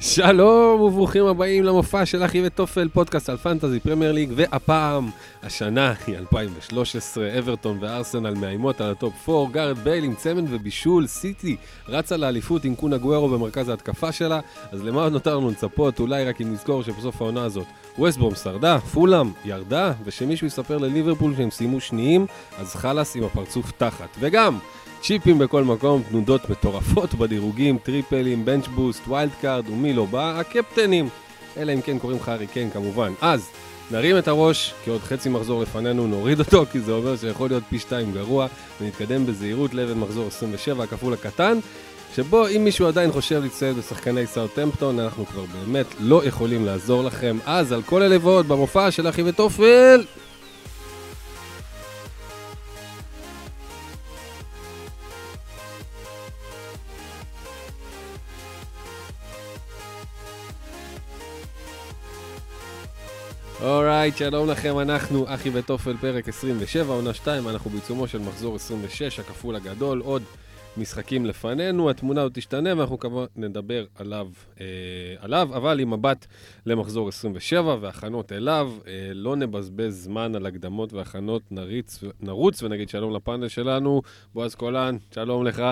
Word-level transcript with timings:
שלום 0.00 0.80
וברוכים 0.80 1.26
הבאים 1.26 1.64
למופע 1.64 2.06
של 2.06 2.24
אחי 2.24 2.46
ותופל, 2.46 2.88
פודקאסט 2.88 3.28
על 3.28 3.36
Fantasy 3.36 3.80
Premier 3.80 4.12
League, 4.12 4.32
והפעם, 4.36 5.10
השנה 5.42 5.94
היא 6.06 6.16
2013, 6.16 7.38
אברטון 7.38 7.78
וארסנל 7.80 8.34
מאיימות 8.34 8.80
על 8.80 8.90
ה 8.90 8.99
top 8.99 9.28
4, 9.28 9.52
גארת' 9.52 9.78
בייל 9.78 10.04
עם 10.04 10.14
צמד 10.14 10.44
ובישול, 10.50 11.06
סיטי 11.06 11.56
רצה 11.88 12.16
לאליפות 12.16 12.64
עם 12.64 12.74
קון 12.74 12.96
אגוארו 12.96 13.28
במרכז 13.28 13.68
ההתקפה 13.68 14.12
שלה, 14.12 14.40
אז 14.72 14.84
למה 14.84 15.02
עוד 15.02 15.12
נותר 15.12 15.36
לנו 15.36 15.50
לצפות? 15.50 16.00
אולי 16.00 16.24
רק 16.24 16.40
אם 16.40 16.52
נזכור 16.52 16.82
שבסוף 16.82 17.22
העונה 17.22 17.44
הזאת 17.44 17.66
ווסטברום 17.98 18.34
שרדה, 18.34 18.78
פולאם 18.78 19.30
ירדה, 19.44 19.92
ושמישהו 20.04 20.46
יספר 20.46 20.78
לליברפול 20.78 21.34
שהם 21.36 21.50
סיימו 21.50 21.80
שניים, 21.80 22.26
אז 22.58 22.74
חלאס 22.74 23.16
עם 23.16 23.24
הפרצוף 23.24 23.72
תחת. 23.72 24.08
וגם, 24.20 24.58
צ'יפים 25.06 25.38
בכל 25.38 25.64
מקום, 25.64 26.02
תנודות 26.10 26.50
מטורפות 26.50 27.14
בדירוגים, 27.18 27.78
טריפלים, 27.78 28.44
bench 28.44 28.66
boost, 28.66 29.08
wild 29.08 29.30
card 29.40 29.68
ומי 29.68 29.92
לא 29.92 30.04
בא, 30.04 30.40
הקפטנים. 30.40 31.08
אלא 31.56 31.72
אם 31.72 31.80
כן 31.80 31.98
קוראים 31.98 32.18
לך 32.18 32.28
הארי 32.28 32.46
קיין 32.46 32.70
כמובן. 32.70 33.12
אז, 33.20 33.48
נרים 33.90 34.18
את 34.18 34.28
הראש, 34.28 34.74
כי 34.84 34.90
עוד 34.90 35.00
חצי 35.00 35.28
מחזור 35.28 35.62
לפנינו, 35.62 36.06
נוריד 36.06 36.38
אותו, 36.38 36.64
כי 36.72 36.80
זה 36.80 36.92
אומר 36.92 37.16
שיכול 37.16 37.50
להיות 37.50 37.62
פי 37.68 37.78
שתיים 37.78 38.12
גרוע, 38.12 38.46
ונתקדם 38.80 39.26
בזהירות 39.26 39.74
לאבן 39.74 39.98
מחזור 39.98 40.26
27, 40.26 40.84
הכפול 40.84 41.12
הקטן, 41.12 41.58
שבו 42.16 42.48
אם 42.48 42.64
מישהו 42.64 42.86
עדיין 42.86 43.12
חושב 43.12 43.42
להצטייד 43.42 43.76
בשחקני 43.76 44.26
סאוטהמפטון, 44.26 45.00
אנחנו 45.00 45.26
כבר 45.26 45.44
באמת 45.44 45.86
לא 46.00 46.24
יכולים 46.24 46.66
לעזור 46.66 47.04
לכם. 47.04 47.38
אז 47.46 47.72
על 47.72 47.82
כל 47.82 48.02
אלה 48.02 48.18
במופע 48.18 48.90
של 48.90 49.08
אחי 49.08 49.22
ותופל! 49.22 50.04
אורייט, 63.60 64.16
שלום 64.16 64.50
לכם, 64.50 64.78
אנחנו 64.78 65.34
אחי 65.34 65.50
ותופל, 65.52 65.96
פרק 65.96 66.28
27, 66.28 66.92
עונה 66.92 67.14
2, 67.14 67.48
אנחנו 67.48 67.70
בעיצומו 67.70 68.08
של 68.08 68.18
מחזור 68.18 68.56
26, 68.56 69.20
הכפול 69.20 69.56
הגדול, 69.56 70.00
עוד 70.00 70.22
משחקים 70.76 71.26
לפנינו, 71.26 71.90
התמונה 71.90 72.22
עוד 72.22 72.32
תשתנה 72.34 72.76
ואנחנו 72.76 72.98
כמובן 72.98 73.24
נדבר 73.36 73.84
עליו, 73.94 74.28
אה, 74.60 74.66
עליו, 75.20 75.48
אבל 75.54 75.80
עם 75.80 75.90
מבט 75.90 76.26
למחזור 76.66 77.08
27 77.08 77.76
והכנות 77.80 78.32
אליו, 78.32 78.72
אה, 78.86 79.10
לא 79.14 79.36
נבזבז 79.36 80.04
זמן 80.04 80.34
על 80.34 80.46
הקדמות 80.46 80.92
והכנות, 80.92 81.42
נריץ, 81.50 82.04
נרוץ 82.20 82.62
ונגיד 82.62 82.88
שלום 82.88 83.16
לפאנל 83.16 83.48
שלנו, 83.48 84.02
בועז 84.34 84.54
קולן, 84.54 84.96
שלום 85.14 85.46
לך. 85.46 85.62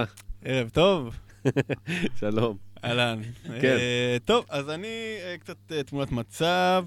ערב 0.45 0.69
טוב. 0.69 1.15
שלום. 2.21 2.57
אהלן. 2.85 3.21
כן. 3.61 3.77
אה, 3.77 4.17
טוב, 4.25 4.45
אז 4.49 4.71
אני 4.71 5.17
אה, 5.23 5.37
קצת 5.39 5.57
אה, 5.73 5.83
תמונת 5.83 6.13
מצב, 6.13 6.85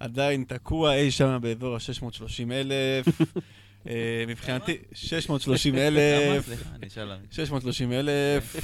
עדיין 0.00 0.44
תקוע 0.44 0.94
אי 0.94 1.10
שם 1.10 1.38
באזור 1.42 1.74
ה-630 1.74 2.52
אלף. 2.52 3.06
אה, 3.88 4.24
מבחינתי, 4.28 4.76
630 4.92 5.74
כמה? 5.74 5.86
אלף. 5.86 6.46
סליחה, 6.46 6.70
אני 6.74 6.86
אשאל. 6.86 7.12
630 7.30 7.92
אלף. 7.92 8.56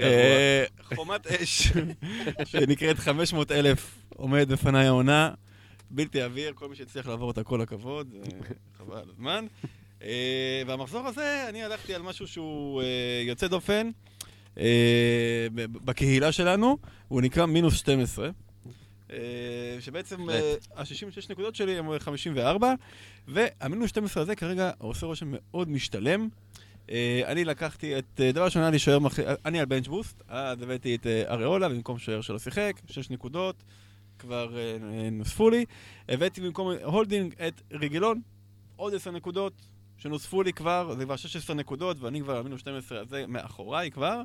אה, 0.00 0.64
חומת 0.82 1.26
אש 1.26 1.72
שנקראת 2.44 2.98
500 2.98 3.52
אלף 3.52 3.98
עומדת 4.16 4.48
בפניי 4.48 4.86
העונה. 4.86 5.30
בלתי 5.90 6.22
עביר, 6.22 6.52
כל 6.54 6.68
מי 6.68 6.76
שהצליח 6.76 7.06
לעבור 7.06 7.28
אותה, 7.28 7.42
כל 7.42 7.60
הכבוד, 7.60 8.10
זה 8.10 8.18
חבל 8.78 8.96
על 8.96 9.08
הזמן. 9.10 9.46
אה, 10.02 10.62
והמחזור 10.66 11.06
הזה, 11.06 11.44
אני 11.48 11.62
הלכתי 11.62 11.94
על 11.94 12.02
משהו 12.02 12.26
שהוא 12.26 12.82
אה, 12.82 13.22
יוצא 13.26 13.48
דופן 13.48 13.90
אה, 14.58 15.46
בקהילה 15.54 16.32
שלנו, 16.32 16.78
הוא 17.08 17.20
נקרא 17.20 17.46
מינוס 17.46 17.74
12. 17.74 18.30
אה, 19.12 19.16
שבעצם 19.80 20.30
אה, 20.30 20.54
ה-66 20.76 21.26
נקודות 21.30 21.54
שלי 21.54 21.78
הם 21.78 21.98
54, 21.98 22.74
והמינוס 23.28 23.90
12 23.90 24.22
הזה 24.22 24.36
כרגע 24.36 24.70
עושה 24.78 25.06
רושם 25.06 25.26
מאוד 25.30 25.68
משתלם. 25.70 26.28
אה, 26.90 27.22
אני 27.26 27.44
לקחתי 27.44 27.98
את, 27.98 28.20
דבר 28.34 28.44
ראשון 28.44 28.62
היה 28.62 28.70
לי 28.70 28.78
שוער, 28.78 28.98
מח- 28.98 29.18
אני 29.44 29.60
על 29.60 29.66
bench 29.66 29.86
boost, 29.86 30.22
אז 30.28 30.62
הבאתי 30.62 30.94
את 30.94 31.06
אריולה 31.06 31.68
במקום 31.68 31.98
שוער 31.98 32.20
שלא 32.20 32.38
שיחק, 32.38 32.80
6 32.90 33.10
נקודות, 33.10 33.56
כבר 34.18 34.56
נוספו 35.12 35.50
לי. 35.50 35.64
הבאתי 36.08 36.40
במקום 36.40 36.72
הולדינג 36.84 37.34
את 37.48 37.60
רגילון, 37.72 38.20
עוד 38.76 38.94
10 38.94 39.10
נקודות 39.10 39.52
שנוספו 39.98 40.42
לי 40.42 40.52
כבר, 40.52 40.94
זה 40.98 41.04
כבר 41.04 41.16
16 41.16 41.56
נקודות, 41.56 41.96
ואני 42.00 42.20
כבר 42.20 42.36
על 42.36 42.42
מינוס 42.42 42.60
12 42.60 43.00
הזה 43.00 43.24
מאחוריי 43.28 43.90
כבר. 43.90 44.22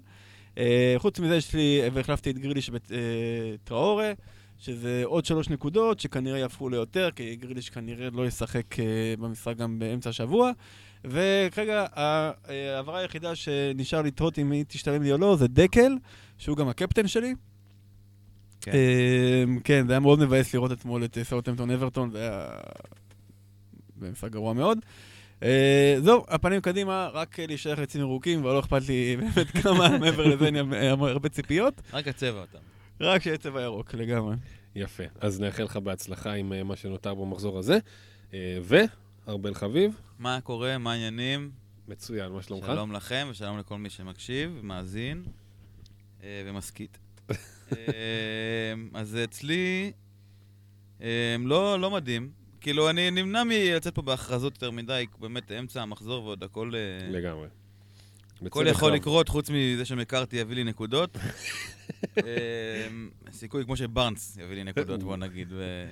חוץ 0.97 1.19
מזה 1.19 1.35
יש 1.35 1.53
לי, 1.53 1.81
והחלפתי 1.93 2.29
את 2.29 2.37
גריליש 2.37 2.71
וטראורה, 2.73 4.11
שזה 4.59 5.01
עוד 5.05 5.25
שלוש 5.25 5.49
נקודות 5.49 5.99
שכנראה 5.99 6.39
יהפכו 6.39 6.69
ליותר, 6.69 7.09
כי 7.15 7.35
גריליש 7.35 7.69
כנראה 7.69 8.09
לא 8.13 8.27
ישחק 8.27 8.79
אה, 8.79 8.85
במשחק 9.19 9.57
גם 9.57 9.79
באמצע 9.79 10.09
השבוע. 10.09 10.51
וכרגע 11.03 11.85
אה, 11.97 12.31
ההעברה 12.47 12.99
היחידה 12.99 13.35
שנשאר 13.35 14.01
לתהות 14.01 14.39
אם 14.39 14.51
היא 14.51 14.65
תשתלם 14.67 15.03
לי 15.03 15.11
או 15.11 15.17
לא 15.17 15.35
זה 15.35 15.47
דקל, 15.47 15.95
שהוא 16.37 16.57
גם 16.57 16.67
הקפטן 16.67 17.07
שלי. 17.07 17.33
כן. 18.61 18.71
אה, 18.71 19.43
כן, 19.63 19.87
זה 19.87 19.93
היה 19.93 19.99
מאוד 19.99 20.19
מבאס 20.19 20.53
לראות 20.53 20.71
אתמול 20.71 21.03
את 21.03 21.17
סאוטהמפטון 21.23 21.71
אברטון, 21.71 22.11
זה 22.11 22.19
היה 22.19 22.49
במשחק 23.95 24.31
גרוע 24.31 24.53
מאוד. 24.53 24.79
זהו, 25.99 26.25
הפנים 26.27 26.61
קדימה, 26.61 27.09
רק 27.13 27.39
להישאר 27.39 27.75
חצים 27.75 28.01
ירוקים, 28.01 28.45
ולא 28.45 28.59
אכפת 28.59 28.87
לי 28.87 29.15
באמת 29.19 29.47
כמה 29.47 29.97
מעבר 29.97 30.27
לזה, 30.27 30.45
אין 30.45 30.55
לי 30.55 30.89
הרבה 30.89 31.29
ציפיות. 31.29 31.81
רק 31.93 32.07
הצבע 32.07 32.41
אותם. 32.41 32.74
רק 33.01 33.21
שיהיה 33.21 33.37
צבע 33.37 33.61
ירוק, 33.61 33.93
לגמרי. 33.93 34.35
יפה, 34.75 35.03
אז 35.19 35.39
נאחל 35.39 35.63
לך 35.63 35.77
בהצלחה 35.77 36.33
עם 36.33 36.53
אה, 36.53 36.63
מה 36.63 36.75
שנותר 36.75 37.13
במחזור 37.13 37.59
הזה. 37.59 37.77
אה, 38.33 38.59
וארבל 38.61 39.53
חביב, 39.53 39.99
מה 40.19 40.41
קורה? 40.41 40.77
מה 40.77 40.91
העניינים? 40.91 41.51
מצוין, 41.87 42.31
מה 42.31 42.41
שלומך? 42.41 42.65
שלום 42.65 42.91
לכם 42.91 43.27
ושלום 43.31 43.57
לכל 43.57 43.77
מי 43.77 43.89
שמקשיב, 43.89 44.59
מאזין 44.63 45.23
אה, 46.23 46.43
ומסכית. 46.45 46.97
אז 48.93 49.17
אצלי 49.23 49.91
לא 51.39 51.79
לא 51.79 51.91
מדהים. 51.91 52.31
כאילו, 52.61 52.89
אני 52.89 53.11
נמנע 53.11 53.43
מלצאת 53.43 53.95
פה 53.95 54.01
בהכרזות 54.01 54.53
יותר 54.53 54.71
מדי, 54.71 55.05
באמת 55.19 55.51
אמצע 55.51 55.81
המחזור 55.81 56.25
ועוד 56.25 56.43
הכל... 56.43 56.71
לגמרי. 57.09 57.47
הכל 58.45 58.65
יכול 58.67 58.89
רב. 58.89 58.95
לקרות, 58.95 59.29
חוץ 59.29 59.49
מזה 59.49 59.85
שמקארתי 59.85 60.35
יביא 60.37 60.55
לי 60.55 60.63
נקודות. 60.63 61.17
אה, 62.17 62.87
סיכוי 63.31 63.65
כמו 63.65 63.77
שבארנס 63.77 64.37
יביא 64.41 64.55
לי 64.55 64.63
נקודות, 64.63 65.03
בוא 65.03 65.17
נגיד. 65.17 65.47
ו- 65.51 65.85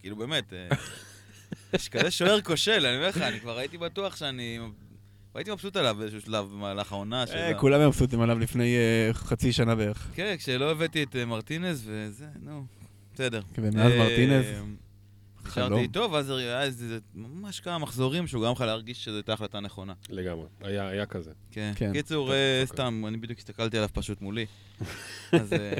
כאילו 0.00 0.16
באמת, 0.16 0.52
אה, 0.52 0.68
יש 1.74 1.88
כזה 1.88 2.10
שוער 2.10 2.40
כושל, 2.40 2.86
אני 2.86 2.96
אומר 2.96 3.08
לך, 3.08 3.16
אני 3.16 3.40
כבר 3.40 3.58
הייתי 3.58 3.78
בטוח 3.78 4.16
שאני... 4.16 4.58
הייתי 5.34 5.50
מבסוט 5.50 5.76
עליו 5.76 5.96
באיזשהו 5.98 6.20
שלב 6.20 6.44
במהלך 6.52 6.92
העונה. 6.92 7.20
אה, 7.20 7.26
שלה. 7.26 7.54
כולם 7.54 7.80
היו 7.80 7.88
מבסוטים 7.88 8.20
עליו 8.20 8.38
לפני 8.38 8.76
אה, 8.76 9.10
חצי 9.14 9.52
שנה 9.52 9.74
בערך. 9.74 10.08
כן, 10.14 10.34
כשלא 10.38 10.70
הבאתי 10.70 11.02
את 11.02 11.16
אה, 11.16 11.24
מרטינז 11.24 11.82
וזה, 11.86 12.26
נו, 12.42 12.64
בסדר. 13.14 13.40
ומאז 13.58 13.92
אה, 13.92 13.98
מרטינז, 13.98 14.46
נשארתי. 15.50 15.74
איתו, 15.74 16.08
ואז 16.12 16.30
היה 16.30 16.62
איזה 16.62 16.98
ממש 17.14 17.60
כמה 17.60 17.78
מחזורים 17.78 18.26
שהוא 18.26 18.42
גרם 18.42 18.52
לך 18.52 18.60
להרגיש 18.60 19.04
שזו 19.04 19.16
הייתה 19.16 19.32
החלטה 19.32 19.60
נכונה. 19.60 19.92
לגמרי, 20.08 20.46
היה 20.60 20.88
היה 20.88 21.06
כזה. 21.06 21.30
כן. 21.50 21.72
כן. 21.76 21.92
קיצור, 21.92 22.26
טוב, 22.26 22.34
אה, 22.34 22.62
אוקיי. 22.62 22.66
סתם, 22.66 23.04
אני 23.08 23.16
בדיוק 23.16 23.38
הסתכלתי 23.38 23.76
עליו 23.76 23.88
פשוט 23.92 24.20
מולי. 24.20 24.46
אז 25.32 25.52
אה, 25.52 25.78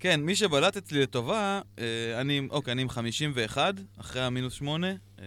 כן, 0.00 0.20
מי 0.20 0.36
שבלט 0.36 0.76
אצלי 0.76 1.02
לטובה, 1.02 1.60
אה, 1.78 2.20
אני, 2.20 2.48
אוקיי, 2.50 2.72
אני 2.72 2.82
עם 2.82 2.88
51, 2.88 3.74
אחרי 3.96 4.22
המינוס 4.22 4.52
8, 4.52 4.88
אה, 5.18 5.24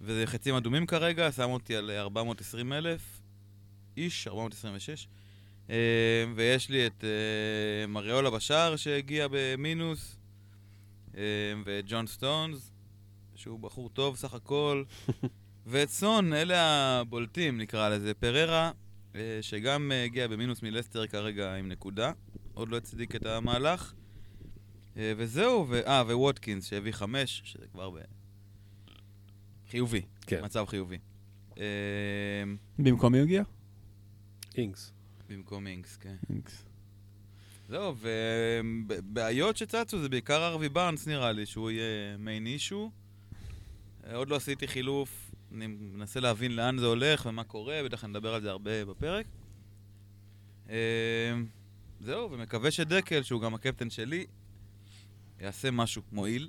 וזה 0.00 0.26
חצים 0.26 0.54
אדומים 0.54 0.86
כרגע, 0.86 1.32
שם 1.32 1.50
אותי 1.50 1.76
על 1.76 1.90
420 1.90 2.72
אלף 2.72 3.20
איש, 3.96 4.28
426. 4.28 5.08
אה, 5.70 5.76
ויש 6.34 6.70
לי 6.70 6.86
את 6.86 7.04
מריולה 7.88 8.30
בשער 8.30 8.76
שהגיע 8.76 9.26
במינוס, 9.30 10.17
אה, 11.18 11.22
ואת 11.64 11.84
ג'ון 11.88 12.06
סטונס, 12.06 12.72
שהוא 13.34 13.60
בחור 13.60 13.88
טוב 13.88 14.16
סך 14.16 14.34
הכל. 14.34 14.84
ואת 15.66 15.88
סון, 15.88 16.32
אלה 16.32 16.60
הבולטים 17.00 17.58
נקרא 17.58 17.88
לזה. 17.88 18.14
פררה, 18.14 18.70
אה, 19.14 19.38
שגם 19.40 19.92
אה, 19.92 20.04
הגיע 20.04 20.28
במינוס 20.28 20.62
מלסטר 20.62 21.06
כרגע 21.06 21.54
עם 21.54 21.68
נקודה, 21.68 22.12
עוד 22.54 22.68
לא 22.68 22.76
הצדיק 22.76 23.16
את 23.16 23.26
המהלך. 23.26 23.94
אה, 24.96 25.12
וזהו, 25.16 25.66
ו... 25.68 25.86
אה, 25.86 26.02
וווטקינס 26.06 26.66
שהביא 26.66 26.92
חמש, 26.92 27.42
שזה 27.44 27.66
כבר 27.66 27.90
ב... 27.90 27.98
חיובי, 29.70 30.02
כן. 30.26 30.44
מצב 30.44 30.64
חיובי. 30.68 30.98
אה, 31.58 31.64
במקום 32.78 33.12
מי 33.12 33.20
הגיע? 33.20 33.42
אינגס. 34.56 34.92
במקום 35.28 35.66
אינקס, 35.66 35.96
כן. 35.96 36.16
אינקס. 36.30 36.67
זהו, 37.68 37.94
ובעיות 38.00 39.56
שצצו 39.56 39.98
זה 39.98 40.08
בעיקר 40.08 40.46
ארווי 40.46 40.68
בארנס 40.68 41.06
נראה 41.06 41.32
לי, 41.32 41.46
שהוא 41.46 41.70
יהיה 41.70 42.16
מיין 42.18 42.46
אישו. 42.46 42.90
אה, 44.06 44.16
עוד 44.16 44.28
לא 44.28 44.36
עשיתי 44.36 44.68
חילוף, 44.68 45.30
אני 45.54 45.66
מנסה 45.66 46.20
להבין 46.20 46.56
לאן 46.56 46.78
זה 46.78 46.86
הולך 46.86 47.26
ומה 47.26 47.44
קורה, 47.44 47.80
בטח 47.84 48.04
נדבר 48.04 48.34
על 48.34 48.40
זה 48.40 48.50
הרבה 48.50 48.84
בפרק. 48.84 49.26
אה, 50.70 50.76
זהו, 52.00 52.30
ומקווה 52.30 52.70
שדקל, 52.70 53.22
שהוא 53.22 53.40
גם 53.40 53.54
הקפטן 53.54 53.90
שלי, 53.90 54.26
יעשה 55.40 55.70
משהו 55.70 56.02
מועיל. 56.12 56.48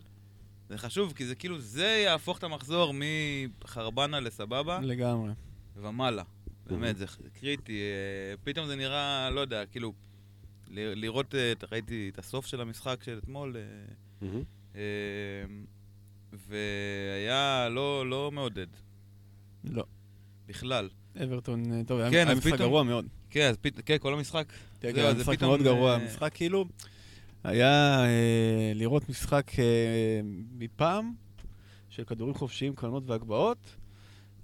זה 0.70 0.78
חשוב, 0.78 1.14
כי 1.14 1.26
זה 1.26 1.36
כאילו, 1.36 1.60
זה 1.60 2.02
יהפוך 2.06 2.38
את 2.38 2.44
המחזור 2.44 2.94
מחרבנה 2.94 4.20
לסבבה 4.20 4.80
לגמרי. 4.80 5.32
ומעלה. 5.76 6.24
באמת, 6.68 6.98
זה 6.98 7.06
קריטי. 7.40 7.80
אה, 7.80 8.38
פתאום 8.44 8.68
זה 8.68 8.76
נראה, 8.76 9.30
לא 9.30 9.40
יודע, 9.40 9.66
כאילו, 9.66 9.94
לראות, 10.70 11.36
אה, 11.36 11.54
ראיתי 11.72 12.10
את 12.14 12.20
הסוף 12.20 12.46
של 12.46 12.62
המשחק 12.62 13.04
של 13.04 13.20
אתמול, 13.24 13.56
אה. 13.58 14.28
אה, 14.76 14.82
והיה 16.48 17.70
לא, 17.70 18.10
לא 18.10 18.32
מעודד, 18.32 18.68
לא. 19.64 19.84
בכלל. 20.48 20.90
אברטון, 21.24 21.84
טוב, 21.84 22.00
היה 22.00 22.12
כן, 22.12 22.28
היה 22.28 22.36
משחק 22.36 22.54
גרוע 22.54 22.84
מאוד. 22.84 23.06
כן, 23.30 23.50
אז 23.50 23.58
פתאום, 23.58 23.82
כן, 23.86 23.98
כל 23.98 24.14
המשחק. 24.14 24.54
כן, 24.80 24.92
כן, 24.94 25.00
היה 25.00 25.14
זה 25.14 25.20
משחק 25.20 25.36
פתאום, 25.36 25.50
מאוד 25.50 25.62
גרוע. 25.62 25.94
אה, 25.94 26.06
משחק 26.06 26.32
כאילו, 26.34 26.66
היה 27.44 28.06
אה, 28.06 28.72
לראות 28.76 29.10
משחק 29.10 29.52
אה, 29.60 30.20
מפעם 30.58 31.14
של 31.90 32.04
כדורים 32.04 32.34
חופשיים, 32.34 32.76
קרנות 32.76 33.04
והגבהות, 33.08 33.76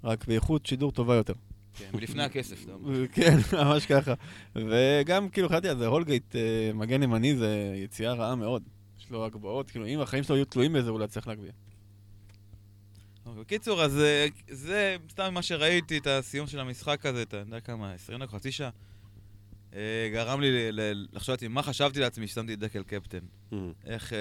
רק 0.04 0.26
באיכות 0.26 0.66
שידור 0.66 0.92
טובה 0.92 1.14
יותר. 1.14 1.34
כן, 1.78 1.90
מלפני 1.94 2.22
הכסף, 2.22 2.64
אתה 2.64 2.72
אומר. 2.72 3.06
כן, 3.12 3.36
ממש 3.52 3.86
ככה. 3.86 4.14
וגם, 4.54 5.28
כאילו, 5.28 5.48
חשבתי 5.48 5.68
על 5.68 5.78
זה, 5.78 5.86
הולגייט, 5.86 6.36
אה, 6.36 6.40
מגן 6.74 7.02
ימני, 7.02 7.36
זה 7.36 7.48
יציאה 7.76 8.12
רעה 8.12 8.34
מאוד. 8.34 8.62
יש 9.00 9.10
לו 9.10 9.24
הגבהות, 9.24 9.70
כאילו, 9.70 9.86
אם 9.86 10.00
החיים 10.00 10.22
שלו 10.24 10.36
היו 10.36 10.44
תלויים 10.44 10.72
בזה, 10.72 10.90
הוא 10.90 11.00
לא 11.00 11.04
יצליח 11.04 11.26
להגביה. 11.26 11.52
אוקיי, 13.26 13.40
בקיצור, 13.42 13.82
אז 13.82 13.98
אה, 14.00 14.26
זה 14.50 14.96
סתם 15.10 15.34
מה 15.34 15.42
שראיתי, 15.42 15.98
את 15.98 16.06
הסיום 16.06 16.46
של 16.46 16.60
המשחק 16.60 17.06
הזה, 17.06 17.22
אתה 17.22 17.36
יודע 17.36 17.60
כמה, 17.60 17.92
20 17.92 18.18
דקות, 18.18 18.34
חצי 18.34 18.52
שעה. 18.52 18.70
אה, 19.74 20.08
גרם 20.12 20.40
לי 20.40 20.48
לחשוב 21.12 21.32
לעצמי, 21.32 21.48
מה 21.48 21.62
חשבתי 21.62 22.00
לעצמי 22.00 22.26
ששמתי 22.26 22.54
את 22.54 22.58
דקל 22.58 22.82
קפטן? 22.82 23.18
מהמם. 23.52 23.72
איך... 23.86 24.12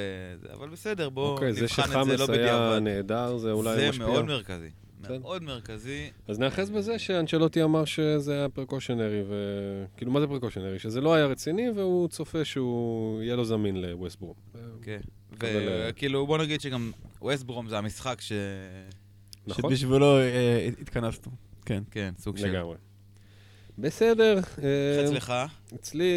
זה- 0.42 0.54
אבל 0.54 0.70
בסדר, 0.70 1.10
בואו 1.10 1.32
אוקיי, 1.34 1.54
זה 1.54 1.62
נבחן 1.64 1.82
את 1.82 1.88
שחמאס 1.88 2.08
זה 2.08 2.18
לא 2.18 2.34
היה 2.34 2.42
בדיעבד. 2.42 2.80
נהדר, 2.84 3.38
זה 3.38 3.52
אולי 3.52 3.76
זה 3.76 3.90
משפיע. 3.90 4.06
מאוד 4.08 4.26
מרכזי. 4.26 4.70
בסדר. 5.06 5.20
מאוד 5.20 5.44
מרכזי. 5.44 6.10
אז 6.28 6.40
נאחז 6.40 6.70
בזה 6.70 7.00
שאנצ'לוטי 7.00 7.64
אמר 7.64 7.86
שזה 7.86 8.34
היה 8.34 8.50
פרקושנרי, 8.50 9.24
וכאילו, 9.24 10.12
מה 10.12 10.20
זה 10.20 10.28
פרקושנרי? 10.28 10.80
שזה 10.80 11.02
לא 11.02 11.14
היה 11.14 11.26
רציני, 11.26 11.70
והוא 11.70 12.08
צופה 12.08 12.46
שהוא 12.46 13.22
יהיה 13.22 13.36
לו 13.36 13.46
זמין 13.46 13.82
לווסטברום. 13.82 14.34
כן. 14.82 15.00
אבל, 15.38 15.68
אה, 15.68 15.88
וכאילו, 15.90 16.28
בוא 16.28 16.38
נגיד 16.38 16.62
שגם 16.62 16.92
ווסטברום 17.22 17.70
זה 17.70 17.78
המשחק 17.78 18.22
ש... 18.22 18.32
נכון? 19.48 19.72
שבשבילו 19.72 20.18
אה, 20.18 20.70
התכנסנו. 20.82 21.32
כן. 21.66 21.84
כן, 21.92 22.14
סוג 22.18 22.38
של... 22.38 22.48
לגמרי. 22.48 22.78
בסדר. 23.78 24.38
איך 24.38 24.60
אה, 24.64 25.06
אצלך? 25.06 25.34
אצלי 25.76 26.14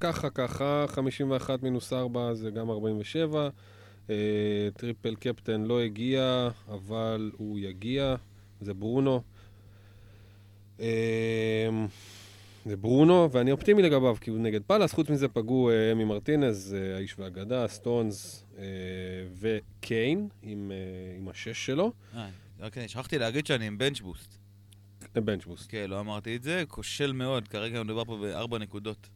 ככה 0.00 0.30
ככה, 0.30 0.84
51 0.88 1.62
מינוס 1.62 1.92
4 1.92 2.34
זה 2.34 2.50
גם 2.50 2.70
47. 2.70 3.48
אה, 4.10 4.68
triple 4.76 5.14
captain 5.14 5.62
לא 5.62 5.80
הגיע, 5.80 6.48
אבל 6.68 7.30
הוא 7.36 7.58
יגיע, 7.58 8.14
זה 8.60 8.74
ברונו. 8.74 9.22
אה, 10.80 11.86
זה 12.66 12.76
ברונו, 12.76 13.28
ואני 13.32 13.52
אופטימי 13.52 13.82
לגביו, 13.82 14.16
כי 14.20 14.30
הוא 14.30 14.38
נגד 14.38 14.62
פאלאס. 14.62 14.92
חוץ 14.92 15.10
מזה 15.10 15.28
פגעו 15.28 15.70
אה, 15.70 15.92
אמי 15.92 16.04
מרטינז, 16.04 16.76
האיש 16.94 17.18
והאגדה, 17.18 17.68
סטונס 17.68 18.44
וקיין 19.38 20.28
עם, 20.42 20.72
עם 21.18 21.28
השש 21.28 21.66
שלו. 21.66 21.92
אה, 22.14 22.28
אוקיי, 22.62 22.88
שכחתי 22.88 23.18
להגיד 23.18 23.46
שאני 23.46 23.66
עם 23.66 23.78
בנץ' 23.78 24.00
בוסט. 24.00 24.38
בנצ'בוסט. 25.14 25.66
כן, 25.68 25.90
לא 25.90 26.00
אמרתי 26.00 26.36
את 26.36 26.42
זה, 26.42 26.64
כושל 26.68 27.12
מאוד, 27.12 27.48
כרגע 27.48 27.82
מדובר 27.82 28.04
פה 28.04 28.18
בארבע 28.22 28.58
נקודות. 28.58 29.08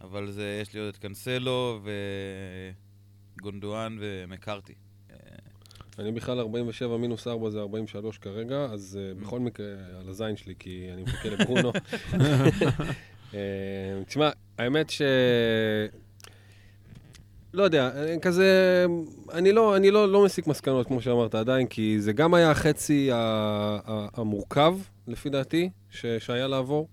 אבל 0.00 0.30
זה, 0.30 0.58
יש 0.62 0.74
לי 0.74 0.80
עוד 0.80 0.88
את 0.88 0.96
קנסלו 0.96 1.80
וגונדואן 3.38 3.96
ומקארתי. 4.00 4.74
אה, 5.10 5.16
אני 5.98 6.12
בכלל 6.12 6.40
47 6.40 6.96
מינוס 6.96 7.26
4 7.26 7.50
זה 7.50 7.58
43 7.60 8.18
כרגע, 8.18 8.64
אז 8.64 8.98
uh, 8.98 9.22
בכל 9.22 9.40
מקרה, 9.40 9.66
על 10.00 10.08
הזין 10.08 10.36
שלי, 10.36 10.54
כי 10.58 10.88
אני 10.92 11.02
מחכה 11.02 11.28
לברונו. 11.28 11.72
uh, 11.72 13.34
תשמע, 14.06 14.30
האמת 14.58 14.90
ש... 14.90 15.02
לא 17.54 17.62
יודע, 17.62 17.90
אה, 17.96 18.18
כזה, 18.18 18.86
אני 19.32 19.52
לא, 19.52 19.76
אני 19.76 19.90
לא, 19.90 20.12
לא 20.12 20.24
מסיק 20.24 20.46
מסקנות, 20.46 20.86
כמו 20.86 21.00
שאמרת 21.00 21.34
עדיין, 21.34 21.66
כי 21.66 22.00
זה 22.00 22.12
גם 22.12 22.34
היה 22.34 22.50
החצי 22.50 23.10
המורכב, 23.12 24.78
לפי 25.06 25.30
דעתי, 25.30 25.70
ש, 25.90 26.06
שהיה 26.18 26.46
לעבור. 26.46 26.88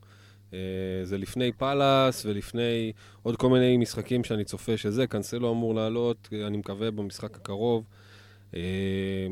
אה, 0.55 1.05
זה 1.05 1.17
לפני 1.17 1.51
פאלאס 1.51 2.25
ולפני 2.25 2.91
עוד 3.23 3.35
כל 3.35 3.49
מיני 3.49 3.77
משחקים 3.77 4.23
שאני 4.23 4.43
צופה 4.43 4.77
שזה, 4.77 5.07
קנסלו 5.07 5.51
אמור 5.51 5.75
לעלות, 5.75 6.29
אני 6.47 6.57
מקווה 6.57 6.91
במשחק 6.91 7.35
הקרוב. 7.35 7.83
אה, 8.55 8.61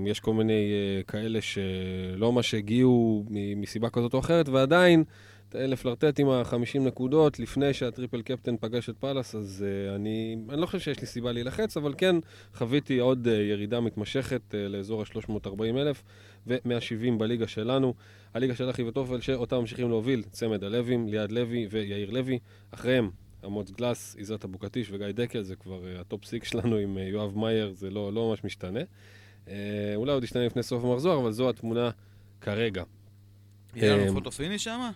יש 0.05 0.19
כל 0.19 0.33
מיני 0.33 0.71
אה, 0.71 1.03
כאלה 1.03 1.39
שלא 1.41 2.31
ממש 2.31 2.53
הגיעו 2.53 3.25
מסיבה 3.55 3.89
כזאת 3.89 4.13
או 4.13 4.19
אחרת, 4.19 4.49
ועדיין, 4.49 5.03
לפלרטט 5.55 6.19
עם 6.19 6.29
ה-50 6.29 6.79
נקודות 6.79 7.39
לפני 7.39 7.73
שה 7.73 7.89
triple 7.89 8.21
captain 8.21 8.57
פגש 8.57 8.89
את 8.89 8.97
פאלאס, 8.97 9.35
אז 9.35 9.65
uh, 9.65 9.95
אני, 9.95 10.37
אני 10.49 10.61
לא 10.61 10.65
חושב 10.65 10.79
שיש 10.79 10.99
לי 10.99 11.07
סיבה 11.07 11.31
להילחץ, 11.31 11.77
אבל 11.77 11.93
כן 11.97 12.15
חוויתי 12.53 12.99
עוד 12.99 13.27
uh, 13.27 13.29
ירידה 13.29 13.79
מתמשכת 13.79 14.41
uh, 14.51 14.55
לאזור 14.55 15.01
ה-340 15.01 15.77
אלף 15.77 16.03
ו-170 16.47 17.17
בליגה 17.17 17.47
שלנו. 17.47 17.93
הליגה 18.33 18.55
של 18.55 18.69
אחי 18.69 18.83
וטופל, 18.83 19.21
שאותה 19.21 19.59
ממשיכים 19.59 19.89
להוביל 19.89 20.23
צמד 20.31 20.63
הלווים, 20.63 21.07
ליעד 21.07 21.31
לוי 21.31 21.67
ויאיר 21.71 22.11
לוי. 22.11 22.39
אחריהם, 22.71 23.09
אמוץ 23.45 23.71
גלס, 23.71 24.15
עזרת 24.19 24.43
אבוקטיש 24.43 24.91
וגיא 24.91 25.11
דקל, 25.11 25.41
זה 25.41 25.55
כבר 25.55 25.81
uh, 25.83 26.01
ה 26.01 26.07
top 26.07 26.25
six 26.25 26.43
שלנו 26.43 26.75
עם 26.75 26.97
uh, 26.97 26.99
יואב 26.99 27.37
מאייר, 27.37 27.73
זה 27.73 27.89
לא, 27.89 28.13
לא 28.13 28.29
ממש 28.29 28.43
משתנה. 28.43 28.81
Uh, 29.45 29.49
אולי 29.95 30.11
עוד 30.11 30.23
ישתנה 30.23 30.45
לפני 30.45 30.63
סוף 30.63 30.83
המחזור, 30.83 31.21
אבל 31.21 31.31
זו 31.31 31.49
התמונה 31.49 31.89
כרגע. 32.41 32.83
יהיה 33.75 33.97
לנו 33.97 34.13
פוטו 34.13 34.31
פיניש 34.31 34.59
שמה? 34.59 34.91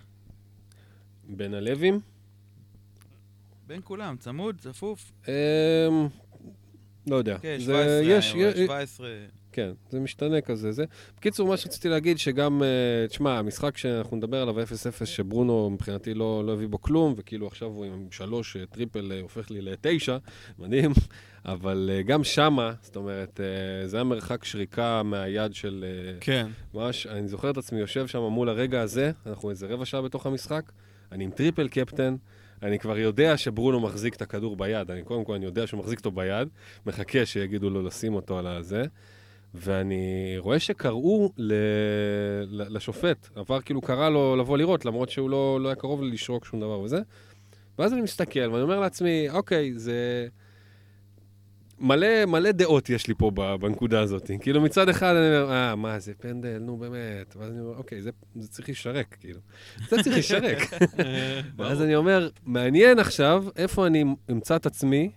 בין 1.27 1.53
הלווים, 1.53 1.99
בין 3.67 3.81
כולם, 3.83 4.15
צמוד, 4.19 4.55
צפוף. 4.59 5.11
אמ, 5.27 5.33
לא 7.07 7.15
יודע. 7.15 7.37
כן, 7.41 7.57
זה- 7.59 7.63
17, 7.65 8.01
יש, 8.03 8.33
אני 8.33 8.43
רואה, 8.43 8.51
יש- 8.53 8.65
17. 8.65 9.09
כן, 9.51 9.71
זה 9.89 9.99
משתנה 9.99 10.41
כזה. 10.41 10.71
זה... 10.71 10.85
בקיצור, 11.17 11.47
מה 11.47 11.57
שרציתי 11.57 11.89
להגיד, 11.89 12.17
שגם, 12.17 12.63
אה, 12.63 13.07
תשמע, 13.07 13.39
המשחק 13.39 13.77
שאנחנו 13.77 14.17
נדבר 14.17 14.41
עליו, 14.41 14.59
0-0, 14.63 14.65
שברונו 15.05 15.69
מבחינתי 15.69 16.13
לא, 16.13 16.43
לא 16.45 16.53
הביא 16.53 16.67
בו 16.67 16.81
כלום, 16.81 17.13
וכאילו 17.17 17.47
עכשיו 17.47 17.67
הוא 17.67 17.85
עם 17.85 18.07
שלוש 18.11 18.57
אה, 18.57 18.65
triple 18.65 19.11
אה, 19.11 19.21
הופך 19.21 19.51
לי 19.51 19.61
לתשע, 19.61 20.17
מדהים, 20.59 20.91
אבל 21.45 21.89
גם 22.05 22.23
שמה, 22.23 22.73
זאת 22.81 22.95
אומרת, 22.95 23.39
זה 23.85 23.97
היה 23.97 24.03
מרחק 24.03 24.45
שריקה 24.45 25.03
מהיד 25.03 25.53
של... 25.53 25.85
כן. 26.19 26.47
ממש, 26.73 27.07
אני 27.07 27.27
זוכר 27.27 27.49
את 27.51 27.57
עצמי 27.57 27.79
יושב 27.79 28.07
שם 28.07 28.19
מול 28.19 28.49
הרגע 28.49 28.81
הזה, 28.81 29.11
אנחנו 29.25 29.49
איזה 29.49 29.67
רבע 29.67 29.85
שעה 29.85 30.01
בתוך 30.01 30.25
המשחק, 30.25 30.71
אני 31.11 31.23
עם 31.23 31.31
triple 31.31 31.67
captain, 31.67 32.15
אני 32.63 32.79
כבר 32.79 32.97
יודע 32.97 33.37
שברונו 33.37 33.79
מחזיק 33.79 34.15
את 34.15 34.21
הכדור 34.21 34.55
ביד, 34.55 34.91
אני 34.91 35.03
קודם 35.03 35.23
כל 35.23 35.33
אני 35.33 35.45
יודע 35.45 35.67
שהוא 35.67 35.79
מחזיק 35.79 35.99
אותו 35.99 36.11
ביד, 36.11 36.47
מחכה 36.85 37.25
שיגידו 37.25 37.69
לו 37.69 37.83
לשים 37.83 38.13
אותו 38.13 38.39
על 38.39 38.47
הזה, 38.47 38.83
ואני 39.53 40.35
רואה 40.37 40.59
שקראו 40.59 41.31
ל... 41.37 41.53
לשופט, 42.49 43.29
עבר 43.35 43.61
כאילו 43.61 43.81
קרא 43.81 44.09
לו 44.09 44.35
לבוא 44.35 44.57
לראות, 44.57 44.85
למרות 44.85 45.09
שהוא 45.09 45.29
לא, 45.29 45.59
לא 45.61 45.67
היה 45.67 45.75
קרוב 45.75 46.03
לשרוק 46.03 46.45
שום 46.45 46.59
דבר 46.59 46.79
וזה, 46.79 46.99
ואז 47.79 47.93
אני 47.93 48.01
מסתכל 48.01 48.39
ואני 48.39 48.61
אומר 48.61 48.79
לעצמי, 48.79 49.29
אוקיי, 49.29 49.73
זה... 49.75 50.27
מלא, 51.79 52.25
מלא 52.25 52.51
דעות 52.51 52.89
יש 52.89 53.07
לי 53.07 53.13
פה 53.17 53.31
בנקודה 53.31 54.01
הזאת. 54.01 54.31
כאילו 54.41 54.61
מצד 54.61 54.89
אחד 54.89 55.15
אני 55.15 55.41
אומר, 55.41 55.51
אה, 55.51 55.75
מה 55.75 55.99
זה 55.99 56.13
פנדל, 56.13 56.57
נו 56.57 56.77
באמת. 56.77 57.35
ואז 57.35 57.51
אני 57.51 57.59
אומר, 57.59 57.77
אוקיי, 57.77 58.01
זה, 58.01 58.09
זה 58.35 58.47
צריך 58.47 58.69
להישרק, 58.69 59.17
כאילו. 59.19 59.39
זה 59.89 59.95
צריך 60.03 60.07
להישרק. 60.07 60.57
ואז 61.57 61.81
אני 61.81 61.95
אומר, 61.95 62.29
מעניין 62.45 62.99
עכשיו 62.99 63.45
איפה 63.55 63.87
אני 63.87 64.03
אמצא 64.31 64.55
את 64.55 64.65
עצמי 64.65 65.11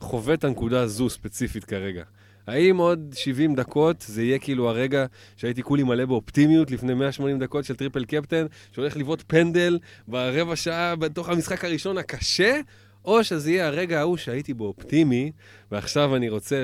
חווה 0.00 0.34
את 0.34 0.44
הנקודה 0.44 0.80
הזו 0.80 1.10
ספציפית 1.10 1.64
כרגע. 1.64 2.02
האם 2.46 2.76
עוד 2.76 3.14
70 3.16 3.54
דקות 3.54 4.04
זה 4.08 4.22
יהיה 4.22 4.38
כאילו 4.38 4.68
הרגע 4.68 5.06
שהייתי 5.36 5.62
כולי 5.62 5.82
מלא 5.82 6.04
באופטימיות 6.04 6.70
לפני 6.70 6.94
180 6.94 7.38
דקות 7.38 7.64
של 7.64 7.76
triple 7.76 8.04
captain, 8.04 8.46
שהולך 8.72 8.96
לבעוט 8.96 9.22
פנדל 9.26 9.78
ברבע 10.08 10.56
שעה 10.56 10.96
בתוך 10.96 11.28
המשחק 11.28 11.64
הראשון 11.64 11.98
הקשה, 11.98 12.60
או 13.04 13.24
שזה 13.24 13.50
יהיה 13.50 13.66
הרגע 13.66 14.00
ההוא 14.00 14.16
שהייתי 14.16 14.54
בו 14.54 14.66
אופטימי, 14.66 15.32
ועכשיו 15.72 16.16
אני 16.16 16.28
רוצה 16.28 16.56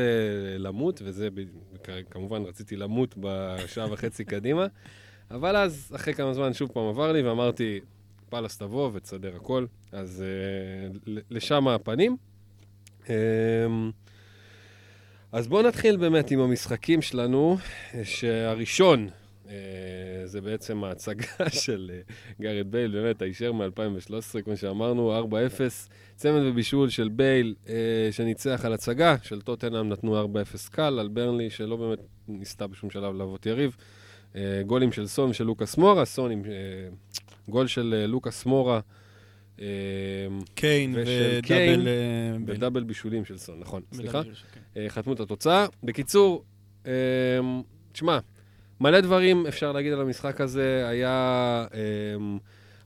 למות, 0.59 1.03
וזה 1.05 1.29
כמובן 2.11 2.43
רציתי 2.43 2.77
למות 2.77 3.15
בשעה 3.17 3.93
וחצי 3.93 4.25
קדימה, 4.25 4.67
אבל 5.31 5.57
אז 5.57 5.93
אחרי 5.97 6.15
כמה 6.15 6.35
זמן 6.35 6.55
שוב 6.55 6.71
פעם 6.73 6.89
עבר 6.89 7.13
לי 7.13 7.23
ואמרתי, 7.23 7.81
פאלאס 8.29 8.59
תבוא 8.59 8.91
ותסדר 8.95 9.37
הכל, 9.37 9.67
אז 9.93 10.25
uh, 11.07 11.11
לשם 11.31 11.69
הפנים. 11.69 12.17
Um, 13.05 13.11
אז 15.33 15.49
בואו 15.49 15.63
נתחיל 15.63 15.97
באמת 15.97 16.31
עם 16.31 16.41
המשחקים 16.41 17.03
שלנו, 17.03 17.59
שהראשון, 18.05 19.09
אה, 19.09 19.13
זה 20.25 20.41
בעצם 20.41 20.85
ההצגה 20.85 21.51
של 21.63 21.91
אה, 21.95 22.01
גארת' 22.41 22.71
בייל, 22.71 22.91
באמת, 22.91 23.23
הישר 23.23 23.53
מ-2013, 23.53 24.43
כמו 24.45 24.57
שאמרנו, 24.57 25.29
4-0, 25.31 25.33
צמד 26.17 26.41
ובישול 26.43 26.89
של 26.89 27.09
בייל 27.09 27.55
אה, 27.69 27.75
שניצח 28.11 28.61
על 28.65 28.73
הצגה, 28.73 29.17
של 29.23 29.41
טוטנאם 29.41 29.89
נתנו 29.89 30.25
4-0 30.25 30.27
קל, 30.71 30.99
על 30.99 31.09
ברנלי 31.09 31.51
שלא 31.51 31.77
באמת 31.77 31.99
ניסתה 32.29 32.67
בשום 32.67 32.91
שלב 32.91 33.15
להוות 33.15 33.47
יריב. 33.47 33.77
אה, 34.37 34.63
גולים 34.67 34.93
של 34.93 35.07
סון 35.07 35.31
ושל 35.31 35.45
לוקאס 35.45 35.77
מורה, 35.77 36.05
סון 36.05 36.31
עם 36.31 36.43
אה, 36.45 36.51
גול 37.49 37.67
של 37.67 37.95
אה, 37.99 38.07
לוקאס 38.07 38.47
מורה. 38.47 38.81
אה, 39.61 39.67
קיין 40.55 40.95
ודאבל... 40.97 41.89
אה, 41.89 42.37
בדאבל 42.45 42.83
בישולים 42.83 43.25
של 43.25 43.39
סון, 43.39 43.61
נכון, 43.61 43.83
סליחה. 43.93 44.23
כן. 44.23 44.61
אה, 44.77 44.87
חתמו 44.89 45.13
את 45.13 45.21
התוצאה. 45.21 45.67
בקיצור, 45.85 46.45
אה, 46.87 46.93
תשמע, 47.93 48.19
מלא 48.81 49.01
דברים 49.01 49.47
אפשר 49.47 49.73
להגיד 49.73 49.93
על 49.93 50.01
המשחק 50.01 50.41
הזה. 50.41 50.89
היה, 50.89 51.67
אה, 51.75 51.81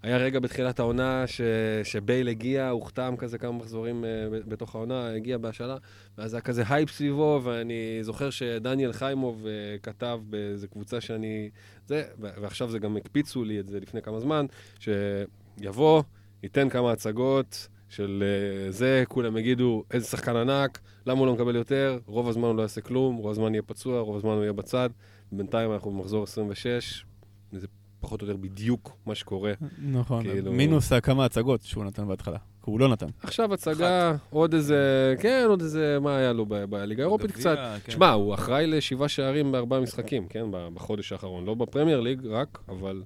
היה 0.02 0.16
רגע 0.16 0.40
בתחילת 0.40 0.78
העונה 0.78 1.26
ש, 1.26 1.40
שבייל 1.84 2.28
הגיע, 2.28 2.68
הוחתם 2.68 3.14
כזה 3.18 3.38
כמה 3.38 3.52
מחזורים 3.52 4.04
אה, 4.04 4.10
בתוך 4.46 4.74
העונה, 4.74 5.10
הגיע 5.14 5.38
בהשאלה, 5.38 5.76
ואז 6.18 6.34
היה 6.34 6.40
כזה 6.40 6.62
הייפ 6.68 6.90
סביבו, 6.90 7.40
ואני 7.44 7.98
זוכר 8.02 8.30
שדניאל 8.30 8.92
חיימוב 8.92 9.46
אה, 9.46 9.78
כתב 9.82 10.20
באיזה 10.30 10.66
קבוצה 10.66 11.00
שאני... 11.00 11.50
זה, 11.86 12.04
ועכשיו 12.18 12.70
זה 12.70 12.78
גם 12.78 12.96
הקפיצו 12.96 13.44
לי 13.44 13.60
את 13.60 13.68
זה 13.68 13.80
לפני 13.80 14.02
כמה 14.02 14.20
זמן, 14.20 14.46
שיבוא, 14.78 16.02
ייתן 16.42 16.68
כמה 16.68 16.92
הצגות. 16.92 17.68
של 17.92 18.24
אה, 18.26 18.70
זה, 18.70 19.04
כולם 19.08 19.36
יגידו, 19.36 19.84
איזה 19.90 20.06
שחקן 20.06 20.36
ענק, 20.36 20.80
למה 21.06 21.18
הוא 21.18 21.26
לא 21.26 21.34
מקבל 21.34 21.56
יותר? 21.56 21.98
רוב 22.06 22.28
הזמן 22.28 22.44
הוא 22.44 22.56
לא 22.56 22.62
יעשה 22.62 22.80
כלום, 22.80 23.16
רוב 23.16 23.30
הזמן 23.30 23.54
יהיה 23.54 23.62
פצוע, 23.62 24.00
רוב 24.00 24.16
הזמן 24.16 24.30
הוא 24.30 24.42
יהיה 24.42 24.52
בצד. 24.52 24.90
בינתיים 25.32 25.72
אנחנו 25.72 25.90
במחזור 25.90 26.22
26, 26.22 27.04
וזה 27.52 27.66
פחות 28.00 28.22
או 28.22 28.26
יותר 28.26 28.36
בדיוק 28.36 28.96
מה 29.06 29.14
שקורה. 29.14 29.52
נכון, 29.82 30.22
כאילו- 30.24 30.52
מינוס 30.52 30.92
כמה 30.92 31.24
הצגות 31.24 31.62
שהוא 31.62 31.84
נתן 31.84 32.08
בהתחלה. 32.08 32.38
כי 32.64 32.70
הוא 32.70 32.80
לא 32.80 32.88
נתן. 32.88 33.06
עכשיו 33.22 33.54
הצגה, 33.54 34.16
עוד 34.30 34.54
איזה, 34.54 35.14
כן, 35.20 35.44
עוד 35.48 35.60
איזה, 35.62 35.98
מה 36.00 36.16
היה 36.16 36.32
לו 36.32 36.46
ב- 36.46 36.64
בליגה 36.64 37.02
האירופית 37.02 37.30
קצת. 37.32 37.58
כן. 37.84 37.92
שמע, 37.92 38.10
הוא 38.10 38.34
אחראי 38.34 38.66
לשבעה 38.66 39.08
שערים 39.08 39.52
בארבעה 39.52 39.80
משחקים, 39.80 40.26
כן, 40.28 40.44
בחודש 40.74 41.12
האחרון. 41.12 41.44
לא 41.44 41.54
בפרמייר 41.54 42.00
ליג 42.00 42.26
רק, 42.26 42.58
אבל 42.68 43.02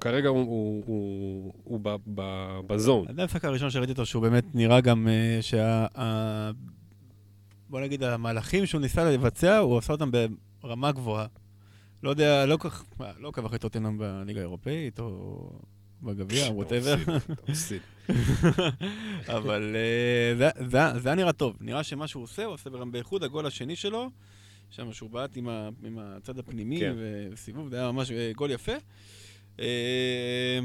כרגע 0.00 0.28
הוא- 0.28 0.38
הוא- 0.40 0.82
הוא 0.86 1.52
הוא 1.64 1.80
ב- 1.82 1.96
ב- 2.14 2.60
בזון. 2.66 3.06
זה 3.16 3.22
המשחק 3.22 3.44
הראשון 3.44 3.70
שראיתי 3.70 3.92
אותו, 3.92 4.06
שהוא 4.06 4.22
באמת 4.22 4.44
נראה 4.54 4.80
גם 4.80 5.08
אה, 5.08 5.38
שה... 5.42 5.86
בוא 7.70 7.80
נגיד, 7.80 8.02
המהלכים 8.02 8.66
שהוא 8.66 8.80
ניסה 8.80 9.10
לבצע, 9.10 9.58
הוא 9.58 9.78
עשה 9.78 9.92
אותם 9.92 10.10
ברמה 10.64 10.92
גבוהה. 10.92 11.26
לא 12.02 12.10
יודע, 12.10 12.46
לא 12.46 12.56
כך, 12.60 12.84
לא 13.18 13.28
עקב 13.28 13.44
אחרי 13.44 13.58
טוטנאם 13.58 13.98
בליגה 13.98 14.40
האירופאית, 14.40 14.98
או 15.00 15.50
בגביע, 16.02 16.50
ווטאבר. 16.52 16.94
אבל 19.36 19.76
אה, 19.76 20.50
זה- 20.68 21.08
היה 21.08 21.14
נראה 21.14 21.32
טוב. 21.32 21.56
נראה 21.60 21.82
שמה 21.82 22.06
שהוא 22.06 22.22
עושה, 22.22 22.44
הוא 22.44 22.54
עושה 22.54 22.70
גם 22.70 22.92
באיחוד 22.92 23.24
הגול 23.24 23.46
השני 23.46 23.76
שלו, 23.76 24.10
שם 24.70 24.92
שהוא 24.92 25.10
בעט 25.10 25.36
עם 25.36 25.48
הצד 25.98 26.38
הפנימי 26.38 26.80
כן. 26.80 26.94
וסיבוב, 27.32 27.68
זה 27.68 27.76
היה 27.80 27.92
ממש 27.92 28.10
אה, 28.10 28.30
גול 28.36 28.50
יפה. 28.50 28.72
אה, 29.60 30.58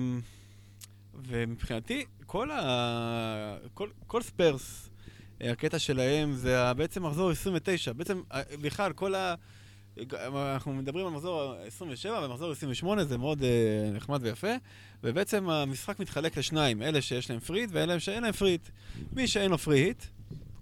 ומבחינתי, 1.28 2.06
כל 2.26 2.52
ה... 2.52 3.58
כל- 3.74 3.90
כל 4.08 4.22
ספרס, 4.22 4.90
הקטע 5.42 5.80
שלהם 5.80 6.34
זה 6.34 6.74
בעצם 6.74 7.06
מחזור 7.06 7.30
29. 7.32 7.94
בעצם, 7.94 8.22
בכלל, 8.62 8.94
כל 8.94 9.16
ה... 9.16 9.36
אנחנו 9.98 10.74
מדברים 10.74 11.08
על 11.08 11.14
מחזור 11.14 11.54
27 11.68 12.26
ומחזור 12.26 12.52
28, 12.52 13.04
זה 13.04 13.18
מאוד 13.18 13.44
אה, 13.44 13.92
נחמד 13.94 14.20
ויפה. 14.24 14.48
ובעצם 15.04 15.50
המשחק 15.50 16.00
מתחלק 16.00 16.38
לשניים, 16.38 16.82
אלה 16.82 17.02
שיש 17.02 17.30
להם 17.30 17.40
free 17.40 17.57
hit 17.57 17.70
ואלה 17.74 18.00
שאין 18.00 18.24
להם 18.24 18.32
free 18.32 18.51
hit. 18.51 18.70
מי 19.14 19.28
שאין 19.28 19.52
לו 19.52 19.58
free 19.58 19.81
hit, 19.81 20.04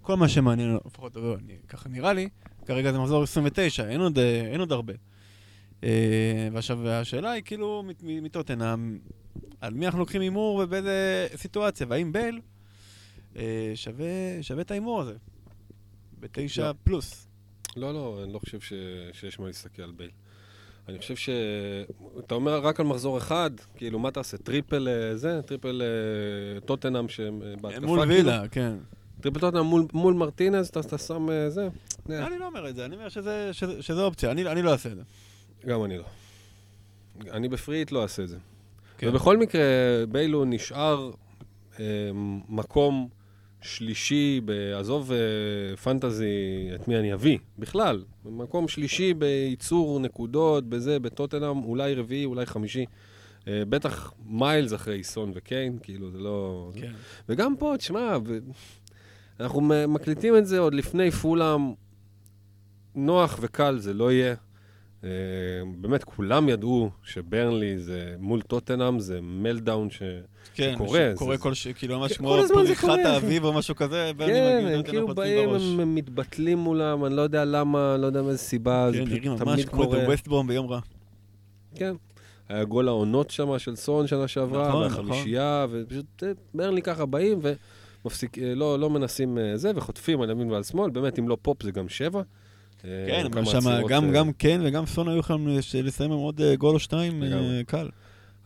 כל 0.02 0.16
מה 0.16 0.28
שמעניין, 0.28 0.78
לפחות 0.86 1.16
לא, 1.16 1.36
אני, 1.44 1.56
ככה 1.68 1.88
נראה 1.88 2.12
לי, 2.12 2.28
כרגע 2.66 2.92
זה 2.92 2.98
מחזור 2.98 3.22
29, 3.22 3.88
אין 3.88 4.00
עוד, 4.00 4.18
אה, 4.18 4.40
אין 4.52 4.60
עוד 4.60 4.72
הרבה. 4.72 4.92
אה, 5.84 6.48
ועכשיו, 6.52 6.88
השאלה 6.88 7.30
היא 7.30 7.42
כאילו, 7.42 7.82
מת- 7.86 8.02
מ- 8.02 8.24
מטוטנאם, 8.24 8.98
על 9.60 9.74
מי 9.74 9.86
אנחנו 9.86 9.98
לוקחים 10.00 10.20
הימור 10.20 10.60
ובאיזה 10.64 11.26
סיטואציה, 11.36 11.86
והאם 11.90 12.12
בייל 12.12 12.40
אה, 13.36 13.72
שווה, 13.74 14.06
שווה 14.42 14.62
את 14.62 14.70
ההימור 14.70 15.00
הזה? 15.00 15.14
בתשע 16.20 16.62
לא. 16.68 16.74
פלוס. 16.84 17.27
לא, 17.78 17.94
לא, 17.94 18.20
אני 18.24 18.32
לא 18.32 18.38
חושב 18.38 18.60
ש... 18.60 18.72
שיש 19.12 19.38
מה 19.40 19.46
להסתכל 19.46 19.82
על 19.82 19.90
בייל. 19.90 20.10
אני 20.88 20.98
חושב 20.98 21.16
ש... 21.16 21.28
אתה 22.18 22.34
אומר 22.34 22.58
רק 22.58 22.80
על 22.80 22.86
מחזור 22.86 23.18
אחד, 23.18 23.50
כאילו, 23.76 23.98
מה 23.98 24.10
תעשה? 24.10 24.36
triple 24.36 24.88
אה, 24.88 25.16
זה? 25.16 25.40
triple 25.42 25.82
אה, 25.82 26.60
טוטנאם 26.60 27.08
שהם 27.08 27.42
אה, 27.42 27.54
בהתקפה? 27.60 27.86
מול 27.86 27.98
כאילו? 28.00 28.14
וילה, 28.14 28.48
כן. 28.48 28.76
triple 29.20 29.40
טוטנאם 29.40 29.64
מול, 29.64 29.86
מול 29.92 30.14
מרטינז, 30.14 30.68
אתה, 30.68 30.98
שם 30.98 31.28
זה? 31.48 31.68
אני 32.08 32.38
לא 32.38 32.46
אומר 32.46 32.68
את 32.68 32.76
זה, 32.76 32.84
אני 32.84 32.96
אומר 32.96 33.08
שזה, 33.08 33.48
שזה, 33.52 33.82
שזה 33.82 34.02
אופציה, 34.02 34.30
אני, 34.30 34.46
אני 34.46 34.62
לא 34.62 34.72
אעשה 34.72 34.88
את 34.88 34.96
זה. 34.96 35.02
גם 35.66 35.84
אני 35.84 35.98
לא. 35.98 36.04
אני 37.30 37.48
בפריט 37.48 37.92
לא 37.92 38.02
אעשה 38.02 38.22
את 38.22 38.28
זה. 38.28 38.36
כן. 38.98 39.08
ובכל 39.08 39.36
מקרה, 39.36 39.62
ביילו 40.08 40.44
נשאר 40.44 41.10
אה, 41.80 41.84
מקום 42.48 43.08
שלישי, 43.62 44.40
בעזוב 44.44 45.12
אה, 45.12 45.76
פנטזי, 45.76 46.24
את 46.74 46.88
מי 46.88 46.96
אני 46.96 47.14
אביא, 47.14 47.38
בכלל. 47.58 48.04
מקום 48.24 48.68
שלישי 48.68 49.14
בייצור 49.14 50.00
נקודות, 50.00 50.68
בזה, 50.68 50.98
בטוטנאם, 50.98 51.64
אולי 51.64 51.94
רביעי, 51.94 52.24
אולי 52.24 52.46
חמישי. 52.46 52.86
אה, 53.48 53.62
בטח 53.68 54.12
מיילס 54.26 54.74
אחרי 54.74 55.04
סון 55.04 55.32
וקיין, 55.34 55.78
כאילו, 55.82 56.10
זה 56.10 56.18
לא... 56.18 56.70
כן. 56.74 56.92
וגם 57.28 57.56
פה, 57.56 57.74
תשמע. 57.78 58.16
אנחנו 59.40 59.60
מקליטים 59.88 60.36
את 60.36 60.46
זה 60.46 60.58
עוד 60.58 60.74
לפני 60.74 61.10
פולאם, 61.10 61.72
נוח 62.94 63.38
וקל 63.42 63.78
זה 63.78 63.94
לא 63.94 64.12
יהיה. 64.12 64.34
Uh, 65.00 65.04
באמת, 65.80 66.04
כולם 66.04 66.48
ידעו 66.48 66.90
שברנלי 67.02 67.78
זה 67.78 68.14
מול 68.18 68.42
טוטנאם, 68.42 69.00
זה 69.00 69.20
מלדאון 69.22 69.90
ש... 69.90 70.02
כן, 70.54 70.74
קורה, 70.78 71.12
קורה 71.14 71.36
זה- 71.36 71.42
כל 71.42 71.54
ש... 71.54 71.68
כאילו 71.68 71.98
ממש 71.98 72.12
כן, 72.12 72.18
כמו 72.18 72.36
פריחת 72.48 72.80
קורה. 72.80 73.14
האביב 73.14 73.44
או 73.44 73.52
משהו 73.52 73.76
כזה, 73.76 74.10
ברני 74.16 74.32
כן, 74.32 74.64
מגיע, 74.64 74.76
הם 74.76 74.82
כאילו 74.82 75.14
באים. 75.14 75.48
הם 75.48 75.80
הם 75.80 75.94
מתבטלים 75.94 76.58
מולם, 76.58 77.04
אני 77.04 77.16
לא 77.16 77.22
יודע 77.22 77.44
למה, 77.44 77.96
לא 77.96 78.06
יודע 78.06 78.22
מאיזה 78.22 78.38
סיבה, 78.38 78.88
זה 78.92 78.98
כן, 78.98 79.04
פשוט 79.04 79.18
נראים 79.18 79.32
ממש 79.32 79.40
תמיד 79.40 79.68
כמו 79.68 79.84
קורה. 79.84 80.02
את 80.02 80.08
ווסטבורם 80.08 80.46
ביום 80.46 80.66
רע. 80.66 80.80
כן. 81.74 81.94
היה 82.48 82.64
גול 82.64 82.88
העונות 82.88 83.30
שם 83.30 83.58
של 83.58 83.76
סון 83.76 84.06
שנה 84.06 84.28
שעברה, 84.28 84.68
נכון, 84.68 84.82
והחמישייה, 84.82 85.66
ופשוט 85.70 86.22
אה, 86.22 86.32
ברנלי 86.54 86.82
ככה 86.82 87.06
באים 87.06 87.40
ומפסיק, 88.04 88.38
אה, 88.38 88.54
לא, 88.54 88.78
לא 88.78 88.90
מנסים 88.90 89.38
אה, 89.38 89.56
זה, 89.56 89.70
וחוטפים 89.74 90.20
על 90.20 90.30
ימין 90.30 90.50
ועל 90.50 90.62
שמאל, 90.62 90.90
באמת, 90.90 91.18
אם 91.18 91.28
לא 91.28 91.36
פופ 91.42 91.62
זה 91.62 91.70
גם 91.70 91.88
שבע. 91.88 92.22
אה, 92.84 93.04
כן, 93.06 93.26
כמה 93.32 93.46
שם 93.46 93.58
גם, 93.88 94.04
אה, 94.04 94.12
גם 94.12 94.32
קיין 94.32 94.60
וגם 94.64 94.86
סון 94.86 95.08
היו 95.08 95.18
יכולים 95.18 95.48
לש- 95.48 95.74
לסיים 95.74 96.12
עם 96.12 96.18
עוד 96.18 96.40
אה, 96.40 96.56
גול 96.56 96.74
או 96.74 96.78
שתיים 96.80 97.22
אה, 97.22 97.28
לגמרי. 97.28 97.64
קל. 97.66 97.88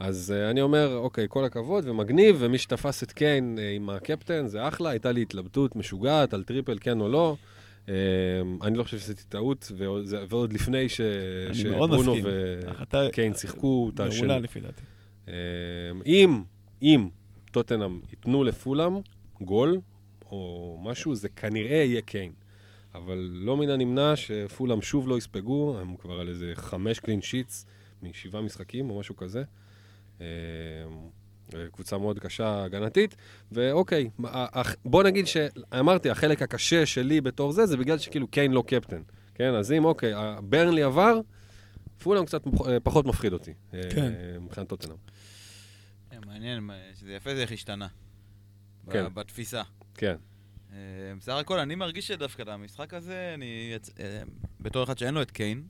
אז 0.01 0.35
uh, 0.37 0.51
אני 0.51 0.61
אומר, 0.61 0.97
אוקיי, 0.97 1.27
כל 1.29 1.45
הכבוד, 1.45 1.89
ומגניב, 1.89 2.37
ומי 2.39 2.59
שתפס 2.59 3.03
את 3.03 3.12
קיין 3.12 3.59
uh, 3.59 3.77
עם 3.77 3.91
ה 3.90 3.97
captain, 3.97 4.47
זה 4.47 4.69
אחלה, 4.69 4.91
הייתה 4.91 5.12
לי 5.12 5.23
התלבטות 5.23 5.77
משוגעת 5.77 6.35
על 6.35 6.43
triple 6.45 6.78
כן 6.81 7.01
או 7.01 7.09
לא. 7.09 7.37
Uh, 7.87 7.91
אני 8.62 8.79
לא 8.79 8.83
חושב 8.83 8.99
שעשיתי 8.99 9.23
טעות, 9.29 9.73
ועוד, 9.79 10.05
זה- 10.07 10.25
ועוד 10.29 10.53
לפני 10.53 10.89
ש, 10.89 11.01
שברונו. 11.53 12.15
וקיין 13.09 13.35
שיחקו 13.35 13.91
את 13.95 14.01
השני. 14.01 14.19
מעולה 14.21 14.39
לפי 14.39 14.61
דעתי. 14.61 14.83
אה, 15.29 15.35
אם, 16.07 16.43
אם 16.83 17.09
טוטנאם 17.51 17.99
ייתנו 18.11 18.45
לפולאם 18.45 18.93
גול 19.41 19.81
או 20.31 20.79
משהו, 20.83 21.15
זה 21.15 21.29
כנראה 21.29 21.77
יהיה 21.77 22.01
קיין. 22.01 22.33
אבל 22.94 23.30
לא 23.32 23.56
מן 23.56 23.70
הנמנע 23.70 24.16
שפולאם 24.16 24.82
שוב 24.82 25.08
לא 25.08 25.18
יספגו, 25.18 25.78
הם 25.80 25.96
כבר 25.96 26.20
על 26.20 26.28
איזה 26.28 26.52
חמש 26.54 26.99
קלין 26.99 27.22
שיטס 27.22 27.66
משבעה 28.02 28.42
משחקים 28.42 28.90
או 28.90 29.00
משהו 29.00 29.16
כזה. 29.16 29.42
אה, 30.20 30.26
קבוצה 31.72 31.99
מאוד 31.99 32.18
קשה 32.18 32.64
הגנתית, 32.64 33.16
ואוקיי, 33.52 34.11
בוא 34.84 35.02
נגיד 35.02 35.26
שאמרתי, 35.26 36.11
החלק 36.11 36.42
הקשה 36.42 36.87
שלי 36.87 37.20
בתור 37.20 37.52
זה, 37.52 37.66
זה 37.66 37.76
בגלל 37.76 37.99
שכאילו 37.99 38.26
קיין 38.26 38.52
לא 38.52 38.64
קפטן. 38.66 39.02
כן, 39.34 39.54
אז 39.54 39.72
אם 39.72 39.84
אוקיי, 39.84 40.12
ברנלי 40.42 40.82
עבר, 40.82 41.20
פולאם 42.02 42.26
קצת 42.26 42.42
אה, 42.46 42.80
פחות 42.80 43.06
מפחיד 43.06 43.32
אותי. 43.32 43.52
אה, 43.75 43.80
כן. 43.94 44.12
מבחינת 44.40 44.68
טוטנאם. 44.68 44.96
מעניין, 46.26 46.70
שזה 46.94 47.12
יפה 47.12 47.34
זה 47.34 47.42
איך 47.42 47.52
השתנה. 47.52 47.87
כן. 48.90 49.14
בתפיסה. 49.14 49.62
כן. 49.94 50.16
אה, 50.73 50.79
בסך 51.19 51.33
הכל, 51.33 51.59
אני 51.59 51.75
מרגיש 51.75 52.07
שדווקא 52.07 52.43
למשחק 52.43 52.95
הזה, 52.95 53.33
אני... 53.35 53.73
אה, 54.00 54.23
בתור 54.61 54.85
אחד 54.85 54.99
שאין 54.99 55.14
לו 55.14 55.23
את 55.23 55.31
קיין, 55.31 55.62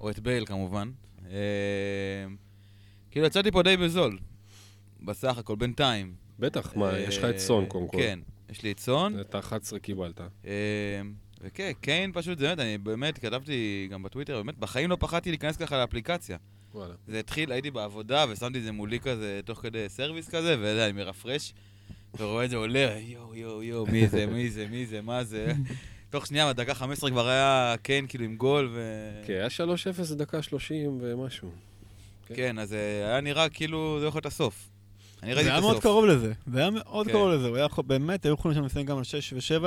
או 0.00 0.10
את 0.10 0.18
בייל 0.18 0.46
כמובן, 0.46 0.90
אה, 1.30 2.26
כאילו 3.10 3.26
יצאתי 3.26 3.50
פה 3.50 3.62
די 3.62 3.76
בזול. 3.76 4.18
בסך 5.00 5.38
הכל, 5.38 5.56
בינתיים. 5.56 6.14
בטח, 6.38 6.76
מה, 6.76 6.98
יש 6.98 7.18
לך 7.18 7.24
את 7.24 7.38
סון 7.38 7.66
קודם 7.66 7.88
כל. 7.88 7.96
כן, 7.96 8.18
יש 8.50 8.62
לי 8.62 8.72
את 8.72 8.80
סון. 8.80 9.20
את 9.20 9.34
ה-11 9.34 9.78
קיבלת. 9.82 10.20
אה, 10.20 10.52
וכן, 11.40 11.72
קיין 11.80 12.12
פשוט, 12.12 12.38
זה 12.38 12.46
באמת, 12.46 12.58
אני 12.58 12.78
באמת 12.78 13.18
כתבתי 13.18 13.88
גם 13.90 14.02
בטוויטר, 14.02 14.42
באמת, 14.42 14.58
בחיים 14.58 14.90
לא 14.90 14.96
פחדתי 15.00 15.30
להיכנס 15.30 15.56
ככה 15.56 15.78
לאפליקציה. 15.78 16.38
וואלה. 16.74 16.94
זה 17.06 17.18
התחיל, 17.18 17.52
הייתי 17.52 17.70
בעבודה 17.70 18.24
ושמתי 18.28 18.58
את 18.58 18.64
זה 18.64 18.72
מולי 18.72 19.00
כזה, 19.00 19.40
תוך 19.44 19.58
כדי 19.58 19.88
סרוויס 19.88 20.28
כזה, 20.28 20.56
ואתה 20.60 20.84
אני 20.84 20.92
מרפרש, 20.92 21.54
ורואה 22.18 22.44
את 22.44 22.50
זה 22.50 22.56
עולה, 22.56 22.98
יואו, 23.00 23.34
יואו, 23.34 23.62
יואו, 23.62 23.86
מי 23.86 24.08
זה, 24.08 24.26
מי 24.26 24.50
זה, 24.50 24.66
מי 24.70 24.86
זה, 24.86 25.00
מה 25.00 25.24
זה. 25.24 25.52
תוך 26.10 26.26
שנייה, 26.26 26.52
בדקה 26.52 26.74
15 26.74 27.10
כבר 27.10 27.28
היה 27.28 27.74
קיין 27.82 28.06
כאילו 28.06 28.24
עם 28.24 28.36
גול, 28.36 28.68
ו... 28.72 29.10
כן, 29.26 29.32
היה 29.32 29.46
3-0 30.12 30.14
דקה 30.14 30.42
30 30.42 30.98
ומשהו. 31.00 31.50
כן, 32.26 32.58
אז 32.58 32.72
אה, 32.72 33.08
היה 33.08 33.20
נראה 33.20 33.48
כאילו 33.48 33.96
זה 34.00 34.06
יכול 34.06 34.18
להיות 34.18 34.26
הסוף. 34.26 34.68
אני 35.22 35.30
זה 35.30 35.36
ראיתי 35.36 35.50
את 35.50 35.52
היה 35.52 35.60
מאוד 35.60 35.72
הסוף. 35.72 35.82
קרוב 35.82 36.06
לזה, 36.06 36.32
זה 36.46 36.60
היה 36.60 36.70
מאוד 36.70 37.06
כן. 37.06 37.12
קרוב 37.12 37.28
לזה, 37.28 37.48
הוא 37.48 37.56
היה 37.56 37.66
באמת, 37.86 38.24
היו 38.24 38.34
יכולים 38.34 38.56
שם 38.56 38.64
לסיים 38.64 38.86
גם 38.86 38.98
על 38.98 39.04
6 39.04 39.32
ו-7, 39.32 39.62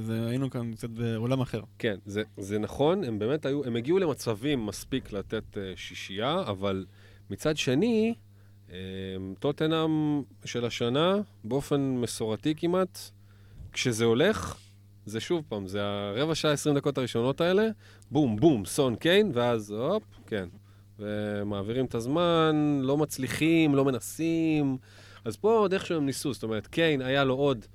והיינו 0.00 0.50
כאן 0.50 0.72
קצת 0.74 0.90
בעולם 0.90 1.40
אחר. 1.40 1.60
כן, 1.78 1.96
זה, 2.06 2.22
זה 2.36 2.58
נכון, 2.58 3.04
הם 3.04 3.18
באמת 3.18 3.46
היו, 3.46 3.64
הם 3.64 3.76
הגיעו 3.76 3.98
למצבים 3.98 4.66
מספיק 4.66 5.12
לתת 5.12 5.44
uh, 5.52 5.58
שישייה, 5.76 6.40
אבל 6.46 6.86
מצד 7.30 7.56
שני, 7.56 8.14
טוטנאם 9.38 10.22
של 10.44 10.64
השנה, 10.64 11.16
באופן 11.44 11.80
מסורתי 11.80 12.54
כמעט, 12.56 12.98
כשזה 13.72 14.04
הולך, 14.04 14.56
זה 15.06 15.20
שוב 15.20 15.44
פעם, 15.48 15.66
זה 15.66 15.80
הרבע 15.82 16.34
שעה, 16.34 16.52
20 16.52 16.76
דקות 16.76 16.98
הראשונות 16.98 17.40
האלה, 17.40 17.68
בום, 18.10 18.36
בום, 18.36 18.64
סון 18.64 18.96
קיין, 18.96 19.30
ואז 19.34 19.70
הופ, 19.70 20.02
כן. 20.26 20.48
ומעבירים 20.98 21.84
את 21.84 21.94
הזמן, 21.94 22.80
לא 22.82 22.96
מצליחים, 22.96 23.74
לא 23.74 23.84
מנסים. 23.84 24.78
אז 25.24 25.36
פה 25.36 25.58
עוד 25.58 25.72
איכשהו 25.72 25.96
הם 25.96 26.06
ניסו, 26.06 26.32
זאת 26.32 26.42
אומרת, 26.42 26.66
קיין 26.66 27.02
היה 27.02 27.24
לו 27.24 27.34
עוד 27.34 27.66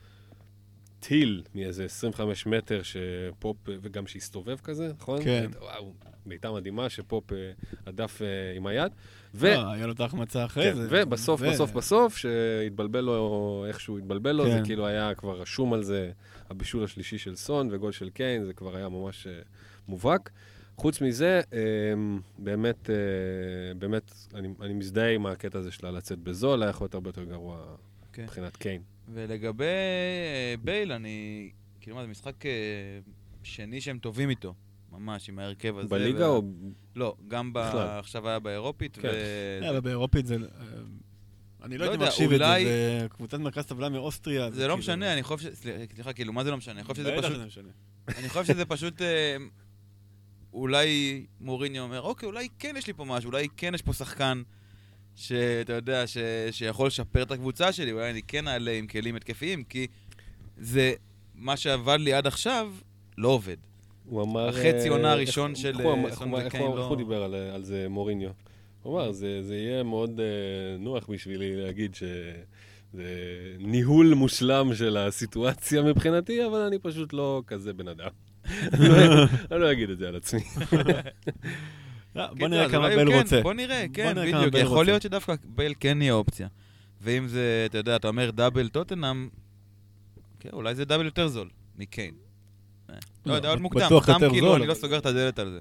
טיל 0.99 1.43
מאיזה 1.55 1.85
25 1.85 2.45
מטר 2.45 2.81
שפופ, 2.83 3.57
וגם 3.67 4.07
שהסתובב 4.07 4.57
כזה, 4.63 4.91
נכון? 4.99 5.23
כן. 5.23 5.49
וואו, 5.61 5.93
בעיטה 6.25 6.51
מדהימה 6.51 6.89
שפופ 6.89 7.33
אה, 7.33 7.51
הדף 7.85 8.21
אה, 8.21 8.27
עם 8.55 8.67
היד. 8.67 8.91
ו... 9.35 9.47
לא, 9.53 9.71
היה 9.71 9.87
לו 9.87 9.93
את 9.93 9.99
ההחמצה 9.99 10.45
אחרי 10.45 10.63
כן, 10.63 10.75
זה. 10.75 10.87
ובסוף, 10.91 11.39
זה- 11.39 11.49
בסוף, 11.49 11.71
בסוף, 11.73 12.17
שהתבלבל 12.17 12.99
לו, 13.01 13.65
איכשהו 13.67 13.97
התבלבל 13.97 14.31
לו, 14.31 14.45
זה 14.49 14.57
כן. 14.57 14.65
כאילו 14.65 14.87
היה 14.87 15.15
כבר 15.15 15.41
רשום 15.41 15.73
על 15.73 15.83
זה, 15.83 16.11
הבישול 16.49 16.83
השלישי 16.83 17.17
של 17.17 17.35
סון 17.35 17.69
וגול 17.71 17.91
של 17.91 18.09
קיין, 18.09 18.45
זה 18.45 18.53
כבר 18.53 18.75
היה 18.75 18.89
ממש 18.89 19.27
אה, 19.27 19.33
מובהק. 19.87 20.29
חוץ 20.77 21.01
מזה, 21.01 21.41
אה, 21.53 21.59
באמת, 22.37 22.89
באמת, 23.77 24.11
אני, 24.33 24.47
אני 24.61 24.73
מזדהה 24.73 25.11
עם 25.11 25.25
הקטע 25.25 25.59
הזה 25.59 25.71
שלה 25.71 25.91
לצאת 25.91 26.19
בזול, 26.19 26.63
היה 26.63 26.69
יכול 26.69 26.85
להיות 26.85 26.93
הרבה 26.93 27.09
יותר 27.09 27.23
גרוע 27.23 27.75
כן. 28.13 28.23
מבחינת 28.23 28.57
קיין. 28.57 28.81
ולגבי 29.13 29.63
אה, 29.65 30.55
בייל, 30.63 30.91
אני... 30.91 31.49
כאילו 31.81 31.95
מה, 31.95 32.01
זה 32.01 32.07
משחק 32.07 32.45
אה, 32.45 32.51
שני 33.43 33.81
שהם 33.81 33.99
טובים 33.99 34.29
איתו. 34.29 34.53
ממש, 34.91 35.29
עם 35.29 35.39
ההרכב 35.39 35.77
הזה. 35.77 35.89
בליגה 35.89 36.19
וה- 36.29 36.35
או... 36.35 36.41
לא, 36.95 37.15
גם 37.27 37.53
ב... 37.53 37.57
עכשיו 37.57 38.27
היה 38.29 38.39
באירופית, 38.39 38.97
כן. 38.97 39.07
ו... 39.61 39.69
אבל 39.69 39.79
באירופית 39.79 40.25
זה... 40.25 40.35
אה, 40.35 40.39
אני 41.63 41.77
לא 41.77 41.85
לא 41.85 41.91
הייתי 41.91 42.03
יודע, 42.03 42.05
מחשיב 42.05 42.31
את 42.31 42.39
זה, 42.39 42.45
אולי- 42.45 42.65
זה 42.65 43.07
קבוצת 43.09 43.39
מרכז 43.39 43.65
טבלה 43.65 43.89
מאוסטריה. 43.89 44.51
זה 44.51 44.61
לא 44.61 44.67
כאילו- 44.67 44.77
משנה, 44.77 45.13
אני 45.13 45.23
חושב 45.23 45.53
ש... 45.53 45.55
סליחה, 45.93 46.13
כאילו, 46.13 46.33
מה 46.33 46.43
זה 46.43 46.51
לא 46.51 46.57
משנה? 46.57 46.75
אני 46.75 46.83
חושב 46.83 47.01
שזה 47.01 47.11
פשוט... 47.21 47.37
משנה. 47.47 47.69
אני 48.17 48.29
חושב 48.29 48.45
שזה 48.45 48.65
פשוט... 48.65 49.01
אולי 50.53 51.25
מוריניו 51.41 51.83
אומר, 51.83 52.01
אוקיי, 52.01 52.27
אולי 52.27 52.47
כן 52.59 52.75
יש 52.77 52.87
לי 52.87 52.93
פה 52.93 53.05
משהו, 53.05 53.27
אולי 53.31 53.47
כן 53.57 53.73
יש 53.75 53.81
פה 53.81 53.93
שחקן 53.93 54.41
שאתה 55.19 55.73
יודע, 55.73 56.07
ש... 56.07 56.17
שיכול 56.51 56.88
לשפר 56.88 57.23
את 57.23 57.31
הקבוצה 57.31 57.71
שלי, 57.71 57.91
אולי 57.91 58.11
אני 58.11 58.21
כן 58.21 58.47
אעלה 58.47 58.71
עם 58.71 58.88
כלים 58.88 59.15
התקפיים, 59.15 59.63
כי 59.63 59.88
זה 60.57 60.93
מה 61.35 61.57
שעבד 61.57 61.97
לי 61.99 62.13
עד 62.13 62.27
עכשיו, 62.27 62.71
לא 63.17 63.27
עובד. 63.27 63.57
הוא 64.05 64.23
אמר... 64.23 64.49
החצי 64.49 64.88
אה, 64.88 64.89
עונה 64.89 65.11
הראשון 65.11 65.55
של, 65.55 65.81
אה, 65.81 66.05
איך 66.05 66.15
סון 66.15 66.33
וקיין 66.33 66.71
לא- 66.71 66.77
איך 66.77 66.88
הוא 66.88 66.97
דיבר 66.97 67.23
על, 67.23 67.35
על 67.35 67.63
זה, 67.63 67.88
מוריניו? 67.89 68.29
הוא 68.83 68.99
אמר, 68.99 69.11
זה, 69.11 69.43
זה 69.43 69.55
יהיה 69.55 69.83
מאוד 69.83 70.19
אה, 70.19 70.77
נוח 70.79 71.09
בשבילי 71.09 71.55
להגיד 71.55 71.95
שזה 71.95 73.03
ניהול 73.59 74.13
מושלם 74.13 74.75
של 74.75 74.97
הסיטואציה 74.97 75.81
מבחינתי, 75.81 76.45
אבל 76.45 76.59
אני 76.59 76.79
פשוט 76.79 77.13
לא 77.13 77.43
כזה 77.47 77.73
בן 77.73 77.88
אדם. 77.88 78.10
אני 79.51 79.60
לא 79.60 79.71
אגיד 79.71 79.89
את 79.89 79.97
זה 79.97 80.08
על 80.08 80.15
עצמי. 80.15 80.41
אה, 82.17 82.28
בוא 82.28 82.36
קיצר, 82.36 82.48
נראה 82.48 82.69
כמה 82.69 82.86
אולי 82.86 82.95
בייל 82.95 83.10
כן, 83.10 83.17
רוצה. 83.17 83.41
בוא 83.41 83.54
נראה, 83.54 83.86
כן, 83.93 84.15
בדיוק. 84.15 84.56
יכול. 84.56 84.86
להיות 84.86 85.02
שדווקא 85.02 85.34
בייל 85.43 85.74
כן 85.80 86.02
יהיה 86.02 86.13
אופציה. 86.13 86.48
ואם 87.02 87.28
זה, 87.28 87.63
אתה 87.69 87.78
יודע, 87.78 87.95
אתה 87.95 88.08
אומר 88.08 88.32
דאבל 88.32 88.69
טוטנאם, 88.69 89.30
כן, 90.39 90.50
אולי 90.54 90.76
זה 90.76 90.86
דאבל 90.86 91.06
יותר 91.06 91.28
זול 91.28 91.50
מקיין. 91.78 92.13
אה, 92.89 92.95
לא 93.26 93.32
לא, 93.32 93.38
יודע, 93.38 93.50
עוד 93.50 93.62
מוקדם, 93.62 93.86
בטוח 93.86 94.04
סתם 94.04 94.13
יותר 94.13 94.30
כאילו, 94.30 94.48
זול, 94.48 94.60
אני 94.60 94.67
לא 94.67 94.74
סוגר 94.74 94.98
את 94.98 95.06
הדלת 95.06 95.39
על 95.39 95.52
זה. 95.52 95.60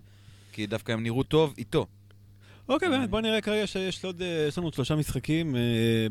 כי 0.52 0.66
דווקא 0.66 0.92
הם 0.92 1.02
נראו 1.02 1.22
טוב 1.22 1.54
איתו. 1.58 1.86
אוקיי, 2.68 2.88
באמת, 2.88 3.10
בוא 3.10 3.20
נראה 3.20 3.40
כרגע 3.40 3.66
שיש 3.66 4.04
עוד, 4.04 4.22
אה, 4.22 4.44
יש 4.48 4.58
לנו 4.58 4.66
עוד 4.66 4.74
שלושה 4.74 4.96
משחקים 4.96 5.56
אה, 5.56 5.60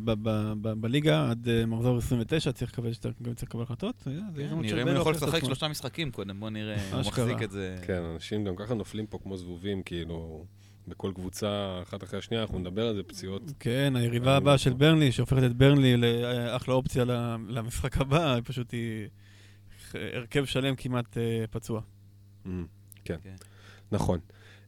ב- 0.03 0.11
ב- 0.29 0.53
ב- 0.61 0.73
בליגה 0.81 1.29
עד 1.29 1.47
אה, 1.49 1.65
מחזור 1.65 1.97
29, 1.97 2.51
צריך 2.51 2.71
לקבל 2.71 2.93
שאתה 2.93 3.09
גם 3.21 3.33
צריך 3.33 3.49
לקבל 3.49 3.63
החלטות. 3.63 3.95
אה, 4.07 4.11
של 4.35 4.41
נראה 4.61 4.81
אם 4.81 4.87
הוא 4.87 4.95
יכול 4.97 5.13
לשחק. 5.13 5.45
שלושה 5.45 5.67
משחקים 5.67 6.11
קודם, 6.11 6.39
בוא 6.39 6.49
נראה, 6.49 6.91
הוא. 6.91 6.99
מחזיק 6.99 7.41
את 7.43 7.51
זה. 7.51 7.75
כן, 7.87 8.03
אנשים 8.03 8.43
גם 8.45 8.55
ככה 8.55 8.73
נופלים 8.73 9.07
פה 9.07 9.17
כמו 9.23 9.37
זבובים, 9.37 9.83
כאילו, 9.83 10.45
בכל 10.87 11.11
קבוצה, 11.15 11.79
אחת 11.83 12.03
אחרי 12.03 12.19
השנייה, 12.19 12.43
אנחנו 12.43 12.59
נדבר 12.59 12.87
על 12.87 12.95
זה, 12.95 13.03
פציעות. 13.03 13.41
כן, 13.59 13.93
היריבה 13.95 14.37
הבאה 14.37 14.53
לא 14.53 14.57
של. 14.57 14.73
ברנלי, 14.73 15.11
שהופכת 15.11 15.43
את 15.43 15.53
ברנלי 15.53 15.97
לאחלה 15.97 16.73
אופציה 16.73 17.05
למשחק 17.49 17.97
הבא, 17.97 18.39
פשוט 18.43 18.71
היא 18.71 19.07
הרכב 19.93 20.45
שלם 20.45 20.75
כמעט 20.75 21.17
אה, 21.17 21.45
פצוע. 21.51 21.81
Mm, 22.45 22.49
כן, 23.05 23.15
כן. 23.23 23.35
נכון. 23.91 24.19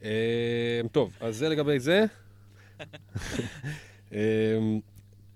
אה, 0.03 0.81
טוב, 0.91 1.11
אז 1.19 1.37
זה 1.37 1.49
לגבי 1.49 1.79
זה. 1.79 2.05
אה, 4.13 4.57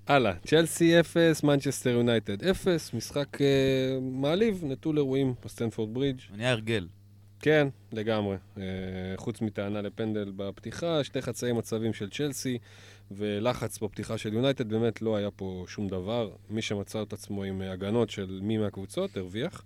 הלאה, 0.08 0.34
צ'לסי 0.46 1.00
0, 1.00 1.44
מנצ'סטר 1.44 1.90
יונייטד 1.90 2.44
0, 2.44 2.94
משחק 2.94 3.42
אה, 3.42 4.00
מעליב, 4.02 4.64
נטול 4.66 4.98
אירועים 4.98 5.34
בסטנפורד 5.46 5.94
ברידג'. 5.94 6.20
נהיה 6.36 6.52
הרגל. 6.52 6.88
כן, 7.40 7.68
לגמרי. 7.92 8.38
אה, 8.58 8.64
חוץ 9.16 9.42
מטענה 9.42 9.82
לפנדל 9.82 10.32
בפתיחה, 10.36 11.04
שתי 11.04 11.22
חצאי 11.22 11.52
מצבים 11.52 11.94
של 11.94 12.10
צ'לסי 12.10 12.58
ולחץ 13.12 13.80
בפתיחה 13.80 14.18
של 14.18 14.34
יונייטד, 14.34 14.70
באמת 14.70 15.02
לא 15.02 15.16
היה 15.16 15.32
פה 15.32 15.66
שום 15.68 15.88
דבר. 15.88 16.32
מי 16.50 16.62
שמצא 16.62 17.02
את 17.02 17.14
עצמו 17.14 17.44
עם 17.44 17.62
הגנות 17.62 18.10
של 18.10 18.40
מי 18.44 18.58
מהקבוצות, 18.58 19.18
הרוויח. 19.18 19.64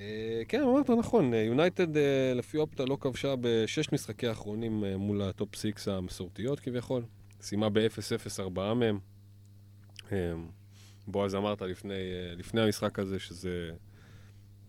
אה, 0.00 0.42
כן, 0.48 0.62
אמרת 0.62 0.90
נכון, 0.90 1.34
אה, 1.34 1.38
יונייטד 1.38 1.96
אה, 1.96 2.32
לפי 2.34 2.56
אופטה 2.56 2.84
לא 2.84 2.96
כבשה 3.00 3.34
בשש 3.40 3.92
משחקי 3.92 4.26
האחרונים 4.26 4.84
אה, 4.84 4.96
מול 4.96 5.22
ה 5.22 5.31
top 5.31 5.56
six 5.56 5.88
המסורתיות 5.88 6.60
כביכול. 6.60 7.02
סיימה 7.40 7.68
ב-0-0 7.68 8.40
ארבעה 8.40 8.74
מהם. 8.74 8.98
אה, 10.12 10.32
בועז 11.06 11.34
אמרת 11.34 11.62
לפני, 11.62 11.94
אה, 11.94 12.34
לפני 12.36 12.60
המשחק 12.60 12.98
הזה 12.98 13.18
שזה 13.18 13.70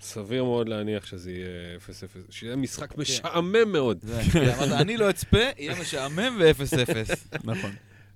סביר 0.01 0.43
מאוד 0.43 0.69
להניח 0.69 1.05
שזה 1.05 1.31
יהיה 1.31 1.77
0-0, 1.77 2.31
שיהיה 2.31 2.55
משחק 2.55 2.97
משעמם 2.97 3.71
מאוד. 3.71 4.05
אמרת, 4.35 4.81
אני 4.81 4.97
לא 4.97 5.09
אצפה, 5.09 5.37
יהיה 5.57 5.81
משעמם 5.81 6.37
ו-0-0. 6.39 7.15
נכון. 7.51 7.71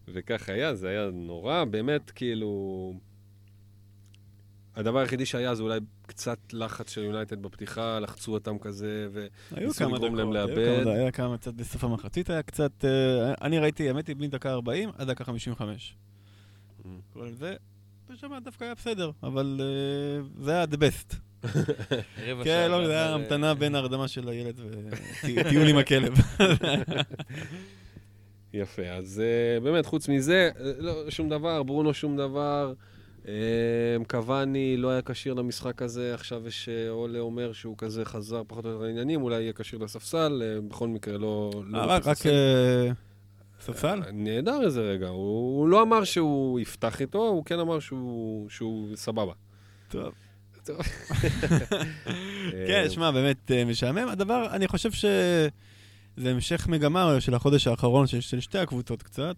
וכך 0.07 0.49
היה, 0.49 0.75
זה 0.75 0.89
היה 0.89 1.09
נורא, 1.13 1.63
באמת, 1.63 2.11
כאילו... 2.11 2.93
הדבר 4.75 4.99
היחידי 4.99 5.25
שהיה 5.25 5.55
זה 5.55 5.63
אולי 5.63 5.79
קצת 6.07 6.37
לחץ 6.53 6.89
של 6.89 7.03
יונייטד 7.03 7.41
בפתיחה, 7.41 7.99
לחצו 7.99 8.33
אותם 8.33 8.57
כזה, 8.59 9.07
ו... 9.13 9.27
היו 9.51 9.67
ניסו 9.67 9.79
כמה 9.79 9.95
לגרום 9.97 10.15
להם 10.15 10.33
לאבד. 10.33 10.81
כמה- 10.83 10.91
היה 10.91 11.11
כמה 11.11 11.37
קצת 11.37 11.53
בסוף 11.53 11.83
המחצית, 11.83 12.29
היה 12.29 12.41
קצת... 12.43 12.85
אה, 12.85 13.33
אני 13.41 13.59
ראיתי, 13.59 13.87
האמת 13.87 14.07
היא, 14.07 14.15
בלי 14.15 14.27
דקה 14.27 14.51
40 14.51 14.89
עד 14.97 15.07
דקה 15.11 15.23
55. 15.23 15.95
כל 17.13 17.29
זה, 17.31 17.55
ושם 18.09 18.31
דווקא 18.43 18.63
היה 18.63 18.73
בסדר, 18.75 19.11
אבל 19.23 19.61
אה, 19.61 20.43
זה 20.43 20.51
היה 20.51 20.63
the 20.63 20.75
best. 20.77 21.15
כן, 22.43 22.67
לא, 22.71 22.85
זה 22.85 22.91
היה 22.93 23.13
אבל, 23.15 23.21
המתנה 23.21 23.49
אה, 23.49 23.53
בין 23.53 23.75
ההרדמה 23.75 24.07
של 24.07 24.29
הילד 24.29 24.59
וטיול 25.23 25.67
עם 25.69 25.77
הכלב. 25.77 26.13
יפה, 28.53 28.81
אז 28.87 29.21
באמת, 29.63 29.85
חוץ 29.85 30.09
מזה, 30.09 30.49
לא, 30.79 31.09
שום 31.09 31.29
דבר, 31.29 31.63
ברונו 31.63 31.93
שום 31.93 32.17
דבר. 32.17 32.73
Uh, 33.25 33.27
קוואני 34.07 34.77
לא 34.77 34.89
היה 34.89 35.01
כשיר 35.01 35.33
למשחק 35.33 35.81
הזה, 35.81 36.13
עכשיו 36.13 36.47
יש 36.47 36.69
uh, 36.69 36.89
אולה 36.89 37.19
אומר 37.19 37.53
שהוא 37.53 37.75
כזה 37.77 38.05
חזר 38.05 38.41
פחות 38.47 38.65
או 38.65 38.69
יותר 38.69 38.83
לעניינים, 38.83 39.21
אולי 39.21 39.41
יהיה 39.41 39.53
כשיר 39.53 39.79
לספסל, 39.79 40.41
uh, 40.41 40.69
בכל 40.69 40.87
מקרה 40.87 41.17
לא... 41.17 41.51
לא 41.67 41.77
אה, 41.77 41.85
רק-. 41.85 42.25
אה, 42.25 42.91
ספסל? 43.59 44.01
אה, 44.05 44.11
נהדר 44.11 44.61
איזה 44.65 44.81
רגע, 44.81 45.07
הוא, 45.07 45.67
לא 45.67 45.81
אמר 45.81 46.03
שהוא 46.03 46.59
יפתח 46.59 47.01
איתו, 47.01 47.27
הוא 47.27 47.45
כן 47.45 47.59
אמר 47.59 47.79
שהוא, 47.79 48.95
סבבה. 48.95 49.33
טוב. 49.89 50.13
כן, 52.67 52.83
אה, 52.83 52.89
שמע, 52.89 53.11
באמת 53.11 53.51
אה, 53.51 53.65
משעמם. 53.65 54.07
הדבר, 54.07 54.47
אני 54.51 54.67
חושב 54.67 54.91
שזה 54.91 56.31
המשך 56.31 56.67
מגמה 56.67 57.21
של 57.21 57.33
החודש 57.33 57.67
האחרון 57.67 58.07
של 58.07 58.39
שתי 58.39 58.57
הקבוצות 58.57 59.03
קצת. 59.03 59.35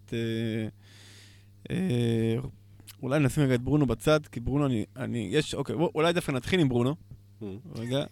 אולי 3.02 3.18
נשים 3.18 3.42
רגע 3.42 3.54
את 3.54 3.62
ברונו 3.62 3.86
בצד, 3.86 4.26
כי 4.26 4.40
ברונו, 4.40 4.66
אני, 4.66 4.84
אני, 4.96 5.28
יש, 5.32 5.54
אוקיי, 5.54 5.76
בוא, 5.76 5.90
אולי 5.94 6.12
דווקא 6.12 6.32
נתחיל 6.32 6.60
עם 6.60 6.68
ברונו. 6.68 6.94
רגע. 7.76 8.04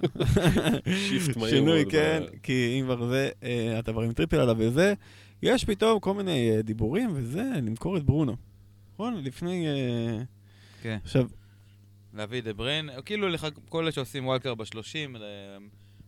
שיפט 1.09 1.37
מהיר 1.37 1.51
שינוי, 1.51 1.85
כן, 1.91 2.23
כי 2.43 2.81
אם 2.81 2.85
כבר 2.85 3.09
זה, 3.09 3.31
אה, 3.43 3.79
אתה 3.79 3.93
כבר 3.93 4.03
עם 4.03 4.13
triple 4.13 4.37
עליו 4.37 4.57
וזה, 4.59 4.95
יש 5.43 5.65
פתאום 5.65 6.01
כל 6.01 6.15
מיני 6.15 6.51
אה, 6.51 6.63
דיבורים 6.63 7.11
וזה, 7.15 7.43
למכור 7.63 7.97
את 7.97 8.03
ברונו. 8.03 8.37
נכון? 8.95 9.25
לפני... 9.25 9.67
אה, 9.69 10.23
כן. 10.83 10.99
עכשיו, 11.05 11.29
להביא 12.15 12.43
דה 12.43 12.53
בריין, 12.53 12.91
כאילו 13.05 13.29
לך, 13.29 13.47
כל 13.69 13.83
אלה 13.83 13.93
שעושים 13.93 14.27
וולקר 14.27 14.55
בשלושים, 14.55 15.17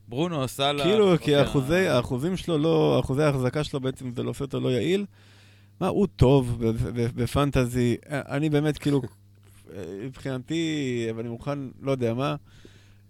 ברונו, 0.09 0.49
סאלה. 0.49 0.85
כאילו, 0.85 1.19
כי 1.21 1.37
אוקיי, 1.37 1.89
האחוזים 1.89 2.37
שלו 2.37 2.59
לא, 2.59 3.01
אחוזי 3.01 3.23
ההחזקה 3.23 3.65
שלו 3.65 3.81
בעצם 3.81 4.15
זה 4.15 4.23
לא 4.23 4.31
עושה 4.31 4.45
אותו 4.45 4.61
לא 4.61 4.69
יעיל. 4.69 5.07
מה, 5.81 5.89
הוא 5.89 6.07
טוב 6.17 6.63
בפנטזי, 7.15 7.97
אני 8.09 8.51
באמת 8.51 8.79
כאילו, 8.79 9.03
מבחינתי, 10.05 11.07
אבל 11.11 11.21
אני 11.21 11.29
מוכן, 11.29 11.59
לא 11.81 11.91
יודע 11.91 12.15
מה, 12.15 12.37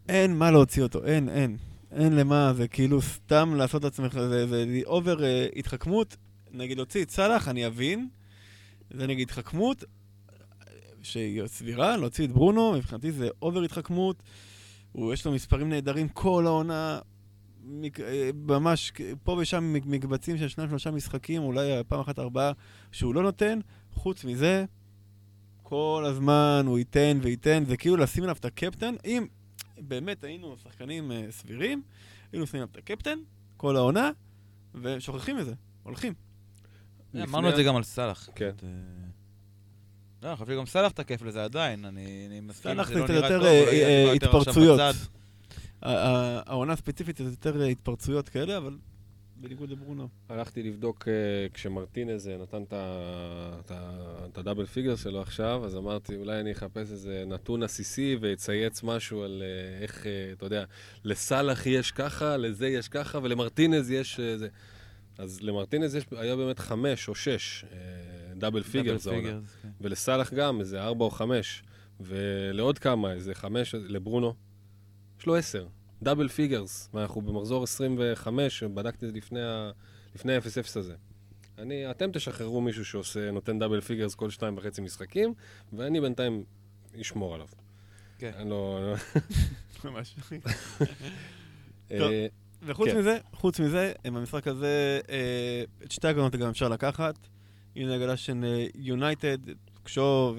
אין 0.09 0.37
מה 0.37 0.51
להוציא 0.51 0.83
אותו, 0.83 1.05
אין, 1.05 1.29
אין. 1.29 1.57
אין 1.93 2.17
למה, 2.17 2.53
זה 2.57 2.69
כאילו 2.69 3.03
סתם 3.03 3.55
לעשות 3.55 3.81
את 3.81 3.93
עצמך, 3.93 4.13
זה, 4.13 4.47
זה 4.47 4.81
over 4.87 5.25
אה, 5.25 5.47
התחכמות. 5.57 6.17
נגיד 6.53 6.77
להוציא 6.77 7.03
את 7.03 7.11
סאלח, 7.11 7.49
אני 7.49 7.67
אבין, 7.67 8.09
זה 8.91 9.07
נגיד 9.07 9.29
התחכמות, 9.29 9.85
שהיא 11.03 11.47
סבירה, 11.47 11.97
להוציא 11.97 12.25
את 12.25 12.33
ברונו, 12.33 12.73
מבחינתי 12.73 13.13
זה 13.13 13.29
over 13.43 13.63
התחכמות. 13.63 14.23
הוא, 14.93 15.13
יש 15.13 15.27
לו 15.27 15.33
מספרים 15.33 15.69
נהדרים 15.69 16.09
כל 16.09 16.47
העונה, 16.47 16.99
ממש 18.35 18.93
פה 19.25 19.37
ושם 19.41 19.73
מק- 19.73 19.87
מקבצים 19.87 20.39
של 20.39 20.49
שניים 20.49 20.71
שלושה 20.71 20.91
משחקים, 20.91 21.43
אולי 21.43 21.71
פעם 21.89 22.01
אחת 22.01 22.19
ארבעה, 22.19 22.53
שהוא 22.93 23.15
לא 23.15 23.23
נותן. 23.23 23.59
חוץ 23.93 24.25
מזה, 24.25 24.65
כל 25.63 26.05
הזמן 26.07 26.65
הוא 26.67 26.79
ייתן 26.79 27.19
וייתן, 27.23 27.65
זה 27.67 27.77
כאילו 27.77 27.97
לשים 27.97 28.23
עליו 28.23 28.37
את 28.41 28.45
הקפטן. 28.45 28.95
אם 29.05 29.27
באמת 29.79 30.25
היינו 30.25 30.57
שחקנים 30.63 31.13
אה, 31.13 31.27
סבירים, 31.31 31.83
היינו 32.33 32.47
שמים 32.47 32.63
עליו 32.63 32.73
את 32.73 32.77
הקפטן 32.77 33.19
כל 33.57 33.77
העונה, 33.77 34.11
ושוכחים 34.75 35.37
מזה, 35.37 35.55
הולכים. 35.83 36.15
אה, 37.15 37.25
אמרנו 37.25 37.51
את 37.51 37.57
זה 37.57 37.63
גם 37.63 37.77
על 37.77 37.83
סאלח. 37.83 38.29
כן. 38.35 38.51
אה, 38.63 38.69
לא, 40.23 40.29
אני 40.29 40.37
חושב 40.37 40.53
שגם 40.53 40.67
סאלח 40.67 40.93
תקף 40.93 41.23
לזה 41.23 41.45
עדיין, 41.45 41.85
אני 41.85 42.41
מסכים 42.43 42.71
סאלח 42.71 42.89
זה 42.89 42.95
לא 42.99 43.09
נראה 43.09 43.29
טוב, 43.29 43.43
אה, 43.43 43.49
אה, 43.49 44.05
לו 44.07 44.15
יותר 44.15 44.37
עכשיו 44.37 44.41
התפרצויות. 44.41 44.81
העונה 45.83 46.73
הספציפית 46.73 47.17
זה 47.17 47.25
יותר 47.25 47.63
התפרצויות 47.63 48.29
כאלה, 48.29 48.57
אבל 48.57 48.77
בניגוד 49.41 49.71
לברונו. 49.71 50.09
הלכתי 50.29 50.63
לבדוק 50.63 51.09
אה, 51.09 51.13
כשמרטינז 51.55 52.29
אה, 52.29 52.37
נתן 52.37 52.63
את 54.27 54.39
הדאבל 54.39 54.67
פיגר 54.67 54.97
שלו 54.97 55.21
עכשיו, 55.21 55.65
אז 55.65 55.77
אמרתי, 55.77 56.17
אולי 56.17 56.41
אני 56.41 56.53
אחפש 56.53 56.91
איזה 56.91 57.25
נתון 57.27 57.63
עסיסי 57.63 58.17
ויצייץ 58.21 58.83
משהו 58.83 59.23
על 59.23 59.43
אה, 59.43 59.83
איך, 59.83 60.07
אתה 60.33 60.47
יודע, 60.47 60.65
לסאלח 61.05 61.67
יש 61.67 61.93
ככה, 61.93 62.37
לזה 62.37 62.69
יש 62.69 62.89
ככה, 62.89 63.19
ולמרטינז 63.23 63.91
יש 63.91 64.21
זה. 64.21 64.49
אז 65.19 65.43
למרטינז 65.43 65.95
יש, 65.95 66.05
היה 66.17 66.37
באמת 66.37 66.59
חמש 66.59 67.09
או 67.09 67.15
שש 67.15 67.65
double 68.37 68.63
figures 68.63 69.11
כן. 69.11 69.39
ולסאלח 69.81 70.35
גם 70.35 70.61
איזה 70.61 70.83
ארבע 70.83 71.05
או 71.05 71.11
חמש, 71.11 71.63
ולעוד 72.01 72.79
כמה, 72.79 73.13
איזה 73.13 73.35
חמש, 73.35 73.75
לברונו, 73.75 74.35
יש 75.21 75.27
לו 75.27 75.37
עשר. 75.37 75.67
double 76.03 76.29
figures, 76.29 76.89
ואנחנו 76.95 77.21
במחזור 77.21 77.63
25, 77.65 78.63
בדקתי 78.63 79.07
את 79.07 79.11
זה 79.11 79.17
לפני 79.17 79.43
ה- 79.43 79.71
לפני 80.15 80.35
ה-0-0 80.35 80.79
הזה. 80.79 80.95
אני, 81.59 81.91
אתם 81.91 82.13
תשחררו 82.13 82.61
מישהו 82.61 82.85
שעושה, 82.85 83.31
נותן 83.31 83.59
double 83.59 83.81
figures 83.81 84.15
כל 84.15 84.31
שתיים 84.31 84.57
וחצי 84.59 84.81
משחקים, 84.81 85.35
ואני 85.73 86.01
בינתיים 86.01 86.45
אשמור 87.01 87.35
עליו. 87.35 87.47
כן. 88.19 88.33
אני 88.37 88.51
לא... 88.51 88.95
ממש. 89.85 90.17
אה, 91.91 92.27
וחוץ 92.63 92.89
כן. 92.89 92.99
מזה, 92.99 93.19
חוץ 93.33 93.61
מזה, 93.61 93.93
עם 94.05 94.17
המשחק 94.17 94.47
הזה, 94.49 95.01
אה, 95.11 95.63
את 95.85 95.91
שתי 95.93 96.09
הגנות 96.09 96.37
גם 96.37 96.49
אפשר 96.49 96.69
לקחת. 96.69 97.15
הנה 97.77 97.95
הגלה 97.95 98.17
של 98.17 98.45
אה, 98.45 98.67
יונייטד, 98.75 99.39
קשור 99.83 100.37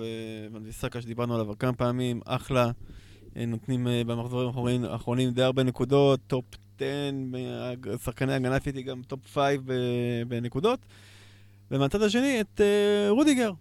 ונביסקה 0.51 1.01
שדיברנו 1.01 1.35
עליו 1.35 1.57
כמה 1.59 1.73
פעמים, 1.73 2.21
אחלה. 2.25 2.71
אה, 3.37 3.45
נותנים 3.45 3.87
אה, 3.87 4.03
במחזורים 4.03 4.47
האחרונים- 4.47 4.83
האחרונים 4.85 5.31
די 5.31 5.41
הרבה 5.43 5.63
נקודות, 5.63 6.19
טופ 6.27 6.45
10, 6.75 6.85
אה, 7.35 7.73
שחקני 7.97 8.33
הגנה 8.33 8.59
פיטי 8.59 8.81
גם 8.81 9.01
טופ 9.03 9.19
5 9.27 9.57
בנקודות. 10.27 10.79
ומהצד 11.71 12.01
השני 12.01 12.41
את 12.41 12.61
אה, 12.61 13.09
רודיגר. 13.09 13.51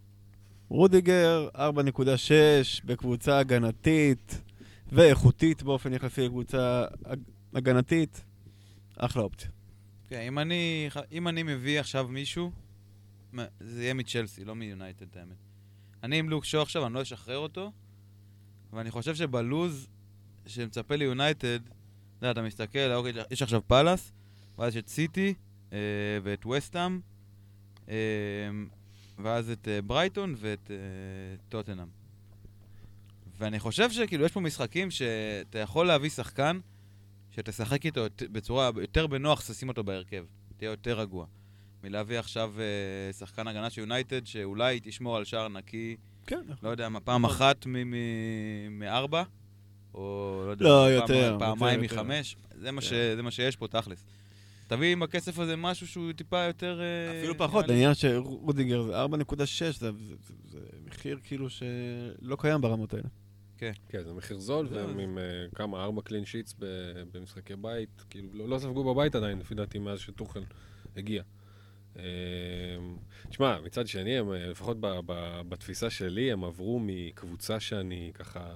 רודיגר 0.69 1.49
4.6 1.57 1.61
בקבוצה 2.85 3.39
הגנתית 3.39 4.41
ואיכותית 4.93 5.63
באופן 5.63 5.93
יחסי 5.93 6.25
לקבוצה 6.25 6.85
הג- 7.05 7.19
הגנתית. 7.55 8.25
אחלה 8.97 9.23
אופציה. 9.23 9.51
כן, 10.09 10.21
אם 10.21 10.39
אני, 10.39 10.89
אם 11.13 11.29
אני 11.29 11.43
מביא 11.43 11.81
עכשיו 11.81 12.09
מישהו, 12.09 12.51
זה 13.61 13.83
יהיה 13.83 13.95
מצ'לסי, 13.95 14.45
לא 14.45 14.55
מיונייטד, 14.55 15.07
האמת. 15.19 15.37
אני 16.03 16.19
עם 16.19 16.29
לוק 16.31 16.45
שואו 16.45 16.63
עכשיו, 16.63 16.87
אני 16.87 16.95
לא 16.95 17.03
אשחרר 17.03 17.37
אותו, 17.39 17.73
ואני 18.73 18.91
חושב 18.91 19.15
שהלוז 19.15 19.89
שמצפה 20.47 20.97
ליונייטד, 20.97 21.59
אתה 21.67 21.73
יודע, 22.27 22.31
אתה 22.31 22.43
מסתכל, 22.43 22.93
אוקיי, 22.95 23.13
יש 23.31 23.43
עכשיו 23.43 23.61
פאלאס, 23.67 24.13
ואז 24.59 24.77
יש 24.77 24.83
את 24.83 24.89
סיטי, 24.89 25.35
אה, 25.73 25.79
ואת 26.23 26.47
וסטאם, 26.47 27.01
אה, 27.89 27.95
ואז 29.19 29.51
את 29.51 29.69
אה, 29.69 29.83
ברייטון 29.83 30.35
ואת 30.39 30.71
אה, 30.71 30.77
טוטנאם. 31.49 31.87
ואני 33.39 33.59
חושב 33.59 33.91
שכאילו 33.91 34.25
יש 34.25 34.33
פה 34.33 34.41
משחקים 34.41 34.91
שאתה 34.91 35.59
יכול 35.59 35.87
להביא 35.87 36.11
שחקן 36.11 36.61
שתשחק 37.31 37.87
איתו 37.87 38.05
בצורה 38.33 38.71
יותר 38.81 39.07
בנוח, 39.07 39.51
תשים 39.51 39.69
אותו 39.69 39.85
בהרכב. 39.85 40.25
תהיה 40.57 40.71
יותר 40.71 41.01
רגוע. 41.01 41.27
מלהביא 41.85 42.19
עכשיו 42.19 42.55
אה, 42.59 43.13
שחקן 43.13 43.49
הגנה 43.49 43.71
של 43.71 43.81
יונייטד, 43.81 44.27
שאולי 44.27 44.81
תשמור 44.83 45.17
על 45.17 45.25
שער 45.25 45.49
נקי, 45.49 45.97
כן. 46.29 46.41
לא 46.63 46.69
יודע 46.69 46.89
מה, 46.89 47.01
פעם 47.01 47.25
אחת 47.25 47.67
מארבע, 48.71 49.23
או 49.95 50.43
לא 50.47 50.51
יודע, 50.51 50.65
לא, 50.65 50.85
פעם- 50.87 50.91
יותר, 51.17 51.37
פעמיים 51.39 51.83
יותר, 51.83 51.95
מחמש, 52.03 52.37
זה 52.61 52.71
מה 52.73 52.81
ש- 52.81 52.89
כן. 52.89 53.13
זה 53.17 53.23
מה 53.23 53.31
שיש 53.31 53.57
פה, 53.57 53.69
תכלס. 53.69 54.05
תביא 54.69 54.93
עם 54.93 55.03
הכסף 55.03 55.39
הזה 55.39 55.57
משהו 55.57 55.87
שהוא 55.87 56.13
טיפה 56.13 56.39
יותר... 56.45 56.81
אה, 56.81 57.11
אפילו 57.19 57.35
נראה 57.35 57.49
פחות, 57.49 57.69
העניין 57.71 57.95
שרודיגר 57.95 58.83
זה 58.83 59.05
4.6, 59.05 59.09
זה, 59.35 59.73
זה, 59.79 59.91
זה, 59.99 60.35
זה 60.51 60.59
מחיר 60.87 61.19
כאילו 61.25 61.51
שלא 61.51 62.37
קיים 62.39 62.61
ברמות 62.61 62.95
האלה. 62.95 63.09
כן, 63.59 63.73
זה 64.05 64.13
מחיר 64.13 64.39
זול, 64.39 64.69
והם 64.71 64.99
עם 64.99 65.19
אה, 65.19 65.23
כמה, 65.55 65.85
ארבע 65.85 66.03
קלין 66.03 66.25
שיטס 66.25 66.55
ב- 66.59 66.65
במשחקי 67.13 67.57
בית, 67.57 68.05
כאילו, 68.11 68.29
לא 68.35 68.49
לא 68.49 68.59
ספגו 68.59 68.95
בבית 68.95 69.15
עדיין, 69.15 69.39
לפי 69.39 69.55
דעתי, 69.55 69.79
מאז 69.79 69.99
שטוחל 70.01 70.43
הגיע. 70.97 71.23
אה, 71.99 72.05
תשמע, 73.29 73.61
מצד 73.65 73.87
שני, 73.87 74.19
הם, 74.19 74.33
אה, 74.33 74.47
לפחות 74.51 74.81
ב- 74.81 75.01
ב- 75.07 75.41
בתפיסה 75.49 75.91
שלי, 75.91 76.33
הם 76.33 76.45
עברו 76.45 76.81
מקבוצה 76.83 77.61
שאני 77.61 78.11
ככה, 78.15 78.51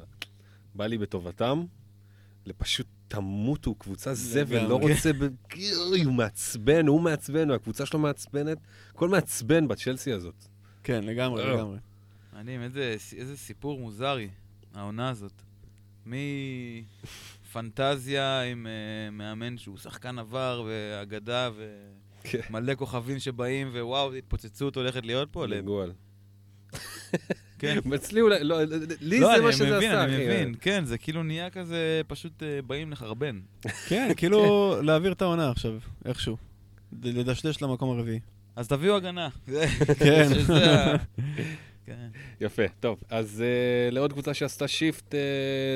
בא 0.75 0.87
לי 0.87 0.99
בטובתם, 0.99 1.65
לפשוט 2.47 2.87
תמותו, 3.09 3.75
קבוצה 3.75 4.15
זבל, 4.15 4.67
לא. 4.67 4.79
רוצה, 4.79 5.11
הוא 6.05 6.15
מעצבן, 6.15 6.87
הוא 6.87 7.01
מעצבן, 7.01 7.51
הקבוצה 7.51 7.87
שלו 7.87 7.99
מעצבנת, 7.99 8.59
הכל 8.91 9.09
מעצבן 9.09 9.69
בצ'לסי 9.69 10.13
הזאת. 10.13 10.45
כן, 10.83 11.05
לגמרי, 11.05 11.43
אה. 11.43 11.55
לגמרי. 11.55 11.79
מעניין, 12.33 12.63
איזה, 12.63 12.97
איזה 13.17 13.37
סיפור 13.37 13.79
מוזרי, 13.79 14.29
העונה 14.75 15.09
הזאת. 15.09 15.43
מפנטזיה 17.47 18.43
עם 18.43 18.67
uh, 18.67 18.71
מאמן 19.15 19.59
שהוא 19.59 19.79
שחקן 19.79 20.19
עבר 20.19 20.65
ואגדה 20.69 21.51
כן. 21.57 21.63
ומלא 22.51 22.75
כוכבים 22.75 23.19
שבאים 23.19 23.69
ווואו, 23.73 24.15
התפוצצות 24.15 24.77
הולכת 24.77 25.07
להיות 25.07 25.29
פה. 25.33 25.47
ל- 25.47 25.61
גועל. 25.61 25.93
כן. 27.59 27.79
אצלי 27.95 28.21
אולי, 28.21 28.45
לא, 28.45 28.57
לי 29.01 29.21
לא, 29.21 29.27
זה 29.29 29.35
אני 29.35 29.45
מה 29.45 29.53
שזה 29.53 29.77
מבין, 29.77 29.91
עשה, 29.91 30.05
אני 30.05 30.15
אחי. 30.17 30.25
מבין, 30.27 30.55
כן, 30.61 30.85
זה 30.85 30.99
כאילו 30.99 31.23
נהיה 31.23 31.51
כזה, 31.51 32.01
פשוט 32.07 32.43
uh, 32.43 32.67
באים 32.67 32.91
לחרבן. 32.93 33.41
כן, 33.89 34.09
כאילו 34.17 34.75
להעביר 34.83 35.13
את 35.13 35.23
העונה 35.23 35.51
עכשיו, 35.51 35.73
איכשהו. 36.05 36.37
לדשדש 37.03 37.63
למקום 37.63 37.91
הרביעי. 37.99 38.21
אז 38.57 38.69
תביאו 38.69 38.97
הגנה. 38.97 39.29
כן. 39.99 40.29
כן. 41.87 42.09
יפה, 42.41 42.63
טוב. 42.81 42.99
אז 43.11 43.43
uh, 43.91 43.95
לעוד 43.95 44.13
קבוצה 44.13 44.35
שעשתה 44.35 44.69
שיפט 44.69 45.15
uh, 45.15 45.17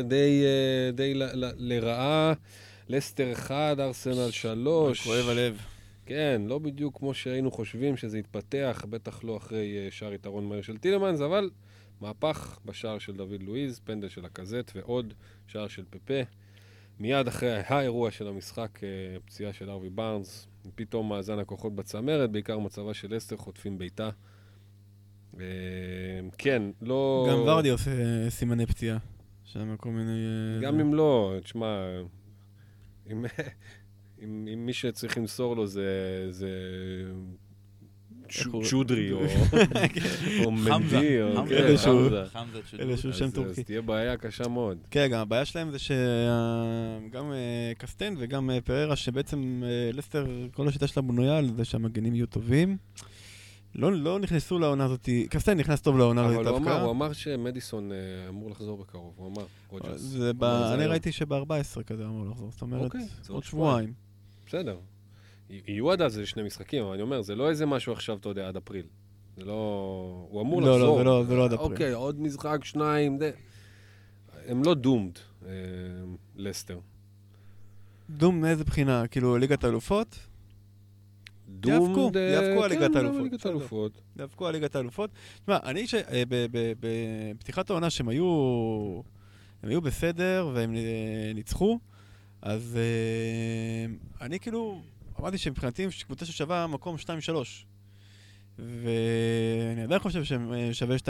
די, 0.09 0.42
uh, 0.92 0.96
די 0.96 1.14
ל, 1.14 1.22
ל, 1.22 1.50
לרעה, 1.56 2.32
לסטר 2.88 3.32
1, 3.32 3.54
ארסנל 3.80 4.30
3. 4.30 5.00
כואב 5.04 5.28
הלב. 5.28 5.56
כן, 6.06 6.42
לא 6.44 6.58
בדיוק 6.58 6.98
כמו 6.98 7.14
שהיינו 7.14 7.50
חושבים 7.50 7.96
שזה 7.96 8.18
יתפתח, 8.18 8.84
בטח 8.90 9.24
לא 9.24 9.36
אחרי 9.36 9.88
uh, 9.88 9.94
שער 9.94 10.12
יתרון 10.12 10.48
מהיר 10.48 10.62
של 10.62 10.78
טילמנס, 10.78 11.20
אבל 11.20 11.50
מהפך 12.00 12.58
בשער 12.64 12.98
של 12.98 13.16
דוד 13.16 13.42
לואיז, 13.42 13.80
פנדל 13.84 14.08
של 14.08 14.24
הקזט 14.24 14.72
ועוד 14.74 15.14
שער 15.46 15.68
של 15.68 15.84
פפה. 15.90 16.20
מיד 17.00 17.28
אחרי 17.28 17.60
האירוע 17.66 18.10
של 18.10 18.28
המשחק, 18.28 18.78
uh, 18.78 18.82
פציעה 19.26 19.52
של 19.52 19.70
ארווי 19.70 19.90
בארנס, 19.90 20.48
פתאום 20.74 21.08
מאזן 21.08 21.38
הכוחות 21.38 21.74
בצמרת, 21.74 22.30
בעיקר 22.30 22.58
מצבה 22.58 22.94
של 22.94 23.14
לסטר, 23.14 23.36
חוטפים 23.36 23.78
בעיטה. 23.78 24.10
Uh, 25.34 25.38
כן, 26.38 26.62
לא... 26.82 27.26
גם 27.30 27.38
ורדי 27.38 27.68
עושה 27.68 27.90
סימני 28.30 28.66
פציעה. 28.66 28.98
שם 29.44 29.76
כל 29.76 29.88
מיני... 29.88 30.24
אה, 30.56 30.60
גם 30.62 30.80
אם 30.80 30.94
לא, 30.94 31.34
תשמע, 31.42 31.86
אם, 33.12 33.24
אם, 34.22 34.48
אם 34.55 34.66
מי 34.66 34.72
שצריך 34.72 35.18
למסור 35.18 35.57
לו 35.57 35.66
זה, 35.66 36.26
זה 36.31 36.48
צ'ודרי 38.70 39.12
או, 39.12 39.20
מנדי, 40.52 41.22
או 41.22 41.37
חמזה, 41.37 42.61
כן, 42.70 42.90
איזשהו- 42.90 43.12
שם 43.12 43.31
טורקי. 43.31 43.61
אז 43.61 43.66
תהיה 43.66 43.83
בעיה 43.83 44.16
קשה 44.16 44.48
מאוד. 44.48 44.79
כן, 44.90 45.09
גם 45.12 45.20
הבעיה 45.20 45.44
שלהם 45.44 45.70
זה 45.70 45.79
שגם 45.79 47.33
קסטן 47.79 48.14
וגם 48.18 48.50
אה, 48.50 48.61
פררה, 48.61 48.96
שבעצם 48.96 49.62
אה, 49.66 49.90
לסטר, 49.92 50.26
כל 50.52 50.68
השיטה 50.68 50.87
שלה 50.87 51.02
בנויה 51.02 51.38
על 51.38 51.50
זה 51.57 51.64
שהמגנים 51.64 52.14
יהיו 52.14 52.26
טובים. 52.26 52.76
לא, 53.74 53.92
לא 53.92 54.18
נכנסו 54.18 54.59
לעונה 54.59 54.85
הזאת, 54.85 55.09
קסטן 55.31 55.59
נכנס 55.59 55.81
טוב 55.81 55.98
לעונה 55.98 56.24
הזאת 56.24 56.37
אבל 56.37 56.46
הוא 56.48 56.57
אמר, 56.59 56.70
הוא 56.70 56.79
דווקא. 56.79 56.90
אמר 56.90 57.12
שמדיסון 57.12 57.92
אה, 57.92 57.96
אמור 58.29 58.50
לחזור 58.50 58.79
בקרוב, 58.79 59.12
הוא 59.16 59.29
אמר, 59.29 59.44
רוג'רס. 59.68 60.16
אני. 60.74 60.87
ראיתי 60.87 61.12
שב-14 61.12 61.83
כזה 61.87 62.05
אמור 62.05 62.31
לחזור, 62.31 62.50
זאת 62.50 62.62
אומרת, 62.62 62.83
אוקיי, 62.85 63.07
עוד 63.29 63.44
שבועיים. 63.44 64.05
בסדר. 64.46 64.78
יהיו 65.50 65.92
עד 65.92 66.02
אז 66.02 66.20
שני 66.24 66.42
משחקים, 66.42 66.85
אבל 66.85 66.92
אני 66.92 67.02
אומר, 67.02 67.22
זה 67.22 67.35
לא 67.35 67.48
איזה 67.48 67.66
משהו 67.66 67.92
עכשיו, 67.92 68.16
אתה 68.16 68.28
יודע, 68.28 68.48
עד 68.48 68.56
אפריל. 68.56 68.87
זה 69.37 69.44
לא... 69.44 70.26
הוא 70.30 70.42
אמור 70.42 70.62
לא, 70.62 70.66
לא, 70.66 70.74
לחזור. 70.76 70.98
זה 70.98 71.04
לא- 71.04 71.24
זה 71.28 71.35
לא 71.35 71.44
עד 71.44 71.52
אפריל. 71.52 71.72
אוקיי, 71.72 71.92
עוד 71.92 72.20
משחק, 72.20 72.64
שניים, 72.64 73.18
די. 73.18 73.30
הם 74.46 74.62
לא 74.64 74.74
דומד, 74.74 75.12
אה, 75.46 75.50
לסטר. 76.37 76.78
דום 78.11 78.40
מאיזה 78.40 78.64
בחינה? 78.64 79.06
כאילו, 79.06 79.38
ליגת 79.38 79.64
האלופות? 79.64 80.18
דומד... 81.48 81.88
יאבקו, 81.88 82.11
אה, 82.18 82.20
יאבקו 82.20 82.64
על 82.64 82.70
כן, 82.70 82.80
ליגת 82.80 82.94
לא, 82.94 82.98
האלופות. 83.00 83.46
האלופות. 83.46 84.00
דווקא 84.16 84.44
על 84.44 84.52
ליגת 84.52 84.76
האלופות. 84.76 85.11
תשמע, 85.42 85.59
אני, 85.64 85.87
ש... 85.87 85.94
אה, 85.94 86.22
בפתיחת 86.80 87.70
העונה 87.70 87.90
שהם 87.90 88.09
היו... 88.09 88.26
הם 89.62 89.68
היו 89.70 89.80
בסדר 89.80 90.50
והם 90.54 90.76
אה, 90.76 91.32
ניצחו, 91.35 91.78
אז 92.46 92.76
אה, 92.76 93.94
אני 94.26 94.40
כאילו, 94.40 94.82
אמרתי 95.20 95.38
שמבחינתי 95.38 95.87
קבוצה 96.06 96.26
ששווה 96.26 96.66
מקום 96.66 96.96
2-3. 96.96 97.09
ואני 98.59 99.82
עדיין 99.82 100.00
חושב 100.00 100.24
שהם 100.24 100.52
אה, 100.52 100.74
שווה 100.74 100.96
2-3. 100.96 101.00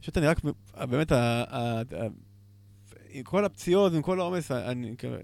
פשוט 0.00 0.18
אני 0.18 0.26
רק, 0.26 0.40
אה, 0.76 0.86
באמת, 0.86 1.12
ה- 1.12 1.44
ה- 1.48 1.80
ה- 1.80 2.06
עם 3.08 3.22
כל 3.22 3.44
הפציעות 3.44 3.92
ועם 3.92 4.02
כל 4.02 4.20
העומס, 4.20 4.50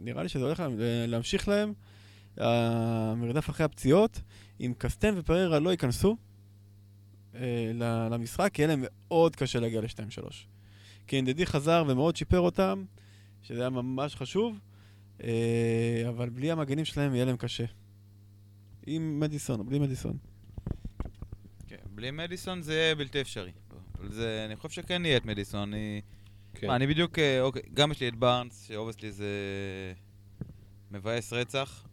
נראה 0.01 0.23
לי 0.23 0.29
שזה 0.29 0.45
הולך 0.45 0.63
להמשיך 1.09 1.49
להם, 1.49 1.73
המרדף 2.37 3.51
אחרי 3.51 3.65
הפציעות. 3.65 4.21
אם 4.61 4.73
קסטן 4.79 5.15
ופררה 5.19 5.59
לא 5.59 5.71
ייכנסו 5.71 6.17
אה, 7.35 7.73
למשחק, 8.11 8.59
יהיה 8.59 8.69
להם 8.69 8.85
מאוד 8.87 9.37
קשה 9.37 9.61
להגיע 9.61 9.81
ל-2-3. 9.81 10.33
כי 11.07 11.17
אנדידי 11.17 11.47
חזר 11.47 11.85
ומאוד 11.89 12.17
שיפר 12.17 12.41
אותם, 12.41 12.85
שזה 13.43 13.61
היה 13.61 13.71
ממש 13.71 14.17
חשוב, 14.17 14.59
אבל 16.09 16.29
בלי 16.29 16.51
המגנים 16.51 16.85
שלהם 16.85 17.15
יהיה 17.15 17.25
להם 17.25 17.37
קשה. 17.37 17.65
עם 18.87 19.21
מדיסון 19.21 19.61
או 19.61 19.65
בלי 19.65 19.79
מדיסון. 19.79 20.17
כן, 21.67 21.77
בלי 21.95 22.11
מדיסון 22.11 22.63
זה 22.63 22.75
יהיה 22.75 22.95
בלתי 22.95 23.21
אפשרי. 23.21 23.53
אבל 23.99 24.13
זה, 24.13 24.43
אני 24.47 24.57
חושב 24.57 24.83
שכן 24.83 25.05
יהיה 25.05 25.17
את 25.17 25.25
מדיסון. 25.25 25.75
אני, 25.75 26.01
כן. 26.55 26.67
מה, 26.67 26.77
אני 26.77 26.87
בדיוק, 26.87 27.19
אה, 27.19 27.41
אוקיי, 27.41 27.63
גם 27.75 27.91
יש 27.91 28.01
לי 28.01 28.09
את 28.09 28.15
בארנס, 28.15 28.67
ש 28.69 28.77
obviously 28.77 29.13
זה 29.13 29.29
מבאס 30.91 31.33
רצח. 31.33 31.87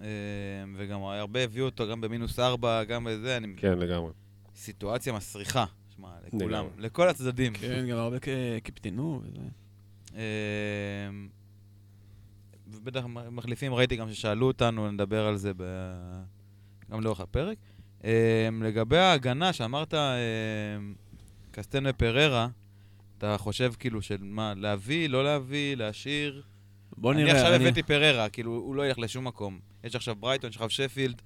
אה, 0.00 0.06
וגם 0.76 1.02
הרבה 1.02 1.44
הביאו 1.44 1.64
אותו, 1.66 1.90
גם 1.90 2.00
במינוס 2.00 2.38
ארבע, 2.38 2.84
גם 2.84 3.04
בזה, 3.04 3.36
אני... 3.36 3.54
כן, 3.56 3.78
לגמרי. 3.78 4.12
סיטואציה 4.56 5.12
מסריחה. 5.12 5.64
שמע, 5.96 6.08
לכולם, 6.26 6.48
לגמרי. 6.48 6.70
לכל 6.78 7.08
הצדדים. 7.08 7.52
כן, 7.54 7.86
גם 7.90 7.98
הרבה 7.98 8.16
קיפטנו 8.62 9.22
וזה. 9.24 9.40
ובטח 12.72 13.04
מחליפים, 13.30 13.74
ראיתי 13.74 13.96
גם 13.96 14.12
ששאלו 14.12 14.46
אותנו, 14.46 14.90
נדבר 14.90 15.26
על 15.26 15.36
זה 15.36 15.52
ב... 15.56 15.62
גם 16.90 17.00
לאורך 17.00 17.20
הפרק. 17.20 17.58
אה, 18.04 18.48
לגבי 18.62 18.98
ההגנה 18.98 19.52
שאמרת, 19.52 19.94
אה, 19.94 19.98
קסטן 21.50 21.84
ופררה, 21.86 22.48
אתה 23.18 23.38
חושב 23.38 23.72
כאילו 23.78 24.02
של 24.02 24.16
מה, 24.20 24.54
להביא, 24.56 25.08
לא 25.08 25.24
להביא, 25.24 25.74
להשאיר? 25.76 26.42
בוא 26.96 27.12
אני 27.12 27.24
נראה. 27.24 27.34
עכשיו 27.36 27.54
אני- 27.54 27.64
הבאתי 27.64 27.82
פררה, 27.82 28.28
כאילו, 28.28 28.50
הוא 28.52 28.74
לא 28.74 28.86
ילך 28.86 28.98
לשום 28.98 29.26
מקום. 29.26 29.58
יש 29.84 29.96
עכשיו 29.96 30.16
ברייטון, 30.16 30.50
יש 30.50 30.56
עכשיו 30.56 30.70
שפילד, 30.70 31.22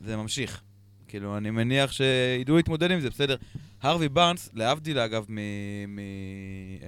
זה 0.00 0.16
ממשיך. 0.16 0.62
כאילו, 1.08 1.36
אני 1.36 1.50
מניח 1.50 1.92
שידעו 1.92 2.56
להתמודד 2.56 2.90
עם 2.90 3.00
זה, 3.00 3.10
בסדר. 3.10 3.36
הרווי 3.82 4.08
בארנס, 4.08 4.50
להבדיל 4.54 4.98
אגב 4.98 5.24
מ... 5.28 5.38
מ... 5.88 5.98
אה, 5.98 6.86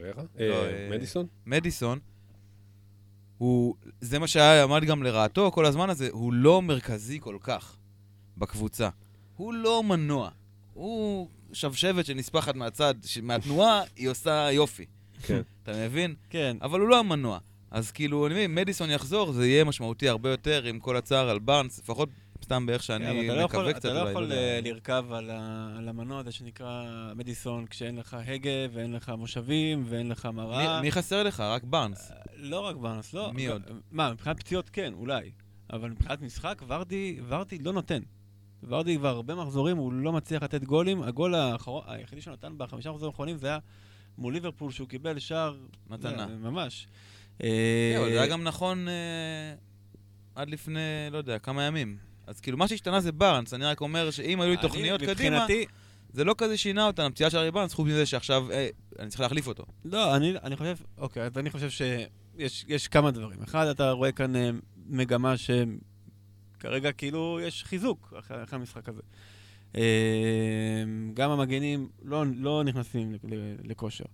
פררה? 0.00 0.24
לא, 0.38 0.64
אה, 0.64 0.84
אה, 0.84 0.88
מדיסון? 0.90 1.26
מדיסון, 1.46 1.98
הוא, 3.38 3.74
זה 4.00 4.18
מה 4.18 4.26
שהיה, 4.26 4.62
עמד 4.62 4.84
גם 4.84 5.02
לרעתו 5.02 5.50
כל 5.52 5.66
הזמן 5.66 5.90
הזה, 5.90 6.08
הוא 6.12 6.32
לא 6.32 6.62
מרכזי 6.62 7.18
כל 7.20 7.36
כך 7.40 7.76
בקבוצה. 8.38 8.88
הוא 9.36 9.54
לא 9.54 9.82
מנוע. 9.82 10.30
הוא 10.74 11.28
שבשבת 11.52 12.06
שנספחת 12.06 12.54
מהצד, 12.54 12.94
מהתנועה, 13.22 13.82
היא 13.96 14.08
עושה 14.08 14.48
יופי. 14.52 14.86
כן. 15.22 15.40
אתה 15.62 15.72
מבין? 15.72 16.14
כן. 16.30 16.56
אבל 16.62 16.80
הוא 16.80 16.88
לא 16.88 16.98
המנוע. 16.98 17.38
אז 17.70 17.90
כאילו, 17.90 18.26
אני 18.26 18.34
מבין, 18.34 18.54
מדיסון 18.54 18.90
יחזור, 18.90 19.32
זה 19.32 19.46
יהיה 19.46 19.64
משמעותי 19.64 20.08
הרבה 20.08 20.30
יותר 20.30 20.64
עם 20.64 20.78
כל 20.80 20.96
הצער 20.96 21.28
על 21.28 21.38
בארנס, 21.38 21.78
לפחות 21.78 22.08
סתם 22.42 22.66
באיך 22.66 22.82
שאני 22.82 23.04
אתה 23.26 23.34
לא 23.36 23.40
יכול- 23.42 23.60
מקווה 23.60 23.72
קצת 23.72 23.84
אתה 23.84 23.92
לא 23.94 24.00
אולי. 24.00 24.10
יכול. 24.10 24.32
אה, 24.32 24.60
לרכב 24.64 25.04
על 25.12 25.30
ה- 25.30 25.74
על 25.78 25.88
המנוע 25.88 26.20
הזה 26.20 26.32
שנקרא 26.32 26.84
מדיסון 27.16 27.66
כשאין 27.66 27.96
לך 27.96 28.16
הגה 28.26 28.50
ואין 28.72 28.92
לך 28.92 29.08
מושבים 29.18 29.84
ואין 29.88 30.08
לך 30.08 30.26
מראה. 30.26 30.76
מי- 30.80 30.86
מי 30.86 30.92
חסר 30.92 31.22
לך? 31.22 31.40
רק 31.40 31.64
בארנס. 31.64 32.12
לא 32.36 32.60
רק 32.60 32.76
בארנס, 32.76 33.14
לא. 33.14 33.32
מי 33.32 33.46
עוד? 33.46 33.62
מה, 33.90 34.12
מבחינת 34.12 34.40
פציעות 34.40 34.68
כן, 34.68 34.92
אולי. 34.94 35.30
אבל 35.72 35.90
מבחינת 35.90 36.20
משחק, 36.22 36.62
ורדי, 36.66 37.20
ורדי 37.28 37.58
לא 37.58 37.72
נותן. 37.72 38.00
ורדי 38.68 38.96
כבר 38.96 39.08
הרבה 39.08 39.34
מחזורים, 39.34 39.76
הוא 39.76 39.92
לא 39.92 40.12
מצליח 40.12 40.42
לתת 40.42 40.64
גולים. 40.64 41.02
הגול 41.02 41.34
האחרון, 41.34 41.82
היחידי 41.86 42.20
שהוא 42.20 42.32
נתן 42.32 42.52
בחמישה 42.56 42.90
מחזורים 42.90 43.10
האחרונים 43.12 43.36
זה 43.36 43.46
היה 43.46 43.58
מול 44.18 44.32
ליברפול, 44.32 44.70
שהוא 44.72 44.88
קיבל 44.88 45.18
שער... 45.18 45.56
מתנה. 45.90 46.26
זה, 46.28 46.34
ממש. 46.36 46.86
כן, 47.38 47.46
אבל 47.98 48.10
זה 48.12 48.20
היה 48.22 48.26
גם 48.26 48.42
נכון 48.44 48.88
אה, 48.88 49.54
עד 50.34 50.50
לפני, 50.50 50.80
לא 51.10 51.18
יודע, 51.18 51.38
כמה 51.38 51.62
ימים. 51.62 51.96
אז 52.26 52.40
כאילו, 52.40 52.58
מה 52.58 52.68
שהשתנה 52.68 53.00
זה 53.00 53.12
בארנס, 53.12 53.54
אני 53.54 53.64
רק 53.64 53.80
אומר 53.80 54.10
שאם 54.10 54.40
היו 54.40 54.50
לי 54.50 54.56
תוכניות 54.56 55.00
קדימה, 55.02 55.46
זה 56.12 56.24
לא 56.24 56.34
כזה 56.38 56.56
שינה 56.56 56.86
אותן, 56.86 57.02
הפציעה 57.02 57.30
של 57.30 57.38
ארי 57.38 57.50
בארנס, 57.50 57.74
חוץ 57.74 57.86
מזה 57.86 58.06
שעכשיו 58.06 58.50
אה, 58.50 58.68
אני 58.98 59.08
צריך 59.08 59.20
להחליף 59.20 59.46
אותו. 59.46 59.64
לא, 59.84 60.16
אני, 60.16 60.34
אני 60.42 60.56
חושב, 60.56 60.76
אוקיי, 60.98 61.22
אז 61.22 61.38
אני 61.38 61.50
חושב 61.50 61.70
שיש 61.70 62.64
יש 62.68 62.88
כמה 62.88 63.10
דברים. 63.10 63.42
אחד, 63.42 63.66
אתה 63.66 63.90
רואה 63.90 64.12
כאן 64.12 64.36
אה, 64.36 64.50
מגמה 64.86 65.34
שכרגע 66.58 66.92
כאילו 66.92 67.38
יש 67.42 67.64
חיזוק 67.64 68.14
אחרי, 68.18 68.42
אחרי 68.42 68.58
המשחק 68.58 68.88
הזה. 68.88 69.02
אה, 69.76 69.82
גם 71.14 71.30
המגנים 71.30 71.88
לא, 72.02 72.24
לא 72.36 72.64
נכנסים 72.64 73.16
לכושר. 73.64 74.04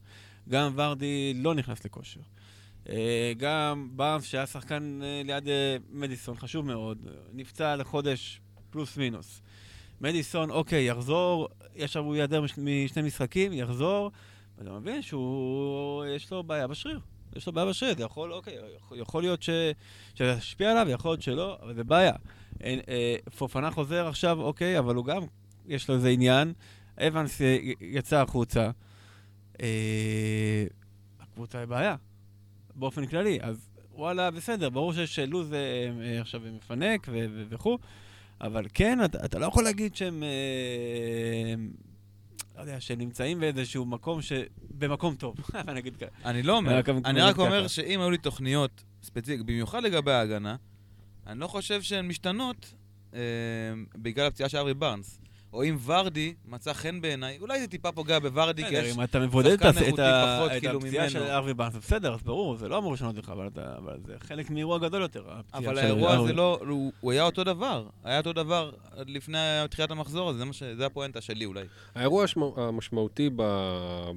גם 0.48 0.72
ורדי 0.74 1.34
לא 1.36 1.54
נכנס 1.54 1.84
לכושר. 1.84 2.20
אה, 2.90 3.32
גם 3.36 3.88
בארנס, 3.92 4.24
שהיה 4.24 4.46
שחקן 4.46 5.00
אה, 5.02 5.22
ליד 5.24 5.48
אה, 5.48 5.76
מדיסון, 5.90 6.36
חשוב 6.36 6.66
מאוד, 6.66 6.98
נפצע 7.32 7.76
לחודש 7.76 8.40
פלוס 8.70 8.96
מינוס. 8.96 9.42
מדיסון, 10.00 10.50
אוקיי, 10.50 10.88
יחזור, 10.88 11.48
עכשיו 11.78 12.04
הוא 12.04 12.16
ייעדר 12.16 12.40
מש- 12.40 12.58
משני 12.58 13.02
משחקים, 13.02 13.52
יחזור, 13.52 14.10
ואתה 14.58 14.72
מבין 14.72 15.02
שהוא, 15.02 16.04
יש 16.04 16.30
לו 16.32 16.42
בעיה 16.42 16.66
בשריר. 16.66 17.00
יש 17.36 17.46
לו 17.46 17.52
בעיה 17.52 17.66
בשריר, 17.66 17.96
זה 17.96 18.02
יכול, 18.02 18.32
אוקיי, 18.32 18.54
יכול, 18.96 19.22
להיות 19.22 19.42
ש, 19.42 19.50
שזה 20.14 20.34
ישפיע 20.38 20.70
עליו, 20.70 20.88
יכול 20.88 21.10
להיות 21.10 21.22
שלא, 21.22 21.58
אבל 21.62 21.74
זה 21.74 21.84
בעיה. 21.84 22.12
אין, 22.60 22.80
אה, 22.88 23.16
פופנה 23.38 23.70
חוזר 23.70 24.08
עכשיו, 24.08 24.40
אוקיי, 24.40 24.78
אבל 24.78 24.94
הוא 24.94 25.04
גם, 25.04 25.22
יש 25.66 25.88
לו 25.88 25.94
איזה 25.94 26.08
עניין. 26.08 26.52
אבנס 26.98 27.40
יצא 27.80 28.22
החוצה. 28.22 28.70
אה, 29.62 30.64
הקבוצה 31.20 31.58
היא 31.58 31.66
בעיה, 31.66 31.96
באופן 32.78 33.06
כללי. 33.06 33.38
אז 33.42 33.68
וואלה, 33.92 34.30
בסדר, 34.30 34.70
ברור 34.70 34.92
שיש 34.92 35.18
לו"ז 35.18 35.52
אה, 35.52 35.58
אה, 36.02 36.20
עכשיו 36.20 36.40
מפנק 36.52 37.08
וכו', 37.48 37.78
אבל 38.40 38.66
כן, 38.74 39.04
אתה, 39.04 39.24
אתה 39.24 39.38
לא 39.38 39.46
יכול 39.46 39.64
להגיד 39.64 39.96
שהם... 39.96 40.22
אה, 40.22 41.54
לא 42.56 42.62
יודע, 42.62 42.80
שהם 42.80 42.98
נמצאים 42.98 43.40
באיזשהו 43.40 43.84
מקום 43.84 44.22
ש... 44.22 44.32
במקום 44.70 45.14
טוב, 45.14 45.36
אני 45.68 45.80
אגיד 45.80 45.96
ככה. 45.96 46.06
אני 46.24 46.42
לא 46.42 46.56
אומר, 46.56 46.80
אני 47.04 47.20
רק. 47.20 47.38
אומר 47.38 47.68
שאם 47.68 48.00
היו 48.00 48.10
לי 48.10 48.18
תוכניות 48.18 48.84
ספציפיות, 49.02 49.46
במיוחד 49.46 49.82
לגבי 49.82 50.12
ההגנה, 50.12 50.56
אני 51.26 51.40
לא 51.40 51.46
חושב 51.46 51.82
שהן 51.82 52.08
משתנות 52.08 52.74
אה, 53.14 53.20
בגלל 53.96 54.26
הפציעה 54.26 54.48
של 54.48 54.58
ארי 54.58 54.74
בארנס. 54.74 55.20
או 55.58 55.64
אם 55.64 55.76
ורדי 55.84 56.34
מצא 56.44 56.72
חן 56.72 57.00
בעיניי, 57.00 57.38
אולי 57.40 57.60
זה 57.60 57.66
טיפה 57.66 57.92
פוגע 57.92 58.18
בוורדי, 58.18 58.64
כי 58.64 58.74
יש... 58.74 58.96
אם 58.96 59.02
אתה 59.02 59.18
מבודד 59.20 59.52
את 59.52 59.58
שחקן 59.58 59.68
הס- 59.68 59.76
את 59.76 59.82
איכותי 59.82 60.02
ה- 60.02 60.36
פחות, 60.38 60.52
את 60.56 60.60
כאילו, 60.60 60.78
הפציעה 60.78 61.04
ממנו. 61.08 61.10
של 61.10 61.30
ארווי 61.30 61.54
בארנס, 61.54 61.72
זה 61.72 61.80
בסדר, 61.80 62.14
אז 62.14 62.22
ברור, 62.22 62.56
זה 62.56 62.68
לא 62.68 62.78
אמור 62.78 62.92
לשנות 62.92 63.18
לך, 63.18 63.28
אבל 63.28 63.46
אתה- 63.46 63.76
זה 64.06 64.14
חלק 64.20 64.50
מאירוע 64.50 64.78
גדול 64.78 65.02
יותר. 65.02 65.24
הפציעה 65.28 65.64
אבל 65.72 65.78
האירוע 65.78 66.14
הזה. 66.14 66.32
לא, 66.32 66.60
הוא, 66.68 67.12
היה 67.12 67.22
אותו 67.22 67.44
דבר. 67.44 67.86
היה 68.04 68.18
אותו 68.18 68.32
דבר 68.32 68.70
עד 68.96 69.10
לפני 69.10 69.38
תחילת 69.70 69.90
המחזור 69.90 70.30
הזה, 70.30 70.44
זה, 70.76 70.86
הפואנטה 70.86 71.20
שלי 71.20 71.44
אולי. 71.44 71.64
האירוע 71.94 72.24
המשמעותי 72.56 73.30
ב- 73.36 73.42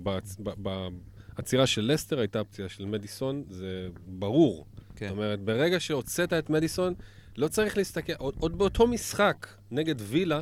בהצ- 0.04 0.38
ב- 0.44 0.70
בעצירה 1.36 1.68
של 1.68 1.92
לסטר 1.94 2.20
הייתה 2.20 2.40
הפציעה 2.40 2.70
של 2.70 2.86
מדיסון, 2.86 3.44
זה 3.50 3.88
ברור. 4.08 4.66
כן. 4.96 5.08
זאת 5.08 5.16
אומרת, 5.18 5.40
ברגע 5.40 5.80
שהוצאת 5.80 6.34
את 6.34 6.50
מדיסון, 6.50 6.94
לא 7.38 7.48
צריך 7.48 7.78
להסתכל, 7.78 8.14
עוד 8.18 8.58
באותו 8.58 8.88
משחק 8.88 9.48
נגד 9.72 9.96
וילה, 10.00 10.42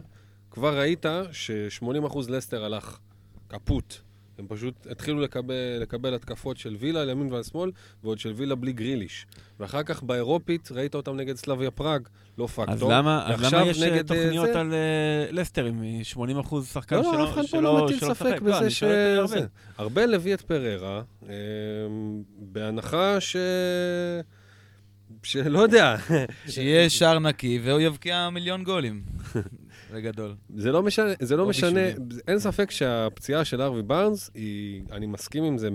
כבר 0.51 0.79
ראית 0.79 1.05
ש-80% 1.31 2.17
לסטר 2.29 2.65
הלך 2.65 2.99
קפוט. 3.47 3.93
הם 4.39 4.45
פשוט 4.47 4.87
התחילו 4.91 5.21
לקבל, 5.21 5.53
לקבל 5.81 6.13
התקפות 6.13 6.57
של 6.57 6.75
וילה 6.79 7.01
על 7.01 7.09
ימין 7.09 7.33
ועל 7.33 7.43
שמאל, 7.43 7.71
ועוד 8.03 8.19
של 8.19 8.31
וילה 8.31 8.55
בלי 8.55 8.71
גריליש. 8.71 9.25
ואחר 9.59 9.83
כך 9.83 10.03
באירופית 10.03 10.71
ראית 10.71 10.95
אותם 10.95 11.15
נגד 11.15 11.35
סלאביה 11.35 11.71
פראג, 11.71 12.07
לא 12.37 12.47
פקטור. 12.47 12.73
אז 12.73 12.83
למה 12.83 13.33
אז 13.33 13.53
למה 13.53 13.65
יש 13.65 13.81
אה, 13.81 13.97
אה, 13.97 14.03
תוכניות 14.03 14.47
זה? 14.53 14.59
על 14.59 14.73
אה, 14.73 15.31
לסטר 15.31 15.65
עם 15.65 15.83
80% 16.13 16.17
שחקן 16.73 16.95
לא, 16.95 17.03
שלא 17.03 17.17
לא, 17.17 17.29
אף 17.29 17.33
אחד 17.33 17.45
פה 17.51 17.61
לא 17.61 17.85
מטיל 17.85 17.99
ספק? 17.99 18.25
לא, 18.25 18.39
בזה 18.39 18.59
אני 18.59 18.69
ש... 18.69 18.83
זה. 18.83 19.17
ארבל. 19.19 19.47
ארבל 19.79 20.13
הביא 20.13 20.33
את 20.33 20.41
פררה, 20.41 21.01
אה, 21.29 21.35
בהנחה 22.37 23.21
ש... 23.21 23.35
שלא 25.23 25.59
יודע, 25.59 25.95
שיהיה 26.47 26.89
שער 26.89 27.19
נקי 27.19 27.59
והוא 27.63 27.79
יבקיע 27.79 28.29
מיליון 28.29 28.63
גולים. 28.63 29.01
בגדול. 29.93 30.35
זה 30.55 30.71
לא 30.71 30.83
משנה, 30.83 31.13
זה 31.19 31.35
לא 31.37 31.43
או 31.43 31.49
משנה. 31.49 31.81
אין 32.27 32.39
ספק 32.39 32.71
שהפציעה 32.71 33.45
של 33.45 33.61
ארווי 33.61 33.81
בארנס, 33.81 34.31
היא, 34.33 34.83
אני 34.91 35.05
מסכים 35.05 35.43
עם 35.43 35.57
זה 35.57 35.69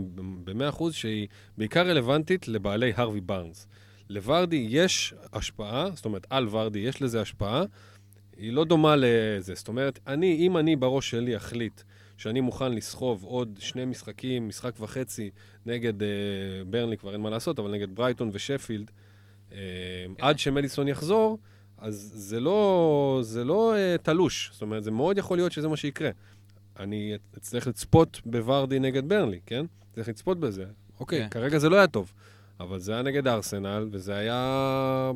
במאה 0.45 0.69
אחוז, 0.69 0.95
שהיא 0.95 1.29
בעיקר 1.59 1.89
רלוונטית 1.89 2.49
לבעלי 2.49 2.93
הרווי 2.97 3.21
בארנס. 3.21 3.67
לוורדי 4.09 4.67
יש 4.71 5.15
השפעה, 5.33 5.91
זאת 5.95 6.05
אומרת, 6.05 6.27
על 6.31 6.49
ורדי 6.51 6.79
יש 6.79 7.03
לזה 7.03 7.21
השפעה, 7.21 7.65
היא 8.37 8.53
לא 8.53 8.65
דומה 8.65 8.95
לזה. 8.97 9.55
זאת 9.55 9.69
אומרת, 9.69 9.99
אני, 10.07 10.37
אם 10.37 10.57
אני 10.57 10.77
בראש 10.77 11.11
שלי 11.11 11.37
אחליט 11.37 11.83
שאני 12.17 12.41
מוכן 12.41 12.73
לסחוב 12.73 13.25
עוד 13.25 13.59
שני 13.61 13.85
משחקים, 13.85 14.49
משחק 14.49 14.73
וחצי, 14.81 15.31
נגד 15.67 16.03
אה, 16.03 16.09
ברנלי, 16.67 16.97
כבר 16.97 17.13
אין 17.13 17.21
מה 17.21 17.31
לעשות, 17.31 17.59
אבל 17.59 17.71
נגד 17.71 17.95
ברייטון 17.95 18.31
ושפילד, 18.33 18.91
אה, 19.53 19.59
עד 20.21 20.39
שמדיסון 20.39 20.89
יחזור, 20.89 21.39
אז 21.79 22.13
זה 22.15 22.41
לא, 22.41 23.19
זה 23.23 23.45
לא 23.45 23.77
אה, 23.77 23.97
תלוש. 24.03 24.51
זאת 24.53 24.63
אומרת, 24.63 24.85
זה 24.85 24.91
מאוד 24.91 25.19
יכול 25.19 25.39
להיות 25.39 25.53
שזה 25.53 25.69
מה 25.69 25.77
שיקרה. 25.77 26.11
אני 26.79 27.17
אצטרך 27.37 27.67
לצפות 27.67 28.21
בוורדי 28.27 28.79
נגד 28.79 29.09
ברנלי, 29.09 29.41
כן? 29.47 29.67
צריך 29.95 30.09
לצפות 30.09 30.41
בזה. 30.41 30.65
אוקיי, 31.01 31.21
כן. 31.23 31.29
כרגע 31.29 31.59
זה 31.59 31.69
לא 31.69 31.77
היה 31.77 31.87
טוב, 31.87 32.13
אבל 32.61 32.79
זה 32.79 32.93
היה 32.93 33.03
נגד 33.03 33.29
ארסנל, 33.29 33.89
וזה 33.93 34.15
היה... 34.15 35.13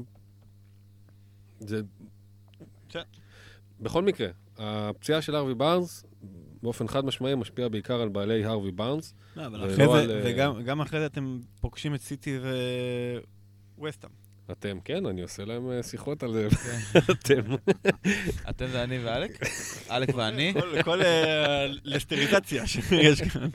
זה... 1.61 1.83
כן. 2.89 3.03
בכל 3.81 4.03
מקרה, 4.03 4.29
הפציעה 4.59 5.23
של 5.23 5.35
הרווי 5.35 5.55
בארנס, 5.55 6.05
באופן 6.63 6.89
חד 6.89 7.05
משמעי, 7.05 7.35
משפיעה 7.35 7.69
בעיקר 7.69 8.01
על 8.01 8.09
בעלי 8.09 8.45
הרווי 8.45 8.71
בארנס. 8.71 9.15
לא, 9.37 9.47
אבל 9.47 9.73
אחרי 9.73 9.85
על, 9.85 10.07
זה, 10.07 10.15
אה, 10.15 10.23
וגם 10.25 10.63
גם 10.63 10.81
אחרי 10.81 11.01
זה 11.01 11.07
אתם 11.07 11.39
פוגשים 11.61 11.95
את 11.95 12.01
סיטי 12.01 12.39
וווסטהאם. 13.79 14.28
אתם, 14.51 14.79
כן, 14.85 15.07
אני 15.07 15.23
עושה 15.23 15.45
להם 15.45 15.71
אה, 15.71 15.83
שיחות 15.83 16.23
על 16.23 16.33
זה. 16.33 16.49
כן. 16.51 16.99
אתם. 17.13 17.41
אתם 18.51 18.67
זה 18.67 18.83
אני 18.85 18.99
ואלק? 18.99 19.39
אלק 19.91 20.09
ואני? 20.15 20.53
כל- 20.61 20.83
כל 20.83 21.03
אה, 21.03 21.67
לסטריזציה 21.85 22.67
שיש 22.67 23.23
כאן. 23.23 23.49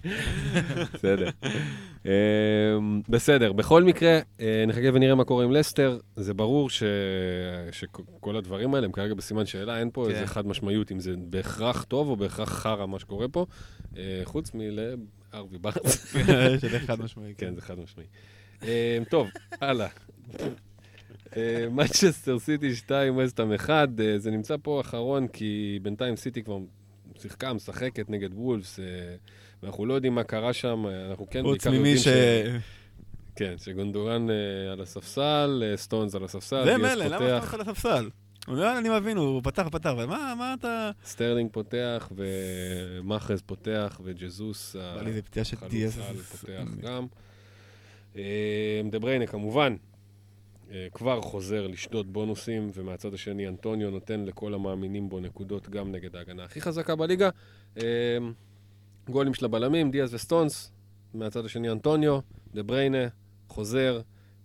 בסדר. 0.93 1.29
אמ, 2.05 2.11
בסדר, 3.09 3.53
בכל 3.53 3.83
מקרה, 3.83 4.19
אה, 4.39 4.63
נחכה 4.67 4.87
ונראה 4.93 5.15
מה 5.15 5.23
קורה 5.23 5.43
עם 5.43 5.51
לסטר. 5.51 5.99
זה 6.15 6.33
ברור 6.33 6.69
ש- 6.69 6.83
שכל 7.71 8.35
הדברים 8.35 8.75
האלה 8.75 8.85
הם 8.85 8.91
כרגע 8.91 9.13
בסימן 9.13 9.45
שאלה, 9.45 9.79
אין 9.79 9.89
פה 9.93 10.05
כן. 10.07 10.15
איזה 10.15 10.27
חד 10.27 10.47
משמעיות, 10.47 10.91
אם 10.91 10.99
זה 10.99 11.13
בהכרח 11.17 11.83
טוב 11.83 12.09
או 12.09 12.15
בהכרח 12.15 12.49
חרא 12.49 12.85
מה 12.85 12.99
שקורה 12.99 13.27
פה, 13.27 13.45
חוץ 14.23 14.51
מלארווי 14.53 15.57
בארץ. 15.61 16.13
שזה 16.61 16.79
חד 16.79 17.01
משמעי. 17.01 17.33
כן, 17.37 17.55
זה 17.55 17.61
חד 17.61 17.79
משמעי. 17.79 18.05
אמ, 18.63 18.67
טוב, 19.09 19.27
הלאה. 19.61 19.87
מנצ'סטר 21.71 22.39
סיטי 22.39 22.75
2, 22.75 23.17
וסטאם 23.17 23.53
1, 23.53 23.69
אה, 23.99 24.19
זה 24.19 24.31
נמצא 24.31 24.55
פה 24.63 24.81
אחרון, 24.81 25.27
כי 25.27 25.79
בינתיים 25.81 26.15
סיטי 26.15 26.43
כבר 26.43 26.57
שיחקה, 27.17 27.53
משחקת 27.53 28.09
נגד 28.09 28.29
וולפס, 28.33 28.79
אה, 28.79 28.85
ואנחנו 29.63 29.85
לא 29.85 29.93
יודעים 29.93 30.15
מה 30.15 30.23
קרה 30.23 30.53
שם, 30.53 30.85
אה, 30.85 31.09
אנחנו 31.09 31.27
כן 31.29 31.43
בעיקר 31.43 31.73
יודעים 31.73 31.97
ש... 31.97 32.07
כן, 33.35 33.53
שגונדואן 33.57 34.27
אה, 34.29 34.35
על 34.71 34.81
הספסל, 34.81 35.63
סטונס 35.75 36.15
על 36.15 36.23
הספסל, 36.23 36.65
זה 36.65 36.77
מילא, 36.77 36.93
למה 36.93 37.17
פותח, 37.19 37.53
הולך 37.53 37.67
לספסל? 37.67 38.09
הוא 38.47 38.55
לא, 38.55 38.77
אני 38.79 38.89
מבין, 38.89 39.17
הוא 39.17 39.41
פתח, 39.43 39.67
פתח, 39.71 39.89
אבל 39.89 40.05
מה, 40.05 40.33
מה 40.37 40.53
אתה... 40.59 40.91
סטרלינג 41.05 41.49
פותח, 41.51 42.09
ומאחרז 42.15 43.41
פותח, 43.41 44.01
וג'זוס, 44.03 44.75
החלוץ. 44.79 45.73
על 46.09 46.15
זה- 46.17 46.23
פותח 46.23 46.67
גם. 46.81 47.05
אה, 48.15 48.81
דה 48.91 48.99
בריינה 48.99 49.25
כמובן, 49.27 49.75
כבר 50.93 51.21
חוזר 51.21 51.67
לשדוד 51.67 52.13
בונוסים, 52.13 52.71
ומהצד 52.73 53.13
השני 53.13 53.47
אנטוניו 53.47 53.91
נותן 53.91 54.25
לכל 54.25 54.53
המאמינים 54.53 55.09
בו 55.09 55.19
נקודות 55.19 55.69
גם 55.69 55.91
נגד 55.91 56.15
ההגנה 56.15 56.43
הכי 56.43 56.61
חזקה 56.61 56.95
בליגה. 56.95 57.29
אה, 57.77 58.17
גולים 59.09 59.33
של 59.33 59.45
הבלמים, 59.45 59.91
דיאז 59.91 60.13
וסטונס, 60.13 60.71
מהצד 61.13 61.45
השני 61.45 61.71
אנטוניו, 61.71 62.19
דה 62.53 62.63
בריינה, 62.63 63.07
חוזר, 63.47 64.01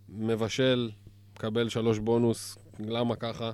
מבשל, 0.08 0.90
מקבל 1.36 1.68
שלוש 1.68 1.98
בונוס, 1.98 2.58
למה 2.80 3.16
ככה? 3.16 3.52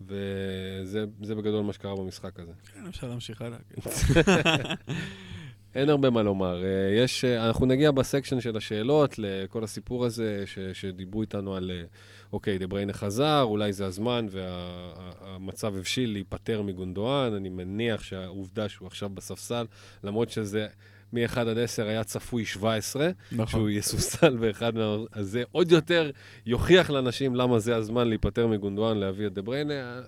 וזה 0.00 1.04
זה 1.22 1.34
בגדול 1.34 1.64
מה 1.64 1.72
שקרה 1.72 1.96
במשחק 1.96 2.40
הזה. 2.40 2.52
כן, 2.74 2.86
אפשר 2.86 3.08
להמשיך 3.08 3.42
הלאה. 3.42 3.58
אין 5.74 5.88
הרבה 5.88 6.10
מה 6.10 6.22
לומר. 6.22 6.64
אה, 6.64 6.94
יש, 6.96 7.24
אה, 7.24 7.46
אנחנו 7.46 7.66
נגיע 7.66 7.90
ב 7.90 7.96
section 7.96 8.40
של 8.40 8.56
השאלות 8.56 9.14
לכל 9.18 9.64
הסיפור 9.64 10.04
הזה, 10.04 10.42
ש, 10.46 10.58
שדיברו 10.58 11.20
איתנו 11.20 11.54
על, 11.56 11.70
אה, 11.74 11.84
אוקיי, 12.32 12.58
דה 12.58 12.66
בריינה 12.66 12.92
חזר, 12.92 13.42
אולי 13.42 13.72
זה 13.72 13.86
הזמן, 13.86 14.26
והמצב 14.30 15.76
הבשיל 15.76 16.12
להיפטר 16.12 16.62
מגונדואן. 16.62 17.34
אני 17.34 17.48
מניח 17.48 18.02
שהעובדה 18.02 18.68
שהוא 18.68 18.86
עכשיו 18.86 19.08
בספסל, 19.08 19.66
למרות 20.04 20.30
שזה 20.30 20.66
מ-1 21.12 21.40
עד 21.40 21.58
10 21.58 21.86
היה 21.86 22.04
צפוי 22.04 22.44
17, 22.44 23.10
שהוא 23.28 23.38
נכון. 23.40 23.70
יסופסל 23.70 24.36
באחד 24.36 24.74
מה... 24.74 24.96
אז 25.12 25.26
זה 25.26 25.42
עוד 25.52 25.72
יותר 25.72 26.10
יוכיח 26.46 26.90
לאנשים 26.90 27.34
למה 27.34 27.58
זה 27.58 27.76
הזמן 27.76 28.08
להיפטר 28.08 28.46
מגונדואן, 28.46 28.96
להביא 28.98 29.26
את 29.26 29.34
דה 29.34 29.42
בריינה. 29.42 30.00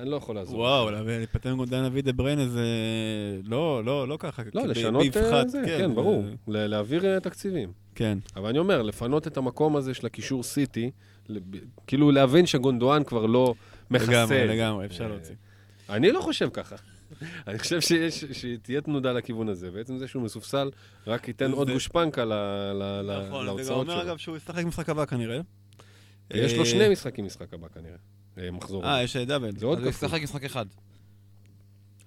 אה, 0.00 0.04
אני 0.04 0.10
לא 0.10 0.16
יכול 0.16 0.34
לעזור. 0.34 0.58
וואו, 0.58 0.90
להיפטר 0.90 1.54
מגונדן 1.54 1.84
אבי 1.84 2.02
דה 2.02 2.12
בריינה 2.12 2.46
זה... 2.48 2.64
לא, 3.44 3.84
לא, 3.84 4.08
לא 4.08 4.16
ככה. 4.20 4.42
לא, 4.54 4.62
ב- 4.62 4.66
לשנות 4.66 5.02
אה, 5.16 5.22
באבחת, 5.22 5.48
זה, 5.48 5.62
כן, 5.66 5.94
ברור. 5.94 6.22
זה- 6.22 6.32
ל- 6.52 6.66
להעביר 6.66 7.06
אה, 7.14 7.20
תקציבים. 7.20 7.72
כן. 7.94 8.18
אבל 8.36 8.48
אני 8.48 8.58
אומר, 8.58 8.82
לפנות 8.82 9.26
את 9.26 9.36
המקום 9.36 9.76
הזה 9.76 9.94
של 9.94 10.06
הקישור 10.06 10.42
סיטי, 10.42 10.90
כאילו 11.86 12.10
להבין 12.10 12.46
שגונדואן 12.46 13.04
כבר 13.04 13.26
לא 13.26 13.54
מכסה. 13.90 14.06
לגמרי, 14.10 14.44
את. 14.44 14.50
לגמרי, 14.50 14.86
אפשר 14.86 15.04
אה, 15.04 15.08
להוציא. 15.08 15.34
אני 15.90 16.12
לא 16.12 16.20
חושב 16.20 16.48
ככה. 16.52 16.76
אני 17.48 17.58
חושב 17.58 17.80
שיש, 17.80 18.24
שתהיה 18.24 18.80
תנודה 18.80 19.12
לכיוון 19.12 19.48
הזה. 19.48 19.70
בעצם 19.70 19.98
זה 19.98 20.08
שהוא 20.08 20.22
מסופסל, 20.22 20.70
רק 21.06 21.28
ייתן 21.28 21.52
עוד 21.52 21.70
גושפנקה 21.70 22.24
ל- 22.24 22.32
ל- 22.32 23.00
ל- 23.02 23.26
נכון, 23.26 23.44
זה 23.44 23.50
גם 23.50 23.56
להוצאות 23.56 23.88
אומר 23.88 24.00
שלו. 24.00 24.02
אגב 24.10 24.16
שהוא 24.16 24.36
ישחק 24.36 24.64
משחק 24.64 24.88
הבא 24.88 25.04
כנראה. 25.04 25.40
יש 26.34 26.52
אה, 26.52 26.58
לו 26.58 26.66
שני 26.66 26.88
משחקים 26.88 27.24
משחק 27.26 27.54
הבא 27.54 27.68
כנראה. 27.68 27.96
אה, 28.38 28.50
מחזור. 28.50 28.84
אה, 28.86 29.02
יש 29.02 29.16
דאבל. 29.16 29.56
זה 29.56 29.66
עוד 29.66 29.78
אז 29.78 29.84
הוא 29.84 29.92
כפול. 29.92 30.08
ישחק 30.08 30.22
משחק 30.22 30.44
אחד. 30.44 30.66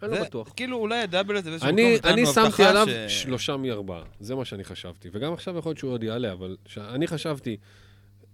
אני 0.03 0.11
לא 0.11 0.23
בטוח. 0.23 0.53
כאילו, 0.55 0.77
אולי 0.77 0.99
הדאבל 1.01 1.35
הזה 1.37 1.49
באיזשהו 1.49 1.69
מקום 1.73 1.79
אני, 1.85 1.95
נתן 1.95 2.07
אני 2.09 2.21
לו 2.21 2.27
שמתי 2.33 2.47
הבטחה 2.47 2.69
עליו 2.69 2.87
ש- 3.09 3.21
שלושה 3.23 3.57
מארבעה, 3.57 4.03
זה 4.19 4.35
מה 4.35 4.45
שאני 4.45 4.63
חשבתי. 4.63 5.09
וגם 5.13 5.33
עכשיו 5.33 5.57
יכול 5.57 5.69
להיות 5.69 5.77
שהוא 5.79 5.91
עוד 5.91 6.03
יעלה, 6.03 6.31
אבל 6.31 6.57
אני 6.77 7.07
חשבתי, 7.07 7.57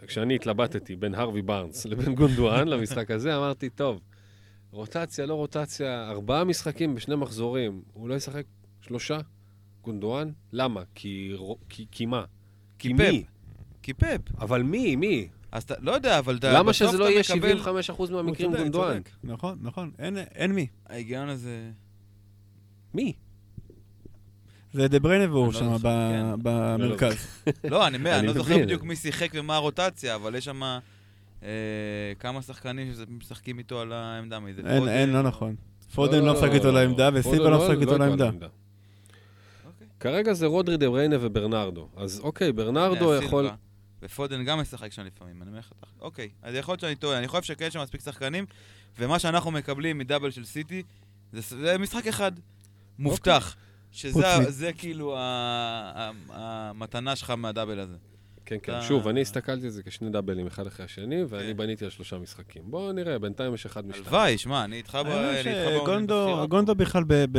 כשאני 0.07 0.35
התלבטתי 0.35 0.95
בין 0.95 1.15
הרווי 1.15 1.41
בארנס 1.41 1.85
לבין 1.85 2.15
גונדואן 2.15 2.67
למשחק 2.73 3.11
הזה, 3.11 3.37
אמרתי, 3.37 3.69
טוב, 3.69 3.99
רוטציה, 4.71 5.25
לא 5.25 5.33
רוטציה, 5.33 6.09
ארבעה 6.09 6.43
משחקים 6.43 6.95
בשני 6.95 7.15
מחזורים, 7.15 7.81
הוא 7.93 8.09
לא 8.09 8.13
ישחק 8.15 8.43
שלושה? 8.81 9.19
גונדואן? 9.81 10.31
למה? 10.53 10.83
כי, 10.95 11.31
רו- 11.35 11.57
כי, 11.69 11.85
כי 11.91 12.05
מה? 12.05 12.23
כי. 12.79 12.93
מי? 12.93 13.23
כי 13.83 13.93
פפ. 13.93 14.21
אבל 14.39 14.63
מי? 14.63 14.95
מי? 14.95 15.27
אז 15.51 15.63
אתה, 15.63 15.73
לא 15.79 15.91
יודע, 15.91 16.19
אבל 16.19 16.37
אתה... 16.37 16.53
למה 16.53 16.73
שזה 16.73 16.97
לא 16.97 17.09
יהיה 17.09 17.21
מקבל- 17.35 17.61
75% 17.61 17.91
הוא 17.97 18.11
מהמקרים 18.11 18.55
גונדואן? 18.55 19.01
נכון, 19.23 19.57
נכון. 19.61 19.91
אין- 19.99 20.17
אין 20.17 20.51
מי. 20.51 20.67
ההיגיון 20.89 21.29
הזה... 21.29 21.69
מי? 22.93 23.13
זה 24.73 24.87
דה 24.87 24.99
בריינה 24.99 25.31
והוא 25.33 25.45
לא 25.45 25.51
שם 25.59 25.77
כן. 25.77 26.31
במרכז. 26.43 27.27
לא, 27.63 27.87
אני 27.87 27.97
אומר, 27.97 28.09
אני 28.11 28.19
אני 28.19 28.27
לא 28.27 28.33
זוכר. 28.33 28.57
בדיוק 28.57 28.83
מי 28.83 28.95
שיחק 28.95 29.29
ומה 29.33 29.55
הרוטציה, 29.55 30.15
אבל 30.15 30.35
יש 30.35 30.45
שם 30.45 30.61
כמה 32.19 32.41
שחקנים 32.41 32.93
שמשחקים 32.93 33.57
איתו 33.59 33.79
על 33.81 33.93
העמדה, 33.93 34.39
מי 34.39 34.53
זה 34.53 34.61
אין, 34.87 35.09
לא 35.09 35.21
נכון. 35.21 35.55
פודן 35.95 36.23
לא 36.25 36.33
משחק 36.33 36.49
איתו 36.53 36.71
לעמדה, 36.71 37.09
פודן 37.11 37.19
וסילבה 37.19 37.49
לא 37.49 37.57
משחק 37.65 37.77
איתו 37.81 37.97
לעמדה. 37.97 38.25
אוקיי. 38.27 39.87
כרגע 39.99 40.33
זה 40.33 40.45
רודרי 40.45 40.77
דה 40.77 40.89
בריינה 40.89 41.15
וברנרדו. 41.19 41.87
אז 41.97 42.19
אוקיי, 42.23 42.51
ברנרדו 42.51 43.15
יכול... 43.15 43.49
ופודן 44.01 44.45
גם 44.45 44.59
משחק 44.59 44.91
שם 44.91 45.05
לפעמים, 45.05 45.41
אני 45.41 45.49
אומר 45.49 45.59
לך. 45.59 45.71
אוקיי, 45.99 46.29
אז 46.41 46.55
יכול 46.55 46.71
להיות 46.71 46.79
שאני 46.81 46.95
טועה, 46.95 47.17
אני 47.17 47.27
חושב 47.27 47.43
שכן 47.43 47.65
יש 47.65 47.73
שם 47.73 47.81
מספיק 47.81 48.01
שחקנים, 48.01 48.45
ומה 48.99 49.19
שאנחנו 49.19 49.51
מקבלים 49.51 49.97
מדאבל 49.97 50.31
של 50.31 50.45
סיטי, 50.45 50.83
זה, 51.33 51.41
זה 51.57 51.77
משחק 51.77 52.07
אחד, 52.07 52.31
מובטח. 52.99 53.55
שזה 53.91 54.13
חוץ 54.13 54.23
ה- 54.23 54.39
מ- 54.39 54.49
זה 54.49 54.73
כאילו 54.73 55.17
ה- 55.17 55.21
ה- 55.95 56.11
המתנה 56.31 57.15
שלך 57.15 57.29
מהדאבל 57.29 57.79
הזה. 57.79 57.95
כן, 58.45 58.55
כן. 58.63 58.81
שוב, 58.81 59.07
אני 59.07 59.21
הסתכלתי 59.21 59.63
על 59.65 59.69
זה 59.69 59.83
כשני 59.83 60.09
דאבלים 60.09 60.47
אחד 60.47 60.67
אחרי 60.67 60.85
השני, 60.85 61.23
ואני 61.29 61.51
כן. 61.51 61.57
בניתי 61.57 61.85
על 61.85 61.91
שלושה 61.91 62.17
משחקים. 62.17 62.61
בואו 62.65 62.91
נראה, 62.91 63.19
בינתיים 63.19 63.53
יש 63.53 63.65
אחד 63.65 63.85
משתיים. 63.87 64.05
הלוואי, 64.07 64.37
שמע, 64.37 64.63
אני 64.63 64.75
איתך 64.77 64.97
ב... 65.05 66.49
גונדו 66.49 66.75
בכלל 66.75 67.03
ב... 67.07 67.13
ב- 67.31 67.37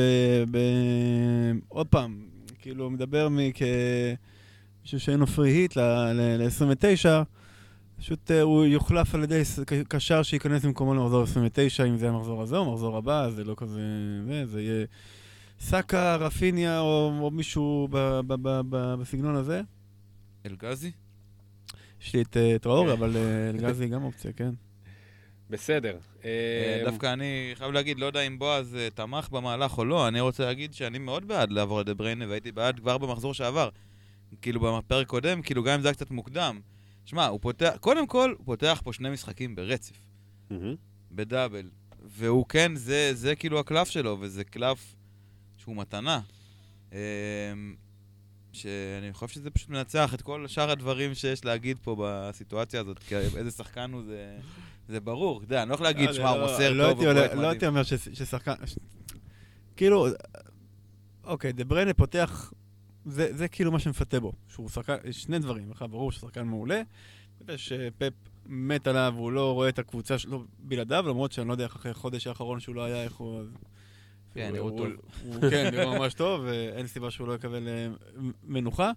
ב- 0.51 1.53
עוד 1.69 1.87
פעם, 1.87 2.29
כאילו, 2.59 2.91
מדבר 2.91 3.29
כמישהו 4.81 5.01
שאין 5.01 5.21
לו 5.21 5.27
פרי 5.27 5.51
היט 5.51 5.77
ל-29, 5.77 7.07
פשוט 7.99 8.31
אה, 8.31 8.43
הוא 8.43 8.65
יוחלף 8.65 9.15
על 9.15 9.23
ידי 9.23 9.43
קשר 9.89 10.23
שייכנס 10.23 10.65
במקומו 10.65 10.95
למחזור 10.95 11.23
29, 11.23 11.85
אם 11.85 11.97
זה 11.97 12.09
המחזור 12.09 12.43
הזה 12.43 12.57
או 12.57 12.71
המחזור 12.71 12.97
הבא, 12.97 13.31
זה 13.31 13.45
לא 13.45 13.55
כזה... 13.57 13.81
זה, 14.27 14.47
זה 14.47 14.63
יהיה 14.63 14.87
סאקה, 15.61 16.17
רפיניה 16.17 16.81
או, 16.81 17.13
או 17.21 17.31
מישהו 17.31 17.89
ב- 17.91 18.21
ב- 18.27 18.35
ב- 18.43 18.61
ב- 18.71 18.95
בסגנון 18.95 19.37
הזה. 19.37 19.63
אלגזי? 20.47 20.91
יש 22.03 22.15
לי 22.15 22.23
את 22.23 22.37
אה, 22.37 22.57
טראור, 22.61 22.87
כן. 22.87 22.93
אבל 22.93 23.17
אה, 23.17 23.51
אלגזי 23.51 23.89
גם 23.89 24.05
אופציה, 24.05 24.33
כן. 24.33 24.51
בסדר. 25.51 25.97
אה, 26.25 26.31
אה, 26.79 26.83
דווקא 26.85 27.13
אני 27.13 27.53
חייב 27.55 27.73
להגיד, 27.73 27.99
לא 27.99 28.07
יודע 28.07 28.21
אם 28.21 28.39
בועז 28.39 28.75
אה, 28.75 28.89
תמך 28.95 29.29
במהלך 29.31 29.79
או 29.79 29.85
לא, 29.85 30.09
אני 30.09 30.21
רוצה 30.21 30.45
להגיד 30.45 30.75
שאני 30.75 30.99
מאוד 30.99 31.29
בעד 31.29 31.51
לעבור 31.51 31.81
לדה 31.81 31.95
בריינה, 31.95 32.29
והייתי 32.29 32.53
בעד 32.53 32.81
כבר 32.81 32.99
במחזור 32.99 33.35
שעבר. 33.35 33.69
כאילו 34.43 34.61
בפרק 34.79 35.07
קודם, 35.07 35.43
כאילו 35.43 35.63
גם 35.65 35.75
אם 35.75 35.81
זה 35.83 35.89
היה 35.89 35.95
קצת 35.95 36.11
מוקדם. 36.11 36.61
שמע, 37.05 37.27
הוא 37.27 37.41
פותח, 37.43 37.73
קודם 37.81 38.07
כל, 38.07 38.35
הוא 38.39 38.47
פותח 38.47 38.81
פה 38.85 38.93
שני 38.93 39.11
משחקים 39.11 39.55
ברצף, 39.57 39.97
מהמם. 40.51 40.75
בדאבל. 41.13 41.71
והוא 42.05 42.47
כן, 42.49 42.73
זה, 42.77 43.11
זה 43.15 43.35
כאילו 43.37 43.59
הקלף 43.61 43.89
שלו, 43.89 44.17
וזה 44.21 44.45
קלף 44.45 44.95
שהוא 45.57 45.77
מתנה. 45.77 46.21
אה, 46.93 46.99
שאני 48.53 49.13
חושב 49.13 49.29
שזה 49.29 49.51
פשוט 49.51 49.69
מנצח 49.69 50.15
את 50.15 50.23
כל 50.23 50.47
שאר 50.49 50.71
הדברים 50.71 51.15
שיש 51.15 51.45
להגיד 51.45 51.79
פה 51.83 51.97
בסיטואציה 52.05 52.81
הזאת, 52.81 52.99
כי 52.99 53.17
איזה 53.17 53.51
שחקן 53.51 53.93
הוא 53.93 54.03
זה, 54.03 54.39
זה 54.89 55.01
ברור. 55.01 55.37
אתה 55.39 55.45
יודע, 55.45 55.63
אני 55.63 55.69
לא 55.69 55.75
יכול 55.75 55.87
להגיד, 55.87 56.13
שמע, 56.13 56.29
הוא 56.31 56.39
לא- 56.39 56.53
מוסר 56.53 56.73
לא 56.73 56.85
טוב, 56.93 57.01
עולה- 57.03 57.15
פרויקט 57.15 57.35
לא. 57.35 57.51
הייתי 57.51 57.67
אומר 57.67 57.83
ש- 57.83 57.95
ששחקן... 57.95 58.53
כאילו, 59.77 60.07
אוקיי, 61.25 61.53
דה 61.53 61.65
בריינה 61.65 61.95
פותח, 61.95 62.53
זה 63.07 63.29
זה 63.37 63.49
כאילו 63.49 63.73
מה 63.73 63.79
שמפתה 63.79 64.21
בו. 64.21 64.33
שהוא 64.49 64.69
שחקן, 64.69 64.97
שני 65.13 65.39
דברים. 65.39 65.71
אחד, 65.71 65.91
ברור 65.91 66.13
שהוא 66.13 66.21
שחקן 66.29 66.47
מעולה. 66.47 66.83
שפפ 67.57 68.13
מת 68.47 68.87
עליו, 68.87 69.15
הוא 69.17 69.33
לא 69.33 69.55
רואה 69.55 69.69
את 69.69 69.79
הקבוצה 69.79 70.19
שלו 70.19 70.45
בלעדיו, 70.59 71.05
למרות 71.09 71.33
שאני 71.33 71.49
לא 71.49 71.53
יודע 71.53 71.65
איך 71.65 71.77
אחרי 71.77 71.91
החודש 71.91 72.27
האחרון 72.27 72.61
שהוא 72.61 72.75
לא 72.75 72.85
היה, 72.85 73.03
איך 73.05 73.17
הוא... 73.17 73.41
כן, 74.35 74.51
נראו 74.53 74.71
טוב. 74.71 74.87
הוא- 75.25 75.51
כן, 75.51 75.71
נראה 75.73 75.99
ממש 75.99 76.15
טוב, 76.15 76.41
ואין 76.45 76.87
סיבה 76.87 77.11
שהוא 77.11 77.29
לא 77.29 77.33
יקבל 77.35 77.69
אה, 77.69 77.89
מנוחה. 78.45 78.91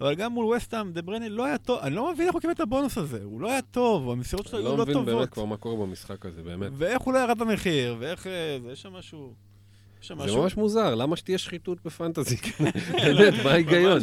אבל 0.00 0.14
גם 0.14 0.32
מול 0.32 0.56
וסטהאם, 0.56 0.92
דה 0.92 1.02
בריינה 1.02 1.28
לא 1.28 1.44
היה 1.44 1.58
טוב, 1.58 1.78
אני 1.82 1.94
לא 1.94 2.12
מבין 2.12 2.26
איך 2.26 2.34
הוא 2.34 2.40
קיבל 2.40 2.52
את 2.52 2.60
הבונוס 2.60 2.98
הזה, 2.98 3.24
הוא 3.24 3.40
לא 3.40 3.50
היה 3.50 3.62
טוב, 3.62 4.10
המסירות 4.10 4.46
שלו 4.46 4.58
אני 4.58 4.66
היו 4.66 4.72
לא 4.72 4.78
לא 4.78 4.82
מבין 4.84 4.94
טובות. 4.94 5.14
באמת 5.14 5.30
כבר 5.30 5.44
מה 5.44 5.56
קורה 5.56 5.86
במשחק 5.86 6.26
הזה, 6.26 6.42
באמת. 6.42 6.72
ואיך 6.74 7.02
הוא 7.02 7.14
לא 7.14 7.18
ירד 7.18 7.38
במחיר, 7.38 7.96
ואיך... 7.98 8.26
אה, 8.26 8.58
זה, 8.62 8.72
יש 8.72 8.82
שם 8.82 8.92
משהו... 8.92 9.34
זה. 10.02 10.14
ממש 10.14 10.56
מוזר, 10.56 10.94
למה 10.94 11.16
שתהיה 11.16 11.38
שחיתות 11.38 11.78
בפנטזי? 11.84 12.36
באמת, 13.04 13.34
מה 13.44 13.50
ההיגיון? 13.50 13.98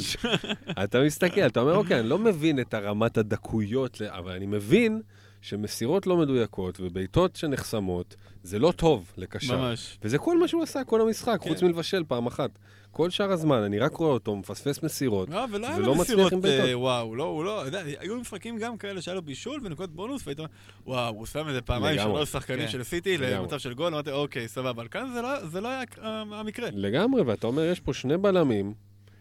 אתה 0.84 1.04
מסתכל, 1.04 1.42
אתה 1.42 1.60
אומר, 1.60 1.76
אוקיי, 1.76 2.00
אני 2.00 2.10
לא 2.10 2.18
מבין 2.20 2.60
את 2.60 2.74
הרמת 2.74 3.18
הדקויות, 3.18 4.02
אבל 4.02 4.32
אני 4.32 4.46
מבין 4.46 5.02
שמסירות 5.48 6.08
לא 6.08 6.18
מדויקות 6.18 6.80
ובעיטות 6.82 7.36
שנחסמות, 7.36 8.16
זה 8.44 8.60
לא 8.60 8.72
טוב 8.72 9.12
לקשר. 9.18 9.58
ממש. 9.58 9.98
וזה 10.04 10.18
כל 10.18 10.40
מה 10.40 10.48
שהוא 10.48 10.64
עשה 10.64 10.84
כל 10.84 11.02
המשחק, 11.02 11.40
כן. 11.42 11.50
חוץ 11.50 11.64
מלבשל 11.64 12.04
פעם 12.08 12.28
אחת. 12.28 12.50
כל 12.92 13.10
שאר 13.10 13.32
הזמן, 13.32 13.62
אני 13.62 13.80
רק 13.80 13.94
רואה 13.96 14.12
אותו, 14.12 14.36
מפספס 14.36 14.84
מסירות. 14.84 15.30
לא, 15.30 15.46
ולא 15.52 15.68
היה 15.68 15.78
ולא 15.78 15.86
לו 15.88 15.96
מצליח 15.96 16.10
מסירות, 16.10 16.34
עם 16.34 16.42
בעיטות. 16.42 16.70
אה, 16.70 16.80
וואו, 16.80 17.16
לא, 17.16 17.24
הוא 17.24 17.44
לא, 17.44 17.66
יודע, 17.66 17.82
היו 18.00 18.20
משחקים 18.20 18.58
גם 18.58 18.78
כאלה 18.78 19.02
שהיה 19.02 19.16
לו 19.16 19.22
בישול 19.22 19.62
ונקודות 19.64 19.96
בונוס, 19.96 20.28
והיית 20.28 20.40
אומר, 20.40 20.50
וואו, 20.86 21.16
הוא 21.16 21.26
שם 21.26 21.48
איזה 21.48 21.62
פעמיים. 21.62 22.00
שלוש 22.00 22.32
שחקנים 22.32 22.66
כן. 22.66 22.72
של 22.72 22.84
סיטי. 22.84 23.18
למצב 23.18 23.60
של 23.60 23.74
גול, 23.74 23.94
אמרתי, 23.94 24.12
אוקיי, 24.12 24.48
סבבה, 24.48 24.70
אבל 24.70 24.88
כאן 24.88 25.12
זה 25.14 25.22
לא- 25.22 25.46
זה 25.48 25.62
לא 25.62 25.68
היה 25.68 25.84
אה, 26.02 26.24
המקרה. 26.32 26.70
לגמרי, 26.74 27.22
ואתה 27.22 27.48
אומר, 27.48 27.64
יש 27.64 27.80
פה 27.80 27.94
שני 27.94 28.18
בלמים, 28.18 28.74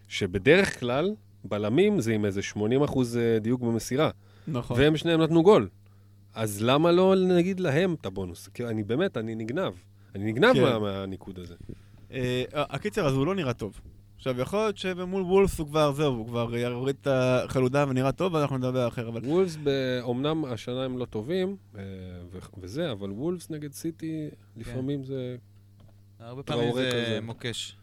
שבדרך 0.07 0.79
כלל, 0.79 1.11
בלמים 1.43 1.99
זה 1.99 2.13
עם 2.13 2.25
איזה 2.25 2.41
80 2.41 2.83
אחוז 2.83 3.17
אה, 3.17 3.39
דיוק 3.39 3.61
במסירה, 3.61 4.09
נכון. 4.47 4.79
והם 4.79 4.97
שניהם 4.97 5.21
נתנו 5.21 5.43
גול. 5.43 5.67
אז 6.37 6.61
למה 6.63 6.91
לא 6.91 7.15
נגיד 7.15 7.59
להם 7.59 7.93
את 7.93 8.05
הבונוס? 8.05 8.47
כי 8.47 8.65
אני 8.65 8.83
באמת, 8.83 9.17
אני 9.17 9.35
נגנב. 9.35 9.73
אני 10.15 10.31
נגנב 10.31 10.53
כן. 10.53 10.61
מה- 10.63 10.79
מהניקוד 10.79 11.39
הזה. 11.39 11.55
אה, 12.11 12.43
הקיצר, 12.53 13.07
אז 13.07 13.13
הוא 13.13 13.25
לא 13.25 13.35
נראה 13.35 13.53
טוב. 13.53 13.81
עכשיו, 14.15 14.39
יכול 14.41 14.59
להיות 14.59 14.77
שבמול 14.77 15.21
וולס 15.21 15.59
הוא 15.59 15.67
כבר, 15.67 15.91
זהו, 15.91 16.13
הוא 16.13 16.27
כבר 16.27 16.55
יוריד 16.57 16.95
את 17.01 17.07
החלודה 17.11 17.85
ונראה 17.89 18.11
טוב, 18.11 18.33
ואנחנו 18.33 18.57
נדבר 18.57 18.87
אחר, 18.87 19.07
אבל... 19.09 19.21
וולפס, 19.25 19.57
אומנם 20.01 20.45
השנה 20.45 20.83
הם 20.85 20.97
לא 20.97 21.05
טובים, 21.05 21.55
אה, 21.75 21.81
ו- 22.31 22.39
וזה, 22.61 22.91
אבל 22.91 23.11
וולפס 23.11 23.49
נגד 23.49 23.73
סיטי, 23.73 24.27
לפעמים 24.57 25.03
זה... 25.03 25.35
הרבה 26.19 26.43
פעמים 26.43 26.73
זה 26.73 26.89
כזה. 26.93 27.19
מוקש. 27.21 27.75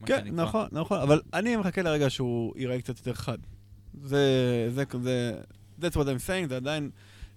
מה 0.00 0.06
כן. 0.06 0.28
נכון, 0.32 0.66
נכון, 0.72 1.00
אבל 1.00 1.20
אני 1.34 1.56
מחכה 1.56 1.82
לרגע 1.82 2.10
שהוא 2.10 2.52
ייראה 2.56 2.78
קצת 2.78 2.98
יותר 2.98 3.12
חד. 3.12 3.38
זה, 4.02 4.18
זה, 4.74 4.84
זה, 5.02 5.40
that's 5.80 5.94
what 5.94 6.06
I'm 6.06 6.26
saying, 6.28 6.48
זה 6.48 6.56
עדיין 6.56 6.90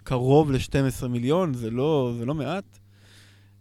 קרוב 0.08 0.52
ל-12 0.52 1.08
מיליון, 1.08 1.54
זה 1.54 1.70
לא, 1.72 2.14
זה 2.18 2.26
לא 2.26 2.34
מעט. 2.36 2.80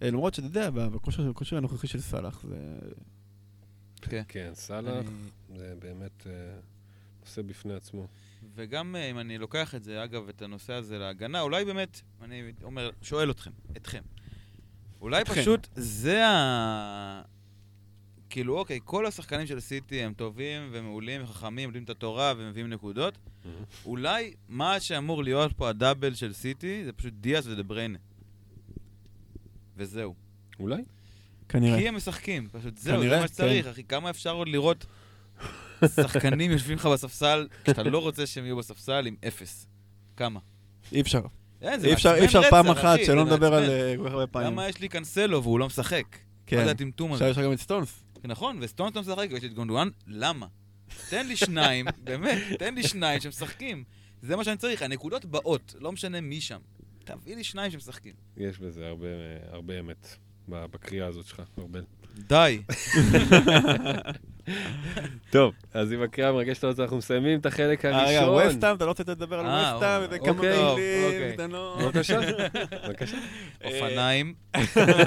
אה, 0.03 0.11
למרות 0.11 0.35
שאתה 0.35 0.47
יודע, 0.47 0.71
בכושר 0.71 1.57
הנוכחי 1.57 1.87
של 1.87 2.01
סאלח, 2.01 2.43
זה... 2.49 2.57
כן. 4.03 4.23
כן, 4.29 4.51
סאלח, 4.55 5.07
אני- 5.07 5.59
זה 5.59 5.75
באמת 5.79 6.27
אה, 6.27 6.33
נושא 7.21 7.43
בפני 7.43 7.75
עצמו. 7.75 8.07
וגם 8.55 8.97
אה, 8.97 9.11
אם 9.11 9.19
אני 9.19 9.39
לוקח 9.39 9.75
את 9.75 9.85
זה, 9.85 10.05
אגב, 10.05 10.29
את 10.29 10.43
הנושא 10.43 10.73
הזה 10.73 10.99
להגנה, 10.99 11.41
אולי 11.41 11.65
באמת, 11.65 12.01
אני 12.23 12.53
אומר, 12.63 12.91
שואל 13.03 13.31
אתכם, 13.31 13.51
אתכם. 13.77 14.03
אולי 15.01 15.23
אתכם. 15.23 15.41
פשוט 15.41 15.69
זה 15.77 16.27
ה... 16.27 17.23
כאילו, 18.31 18.59
אוקיי, 18.59 18.81
כל 18.85 19.07
השחקנים 19.07 19.47
של 19.47 19.61
סיטי 19.61 20.03
הם 20.03 20.13
טובים 20.15 20.69
ומעולים 20.73 21.23
וחכמים, 21.23 21.69
יודעים 21.69 21.85
את 21.85 21.91
התורה 21.91 22.35
ומביאים 22.37 22.69
נקודות. 22.69 23.19
אולי 23.85 24.35
מה 24.49 24.81
שאמור 24.81 25.25
להיות 25.25 25.53
פה 25.53 25.69
הדאבל 25.69 26.15
של 26.15 26.33
סיטי 26.33 26.85
זה 26.85 26.93
פשוט 26.93 27.13
דיאס 27.21 27.47
ודה 27.47 27.63
בריינה. 27.63 27.99
וזהו. 29.77 30.15
אולי? 30.61 30.83
כנראה. 31.49 31.79
כי 31.79 31.89
הם 31.89 31.97
משחקים, 31.97 32.49
פשוט 32.53 32.79
זהו, 32.79 32.97
זה 32.97 33.03
כנראה, 33.03 33.21
מה 33.21 33.29
שצריך, 33.29 33.67
אחי. 33.67 33.85
כמה 33.85 34.11
אפשר 34.11 34.35
עוד 34.35 34.49
לראות 34.49 34.87
שחקנים 35.85 36.51
יושבים 36.51 36.77
לך 36.77 36.87
בספסל, 36.87 37.49
כשאתה 37.65 37.83
לא 37.83 37.99
רוצה 37.99 38.27
שהם 38.27 38.45
יהיו 38.45 38.57
בספסל 38.57 39.07
עם 39.07 39.17
אפס? 39.29 39.67
כמה? 40.17 40.41
אי 40.93 41.01
אפשר. 41.01 41.21
אין, 41.63 41.81
זה 41.81 41.87
אי 41.87 41.93
אפשר, 41.93 42.15
אי 42.15 42.25
אפשר 42.25 42.39
רצח, 42.39 42.51
פעם 42.51 42.67
אחת 42.67 42.99
שלא 43.07 43.25
זה 43.25 43.31
נדבר 43.31 43.55
על. 43.55 43.71
אה, 43.71 43.95
כל 43.97 44.05
כך 44.05 44.13
הרבה 44.13 44.27
פעמים. 44.27 44.53
למה 44.53 44.69
יש 44.69 44.81
לי 44.81 44.89
קאנסלו 44.89 45.43
והוא 45.43 45.59
לא 45.59 45.67
משחק? 45.67 46.05
מה 46.13 46.19
כן. 46.47 46.65
זה 46.65 46.71
הטמטום 46.71 47.13
עכשיו 47.13 47.27
הזה? 47.27 47.33
יש 47.33 47.39
לך 47.39 47.45
גם 47.45 47.53
את 47.53 47.61
סטונס. 47.61 48.03
נכון, 48.27 48.59
וסטונס 48.61 48.95
לא 48.95 49.03
משחק 49.03 49.29
ויש 49.31 49.43
לי 49.43 49.49
את 49.49 49.55
גונדואן, 49.55 49.89
למה? 50.07 50.47
תן 51.11 51.27
לי 51.27 51.37
שניים, 51.37 51.87
באמת, 52.05 52.39
תן 52.59 52.75
לי 52.75 52.83
שניים 52.83 53.21
שמשחקים. 53.21 53.85
זה 54.23 54.37
מה 54.37 54.45
שאני 54.45 54.57
צריך, 54.57 54.83
הנקודות 54.83 55.25
באות, 55.25 55.75
לא 55.79 55.93
משנה 55.93 56.21
מי 56.21 56.41
שם. 56.41 56.61
תביא 57.05 57.37
לי 57.37 57.45
שניים 57.45 57.71
שמשחקים. 57.71 58.15
יש 58.37 58.59
בזה 58.59 58.87
הרבה, 58.87 59.09
הרבה 59.49 59.81
אמת 59.81 60.17
בקריאה 60.49 61.07
הזאת 61.07 61.27
שלך, 61.27 61.43
ארבל. 61.59 61.85
די. 62.19 62.63
טוב, 65.31 65.55
אז 65.75 65.93
עם 65.93 66.03
הקריאה 66.03 66.29
המרגשת 66.29 66.65
הזאת 66.65 66.81
אנחנו 66.81 66.97
מסיימים 66.97 67.41
את 67.41 67.47
החלק 67.47 67.85
אה, 67.85 67.91
רגע, 68.07 68.21
הראשון. 68.21 68.47
ווסטהאם, 68.47 68.77
אתה 68.77 68.85
לא 68.85 68.91
רוצה 68.91 69.03
לדבר 69.07 69.41
על 69.41 69.47
אה, 69.47 69.73
ווסטהאם, 69.73 70.03
אוקיי. 70.03 70.19
וכמה 70.19 70.31
אוקיי, 70.31 70.51
מילים 70.51 71.05
אוקיי. 71.05 71.33
קטנות. 71.33 71.79
בבקשה, 71.79 72.21
בבקשה. 72.89 73.17
אופניים, 73.65 74.35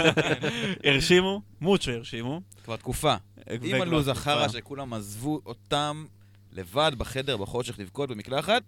הרשימו, 0.86 1.41
מוצ'ו 1.62 1.91
הרשימו. 1.91 2.41
כבר 2.64 2.76
תקופה. 2.76 3.16
עם 3.62 3.82
הלו"ז. 3.82 4.07
החרא 4.07 4.47
שכולם 4.47 4.93
עזבו 4.93 5.41
אותם 5.45 6.05
לבד 6.53 6.91
בחדר 6.97 7.38
בחושך 7.38 7.80
לבכות 7.80 8.10
במקלחת. 8.10 8.64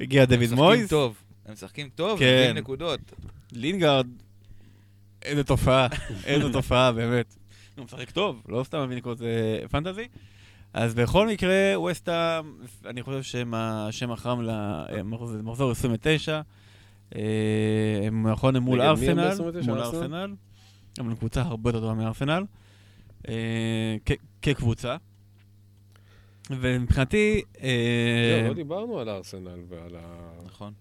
הגיע 0.00 0.22
הם 0.22 0.28
דויד 0.28 0.40
משחקים 0.40 0.64
מויז, 0.64 0.88
טוב. 0.88 1.16
הם 1.46 1.52
משחקים 1.52 1.88
טוב, 1.94 2.18
כן. 2.18 2.24
ומביאים 2.24 2.56
נקודות. 2.56 3.00
לינגארד, 3.52 4.06
איזה 5.22 5.44
תופעה, 5.44 5.86
איזה 6.24 6.52
תופעה, 6.52 6.92
באמת. 6.92 7.39
הוא 7.76 7.84
משחק 7.84 8.10
טוב, 8.10 8.42
לא 8.48 8.64
סתם 8.64 8.84
מביא 8.84 8.96
נקודות 8.96 9.22
אה, 9.22 9.68
פנטזי. 9.68 10.08
אז 10.72 10.94
בכל 10.94 11.28
מקרה, 11.28 11.72
ווסטהאם, 11.74 12.44
אני 12.86 13.02
חושב 13.02 13.22
שהם 13.22 13.54
השם 13.54 14.10
החם 14.10 14.40
למחזור 14.40 15.70
29. 15.70 16.40
אה, 17.14 17.20
הם 18.06 18.26
נכון, 18.26 18.56
הם 18.56 18.62
מול 18.62 18.80
ארסנל, 18.80 19.34
ב-29? 19.34 19.42
מול 19.42 19.78
ארסנל? 19.78 19.80
ארסנל. 19.80 20.34
אבל 20.98 21.10
הם 21.10 21.16
קבוצה 21.16 21.42
הרבה 21.42 21.68
יותר 21.68 21.80
טובה 21.80 21.94
מארסנל, 21.94 22.44
אה, 23.28 23.96
כקבוצה. 24.42 24.96
ומבחינתי... 26.50 27.42
אה, 27.62 28.40
לא, 28.42 28.48
לא 28.48 28.54
דיברנו 28.54 28.98
על 28.98 29.08
הארסנל 29.08 29.58
ועל 29.68 29.96
ה... 29.96 30.30
נכון. 30.44 30.72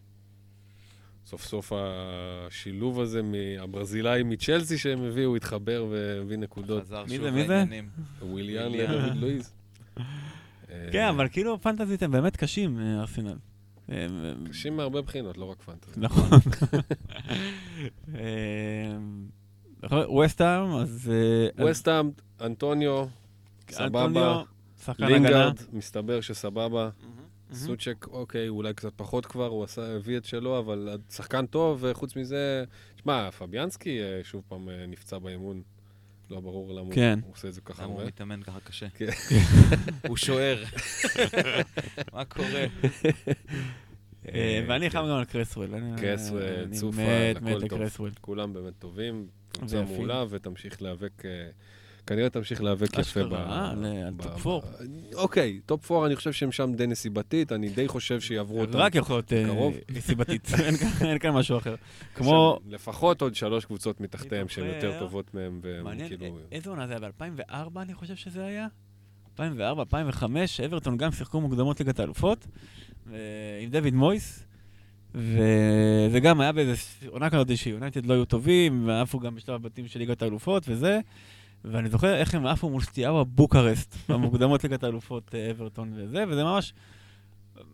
סוף 1.29 1.43
סוף 1.43 1.73
השילוב 1.75 2.99
הזה 2.99 3.21
מהברזילאי 3.21 4.23
מצ'לסי 4.23 4.77
שהם 4.77 5.03
הביאו, 5.03 5.35
התחבר 5.35 5.85
והביא 5.89 6.37
נקודות. 6.37 6.83
חזר 6.83 7.03
מי 7.03 7.15
שוב 7.15 7.21
זה, 7.21 7.31
מי 7.31 7.47
זה? 7.47 7.53
לעניינים. 7.53 7.89
וויליאן. 8.21 8.71
לדוד 8.71 9.15
לואיז. 9.15 9.53
כן, 10.91 10.99
אה, 10.99 11.09
אבל 11.09 11.27
כאילו 11.31 11.61
פנטזית 11.61 12.03
הם 12.03 12.11
באמת 12.11 12.37
קשים, 12.37 12.79
אה, 12.79 12.99
ארסנל. 13.01 13.35
קשים 14.49 14.77
מהרבה 14.77 15.01
בחינות, 15.01 15.37
לא 15.37 15.45
רק 15.45 15.61
פנטזי. 15.61 15.91
נכון. 15.97 16.29
ווסטהאם, 20.09 20.71
אז... 20.75 21.11
אה, 21.13 21.65
ווסטהאם, 21.65 22.11
אנטוניו, 22.41 23.05
סבבה. 23.71 24.05
אנטוניו, 24.05 24.41
הגנה. 24.87 25.07
לינגארד, 25.07 25.57
מסתבר 25.73 26.21
שסבבה. 26.21 26.89
סוצ'ק, 27.53 28.07
אוקיי, 28.07 28.47
אולי 28.49 28.73
קצת 28.73 28.93
פחות 28.95 29.25
כבר, 29.25 29.47
הוא 29.47 29.63
עשה, 29.63 29.95
הביא 29.95 30.17
את 30.17 30.25
שלו, 30.25 30.59
אבל 30.59 30.89
שחקן 31.09 31.45
טוב, 31.45 31.79
וחוץ 31.81 32.15
מזה... 32.15 32.63
תשמע, 32.95 33.31
פביאנסקי 33.31 33.99
אה, 34.01 34.19
שוב 34.23 34.43
פעם 34.47 34.69
אה, 34.69 34.85
נפצע 34.87 35.17
באימון. 35.19 35.61
לא 36.29 36.39
ברור 36.39 36.73
למה 36.73 36.95
כן. 36.95 37.19
הוא 37.23 37.31
עושה 37.33 37.47
את 37.47 37.53
זה 37.53 37.61
ככה 37.61 37.83
למה 37.83 37.93
הוא. 37.93 38.03
מתאמן 38.03 38.43
ככה 38.43 38.59
קשה? 38.59 38.89
כן. 38.89 39.05
הוא 40.07 40.17
שוער. 40.17 40.63
מה 42.13 42.25
קורה? 42.25 42.65
אה, 44.33 44.63
ואני 44.67 44.89
חם 44.89 44.99
גם 44.99 45.15
על 45.15 45.25
קרסוול. 45.25 45.75
אני- 45.75 46.01
קרסוול, 46.01 46.41
צופה, 46.71 47.01
מת, 47.01 47.37
הכל 47.37 47.45
מת 47.63 47.69
טוב. 47.97 48.09
כולם 48.21 48.53
באמת 48.53 48.73
טובים, 48.79 49.27
קבוצה. 49.51 49.81
מעולה, 49.83 50.25
ותמשיך 50.29 50.81
להיאבק, 50.81 51.23
כנראה 52.07 52.29
תמשיך 52.29 52.63
להיאבק 52.63 52.97
יפה 52.99 53.23
ב... 53.23 53.33
אה, 53.33 53.69
על- 53.69 54.13
top 54.17 54.25
ב- 54.33 54.37
four. 54.37 54.63
אוקיי, 55.13 55.59
top 55.65 55.85
four, 55.85 56.05
אני 56.05 56.15
חושב 56.15 56.31
שהם 56.31 56.51
שם 56.51 56.73
די 56.73 56.87
נסיבתית, 56.87 57.51
אני 57.51 57.69
די 57.69 57.87
חושב 57.87 58.21
שיעברו 58.21 58.61
אותם. 58.61 58.77
רק 58.77 58.95
יכול 58.95 59.15
להיות 59.15 59.33
אה, 59.33 59.43
קרוב. 59.45 59.73
סיבתית, 59.99 60.47
אין 60.65 60.77
כאן- 60.77 61.07
אין 61.07 61.19
כאן 61.19 61.29
משהו 61.31 61.57
אחר. 61.57 61.75
כמו... 62.15 62.59
לפחות 62.69 63.21
עוד 63.21 63.35
שלוש 63.35 63.65
קבוצות 63.65 64.01
מתחתיהם 64.01 64.47
שהן. 64.47 64.65
יותר 64.65 64.99
טובות 64.99 65.33
מהם, 65.33 65.59
והם 65.63 65.83
מעניין, 65.83 66.07
כאילו... 66.07 66.25
א- 66.25 66.39
איזה 66.51 66.69
עונה 66.69 66.87
זה 66.87 66.93
היה? 66.95 67.09
ב-2004 67.37 67.81
אני 67.81 67.93
חושב 67.93 68.15
שזה 68.15 68.45
היה? 68.45 68.67
2004, 69.33 69.81
2005, 69.81 70.59
אברטון 70.59 70.97
גם 70.97 71.11
שיחקו 71.11 71.41
מוקדמות 71.41 71.79
ליגת 71.79 71.99
האלופות, 71.99 72.47
ו- 73.07 73.15
עם 73.61 73.69
דויד 73.69 73.93
מויס, 73.93 74.45
וזה 75.15 76.19
גם 76.21 76.41
היה 76.41 76.51
באיזה 76.51 76.73
עונה 77.07 77.29
כזאת 77.29 77.57
שיונייטד 77.57 78.05
לא 78.05 78.13
היו 78.13 78.25
טובים, 78.25 78.87
ועפו 78.87 79.19
גם 79.19 79.35
בשלב 79.35 79.55
הבתים 79.55 79.87
של 79.87 79.99
ליגת 79.99 80.21
האלופות 80.21 80.63
וזה, 80.69 80.99
ואני 81.65 81.89
זוכר 81.89 82.15
איך 82.15 82.35
הם 82.35 82.45
עפו 82.45 82.69
מול 82.69 82.81
סטיאבה 82.81 83.23
בוקרסט, 83.23 83.95
במוקדמות 84.09 84.63
ליגת 84.63 84.83
האלופות 84.83 85.35
אה, 85.35 85.51
אברטון 85.51 85.93
וזה, 85.95 86.23
וזה 86.27 86.43
ממש, 86.43 86.73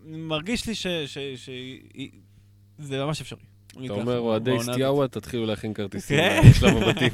מרגיש 0.06 0.68
לי 0.68 0.76
ש... 0.76 0.88
ש, 0.88 1.18
ש 1.18 1.50
זה 2.80 3.06
ממש 3.06 3.22
אפשרי. 3.22 3.40
אתה 3.86 3.94
אומר, 3.94 4.20
אוהדי. 4.20 4.52
סטיאבה, 4.60 5.08
תתחילו 5.08 5.46
להכין 5.46 5.74
כרטיסים 5.74 6.18
כן. 6.18 6.42
לשלב 6.50 6.78
הבתים, 6.78 7.10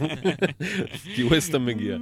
כי 1.15 1.23
ווסטהאם 1.23 1.65
מגיע. 1.65 1.97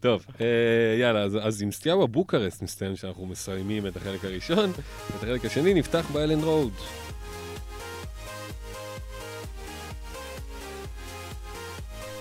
טוב, 0.00 0.26
אה, 0.40 0.96
יאללה, 1.00 1.22
אז, 1.22 1.38
אז 1.42 1.62
עם 1.62 1.72
סטיאבה 1.72 2.06
בוקרסט 2.06 2.62
מסתיים 2.62 2.96
שאנחנו 2.96 3.26
מסיימים 3.26 3.86
את 3.86 3.96
החלק 3.96 4.24
הראשון, 4.24 4.70
ואת 4.70 5.22
החלק 5.22 5.44
השני 5.44 5.74
נפתח 5.74 6.10
באלן 6.12 6.40
רוד. 6.40 6.72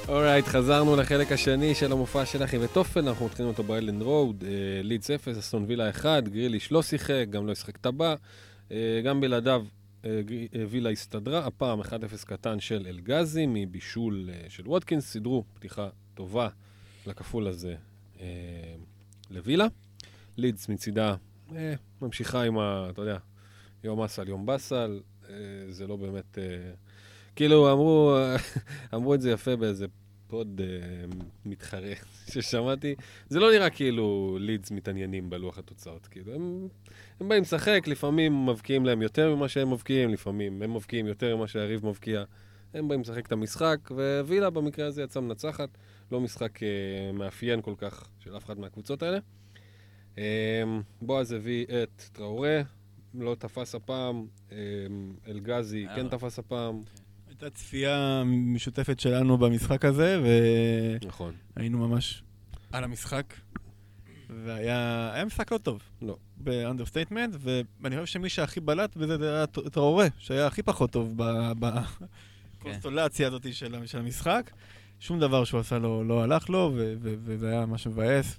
Alright, 0.07 0.45
חזרנו 0.45 0.95
לחלק 0.95 1.31
השני 1.31 1.75
של 1.75 1.91
המופע 1.91 2.25
של 2.25 2.43
אחי 2.43 2.57
וטופל, 2.57 3.07
אנחנו 3.07 3.25
מתחילים 3.25 3.51
אותו 3.51 3.63
באלן 3.63 4.01
רוד, 4.01 4.43
אה, 4.47 4.81
לידס 4.83 5.11
0, 5.11 5.37
אסטון 5.37 5.65
וילה 5.67 5.89
1, 5.89 6.23
גריליש 6.27 6.71
לא 6.71 6.83
שיחק, 6.83 7.25
גם 7.29 7.47
לא 7.47 7.51
ישחק 7.51 7.77
טבע, 7.77 8.15
אה, 8.71 9.01
גם 9.05 9.21
בלעדיו 9.21 9.65
אה, 10.05 10.21
וילה 10.69 10.89
הסתדרה, 10.89 11.47
הפעם 11.47 11.81
1-0 11.81 12.25
קטן 12.25 12.59
של 12.59 12.85
אלגזי 12.89 13.45
מבישול 13.47 14.29
של 14.49 14.67
ווטקינס, 14.67 15.11
סידרו 15.11 15.43
פתיחה 15.53 15.89
טובה 16.13 16.49
לכפול 17.07 17.47
הזה 17.47 17.75
לווילה. 19.31 19.67
לידס 20.37 20.69
מצידה 20.69 21.15
ממשיכה 22.01 22.43
עם 22.43 22.57
ה... 22.57 22.87
אתה 22.89 23.01
יודע, 23.01 23.17
יום 23.83 24.01
עסל, 24.01 24.27
יום 24.27 24.45
בצל, 24.45 24.99
זה 25.69 25.87
לא 25.87 25.95
באמת... 25.95 26.37
אה, 27.35 27.37
כאילו, 27.37 27.71
אמרו, 27.71 28.17
אמרו 28.95 29.13
את 29.13 29.21
זה 29.21 29.31
יפה 29.31 29.55
באיזה 29.55 29.85
פוד 30.27 30.61
אה, 30.63 31.17
מתחרה 31.45 31.93
ששמעתי. 32.31 32.95
זה 33.29 33.39
לא 33.39 33.51
נראה 33.51 33.69
כאילו 33.69 34.37
לידס 34.41 34.71
מתעניינים 34.71 35.29
בלוח 35.29 35.57
התוצאות. 35.57 36.07
כאילו, 36.07 36.33
הם, 36.33 36.67
הם 37.19 37.29
באים 37.29 37.41
לשחק, 37.41 37.83
לפעמים 37.87 38.45
מבקיעים 38.45 38.85
להם 38.85 39.01
יותר 39.01 39.35
ממה 39.35 39.47
שהם 39.47 39.73
מבקיעים, 39.73 40.09
לפעמים 40.09 40.61
הם 40.61 40.73
מבקיעים 40.73 41.07
יותר 41.07 41.35
ממה 41.35 41.47
שהיריב 41.47 41.85
מבקיע. 41.85 42.23
הם 42.73 42.87
באים 42.87 43.01
לשחק 43.01 43.25
את 43.25 43.31
המשחק, 43.31 43.79
ווילה 44.25 44.49
במקרה 44.49 44.87
הזה 44.87 45.03
יצאה 45.03 45.21
מנצחת. 45.21 45.69
לא 46.11 46.19
משחק 46.19 46.63
אה, 46.63 47.11
מאפיין 47.13 47.61
כל 47.61 47.73
כך 47.77 48.09
של 48.19 48.37
אף 48.37 48.45
אחת 48.45 48.57
מהקבוצות 48.57 49.03
האלה. 49.03 49.19
אה, 50.17 50.63
בועז 51.01 51.31
הביא 51.31 51.65
את 51.65 52.01
טראורה, 52.11 52.61
לא 53.13 53.35
תפס 53.39 53.75
הפעם, 53.75 54.27
אה, 54.51 54.57
אלגזי 55.27 55.87
אה. 55.87 55.95
כן 55.95 56.09
תפס 56.09 56.39
הפעם. 56.39 56.83
הייתה 57.41 57.55
צפייה 57.55 58.23
משותפת 58.25 58.99
שלנו 58.99 59.37
במשחק 59.37 59.85
הזה, 59.85 60.21
נכון. 61.05 61.33
והיינו 61.57 61.87
ממש 61.87 62.23
על 62.71 62.83
המשחק. 62.83 63.33
והיה 64.45 65.11
היה 65.13 65.25
משחק 65.25 65.51
לא 65.51 65.57
טוב. 65.57 65.81
לא. 66.01 66.17
ב 66.37 66.43
understatement, 66.43 67.35
ואני 67.39 67.95
חושב 67.95 68.05
שמי 68.05 68.29
שהכי 68.29 68.59
בלט 68.59 68.97
בזה 68.97 69.17
זה 69.17 69.35
היה 69.35 69.47
טראורה, 69.47 70.07
שהיה 70.17 70.47
הכי 70.47 70.63
פחות 70.63 70.91
טוב 70.91 71.13
בקונסטלציה 72.59 73.27
הזאת 73.27 73.53
של 73.53 73.75
המשחק. 73.99 74.51
שום 74.99 75.19
דבר 75.19 75.43
שהוא 75.43 75.59
עשה 75.59 75.79
לא, 75.79 76.05
לא 76.05 76.23
הלך 76.23 76.49
לו, 76.49 76.71
וזה 77.01 77.49
היה 77.49 77.65
ממש 77.65 77.87
מבאס 77.87 78.37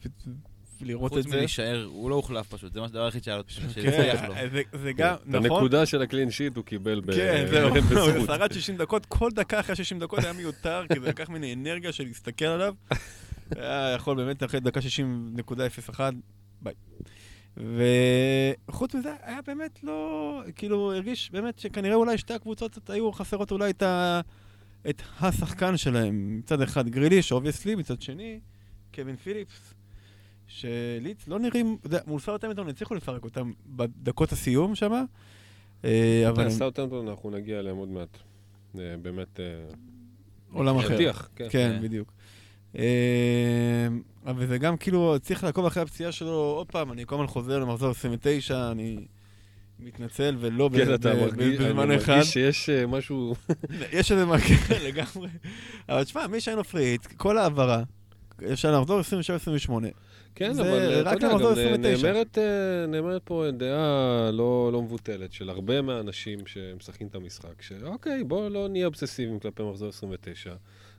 לראות 0.82 1.12
את 1.12 1.16
חוץ 1.16 1.26
זה. 1.26 1.36
מלהישאר, 1.36 1.84
הוא 1.84 2.10
לא 2.10 2.14
הוחלף 2.14 2.48
פשוט, 2.48 2.72
זה 2.72 2.80
מה 2.80 2.86
הדבר 2.86 3.04
היחיד 3.04 3.24
שהיה 3.24 3.36
לו, 3.36 3.42
כן, 3.46 3.50
שהצליח 3.68 4.24
לו. 4.24 4.34
זה- 4.52 4.62
זה 4.82 4.92
גם, 4.92 5.14
את 5.14 5.20
נכון? 5.26 5.44
הנקודה 5.44 5.86
של 5.86 6.02
הקלין 6.02 6.30
שיט 6.30 6.56
הוא 6.56 6.64
קיבל 6.64 7.00
ב- 7.00 7.12
כן, 7.14 7.46
זהו, 7.50 7.68
הוא 7.68 7.78
בזכות. 7.90 8.26
שרד 8.26 8.52
60 8.52 8.76
דקות, 8.76 9.06
כל 9.06 9.30
דקה 9.34 9.60
אחרי 9.60 9.76
60 9.76 9.98
דקות 9.98 10.18
היה 10.18 10.32
מיותר, 10.32 10.84
כי 10.94 11.00
זה 11.00 11.08
לקח 11.08 11.28
ממני 11.28 11.52
אנרגיה 11.54 11.92
של 11.92 12.04
להסתכל 12.04 12.44
עליו. 12.44 12.74
היה 13.56 13.92
יכול 13.96 14.16
באמת 14.16 14.42
אחרי 14.42 14.60
דקה 14.60 14.80
60.01, 14.80 16.00
ביי. 16.62 16.74
וחוץ 18.68 18.94
מזה, 18.94 19.12
היה 19.22 19.38
באמת 19.46 19.84
לא, 19.84 20.40
כאילו, 20.56 20.92
הרגיש 20.94 21.30
באמת 21.30 21.58
שכנראה 21.58 21.94
אולי 21.94 22.18
שתי 22.18 22.34
הקבוצות 22.34 22.90
היו 22.90 23.12
חסרות 23.12 23.50
אולי 23.52 23.70
את, 23.70 23.82
ה, 23.82 24.20
את 24.88 25.02
השחקן 25.20 25.76
שלהם. 25.76 26.38
מצד 26.38 26.60
אחד 26.62 26.88
גריליש, 26.88 27.32
obviously, 27.32 27.74
מצד 27.74 28.02
שני, 28.02 28.40
קלווין 28.94 29.16
פיליפס. 29.16 29.74
שלידס 30.46 31.28
לא 31.28 31.38
נראים, 31.38 31.76
אתה 31.80 31.86
יודע, 31.86 31.98
מול 32.06 32.20
סאוטהמפטון 32.20 32.68
הצליחו 32.68 32.94
לפרק 32.94 33.24
אותם 33.24 33.52
בדקות 33.66 34.32
הסיום 34.32 34.74
שם, 34.74 35.04
אבל 36.28 36.42
הם 36.44 36.50
סאוטהמפטון 36.50 37.08
אנחנו 37.08 37.30
נגיע 37.30 37.58
אליהם 37.58 37.76
עוד 37.76 37.88
מעט. 37.88 38.18
אה, 38.78 38.96
באמת... 39.02 39.40
אה, 39.40 39.44
עולם 40.52 40.78
אחר. 40.78 41.12
כן. 41.12 41.12
כן, 41.36 41.48
כן. 41.50 41.78
בדיוק. 41.82 42.12
אה, 42.78 43.88
אבל 44.26 44.46
זה 44.46 44.58
גם 44.58 44.76
כאילו, 44.76 45.16
צריך 45.22 45.44
לעקוב 45.44 45.66
אחרי 45.66 45.82
הפציעה 45.82 46.12
שלו 46.12 46.30
עוד 46.30 46.66
פעם, 46.66 46.92
אני 46.92 47.06
כל 47.06 47.14
הזמן 47.14 47.26
חוזר 47.26 47.58
למחזור 47.58 47.90
29, 47.90 48.70
אני 48.70 49.06
מתנצל 49.80 50.36
ולא 50.40 50.68
ב- 50.68 50.76
כן, 50.76 50.94
אתה 50.94 51.14
מרגיש, 51.14 51.60
בזמן 51.60 51.90
אחד. 51.90 52.12
מרגיש 52.12 52.32
שיש 52.32 52.70
אה, 52.70 52.86
משהו... 52.86 53.34
יש 53.92 54.12
איזה 54.12 54.24
מה 54.26 54.38
כן, 54.68 54.84
לגמרי. 54.84 55.28
אבל 55.88 56.04
תשמע, 56.04 56.26
מי 56.26 56.40
שאין 56.40 56.56
לו 56.56 56.64
פריט, 56.64 57.06
כל 57.06 57.38
העברה, 57.38 57.82
אפשר 58.52 58.80
לחזור 58.80 59.00
27-28. 59.68 59.72
כן, 60.36 60.52
זה 60.52 60.62
אבל 60.62 60.70
אה, 60.70 61.00
אתה 61.00 61.10
רק 61.10 61.14
יודע, 61.22 61.28
גם 61.34 61.42
נ- 61.42 61.52
29. 61.52 62.06
נאמרת, 62.12 62.38
אה, 62.38 62.44
נאמרת 62.88 63.22
פה 63.24 63.44
דעה 63.56 64.30
לא 64.32 64.70
לא 64.72 64.82
מבוטלת 64.82 65.32
של 65.32 65.50
הרבה 65.50 65.82
מהאנשים 65.82 66.38
שמשחקים 66.46 67.06
את 67.06 67.14
המשחק, 67.14 67.62
שאוקיי, 67.62 68.24
בואו 68.24 68.48
לא 68.48 68.68
נהיה 68.68 68.86
אובססיביים 68.86 69.38
כלפי 69.38 69.62
מחזור 69.62 69.88
29. 69.88 70.54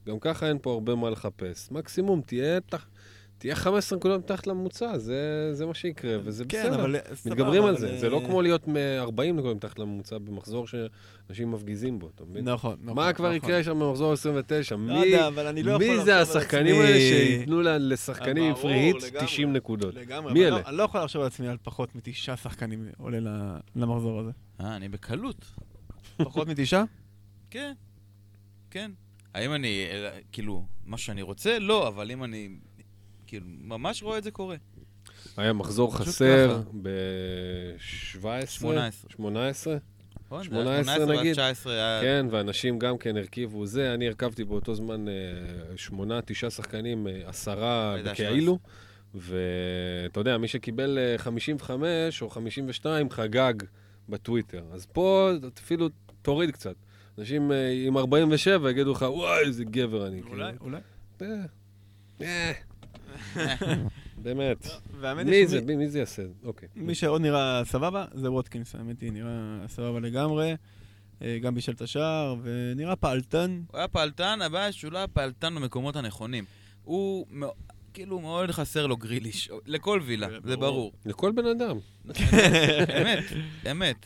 גם 0.07 0.19
ככה 0.19 0.47
אין 0.47 0.57
פה 0.61 0.71
הרבה 0.73 0.95
מה 0.95 1.09
לחפש. 1.09 1.71
מקסימום 1.71 2.21
תהיה 2.25 2.59
תח- 2.61 2.87
תהיה 3.37 3.55
15 3.55 3.97
נקודות 3.97 4.19
מתחת 4.19 4.47
לממוצע, 4.47 4.97
זה 4.97 5.49
זה 5.53 5.65
מה 5.65 5.73
שיקרה, 5.73 6.17
וזה 6.23 6.45
כן, 6.49 6.63
בסדר. 6.69 6.75
אבל... 6.81 6.95
מתגברים 7.25 7.63
על 7.63 7.69
אבל, 7.69 7.77
זה, 7.79 7.91
אה, 7.93 7.97
זה 7.99 8.09
לא 8.09 8.21
כמו 8.25 8.41
להיות 8.41 8.67
מ-40 8.67 9.21
נקודות 9.33 9.55
מתחת 9.55 9.79
לממוצע 9.79 10.17
במחזור 10.17 10.65
שאנשים 10.67 11.51
מפגיזים 11.51 11.99
בו, 11.99 12.09
אתה 12.15 12.23
מבין? 12.25 12.49
נכון, 12.49 12.77
נכון. 12.83 12.95
מה 12.95 13.13
כבר 13.13 13.25
נכון. 13.25 13.35
יקרה 13.49 13.63
שם 13.63 13.79
במחזור 13.79 14.13
29? 14.13 14.75
לא 14.75 14.81
מי 14.81 15.05
יודע, 15.05 15.27
אבל 15.27 15.47
אני 15.47 15.63
לא 15.63 15.71
יכול 15.71 15.87
מי 15.97 16.03
זה 16.03 16.19
השחקנים 16.21 16.75
עצמי- 16.75 16.85
האלה 16.87 16.99
שייתנו 16.99 17.61
לשחקנים 17.61 18.43
עם 18.43 18.49
ברור, 18.53 18.61
פרי 18.61 18.73
היט 18.73 19.03
לגמרי. 19.03 19.25
90 19.27 19.53
נקודות? 19.53 19.95
לגמרי, 19.95 20.33
מי 20.33 20.39
אבל 20.47 20.53
אלה? 20.53 20.61
לא- 20.63 20.69
אני 20.69 20.77
לא 20.77 20.83
יכול 20.83 21.01
לחשוב 21.01 21.21
על 21.21 21.27
עצמי 21.27 21.47
על 21.47 21.57
פחות 21.63 21.95
מתשעה 21.95 22.37
שחקנים 22.37 22.85
עולה 22.97 23.17
למחזור 23.75 24.19
הזה. 24.19 24.31
אה, 24.61 24.75
אני 24.75 24.89
בקלות. 24.89 25.45
פחות 26.17 26.47
מתשעה? 26.47 26.83
כן, 27.51 27.73
כן. 28.71 28.91
האם 29.33 29.53
אני, 29.53 29.85
אה, 29.91 30.19
כאילו, 30.31 30.65
מה 30.85 30.97
שאני 30.97 31.21
רוצה? 31.21 31.59
לא, 31.59 31.87
אבל 31.87 32.11
אם 32.11 32.23
אני, 32.23 32.49
כאילו, 33.27 33.45
ממש 33.61 34.03
רואה 34.03 34.17
את 34.17 34.23
זה 34.23 34.31
קורה. 34.31 34.55
היה 35.37 35.53
מחזור 35.53 35.97
חסר 35.97 36.49
ככה. 36.49 36.69
ב-17? 36.81 38.47
18. 38.47 39.11
18? 39.11 39.77
נכון? 40.25 40.43
18 40.43 40.83
18 40.83 41.15
נגיד? 41.15 41.33
19 41.33 41.73
היה... 41.73 42.01
כן, 42.01 42.25
ואנשים 42.31 42.79
גם 42.79 42.97
כן 42.97 43.17
הרכיבו 43.17 43.65
זה. 43.65 43.93
אני 43.93 44.07
הרכבתי 44.07 44.43
באותו 44.43 44.75
זמן 44.75 45.07
אה, 45.07 45.13
שמונה, 45.75 46.19
תשעה 46.25 46.49
שחקנים, 46.49 47.07
אה, 47.07 47.21
עשרה 47.25 47.95
לידה 47.97 48.11
בכאילו. 48.11 48.59
ואתה 49.15 50.19
יודע, 50.19 50.37
מי 50.37 50.47
שקיבל 50.47 50.97
אה, 50.97 51.17
55 51.17 52.21
או 52.21 52.29
52 52.29 53.09
חגג 53.09 53.53
בטוויטר. 54.09 54.63
אז 54.73 54.85
פה 54.85 55.31
אפילו 55.59 55.89
תוריד 56.21 56.51
קצת. 56.51 56.75
אנשים 57.17 57.51
אה, 57.51 57.69
עם 57.85 57.97
47 57.97 58.71
יגידו 58.71 58.91
לך, 58.91 59.01
וואי, 59.01 59.45
איזה 59.45 59.63
גבר 59.63 60.07
אני. 60.07 60.21
אולי, 60.21 60.51
כאילו. 60.51 60.77
אולי. 61.19 61.37
אה, 63.37 63.55
אה, 63.61 63.75
באמת. 64.17 64.67
והאמת 64.99 65.25
מי 65.25 65.47
זה? 65.47 65.61
מי 65.61 65.89
זה 65.89 65.99
יעשה? 65.99 66.23
אוקיי. 66.43 66.69
מי 66.75 66.95
שעוד 66.95 67.21
נראה 67.21 67.61
סבבה 67.65 68.05
זה 68.13 68.31
ווטקינס, 68.31 68.75
האמת 68.75 69.01
היא, 69.01 69.11
נראה 69.11 69.67
סבבה 69.67 69.99
לגמרי. 69.99 70.55
אה, 71.21 71.39
גם 71.41 71.55
בישל 71.55 71.71
את 71.71 71.81
השער, 71.81 72.35
ונראה 72.43 72.95
פעלתן. 72.95 73.61
הוא 73.71 73.77
היה 73.77 73.87
פעלתן, 73.87 74.39
הבעיה 74.41 74.71
שהוא 74.71 74.91
לא 74.91 74.97
היה 74.97 75.07
פעלתן 75.07 75.55
במקומות 75.55 75.95
הנכונים. 75.95 76.45
הוא 76.83 77.25
כאילו 77.93 78.19
מאוד 78.19 78.51
חסר 78.51 78.87
לו 78.87 78.97
גריליש, 78.97 79.49
לכל 79.65 80.01
וילה, 80.05 80.27
זה 80.43 80.57
ברור. 80.57 80.71
ברור. 80.71 80.91
לכל 81.05 81.31
בן 81.31 81.45
אדם. 81.45 81.77
אמת, 83.01 83.23
אמת. 83.71 84.05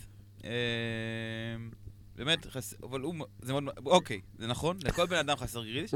אה, 2.22 2.26
באמת, 2.26 2.46
חס... 2.46 2.74
אבל 2.84 3.02
הוא, 3.02 3.16
זה 3.42 3.54
מאוד, 3.54 3.64
אוקיי, 3.86 4.22
זה 4.38 4.48
נכון, 4.48 4.78
לכל 4.84 5.06
בן 5.06 5.18
אדם 5.18 5.38
חסר 5.38 5.64
גריליש, 5.64 5.92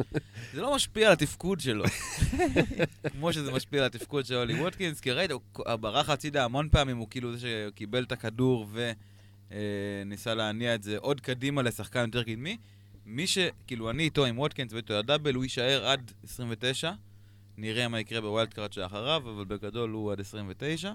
זה 0.54 0.62
לא 0.62 0.76
משפיע 0.76 1.08
על 1.08 1.14
התפקוד 1.14 1.60
שלו. 1.60 1.86
כמו 3.12 3.34
שזה 3.34 3.52
משפיע 3.52 3.80
על 3.80 3.86
התפקוד 3.86 4.26
של 4.26 4.36
אולי 4.36 4.62
ווטקינס, 4.62 5.00
כי 5.00 5.12
ראית, 5.12 5.32
הוא 5.32 5.42
ברח 5.80 6.10
הצידה 6.10 6.46
המון 6.46 6.70
פעמים, 6.70 6.98
הוא 6.98 7.08
כאילו 7.10 7.36
זה 7.36 7.68
שקיבל 7.70 8.04
את 8.04 8.12
הכדור 8.12 8.68
וניסה 9.52 10.34
להניע 10.34 10.76
את 10.76 10.84
זה 10.84 10.98
עוד 10.98 11.22
קדימה 11.22 11.62
לשחקן 11.62 12.06
יותר 12.06 12.24
קדמי. 12.24 12.58
מי 13.06 13.28
ש... 13.28 13.38
כאילו, 13.68 13.90
אני 13.90 14.04
איתו 14.04 14.26
עם 14.26 14.40
ווטקינס 14.40 14.74
ואיתו 14.74 14.94
ה 14.94 14.99
double, 14.99 15.36
הוא 15.36 15.44
יישאר 15.44 15.86
עד 15.88 16.12
29. 16.24 16.92
נראה 17.58 17.88
מה 17.88 18.00
יקרה 18.00 18.22
ב 18.22 18.28
wild 18.28 18.54
card 18.54 18.74
שאחריו, 18.74 19.22
אבל 19.26 19.46
בגדול 19.46 19.90
הוא 19.90 20.12
עד 20.12 20.20
29. 20.20 20.94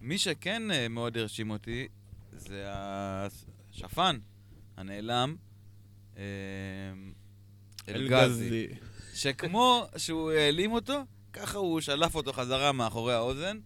מי 0.00 0.18
שכן 0.18 0.70
אה, 0.70 0.88
מאוד 0.88 1.18
הרשים 1.18 1.50
אותי, 1.50 1.88
זה 2.32 2.66
השפן 3.84 4.18
הנעלם, 4.76 5.36
אה, 6.16 6.22
אלגזי. 7.88 8.66
שכמו 9.14 9.84
שהוא 9.96 10.30
העלים 10.30 10.72
אותו, 10.72 11.02
ככה 11.32 11.58
הוא 11.58 11.80
שלף 11.80 12.14
אותו 12.14 12.32
חזרה 12.32 12.72
מאחורי 12.72 13.14
האוזן, 13.14 13.58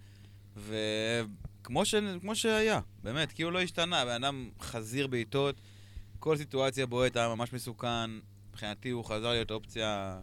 וכמו 0.56 1.84
ש... 1.84 1.94
כמו 2.20 2.36
שהיה, 2.36 2.80
באמת, 3.02 3.32
כי 3.32 3.42
הוא 3.42 3.52
לא 3.52 3.60
השתנה, 3.60 4.04
בן 4.04 4.24
אדם 4.24 4.50
חזיר 4.60 5.06
בעיטות, 5.06 5.60
כל 6.18 6.36
סיטואציה 6.36 6.86
בועט 6.86 7.16
היה 7.16 7.28
ממש 7.28 7.52
מסוכן, 7.52 8.10
מבחינתי 8.50 8.90
הוא 8.90 9.04
חזר 9.04 9.30
להיות 9.30 9.50
אופציה... 9.50 10.20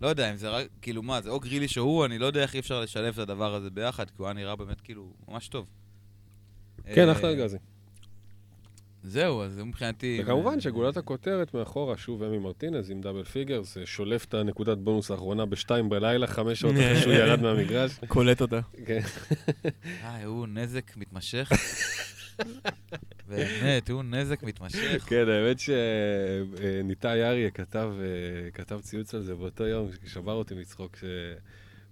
לא 0.00 0.08
יודע 0.08 0.30
אם 0.30 0.36
זה 0.36 0.48
רק, 0.48 0.66
כאילו 0.82 1.02
מה, 1.02 1.20
זה 1.20 1.30
או 1.30 1.40
גריליש 1.40 1.78
או 1.78 1.82
הוא, 1.82 2.04
אני 2.04 2.18
לא 2.18 2.26
יודע 2.26 2.42
איך 2.42 2.54
אי 2.54 2.60
אפשר 2.60 2.80
לשלב 2.80 3.12
את 3.12 3.18
הדבר 3.18 3.54
הזה 3.54 3.70
ביחד, 3.70 4.10
כי 4.10 4.14
הוא 4.18 4.26
היה 4.26 4.34
נראה 4.34 4.56
באמת 4.56 4.80
כאילו 4.80 5.12
ממש 5.28 5.48
טוב. 5.48 5.66
כן, 6.94 7.08
אה, 7.08 7.12
אחלה 7.12 7.34
גזי. 7.34 7.56
זהו, 9.02 9.42
אז 9.42 9.52
זה 9.52 9.64
מבחינתי... 9.64 10.20
וכמובן 10.22 10.60
שגולת 10.60 10.96
הכותרת 10.96 11.54
מאחורה, 11.54 11.96
שוב 11.96 12.22
אמי 12.22 12.38
מרטינז 12.38 12.90
עם 12.90 13.00
דאבל 13.00 13.24
פיגר, 13.24 13.62
זה 13.62 13.86
שולף 13.86 14.24
את 14.24 14.34
הנקודת 14.34 14.78
בונוס 14.78 15.10
האחרונה 15.10 15.46
בשתיים 15.46 15.88
בלילה, 15.88 16.26
חמש 16.26 16.60
שעות 16.60 16.74
אחרי 16.74 17.00
שהוא 17.00 17.12
ירד 17.20 17.42
מהמגרש. 17.42 17.98
קולט 18.08 18.40
אותה. 18.40 18.60
כן. 18.86 19.00
אה, 20.04 20.24
הוא 20.24 20.46
נזק 20.46 20.96
מתמשך. 20.96 21.50
באמת, 23.28 23.90
הוא 23.90 24.02
נזק 24.02 24.42
מתמשך. 24.42 25.04
כן, 25.08 25.28
האמת 25.28 25.56
שניתאי 25.58 27.22
אריה 27.22 27.50
כתב 27.50 27.92
אה, 28.00 28.50
כתב 28.50 28.80
ציוץ 28.80 29.14
על 29.14 29.22
זה 29.22 29.34
באותו 29.34 29.64
יום, 29.64 29.88
שבר 30.06 30.32
אותי 30.32 30.54
מצחוק, 30.54 30.96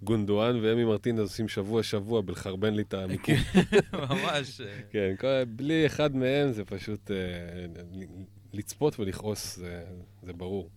שגונדואן 0.00 0.58
ואמי 0.62 0.84
מרטינז 0.84 1.20
עושים 1.20 1.48
שבוע-שבוע 1.48 2.20
בלחרבן 2.20 2.74
לי 2.74 2.82
את 2.82 2.94
המיקום. 2.94 3.34
ממש. 4.10 4.60
כן, 4.90 5.14
בלי 5.56 5.86
אחד 5.86 6.16
מהם 6.16 6.52
זה 6.52 6.64
פשוט 6.64 7.10
אה, 7.10 7.16
לצפות 8.52 9.00
ולכעוס, 9.00 9.56
זה- 9.56 9.84
ברור. 10.36 10.68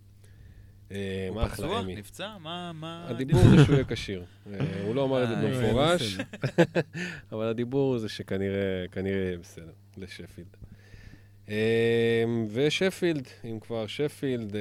אה, 0.92 1.26
הוא 1.30 1.36
מה 1.36 1.46
אחלה 1.46 1.68
פצוע? 1.68 1.80
אמי. 1.80 1.96
נפצע? 1.96 2.38
מה... 2.40 2.72
מה... 2.74 3.06
הדיבור 3.10 3.42
זה 3.50 3.64
שהוא 3.66 3.76
יהיה 3.76 3.86
כשיר. 3.88 4.24
אה, 4.54 4.60
הוא 4.84 4.96
לא 4.96 5.04
אמר 5.06 5.24
את 5.24 5.30
זה 5.30 5.36
במפורש. 5.36 6.18
אבל 7.32 7.46
הדיבור 7.48 7.98
זה 7.98 8.10
שכנראה 8.10 8.86
כנראה 8.92 9.18
יהיה 9.26 9.38
בסדר, 9.38 9.72
לשפילד. 9.98 10.58
ושפילד, 12.52 13.28
אם 13.46 13.60
כבר 13.60 13.88
שפילד, 13.88 14.56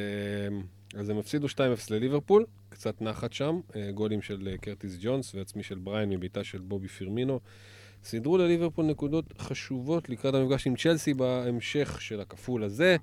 אז 0.94 1.08
הם 1.10 1.18
הפסידו 1.18 1.46
2-0 1.46 1.58
לליברפול, 1.90 2.44
קצת 2.78 3.02
נחת 3.02 3.32
שם, 3.32 3.60
אה, 3.76 3.90
גולים 3.92 4.22
של 4.22 4.48
אה, 4.52 4.58
קרטיס 4.58 4.96
ג'ונס 5.00 5.34
ועצמי 5.34 5.62
של 5.62 5.78
בריין 5.78 6.10
מבעיטה 6.10 6.44
של 6.44 6.58
בובי 6.58 6.88
פירמינו. 6.88 7.40
סידרו 8.04 8.38
לליברפול 8.38 8.84
נקודות 8.84 9.24
חשובות 9.38 10.08
לקראת 10.08 10.34
המפגש 10.34 10.66
עם 10.66 10.76
צ'לסי 10.76 11.14
בהמשך 11.14 12.00
של 12.00 12.20
הכפול 12.20 12.64
הזה. 12.64 12.96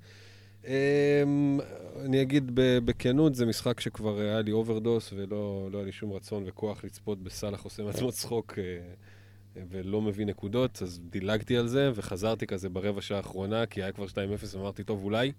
אמ, 0.66 1.60
אני 2.04 2.22
אגיד 2.22 2.50
בכנות, 2.54 3.34
זה 3.34 3.46
משחק 3.46 3.80
שכבר 3.80 4.20
היה 4.20 4.40
לי 4.40 4.52
overdose 4.52 5.12
ולא 5.12 5.68
לא 5.72 5.78
היה 5.78 5.86
לי 5.86 5.92
שום 5.92 6.12
רצון 6.12 6.44
וכוח 6.46 6.84
לצפות 6.84 7.22
בסאלח 7.22 7.64
עושה 7.64 7.82
מעצמו 7.82 8.12
צחוק 8.12 8.58
אה, 8.58 9.64
ולא 9.70 10.02
מביא 10.02 10.26
נקודות, 10.26 10.82
אז 10.82 11.00
דילגתי 11.10 11.56
על 11.56 11.68
זה 11.68 11.90
וחזרתי 11.94 12.46
כזה 12.46 12.68
ברבע 12.68 13.00
שעה 13.00 13.16
האחרונה, 13.16 13.66
כי 13.66 13.82
היה 13.82 13.92
כבר 13.92 14.06
2-0 14.06 14.56
ואמרתי, 14.56 14.84
טוב, 14.84 15.04
אולי. 15.04 15.32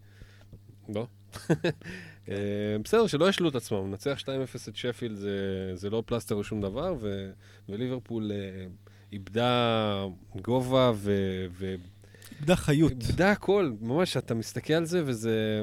לא. 0.95 1.07
בסדר, 2.83 3.07
שלא 3.07 3.29
ישלו 3.29 3.49
את 3.49 3.55
עצמם, 3.55 3.87
לנצח 3.87 4.17
2-0 4.21 4.27
את 4.69 4.75
שפילד 4.75 5.15
זה, 5.15 5.71
זה 5.73 5.89
לא 5.89 6.03
פלסטר 6.05 6.35
או 6.35 6.43
שום 6.43 6.61
דבר, 6.61 6.95
ו, 6.99 7.31
וליברפול 7.69 8.31
אה, 8.31 8.65
איבדה 9.11 10.05
גובה 10.41 10.91
ו... 10.95 11.11
ו 11.51 11.75
איבדה 12.39 12.55
חיות. 12.55 12.91
איבדה 12.91 13.31
הכל, 13.31 13.71
ממש, 13.81 14.17
אתה 14.17 14.33
מסתכל 14.33 14.73
על 14.73 14.85
זה 14.85 15.01
וזה... 15.05 15.61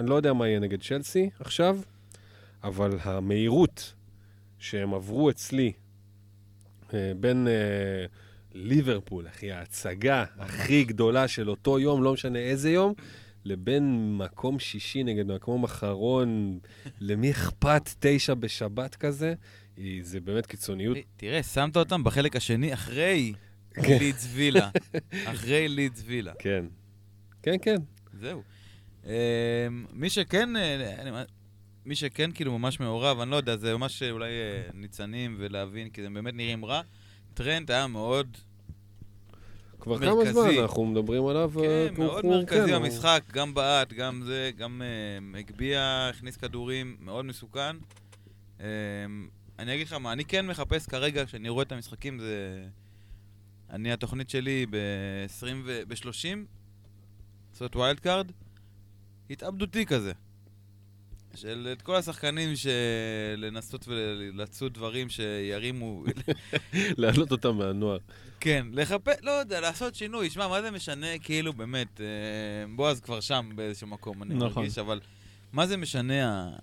אני 0.00 0.10
לא 0.10 0.14
יודע 0.14 0.32
מה 0.32 0.48
יהיה 0.48 0.60
נגד 0.60 0.82
צ'לסי 0.82 1.30
עכשיו, 1.40 1.78
אבל 2.64 2.98
המהירות 3.02 3.94
שהם 4.58 4.94
עברו 4.94 5.30
אצלי 5.30 5.72
אה, 6.94 7.12
בין 7.20 7.48
ליברפול, 8.54 9.28
אחי, 9.28 9.52
ההצגה 9.52 10.24
הכי 10.38 10.84
גדולה 10.84 11.28
של 11.28 11.50
אותו 11.50 11.78
יום, 11.78 12.02
לא 12.02 12.12
משנה 12.12 12.38
איזה 12.38 12.70
יום, 12.70 12.94
לבין 13.48 14.16
מקום 14.18 14.58
שישי 14.58 15.02
נגד 15.04 15.26
מקום 15.26 15.64
אחרון, 15.64 16.58
למי 17.00 17.30
אכפת 17.30 17.90
תשע 18.00 18.34
בשבת 18.34 18.94
כזה, 18.94 19.34
היא- 19.76 20.02
זה 20.04 20.20
באמת 20.20 20.46
קיצוניות. 20.46 20.96
תראה, 21.16 21.42
שמת 21.42 21.76
אותם 21.76 22.04
בחלק 22.04 22.36
השני 22.36 22.74
אחרי 22.74 23.32
כן. 23.74 23.98
לידס 23.98 24.28
וילה. 24.34 24.70
אחרי 25.32 25.68
לידס 25.68 26.02
וילה. 26.06 26.32
כן. 26.38 26.64
כן, 27.42 27.54
כן. 27.62 27.76
זהו. 28.20 28.42
אמ, 29.04 29.10
מי 29.92 30.10
שכן, 30.10 30.56
אה, 30.56 31.22
מי 31.86 31.94
שכן 31.94 32.30
כאילו 32.34 32.58
ממש 32.58 32.80
מעורב, 32.80 33.20
אני 33.20 33.30
לא 33.30 33.36
יודע, 33.36 33.56
זה 33.56 33.76
ממש 33.76 34.02
אולי 34.02 34.28
אה, 34.30 34.70
ניצנים 34.74 35.36
ולהבין, 35.38 35.90
כי 35.90 36.06
הם 36.06 36.14
באמת 36.14 36.34
נראים 36.34 36.64
רע. 36.64 36.80
טרנט 37.34 37.70
היה 37.70 37.86
מאוד, 37.86 38.36
כבר 39.96 40.06
כמה 40.06 40.14
מרכזי. 40.14 40.32
זמן 40.32 40.62
אנחנו 40.62 40.86
מדברים 40.86 41.26
עליו. 41.26 41.52
אה, 41.56 41.62
כן, 41.88 41.94
הוא- 41.96 42.04
מאוד 42.06 42.24
הוא- 42.24 42.34
מרכזי 42.36 42.66
כן, 42.66 42.74
הוא- 42.74 42.82
במשחק, 42.82 43.22
גם 43.32 43.54
בעט, 43.54 43.92
גם 43.92 44.22
זה, 44.26 44.50
גם 44.56 44.82
אה, 44.82 45.38
הגביה, 45.38 46.08
הכניס 46.08 46.36
כדורים, 46.36 46.96
מאוד 47.00 47.24
מסוכן. 47.24 47.76
אה, 48.60 48.66
אני 49.58 49.74
אגיד 49.74 49.86
לך 49.86 49.92
מה, 49.92 50.12
אני 50.12 50.24
כן 50.24 50.46
מחפש 50.46 50.86
כרגע, 50.86 51.24
כשאני 51.26 51.48
רואה 51.48 51.62
את 51.62 51.72
המשחקים, 51.72 52.18
זה... 52.18 52.64
אני, 53.70 53.92
התוכנית 53.92 54.30
שלי 54.30 54.66
ב-20 54.70 55.46
ו... 55.64 55.82
ב-30, 55.88 56.38
לעשות 57.52 57.76
wild 57.76 58.00
card, 58.00 58.32
התאבדותי 59.30 59.86
כזה. 59.86 60.12
של 61.40 61.68
את 61.72 61.82
כל 61.82 61.96
השחקנים 61.96 62.50
שלנסות 62.56 63.88
ולצוד 63.88 64.74
דברים 64.74 65.08
שירימו, 65.08 66.04
להעלות 66.98 67.32
אותם 67.32 67.56
מהנוער. 67.56 67.98
כן, 68.40 68.66
לחפש, 68.72 69.14
לא 69.22 69.30
יודע, 69.30 69.60
לעשות 69.60 69.94
שינוי. 69.94 70.30
שמע, 70.30 70.48
מה 70.48 70.62
זה 70.62 70.70
משנה, 70.70 71.06
כאילו, 71.22 71.52
באמת, 71.52 72.00
אה, 72.00 72.06
בועז 72.76 73.00
כבר 73.00 73.20
שם 73.20 73.50
באיזשהו 73.54 73.86
מקום, 73.86 74.22
אני 74.22 74.34
נכון. 74.34 74.52
מרגיש, 74.62 74.78
אבל 74.78 75.00
מה 75.52 75.66
זה 75.66 75.76
משנה 75.76 76.28
ה- 76.30 76.56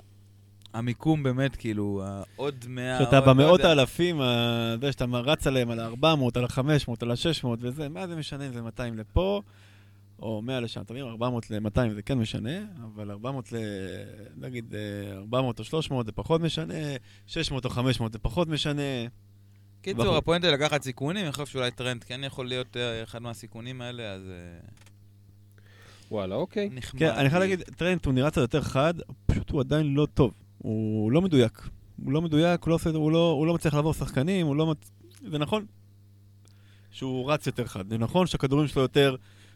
המיקום 0.73 1.23
באמת, 1.23 1.55
כאילו, 1.55 2.03
העוד 2.05 2.65
מאה... 2.67 2.99
שאתה 2.99 3.17
עוד, 3.17 3.27
לא 3.27 3.33
במאות 3.33 3.59
יודע. 3.59 3.69
האלפים, 3.69 4.21
ה- 4.21 4.75
זה 4.81 4.91
שאתה 4.91 5.05
רץ 5.05 5.47
עליהם 5.47 5.71
על 5.71 5.79
ה-400, 5.79 6.05
על 6.35 6.43
ה-500, 6.43 6.91
על 7.01 7.11
ה-600 7.11 7.47
וזה, 7.59 7.89
מה 7.89 8.07
זה 8.07 8.15
משנה 8.15 8.47
אם 8.47 8.53
זה 8.53 8.61
200 8.61 8.97
לפה 8.97 9.41
או 10.19 10.41
100 10.41 10.59
לשם, 10.59 10.81
אתה 10.81 10.93
מבין? 10.93 11.05
400 11.05 11.51
ל-200 11.51 11.93
זה 11.93 12.01
כן 12.01 12.17
משנה, 12.17 12.59
אבל 12.83 13.11
400 13.11 13.51
ל... 13.51 13.55
נגיד 14.37 14.75
אה, 14.75 15.17
400 15.17 15.59
או 15.59 15.63
300 15.63 16.05
זה 16.05 16.11
פחות 16.11 16.41
משנה, 16.41 16.73
600 17.27 17.65
או 17.65 17.69
500 17.69 18.13
זה 18.13 18.19
פחות 18.19 18.47
משנה. 18.47 18.81
קיצור. 19.81 20.17
הפואנטה 20.17 20.51
לקחת 20.51 20.83
סיכונים, 20.83 21.23
אני 21.23 21.31
חושב 21.31 21.45
שאולי 21.45 21.71
טרנט 21.71 22.03
כן 22.03 22.21
יכול 22.23 22.47
להיות 22.47 22.77
אה, 22.77 23.03
אחד 23.03 23.21
מהסיכונים 23.21 23.81
האלה, 23.81 24.13
אז 24.13 24.21
אה, 24.21 24.59
וואלה, 26.11 26.35
אוקיי. 26.35 26.69
נחמד. 26.71 26.99
כן, 26.99 27.09
אני 27.09 27.29
חייב. 27.29 27.41
להגיד, 27.41 27.61
טרנט 27.61 28.05
הוא 28.05 28.13
נראה 28.13 28.31
קצת 28.31 28.41
יותר 28.41 28.61
חד, 28.61 28.93
פשוט 29.25 29.49
הוא 29.49 29.61
עדיין 29.61 29.93
לא 29.93 30.07
טוב. 30.13 30.33
הוא 30.57 31.11
לא 31.11 31.21
מדויק. 31.21 31.69
הוא 32.03 32.11
לא 32.11 32.21
מדויק, 32.21 32.63
הוא 32.63 32.69
לא, 32.69 32.75
עושה, 32.75 32.89
הוא 32.89 33.11
לא, 33.11 33.31
הוא 33.31 33.47
לא 33.47 33.53
מצליח 33.53 33.73
לעבור 33.73 33.93
שחקנים, 33.93 34.47
הוא 34.47 34.55
לא... 34.55 34.65
מצ... 34.65 34.91
זה 35.31 35.37
נכון 35.37 35.65
שהוא 36.91 37.31
רץ 37.31 37.47
יותר 37.47 37.65
חד, 37.65 37.89
זה 37.89 37.97
נכון 37.97 38.27
שהכדורים 38.27 38.67
שלו 38.67 38.81
יותר 38.81 39.15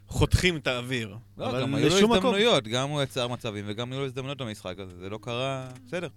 חותכים 0.10 0.58
את 0.58 0.68
האוויר. 0.68 1.18
לא, 1.38 1.50
אבל 1.50 1.62
גם 1.62 1.76
היו 1.76 1.90
לו 1.90 1.96
מקום. 1.96 2.12
הזדמנויות, 2.12 2.68
גם 2.68 2.90
הוא 2.90 3.02
יצר 3.02 3.28
מצבים 3.28 3.66
וגם 3.68 3.92
היו 3.92 4.00
לו 4.00 4.06
הזדמנויות 4.06 4.42
במשחק 4.42 4.76
הזה, 4.80 4.98
זה 5.00 5.10
לא 5.10 5.20
קרה, 5.22 5.68
בסדר. 5.88 6.08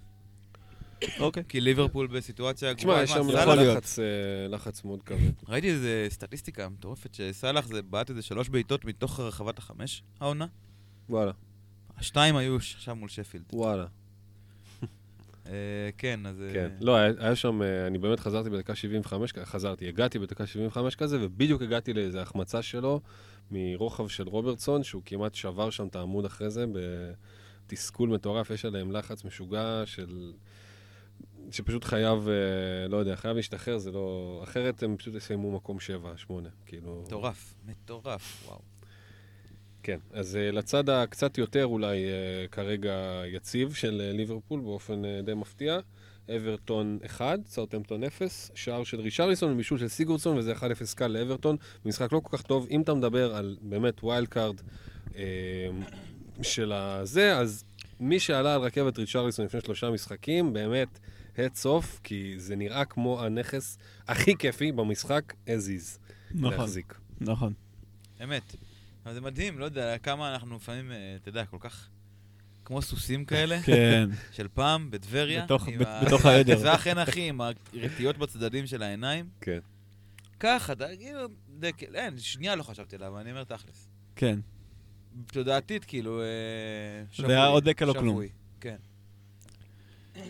אוקיי. 1.20 1.42
כי 1.48 1.60
ליברפול 1.60 2.06
בסיטואציה 2.06 2.74
תשמע, 2.74 2.90
גרועה. 2.90 3.02
יש 3.02 3.10
שם 3.10 3.28
יכול 3.28 3.54
להיות. 3.54 3.76
לחץ, 3.76 3.98
אה, 3.98 4.04
לחץ 4.48 4.84
מאוד 4.84 5.02
כבד. 5.02 5.32
ראיתי 5.48 5.70
איזה 5.70 6.06
סטטיסטיקה 6.10 6.68
מטורפת, 6.68 7.14
שסאלח 7.14 7.66
זה 7.66 7.82
בעט 7.82 8.10
איזה 8.10 8.22
שלוש 8.22 8.48
בעיטות 8.48 8.84
מתוך 8.84 9.20
רחבת 9.20 9.58
החמש, 9.58 10.02
העונה. 10.20 10.46
וואלה, 11.08 11.32
השתיים 11.98 12.36
היו 12.36 12.60
שם 12.60 12.98
מול 12.98 13.08
שפילד. 13.08 13.44
וואלה. 13.52 13.86
אה, 15.46 15.52
כן, 15.98 16.26
אז... 16.26 16.42
אה, 16.42 16.52
כן. 16.52 16.70
לא, 16.80 16.96
היה 16.96 17.36
שם, 17.36 17.62
אני 17.86 17.98
באמת 17.98 18.20
חזרתי 18.20 18.50
בדקה 18.50 18.74
75, 18.74 19.32
חזרתי, 19.44 19.88
הגעתי 19.88 20.18
בדקה 20.18 20.46
75 20.46 20.94
כזה, 20.94 21.18
ובדיוק 21.20 21.62
הגעתי 21.62 21.92
לאיזו 21.92 22.18
החמצה 22.18 22.62
שלו 22.62 23.00
מרוחב 23.52 24.08
של 24.08 24.28
רוברטסון, 24.28 24.82
שהוא 24.82 25.02
כמעט 25.06 25.34
שבר 25.34 25.70
שם 25.70 25.86
את 25.86 25.96
העמוד 25.96 26.24
אחרי 26.24 26.50
זה, 26.50 26.64
בתסכול 27.66 28.08
מטורף, 28.08 28.50
יש 28.50 28.64
עליהם 28.64 28.92
לחץ 28.92 29.24
משוגע 29.24 29.82
של... 29.84 30.32
שפשוט 31.50 31.84
חייב, 31.84 32.28
אה, 32.28 32.88
לא 32.88 32.96
יודע, 32.96 33.16
חייב 33.16 33.36
להשתחרר, 33.36 33.78
זה 33.78 33.90
לא... 33.90 34.40
אחרת 34.44 34.82
הם 34.82 34.96
פשוט 34.96 35.14
יסיימו 35.14 35.52
מקום 35.52 35.80
7, 35.80 36.16
8, 36.16 36.48
כאילו... 36.66 37.02
מטורף, 37.06 37.54
מטורף, 37.66 38.44
וואו. 38.46 38.60
כן, 39.82 39.98
אז 40.12 40.34
אה, 40.34 40.54
לצד 40.54 40.88
הקצת 40.88 41.38
יותר 41.38 41.66
אולי 41.66 42.04
אה, 42.04 42.48
כרגע 42.48 43.22
יציב 43.26 43.74
של 43.74 44.10
ליברפול 44.14 44.60
באופן 44.60 45.02
די 45.24 45.34
מפתיע, 45.34 45.78
אברטון 46.36 46.98
1, 47.06 47.38
סאוטהמפטון 47.46 48.04
0, 48.04 48.50
שער 48.54 48.84
של 48.84 49.00
ריצ'רליסון 49.00 49.52
ובישול 49.52 49.78
של 49.78 49.88
סיגורדסון, 49.88 50.36
וזה 50.36 50.52
1-0 50.52 50.60
קל 50.96 51.06
לאברטון. 51.06 51.56
משחק 51.84 52.12
לא 52.12 52.20
כל 52.20 52.36
כך 52.36 52.42
טוב. 52.42 52.66
אם 52.70 52.82
אתה 52.82 52.94
מדבר 52.94 53.34
על 53.34 53.56
באמת 53.62 54.04
wild 54.04 54.28
card 54.28 54.60
uh, 55.08 55.14
של 56.42 56.72
הזה, 56.72 57.36
אז 57.36 57.64
מי 58.00 58.20
שעלה 58.20 58.54
על 58.54 58.60
רכבת 58.60 58.98
ריצ'רליסון 58.98 59.44
לפני 59.44 59.60
שלושה 59.60 59.90
משחקים, 59.90 60.52
באמת, 60.52 60.98
heads 61.36 61.64
off, 61.64 62.00
כי 62.02 62.34
זה 62.36 62.56
נראה 62.56 62.84
כמו 62.84 63.22
הנכס 63.22 63.78
הכי 64.08 64.36
כיפי 64.36 64.72
במשחק 64.72 65.34
as 65.46 65.50
is. 65.50 65.98
נכון, 66.34 66.58
להחזיק. 66.58 66.94
נכון. 67.20 67.52
אמת. 68.24 68.56
אבל 69.06 69.14
זה 69.14 69.20
מדהים, 69.20 69.58
לא 69.58 69.64
יודע, 69.64 69.98
כמה 69.98 70.32
אנחנו 70.32 70.56
לפעמים, 70.56 70.92
אה, 70.92 71.16
אתה 71.16 71.28
יודע, 71.28 71.44
כל 71.44 71.56
כך... 71.60 71.88
כמו 72.72 72.82
סוסים 72.82 73.24
כאלה, 73.30 73.62
כן. 73.62 74.08
של 74.32 74.48
פעם, 74.54 74.90
בטבריה. 74.90 75.44
בתוך- 75.44 75.68
בתוך 76.06 76.26
העדר. 76.26 76.58
זה 76.58 76.74
אכן 76.74 76.98
אחי, 76.98 77.28
עם 77.28 77.40
הרטיות 77.40 78.18
בצדדים 78.18 78.66
של 78.66 78.82
העיניים. 78.82 79.26
כן. 79.40 79.58
ככה, 80.40 80.72
כאילו, 80.98 81.18
דקל, 81.58 81.96
אין, 81.96 82.18
שנייה 82.18 82.54
לא 82.54 82.62
חשבתי 82.62 82.96
עליו, 82.96 83.18
אני 83.20 83.30
אומר 83.30 83.44
תכלס. 83.44 83.88
כן. 84.16 84.38
תודעתית, 85.26 85.84
כאילו, 85.84 86.20
אה, 86.22 86.26
זה 87.26 87.32
היה 87.32 87.46
עוד 87.46 87.68
דקל 87.68 87.88
או 87.88 87.94
כלום. 87.94 88.08
שבוי. 88.08 88.28
כן. 88.60 88.76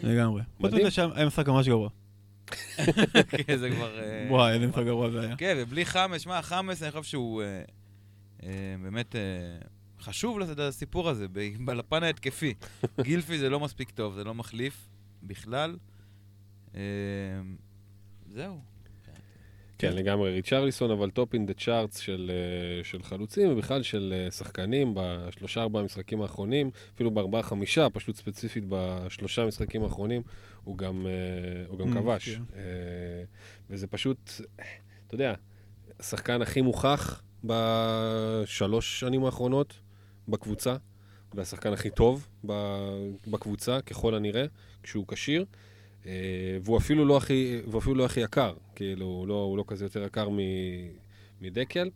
לגמרי. 0.02 0.42
חוץ. 0.60 0.72
מזה 0.72 0.90
שהיה 0.90 1.26
משחק 1.26 1.48
ממש 1.48 1.68
גרוע. 1.68 1.88
כן, 3.46 3.56
זה 3.56 3.70
כבר... 3.70 3.98
אה, 4.00 4.26
וואי, 4.30 4.52
איזה 4.54 4.66
משחק 4.66 4.82
גרוע 4.84 5.10
זה 5.10 5.20
היה. 5.20 5.36
כן, 5.36 5.54
ובלי 5.58 5.84
חמאס, 5.84 6.20
שמע, 6.22 6.42
חמאס, 6.42 6.82
אני 6.82 6.90
חושב 6.90 7.02
שהוא 7.10 7.42
אה, 8.42 8.48
באמת 8.82 9.14
חשוב 10.02 10.38
לס- 10.38 10.58
לסיפור 10.58 11.08
הזה, 11.08 11.26
ב- 11.32 11.70
לפן 11.80 12.02
ההתקפי. 12.02 12.54
גילפי 13.02 13.38
זה 13.38 13.48
לא 13.50 13.60
מספיק 13.60 13.90
טוב, 13.90 14.14
זה 14.14 14.24
לא 14.24 14.34
מחליף 14.34 14.88
בכלל. 15.22 15.76
אה, 16.74 16.80
זהו. 18.30 18.60
כן, 19.78 19.92
לגמרי. 19.92 20.30
ריצ'רליסון, 20.34 20.90
אבל 20.90 21.10
topping 21.10 21.54
the 21.54 21.69
charts 21.69 21.98
של, 21.98 22.30
של 22.82 23.02
חלוצים, 23.02 23.52
ובכלל 23.52 23.82
של 23.82 24.14
אה, 24.16 24.30
שחקנים 24.30 24.94
בשלושה 24.96 25.62
ארבעה 25.62 25.82
המשחקים 25.82 26.22
האחרונים, 26.22 26.70
אפילו 26.94 27.10
בארבעה 27.10 27.42
חמישה, 27.42 27.90
פשוט 27.90 28.16
ספציפית 28.16 28.64
בשלושה 28.68 29.42
המשחקים 29.42 29.82
האחרונים, 29.82 30.22
הוא 30.64 30.78
גם, 30.78 31.06
אה, 31.06 31.12
הוא 31.68 31.78
גם 31.78 31.92
אמ, 31.92 31.94
כבש. 32.00 32.28
כן. 32.28 32.42
אה, 32.54 32.60
וזה 33.70 33.86
פשוט, 33.86 34.30
אתה 35.06 35.14
יודע, 35.14 35.34
השחקן 36.00 36.42
הכי 36.42 36.60
מוכח 36.60 37.22
בשלוש 37.44 39.00
שנים 39.00 39.24
האחרונות 39.24 39.74
בקבוצה, 40.28 40.76
והשחקן 41.34 41.72
הכי 41.72 41.90
טוב 41.90 42.28
בקבוצה, 43.26 43.80
ככל 43.80 44.14
הנראה, 44.14 44.44
כשהוא 44.82 45.04
כשיר. 45.08 45.44
אה, 46.06 46.58
והוא 46.64 46.78
אפילו 46.78 47.04
לא 47.04 47.16
הכי, 47.16 47.60
והוא 47.66 47.78
אפילו 47.78 47.94
לא 47.94 48.04
הכי 48.04 48.20
יקר, 48.20 48.54
כאילו, 48.74 49.06
הוא 49.06 49.28
לא, 49.28 49.34
הוא 49.34 49.58
לא 49.58 49.64
כזה 49.66 49.84
יותר 49.84 50.04
יקר 50.04 50.28
מ, 50.28 50.38
מדקל. 51.40 51.90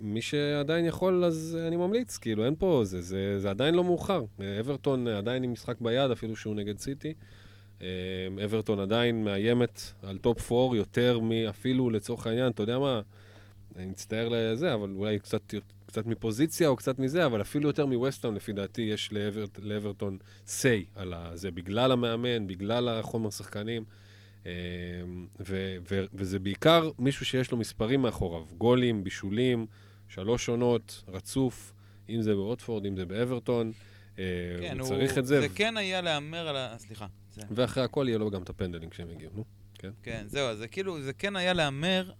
מי 0.00 0.22
שעדיין 0.22 0.84
יכול, 0.84 1.24
אז 1.24 1.58
אני 1.66 1.76
ממליץ, 1.76 2.16
כאילו, 2.16 2.44
אין 2.44 2.54
פה, 2.58 2.80
זה, 2.84 3.00
זה, 3.00 3.40
זה 3.40 3.50
עדיין 3.50 3.74
לא 3.74 3.84
מאוחר. 3.84 4.24
אברטון 4.60 5.08
עדיין 5.08 5.42
עם 5.42 5.52
משחק 5.52 5.80
ביד, 5.80 6.10
אפילו 6.10 6.36
שהוא 6.36 6.54
נגד 6.54 6.78
סיטי. 6.78 7.14
אה, 7.82 7.86
אברטון 8.44 8.80
עדיין 8.80 9.24
מאיימת 9.24 9.80
על 10.02 10.18
top 10.18 10.52
4 10.52 10.76
יותר 10.76 11.18
מאפילו, 11.18 11.90
לצורך 11.90 12.26
העניין, 12.26 12.52
אתה 12.52 12.62
יודע 12.62 12.78
מה, 12.78 13.00
אני 13.76 13.86
מצטער 13.86 14.28
לזה, 14.28 14.74
אבל 14.74 14.90
אולי 14.90 15.18
קצת, 15.18 15.54
קצת 15.96 16.06
מפוזיציה 16.06 16.68
או 16.68 16.76
קצת 16.76 16.98
מזה, 16.98 17.26
אבל 17.26 17.40
אפילו 17.40 17.68
יותר 17.68 17.86
מווסטהאם, 17.86 18.34
לפי 18.34 18.52
דעתי, 18.52 18.82
יש 18.82 19.12
לאבר, 19.12 19.44
לאברטון 19.58 20.18
say 20.46 20.60
על 20.94 21.14
זה, 21.34 21.50
בגלל 21.50 21.92
המאמן, 21.92 22.46
בגלל 22.46 22.88
החומר 22.88 23.30
שחקנים, 23.30 23.84
אה, 24.46 24.50
ו, 25.40 25.76
ו, 25.90 26.04
וזה 26.14 26.38
בעיקר 26.38 26.90
מישהו 26.98 27.26
שיש 27.26 27.50
לו 27.50 27.56
מספרים 27.58 28.02
מאחוריו, 28.02 28.44
גולים, 28.58 29.04
בישולים, 29.04 29.66
שלוש 30.08 30.48
עונות, 30.48 31.04
רצוף, 31.08 31.72
אם 32.08 32.22
זה 32.22 32.34
בווטפורד, 32.34 32.86
אם 32.86 32.96
זה 32.96 33.06
באברטון, 33.06 33.72
אה, 34.18 34.24
כן, 34.60 34.78
הוא 34.80 34.88
צריך 34.88 35.18
את 35.18 35.26
זה, 35.26 35.40
זה 35.40 35.48
כן 35.48 35.76
היה 35.76 36.00
להמר 36.00 36.48
על 36.48 36.56
ה... 36.56 36.74
סליחה. 36.78 37.06
זה- 37.34 37.42
ואחרי 37.50 37.84
הכל 37.84 38.04
יהיה 38.08 38.18
לו 38.18 38.30
גם 38.30 38.42
את 38.42 38.48
הפנדלים 38.50 38.90
כשהם 38.90 39.10
יגיעו, 39.10 39.30
נו. 39.34 39.44
כן, 40.02 40.24
זהו, 40.26 40.48
אז 40.48 40.58
זה 40.58 40.68
כאילו, 40.68 41.02
זה 41.02 41.12
כן 41.12 41.36
היה 41.36 41.52
להמר 41.52 42.10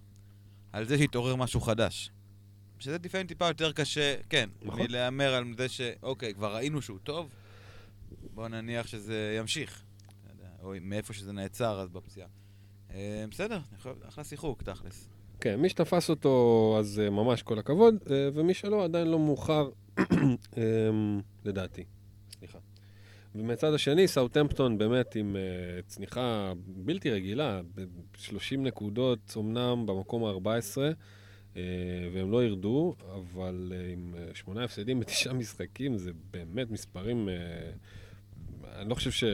על 0.73 0.85
זה 0.85 0.99
שהתעורר 0.99 1.37
משהו 1.37 1.61
חדש. 1.61 2.11
שזה 2.79 2.97
לפעמים 3.05 3.27
טיפה 3.27 3.49
יותר 3.49 3.73
קשה, 3.73 4.17
כן, 4.29 4.49
נכון. 4.63 4.83
מלהמר 4.83 5.35
על 5.35 5.45
זה 5.59 5.69
ש... 5.69 5.81
אוקיי, 6.03 6.35
כבר 6.35 6.55
ראינו 6.55 6.83
שהוא 6.83 6.99
טוב, 7.03 7.29
בואו 8.35 8.49
נניח 8.49 8.87
שזה 8.87 9.37
ימשיך. 9.39 9.83
יודע, 10.31 10.49
או 10.63 10.75
מאיפה 10.81 11.13
שזה 11.13 11.33
נעצר 11.33 11.81
אז 11.81 11.91
בפציעה. 11.91 12.29
אה, 12.95 13.25
בסדר, 13.31 13.61
אחלה 14.09 14.25
שיחוק, 14.25 14.63
תכלס. 14.63 15.09
כן, 15.41 15.61
מי 15.61 15.69
שתפס 15.69 16.11
אותו, 16.11 16.77
אז 16.79 17.03
uh, 17.07 17.11
ממש 17.11 17.43
כל 17.43 17.59
הכבוד, 17.59 17.95
uh, 18.05 18.11
ומי 18.35 18.55
שלא, 18.55 18.85
עדיין 18.85 19.09
לא 19.09 19.19
מאוחר, 19.19 19.71
um, 19.99 20.03
לדעתי. 21.45 21.85
סליחה. 22.39 22.59
ומהצד 23.35 23.75
השני, 23.75 24.09
סאוטהמפטון 24.09 24.79
באמת 24.79 25.17
עם 25.17 25.37
uh, 25.37 25.87
צניחה 25.87 26.53
בלתי 26.67 27.11
רגילה, 27.11 27.61
ב-30 27.75 28.59
נקודות 28.59 29.35
אמנם 29.37 29.87
במקום 29.87 30.25
ה-14, 30.25 30.77
uh, 30.77 30.95
והם 32.13 32.31
לא 32.31 32.45
ירדו, 32.45 32.95
אבל 33.15 33.73
uh, 33.73 33.93
עם 33.93 34.15
uh, 34.15 34.37
שמונה 34.37 34.65
הפסדים 34.65 35.01
בתשעה 35.01 35.33
משחקים, 35.43 35.99
זה 35.99 36.11
באמת 36.31 36.71
מספרים... 36.71 37.29
אני 38.75 38.89
לא 38.89 38.95
חושב 38.95 39.11
ש, 39.11 39.25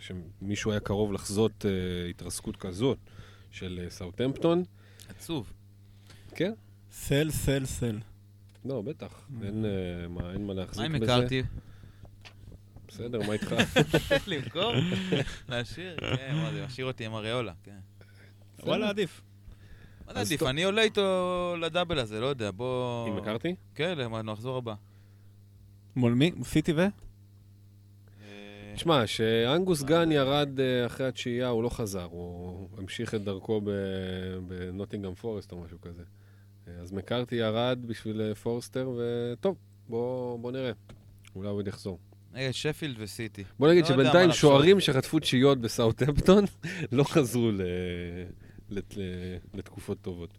שמישהו 0.00 0.70
היה 0.70 0.80
קרוב 0.80 1.12
לחזות 1.12 1.64
התרסקות 2.10 2.56
כזאת 2.56 2.98
של 3.50 3.86
סאוטהמפטון. 3.88 4.62
עצוב. 5.08 5.52
כן? 6.34 6.52
סל, 6.92 7.30
סל, 7.30 7.66
סל. 7.66 7.98
לא, 8.64 8.82
בטח. 8.82 9.28
אין, 9.42 9.64
אה, 9.64 10.08
מה, 10.08 10.32
אין 10.32 10.40
מה 10.40 10.46
מה 10.46 10.54
להחזיק 10.54 10.84
עם 10.84 10.92
בזה. 10.92 11.04
מקארתי? 11.04 11.42
בסדר, 12.88 13.18
מה 13.26 13.32
איתך? 13.32 13.54
למכור? 14.26 14.72
להשאיר? 15.48 15.96
כן, 16.00 16.34
מה 16.34 16.52
זה, 16.52 16.66
משאיר 16.66 16.86
אותי 16.86 17.06
עם 17.06 17.14
אריולה, 17.14 17.52
כן. 17.62 17.78
וואלה, 18.62 18.88
עדיף. 18.88 19.20
מה 20.08 20.14
זה 20.14 20.20
עדיף? 20.20 20.42
אני 20.42 20.64
עולה 20.64 20.82
איתו 20.82 21.54
לדאבל 21.60 21.98
הזה, 21.98 22.20
לא 22.20 22.26
יודע, 22.26 22.50
בוא... 22.50 23.08
אם 23.08 23.16
הכרתי? 23.16 23.54
כן, 23.74 23.98
למחזור 23.98 24.56
הבא. 24.56 24.74
מול 25.96 26.14
מי? 26.14 26.32
סיטי 26.44 26.72
ו? 26.72 26.80
אה, 26.80 26.88
תשמע, 28.74 29.06
שאנגוס 29.06 29.82
גן 29.82 30.12
ירד 30.12 30.60
אה, 30.60 30.86
אחרי 30.86 31.08
התשיעייה, 31.08 31.48
הוא 31.48 31.62
לא 31.62 31.68
חזר, 31.68 32.08
הוא 32.10 32.68
המשיך 32.78 33.14
את 33.14 33.24
דרכו 33.24 33.60
בנוטינגאם 34.46 35.14
פורסט 35.14 35.52
או 35.52 35.60
משהו 35.60 35.80
כזה. 35.80 36.02
אה, 36.68 36.72
אז 36.82 36.92
מקארתי 36.92 37.36
ירד 37.36 37.78
בשביל 37.86 38.20
אה, 38.20 38.34
פורסטר, 38.34 38.90
וטוב, 38.96 39.56
בוא, 39.88 40.38
בוא 40.38 40.52
נראה. 40.52 40.72
אולי 41.36 41.48
הוא 41.48 41.58
עוד 41.58 41.68
יחזור. 41.68 41.98
נגד 42.34 42.50
שפילד 42.50 42.96
וסיטי. 42.98 43.44
בוא 43.58 43.68
נגיד 43.68 43.84
לא 43.84 43.88
שבינתיים. 43.88 44.32
שוערים 44.32 44.80
שחטפו 44.80 45.18
תשיעיות 45.18 45.60
בסאוטהמפטון 45.60 46.44
לא 46.92 47.04
חזרו. 47.04 47.50
לת... 48.70 48.94
לתקופות 49.54 49.98
טובות. 50.02 50.30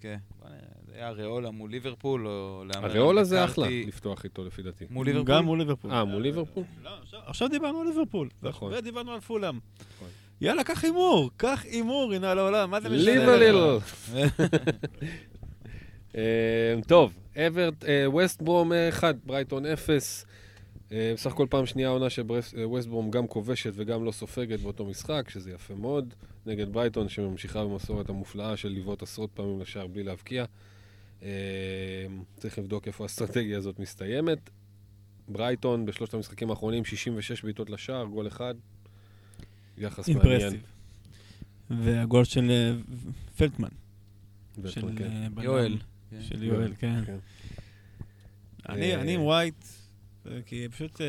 כן. 0.00 0.16
בוא 0.40 0.48
נראה, 0.48 0.58
זה 0.86 0.94
היה 0.94 1.08
אריולה 1.08 1.50
מול 1.50 1.70
ליברפול, 1.70 2.26
או 2.26 2.62
על 2.74 2.84
הריאולה 2.84 3.24
זה. 3.24 3.44
אחלה 3.44 3.66
לפתוח 3.70 4.24
איתו 4.24 4.44
לפי 4.44 4.62
דעתי. 4.62 4.84
מול 4.90 5.06
ליברפול? 5.06 5.28
גם 5.36 5.44
מול 5.44 5.58
ליברפול. 5.58 5.90
אה, 5.92 6.04
מול 6.04 6.22
ליברפול? 6.22 6.64
לא, 6.82 6.90
עכשיו- 7.26 7.48
דיברנו 7.48 7.80
על 7.80 7.86
ליברפול. 7.86 8.28
נכון. 8.42 8.72
ודיברנו 8.72 9.12
על 9.12 9.20
פולאם. 9.20 9.58
נכון. 9.96 10.08
יאללה, 10.40 10.64
קח 10.64 10.84
הימור, 10.84 11.30
קח 11.36 11.64
הימור, 11.64 12.12
הנה 12.12 12.30
על 12.30 12.38
העולם, 12.38 12.70
מה 12.70 12.80
זה 12.80 12.88
משנה? 12.88 13.14
ליבר 13.14 13.76
לך? 13.78 14.10
ליל. 14.14 14.28
אה, 16.16 16.74
טוב, 16.86 17.12
אברט, 17.36 17.84
ווסט 18.06 18.42
ברום 18.42 18.72
1, 18.88 19.14
ברייטון 19.26 19.66
0. 19.66 20.24
אה, 20.92 21.12
בסך 21.16 21.32
הכל 21.32 21.46
פעם 21.50 21.66
שנייה 21.66 21.88
העונה 21.88 22.10
שווסט 22.10 22.54
ברום 22.88 23.10
גם 23.10 23.26
כובשת 23.26 23.70
וגם 23.74 24.04
לא 24.04 24.12
סופגת 24.12 24.60
באותו 24.60 24.84
משחק, 24.86 25.24
שזה 25.28 25.50
יפה 25.50 25.74
מאוד. 25.74 26.14
נגד 26.46 26.72
ברייטון 26.72 27.08
שממשיכה 27.08 27.64
במסורת 27.64 28.08
המופלאה 28.08 28.56
של 28.56 28.68
לבעוט 28.68 29.02
עשרות 29.02 29.30
פעמים 29.34 29.60
לשער 29.60 29.86
בלי 29.86 30.02
להבקיע. 30.02 30.44
אה, 31.22 31.28
צריך 32.36 32.58
לבדוק 32.58 32.86
איפה 32.86 33.04
האסטרטגיה 33.04 33.58
הזאת 33.58 33.78
מסתיימת. 33.78 34.50
ברייטון 35.28 35.86
בשלושת 35.86 36.14
המשחקים 36.14 36.50
האחרונים 36.50 36.84
66 36.84 37.42
בעיטות 37.42 37.70
לשער, 37.70 38.04
גול 38.04 38.26
אחד. 38.26 38.54
יחס 39.78 40.08
מעניין. 40.08 40.52
והגול 41.70 42.24
של 42.24 42.50
אה, 42.50 42.72
פלטמן. 43.36 43.68
של 44.66 44.98
כן. 44.98 45.28
אה. 45.38 45.44
יואל. 45.44 45.76
של 46.20 46.42
יואל, 46.42 46.72
כן. 46.78 47.04
כן. 47.06 47.16
אני 48.68 48.94
אה, 48.94 49.00
אני 49.00 49.14
עם 49.14 49.22
ווייט, 49.22 49.64
אה, 50.26 50.38
כי 50.46 50.68
פשוט 50.68 51.00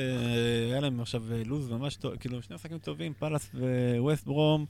היה 0.72 0.80
להם 0.80 1.00
עכשיו 1.00 1.24
לוז 1.46 1.70
ממש 1.70 1.96
טוב, 1.96 2.16
כאילו 2.16 2.42
שני 2.42 2.56
משחקים 2.56 2.78
טובים, 2.78 3.14
פאלאס 3.14 3.52
וווסט 3.98 4.26
ברום, 4.26 4.66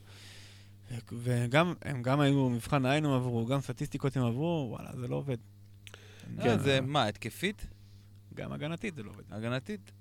וגם, 1.13 1.73
הם 1.81 2.01
גם 2.01 2.19
היו, 2.19 2.49
מבחן 2.49 2.85
העין 2.85 3.05
הם 3.05 3.11
עברו, 3.11 3.45
גם 3.45 3.61
סטטיסטיקות 3.61 4.17
הם 4.17 4.23
עברו, 4.23 4.67
וואלה, 4.69 4.89
זה 4.99 5.07
לא 5.07 5.15
עובד. 5.15 5.37
כן, 6.43 6.59
זה 6.59 6.81
מה, 6.81 7.07
התקפית? 7.07 7.67
גם 8.33 8.51
הגנתית 8.51 8.95
זה 8.95 9.03
לא 9.03 9.09
עובד. 9.09 9.23
הגנתית? 9.31 9.91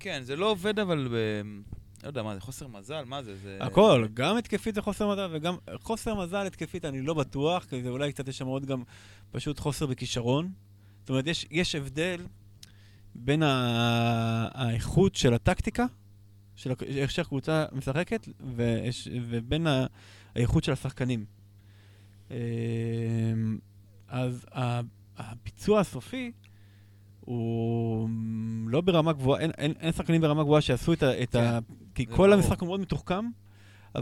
כן, 0.00 0.22
זה 0.22 0.36
לא 0.36 0.50
עובד, 0.50 0.78
אבל 0.78 1.08
ב... 1.12 1.14
לא 2.02 2.08
יודע, 2.08 2.22
מה 2.22 2.34
זה, 2.34 2.40
חוסר 2.40 2.66
מזל? 2.68 3.04
מה 3.04 3.22
זה? 3.22 3.36
זה... 3.36 3.58
הכל, 3.60 4.06
גם 4.14 4.36
התקפית 4.36 4.74
זה 4.74 4.82
חוסר 4.82 5.12
מזל, 5.12 5.28
וגם 5.32 5.56
חוסר 5.82 6.14
מזל 6.14 6.46
התקפית 6.46 6.84
אני 6.84 7.02
לא 7.02 7.14
בטוח, 7.14 7.64
כי 7.64 7.82
זה 7.82 7.88
אולי 7.88 8.12
קצת 8.12 8.28
יש 8.28 8.38
שם 8.38 8.46
עוד 8.46 8.66
גם 8.66 8.82
פשוט 9.30 9.58
חוסר 9.58 9.86
בכישרון. 9.86 10.52
זאת 11.00 11.10
אומרת, 11.10 11.26
יש, 11.26 11.46
יש 11.50 11.74
הבדל 11.74 12.26
בין 13.14 13.42
ה- 13.42 14.48
האיכות 14.52 15.14
של 15.14 15.34
הטקטיקה, 15.34 15.86
של 16.60 16.72
איך 16.86 17.10
שהקבוצה 17.10 17.64
משחקת, 17.72 18.28
ויש, 18.56 19.08
ובין 19.28 19.66
ה- 19.66 19.86
האיכות 20.34 20.64
של 20.64 20.72
השחקנים. 20.72 21.24
אמ, 22.30 22.36
אז 24.08 24.46
הביצוע 25.16 25.80
הסופי 25.80 26.32
הוא 27.20 28.08
לא 28.66 28.80
ברמה 28.80 29.12
גבוהה, 29.12 29.40
אין, 29.40 29.50
אין, 29.58 29.72
אין 29.80 29.92
שחקנים 29.92 30.20
ברמה 30.20 30.42
גבוהה 30.42 30.60
שעשו 30.60 30.92
את 30.92 31.02
ה... 31.02 31.22
את 31.22 31.34
ה 31.34 31.58
כי 31.94 32.04
זה 32.08 32.16
כל 32.16 32.22
ברור. 32.22 32.34
המשחק 32.34 32.60
הוא 32.60 32.66
מאוד 32.68 32.80
מתוחכם. 32.80 33.24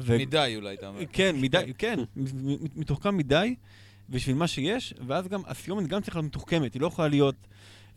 ו- 0.02 0.18
מדי 0.18 0.52
אולי, 0.56 0.74
אתה 0.74 0.88
אומר. 0.88 1.00
כן, 1.12 1.36
מדי, 1.40 1.72
כן, 1.78 1.98
מ- 2.16 2.80
מתוחכם 2.80 3.16
מדי, 3.16 3.54
בשביל 4.08 4.36
מה 4.36 4.46
שיש, 4.46 4.94
ואז 5.06 5.28
גם 5.28 5.42
הסיומת 5.46 5.86
גם 5.86 6.00
צריכה 6.00 6.18
להיות 6.18 6.26
מתוחכמת, 6.30 6.74
היא 6.74 6.82
לא 6.82 6.86
יכולה 6.86 7.08
להיות 7.08 7.34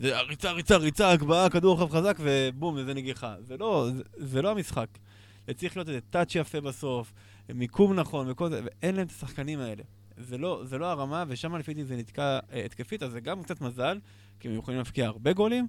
זה 0.02 0.22
ריצה, 0.22 0.52
ריצה, 0.52 0.78
ריצה, 0.78 1.12
הגבהה, 1.12 1.50
כדור 1.50 1.78
רחב 1.78 1.92
חזק, 1.92 2.18
ובום, 2.20 2.76
וזה 2.78 2.94
נגיחה. 2.94 3.36
זה 3.48 3.58
לא, 3.58 3.90
זה, 3.96 4.04
זה 4.18 4.42
לא 4.42 4.52
המשחק. 4.52 4.88
זה 5.48 5.54
צריך 5.54 5.78
להיות 5.78 5.90
איזה 5.90 6.02
טאצ' 6.02 6.36
יפה 6.36 6.62
בסוף, 6.62 7.14
מיקום 7.54 7.94
נכון 7.94 8.30
וכל 8.30 8.50
זה, 8.50 8.62
ואין 8.64 8.96
להם 8.96 9.08
את 9.08 9.12
השחקנים 9.12 9.60
האלה. 9.60 9.84
זה 10.18 10.38
לא, 10.38 10.62
זה 10.66 10.78
לא 10.78 10.86
הרמה, 10.86 11.24
ושם 11.28 11.56
לפי 11.56 11.74
דעתי 11.74 11.86
זה 11.86 11.96
נתקע 11.96 12.40
אה, 12.52 12.66
התקפית, 12.66 13.04
אז 13.04 13.12
זה 13.12 13.20
גם 13.20 13.44
קצת 13.44 13.62
מזל, 13.62 14.00
כי 14.40 14.48
הם 14.48 14.56
יכולים 14.56 14.78
להבקיע 14.78 15.08
הרבה 15.08 15.34
גולים, 15.34 15.68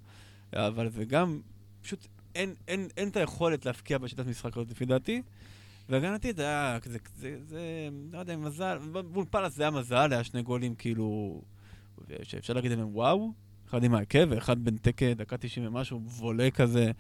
אבל 0.52 0.88
זה 0.88 1.04
גם, 1.04 1.40
פשוט 1.82 2.06
אין, 2.34 2.54
אין, 2.68 2.88
אין 2.96 3.08
את 3.08 3.16
היכולת 3.16 3.66
להבקיע 3.66 3.98
בשיטת 3.98 4.26
משחק 4.26 4.56
הזאת 4.56 4.70
לפי 4.70 4.84
דעתי. 4.84 5.22
והגנתית 5.88 6.36
זה 6.36 6.42
היה 6.42 6.80
כזה, 6.80 6.98
זה, 7.16 7.36
זה, 7.48 7.88
לא 8.12 8.18
יודע, 8.18 8.36
מזל, 8.36 8.78
מול 9.10 9.24
פאלאס 9.30 9.56
זה 9.56 9.62
היה 9.62 9.70
מזל, 9.70 10.12
היה 10.12 10.24
שני 10.24 10.42
גולים 10.42 10.74
כאילו, 10.74 11.40
שאפשר 12.22 12.52
להגיד 12.52 12.72
עליהם 12.72 12.88
וואו, 12.96 13.32
אחד 13.72 13.84
עם 13.84 13.94
ההרכב 13.94 14.26
ואחד 14.30 14.64
בין 14.64 14.76
תקה 14.82 15.14
דקה 15.14 15.36
90 15.36 15.66
ומשהו, 15.66 16.00
וולה 16.06 16.50
כזה, 16.50 16.90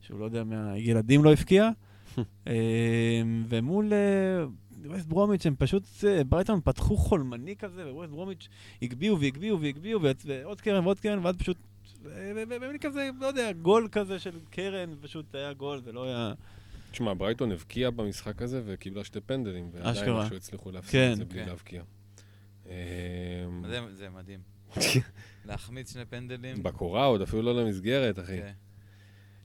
שהוא 0.00 0.20
לא 0.20 0.24
יודע, 0.24 0.44
מהילדים 0.44 1.24
לא 1.24 1.32
הבקיע. 1.32 1.70
אה, 2.48 2.52
ומול 3.48 3.92
אה, 3.92 4.44
ווסט 4.84 5.06
ברומיץ' 5.06 5.46
הם 5.46 5.54
פשוט, 5.58 5.82
אה, 6.06 6.24
ברייטון 6.24 6.60
פתחו 6.64 6.96
חולמני 6.96 7.56
כזה, 7.56 7.92
וווסט 7.92 8.10
ברומיץ' 8.10 8.48
הגביהו 8.82 9.20
והגביהו 9.20 9.60
והגביהו, 9.60 10.00
ועצ- 10.02 10.24
ועוד 10.26 10.60
קרן 10.60 10.84
ועוד 10.84 11.00
קרן, 11.00 11.18
ואז 11.26 11.36
פשוט, 11.36 11.56
אה, 12.06 12.32
ומין 12.36 12.78
כזה, 12.78 13.10
לא 13.20 13.26
יודע, 13.26 13.52
גול 13.52 13.88
כזה 13.92 14.18
של 14.18 14.38
קרן, 14.50 14.94
פשוט 15.00 15.34
היה 15.34 15.52
גול, 15.52 15.82
זה 15.82 15.92
לא 15.92 16.04
היה... 16.04 16.32
תשמע, 16.90 17.14
ברייטון 17.14 17.52
הבקיעה 17.52 17.90
במשחק 17.90 18.42
הזה 18.42 18.62
וקיבלה 18.66 19.04
שתי 19.04 19.20
פנדלים, 19.20 19.70
ועדיין. 19.72 19.96
איכשהו 20.20 20.36
הצליחו 20.36 20.70
להפסיד 20.70 21.00
כן. 21.00 21.12
את 21.12 21.16
זה 21.16 21.24
בלי 21.24 21.42
כן. 21.42 21.48
להבקיע. 21.48 21.82
אמ, 22.66 22.72
זה, 23.66 23.80
זה 23.94 24.10
מדהים. 24.10 24.55
להחמיץ 25.44 25.92
שני 25.92 26.04
פנדלים. 26.04 26.62
בקורה 26.62 27.04
עוד, 27.04 27.22
אפילו 27.22 27.42
לא 27.42 27.62
למסגרת, 27.62 28.18
אחי. 28.18 28.38
כן. 28.40 28.52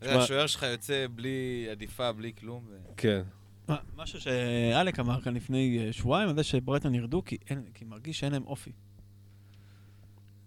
השוער 0.02 0.48
שלך 0.48 0.64
יוצא 0.64 1.06
בלי 1.16 1.68
הדיפה, 1.72 2.12
בלי 2.12 2.32
כלום. 2.40 2.66
כן. 2.98 3.22
מה- 3.68 3.78
משהו 3.96 4.22
שאלק 4.22 5.00
אמר 5.00 5.22
כאן 5.22 5.34
לפני 5.36 5.80
אה, 5.88 5.94
שבועיים, 5.94 6.30
על 6.30 6.36
זה 6.36 6.44
שברייטון 6.44 6.96
ירדו, 6.96 7.24
כי 7.26 7.38
אין- 7.50 7.64
כי 7.74 7.86
מרגיש 7.86 8.20
שאין 8.20 8.32
להם 8.32 8.44
אופי. 8.46 8.72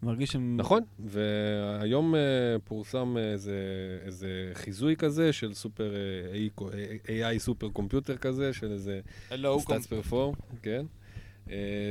מרגיש 0.02 0.32
שהם... 0.32 0.56
נכון, 0.56 0.82
והיום 0.98 2.14
אה, 2.14 2.20
פורסם 2.64 3.16
איזה, 3.18 3.56
איזה 4.04 4.50
חיזוי 4.54 4.96
כזה 4.96 5.32
של 5.32 5.54
סופר, 5.54 5.92
אה, 5.94 7.34
AI 7.34 7.38
super 7.38 7.68
computer 7.70 8.16
כזה, 8.16 8.52
של 8.52 8.72
איזה 8.72 9.00
Stats 9.58 9.86
Perform, 9.86 10.34
כן, 10.62 10.86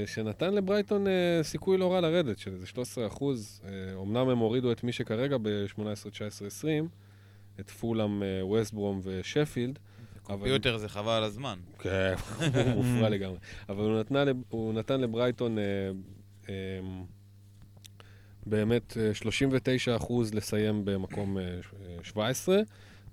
שנתן 0.05 0.53
לברייטון 0.53 1.07
אה, 1.07 1.11
סיכוי 1.43 1.77
לא 1.77 1.93
רע 1.93 2.01
לרדת, 2.01 2.37
של 2.37 2.53
איזה 2.53 2.65
13 2.67 3.07
אחוז. 3.07 3.61
אה, 3.65 3.69
אמנם 4.01 4.29
הם 4.29 4.37
הורידו 4.37 4.71
את 4.71 4.83
מי 4.83 4.91
שכרגע 4.91 5.37
ב-18, 5.41 5.79
19, 6.09 6.47
20, 6.47 6.87
את 7.59 7.69
פולאם, 7.69 8.23
אה, 8.23 8.45
ווסטברום 8.45 8.99
ושפילד. 9.03 9.79
אבל- 10.29 10.37
קומפיוטר 10.37 10.77
זה 10.77 10.89
חבל 10.89 11.11
על 11.11 11.23
הזמן. 11.23 11.59
כן, 11.79 12.13
הוא 12.73 12.83
מופרע 12.83 13.09
לגמרי. 13.09 13.37
אבל 13.69 13.83
הוא, 13.83 13.99
נתנה, 13.99 14.23
הוא 14.49 14.73
נתן 14.73 15.01
לברייטון 15.01 15.57
אה, 15.57 15.63
אה, 16.49 16.53
באמת 18.45 18.97
אה, 18.97 19.13
39 19.13 19.95
אחוז 19.95 20.33
לסיים 20.33 20.85
במקום 20.85 21.37
אה, 21.37 21.43
ש- 21.61 21.73
אה, 21.85 21.97
17, 22.03 22.57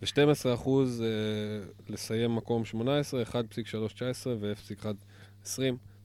ו-12 0.03 0.55
אחוז 0.55 1.03
אה, 1.03 1.07
לסיים 1.89 2.35
מקום 2.37 2.65
18, 2.65 3.23
1.319 3.23 3.33
ו-0.120. 4.41 5.61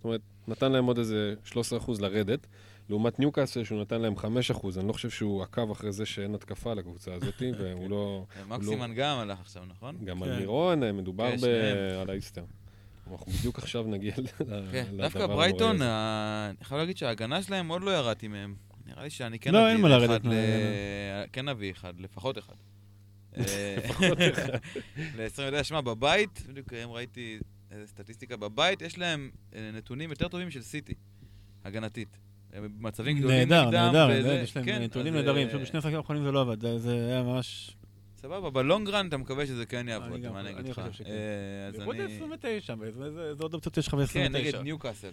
זאת 0.06 0.10
אומרת, 0.10 0.22
נתן 0.48 0.72
להם 0.72 0.86
עוד 0.86 0.98
איזה 0.98 1.34
13 1.44 1.80
אחוז 1.80 2.02
לרדת. 2.02 2.48
לעומת 2.90 3.20
ניוקאסל, 3.20 3.64
שהוא 3.64 3.82
נתן 3.82 4.02
להם 4.02 4.18
5 4.18 4.52
אחוז. 4.52 4.78
אני 4.78 4.88
לא 4.88 4.94
חושב 4.94 5.10
שהוא 5.10 5.44
עקב 5.44 5.72
אחרי 5.72 5.92
זה 5.92 6.06
שאין 6.06 6.36
התקפה 6.36 6.74
לקבוצה 6.74 7.14
הזאת, 7.14 7.42
והוא 7.60 7.90
לא... 7.90 8.26
מקסימן 8.48 8.94
גם 8.94 9.18
הלך 9.18 9.40
עכשיו, 9.40 9.64
נכון? 9.68 9.98
גם 10.06 10.20
כן. 10.20 10.30
על 10.30 10.40
מירון, 10.40 10.84
אה, 10.84 10.92
מדובר 10.92 11.38
כן. 11.38 11.48
על 12.02 12.10
האיסטר. 12.10 12.44
אנחנו 13.12 13.32
בדיוק 13.32 13.58
עכשיו 13.58 13.84
נגיע 13.84 14.14
כן, 14.16 14.22
לדבר 14.22 15.04
דווקא 15.04 15.20
הנוראי 15.20 15.36
ברייטון, 15.36 15.82
אני 15.82 16.66
חייב 16.66 16.80
להגיד 16.80 16.98
שההגנה 16.98 17.44
שלהם 17.44 17.68
עוד 17.68 17.82
לא 17.82 17.92
ירדתי 17.92 18.28
מהם. 18.28 18.56
נראה 18.86 19.04
לי 19.04 19.10
שאני 19.10 19.40
כן 19.40 19.52
לא, 19.52 19.60
אביא 19.60 19.70
אין 19.70 19.82
מה 19.82 19.90
לרדת 19.90 20.22
אחד 20.22 20.30
כן 21.34 21.48
אביא 21.48 21.72
אחד, 21.72 22.00
לפחות 22.00 22.38
אחד. 22.38 22.56
ל-20, 25.18 25.42
יודע, 25.46 25.64
שמע, 25.64 25.82
בבית, 25.82 26.44
בדיוק 26.50 26.74
היום 26.74 26.92
ראיתי 26.92 27.40
איזה 27.76 27.88
סטטיסטיקה, 27.88 28.38
בבית 28.38 28.82
יש 28.82 28.98
להם 28.98 29.30
אה, 29.56 29.72
נתונים 29.74 30.10
יותר 30.10 30.28
טובים 30.28 30.52
של 30.52 30.62
סיטי, 30.62 30.94
הגנתית. 31.66 32.18
הם 32.54 32.64
במצבים 32.80 33.18
גדולים 33.20 33.50
נהדר, 33.50 33.66
נגדם. 33.66 33.74
נהדר, 33.94 34.08
וזה- 34.12 34.28
נהדר, 34.30 34.44
יש 34.44 34.56
להם 34.58 34.66
כן, 34.66 34.82
נתונים 34.82 35.14
אז, 35.14 35.20
נהדרים, 35.20 35.44
אה, 35.48 35.50
פשוט 35.50 35.62
בשני 35.62 35.78
המשחקים 35.78 35.98
האחרונים 35.98 36.24
זה 36.24 36.32
לא 36.32 36.42
עבד, 36.42 36.62
זה- 36.62 36.78
זה 36.80 37.06
היה 37.08 37.24
ממש... 37.24 37.76
סבבה, 38.18 38.50
בלונגרן 38.50 39.08
אתה 39.08 39.18
מקווה 39.18 39.46
שזה 39.48 39.66
כן 39.66 39.78
אני 39.78 39.92
יעבוד, 39.92 40.22
גם- 40.22 40.34
מה 40.34 40.40
אני 40.40 40.50
אגיד 40.50 40.60
אני 40.60 40.70
לך. 40.70 40.80
חושב 40.80 40.92
שכן. 40.94 41.10
אה, 41.10 41.68
אז 41.68 41.80
אני... 41.80 42.16
29, 42.16 42.74
איזה 42.84 43.06
איזה 43.06 43.44
עוד 43.44 43.54
אופציות 43.54 43.78
יש 43.78 43.88
לך 43.88 43.94
ב-29? 43.94 44.08
כן, 44.14 44.32
נגד 44.36 44.56
ניוקאסל. 44.56 45.12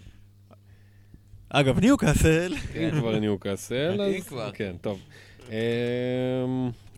אגב, 1.49 1.79
ניוקאסל, 1.79 2.53
אם 2.75 2.91
כבר 2.91 3.19
ניוקאסל, 3.19 4.01
אם 4.01 4.17
אז... 4.21 4.27
כבר. 4.27 4.51
כן, 4.51 4.75
טוב. 4.81 4.99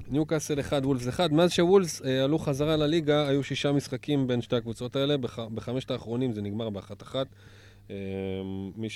אמ, 0.07 0.13
ניוקאסל 0.13 0.59
1, 0.59 0.81
וולפס 0.85 1.07
1. 1.07 1.31
מאז 1.31 1.51
שוולפס 1.51 2.01
אה, 2.01 2.23
עלו 2.23 2.39
חזרה 2.39 2.75
לליגה, 2.77 3.27
היו 3.27 3.43
שישה 3.43 3.71
משחקים 3.71 4.27
בין 4.27 4.41
שתי 4.41 4.55
הקבוצות 4.55 4.95
האלה. 4.95 5.17
בח- 5.17 5.39
בחמשת 5.39 5.91
האחרונים 5.91 6.33
זה 6.33 6.41
נגמר 6.41 6.69
באחת 6.69 7.01
אחת. 7.01 7.27
אמ, 7.89 7.95
מי 8.75 8.87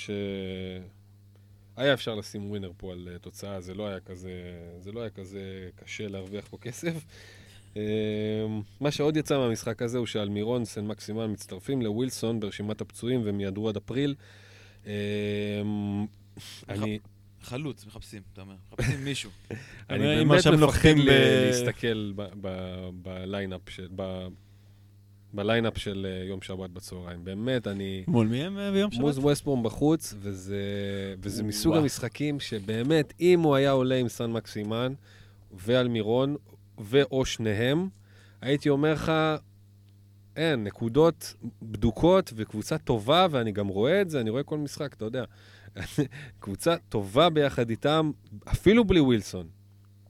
היה 1.76 1.92
אפשר 1.94 2.14
לשים 2.14 2.50
ווינר 2.50 2.70
פה 2.76 2.92
על 2.92 3.08
אה, 3.12 3.18
תוצאה, 3.18 3.60
זה 3.60 3.74
לא 3.74 3.86
היה 3.86 4.00
כזה, 4.00 4.30
זה 4.80 4.92
לא 4.92 5.00
היה 5.00 5.10
כזה 5.10 5.40
קשה 5.84 6.08
להרוויח 6.08 6.44
פה 6.50 6.58
כסף. 6.58 6.92
אה, 7.76 7.82
מה 8.80 8.90
שעוד 8.90 9.16
יצא 9.16 9.38
מהמשחק 9.38 9.82
הזה 9.82 9.98
הוא 9.98 10.06
שאלמירון, 10.06 10.64
סן 10.64 10.86
מקסימן 10.86 11.30
מצטרפים 11.32 11.82
לווילסון 11.82 12.40
ברשימת 12.40 12.80
הפצועים 12.80 13.22
והם 13.24 13.40
יעדרו 13.40 13.68
עד 13.68 13.76
אפריל. 13.76 14.14
אה, 14.86 14.92
אני, 16.68 16.98
חלוץ, 17.42 17.86
מחפשים, 17.86 18.22
אתה 18.32 18.40
אומר. 18.40 18.54
מחפשים 18.72 19.04
מישהו. 19.04 19.30
אני 19.90 19.98
באמת 19.98 20.46
מפחד 20.46 20.50
להסתכל 20.96 22.12
ב- 22.16 22.28
ב- 22.40 22.88
ב 23.02 23.10
lineup 23.10 23.60
של... 23.68 23.88
ב 25.34 25.40
lineup 25.40 25.78
של 25.78 26.06
אה, 26.10 26.24
יום 26.24 26.42
שבת 26.42 26.70
בצהריים. 26.70 27.24
באמת, 27.24 27.66
אני... 27.66 28.04
מול 28.06 28.26
מי 28.26 28.44
הם 28.44 28.58
אה, 28.58 28.72
ביום 28.72 28.90
שבת? 28.90 29.00
מול 29.00 29.18
ווסטברום 29.18 29.62
בחוץ, 29.62 30.14
וזה, 30.20 30.62
וזה 31.22 31.42
מסוג. 31.42 31.76
המשחקים 31.76 32.40
שבאמת, 32.40 33.12
אם 33.20 33.40
הוא 33.40 33.54
היה 33.54 33.70
עולה 33.70 33.96
עם 33.96 34.08
סן 34.08 34.32
מקסימן 34.32 34.92
ואלמירון, 35.52 36.36
ואו 36.78 37.24
שניהם, 37.24 37.88
הייתי 38.40 38.68
אומר 38.68 38.92
לך, 38.92 39.12
אין, 40.36 40.64
נקודות 40.64 41.34
בדוקות 41.62 42.32
וקבוצה 42.36 42.78
טובה, 42.78 43.26
ואני 43.30 43.52
גם 43.52 43.68
רואה 43.68 44.00
את 44.00 44.10
זה, 44.10 44.20
אני 44.20 44.30
רואה 44.30 44.42
כל 44.42 44.58
משחק, 44.58 44.94
אתה 44.94 45.04
יודע. 45.04 45.24
קבוצה 46.40 46.76
טובה 46.88 47.30
ביחד 47.30 47.70
איתם, 47.70 48.10
אפילו 48.48 48.84
בלי 48.84 49.00
ווילסון. 49.00 49.46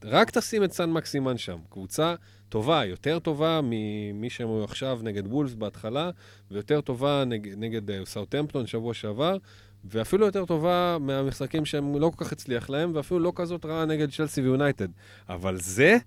רק 0.03 0.29
תשים 0.29 0.63
את 0.63 0.71
סן 0.73 0.89
מקסימן 0.91 1.37
שם. 1.37 1.57
קבוצה 1.69 2.15
טובה, 2.49 2.85
יותר 2.85 3.19
טובה 3.19 3.59
ממי 3.63 4.29
שהם 4.29 4.47
היו 4.47 4.63
עכשיו 4.63 4.99
נגד 5.03 5.27
וולפס 5.27 5.53
בהתחלה, 5.53 6.09
ויותר 6.51 6.81
טובה 6.81 7.23
נגד, 7.27 7.57
נגד 7.57 7.91
אה, 7.91 8.05
סאוטהמפטון 8.05 8.67
שבוע 8.67 8.93
שעבר, 8.93 9.37
ואפילו 9.85 10.25
יותר 10.25 10.45
טובה 10.45 10.97
מהמשחקים 10.99 11.65
שהם 11.65 11.95
לא 11.95 12.11
כל 12.15 12.25
כך 12.25 12.31
הצליח 12.31 12.69
להם, 12.69 12.91
ואפילו 12.95 13.19
לא 13.19 13.33
כזאת 13.35 13.65
רעה 13.65 13.85
נגד 13.85 14.11
צ'לסי 14.11 14.41
ויונייטד. 14.41 14.87
אבל 15.29 15.57
זה, 15.57 15.97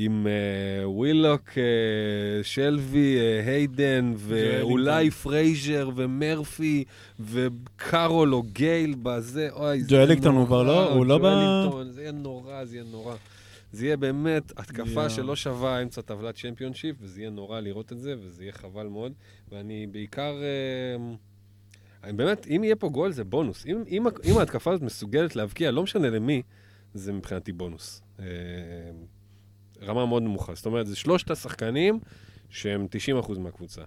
עם 0.00 0.26
ווילוק, 0.84 1.48
אה, 1.48 1.54
אה, 1.54 2.96
היידן, 3.46 4.12
ואולי 4.16 5.10
פרייזר, 5.10 5.90
ומרפי, 5.96 6.84
וקארול 7.20 8.34
או 8.34 8.42
גייל 8.42 8.94
בזה, 9.02 9.48
אוי, 9.52 9.80
זה 9.80 9.88
ג'ואלינגטון 9.90 10.34
הוא 10.36 10.46
כבר 10.46 10.62
נורא, 10.62 10.74
לא- 10.74 10.92
הוא 10.92 11.06
לא 11.06 11.18
ב- 11.18 11.90
זה 11.90 12.02
יהיה 12.02 12.12
נורא, 12.12 12.64
זה 12.64 12.76
יהיה 12.76 12.84
נורא. 12.90 13.14
זה 13.72 13.86
יהיה 13.86 13.96
באמת 13.96 14.52
התקפה 14.56 15.00
יואו. 15.00 15.10
שלא 15.10 15.36
שווה 15.36 15.82
אמצע 15.82 16.00
טבלת 16.00 16.34
צ'מפיונשיפ, 16.34 16.96
וזה 17.00 17.20
יהיה 17.20 17.30
נורא 17.30 17.60
לראות 17.60 17.92
את 17.92 18.00
זה, 18.00 18.14
וזה 18.20 18.42
יהיה 18.42 18.52
חבל 18.52 18.86
מאוד. 18.86 19.12
ואני 19.52 19.86
בעיקר... 19.86 20.34
אה, 20.42 21.14
אני 22.04 22.12
באמת, 22.12 22.46
אם 22.46 22.64
יהיה 22.64 22.76
פה 22.76 22.88
גול 22.88 23.12
זה 23.12 23.24
בונוס. 23.24 23.66
אם, 23.66 23.82
אם, 23.88 24.06
אם 24.24 24.38
ההתקפה 24.38 24.70
הזאת 24.70 24.82
מסוגלת 24.82 25.36
להבקיע, 25.36 25.70
לא 25.70 25.82
משנה 25.82 26.10
למי, 26.10 26.42
זה 26.94 27.12
מבחינתי 27.12 27.52
בונוס. 27.52 28.02
רמה 29.82 30.06
מאוד 30.06 30.22
נמוכה. 30.22 30.54
זאת 30.54 30.66
אומרת, 30.66 30.86
זה 30.86 30.96
שלושת 30.96 31.30
השחקנים 31.30 32.00
שהם 32.50 32.86
90% 33.24 33.38
מהקבוצה. 33.38 33.82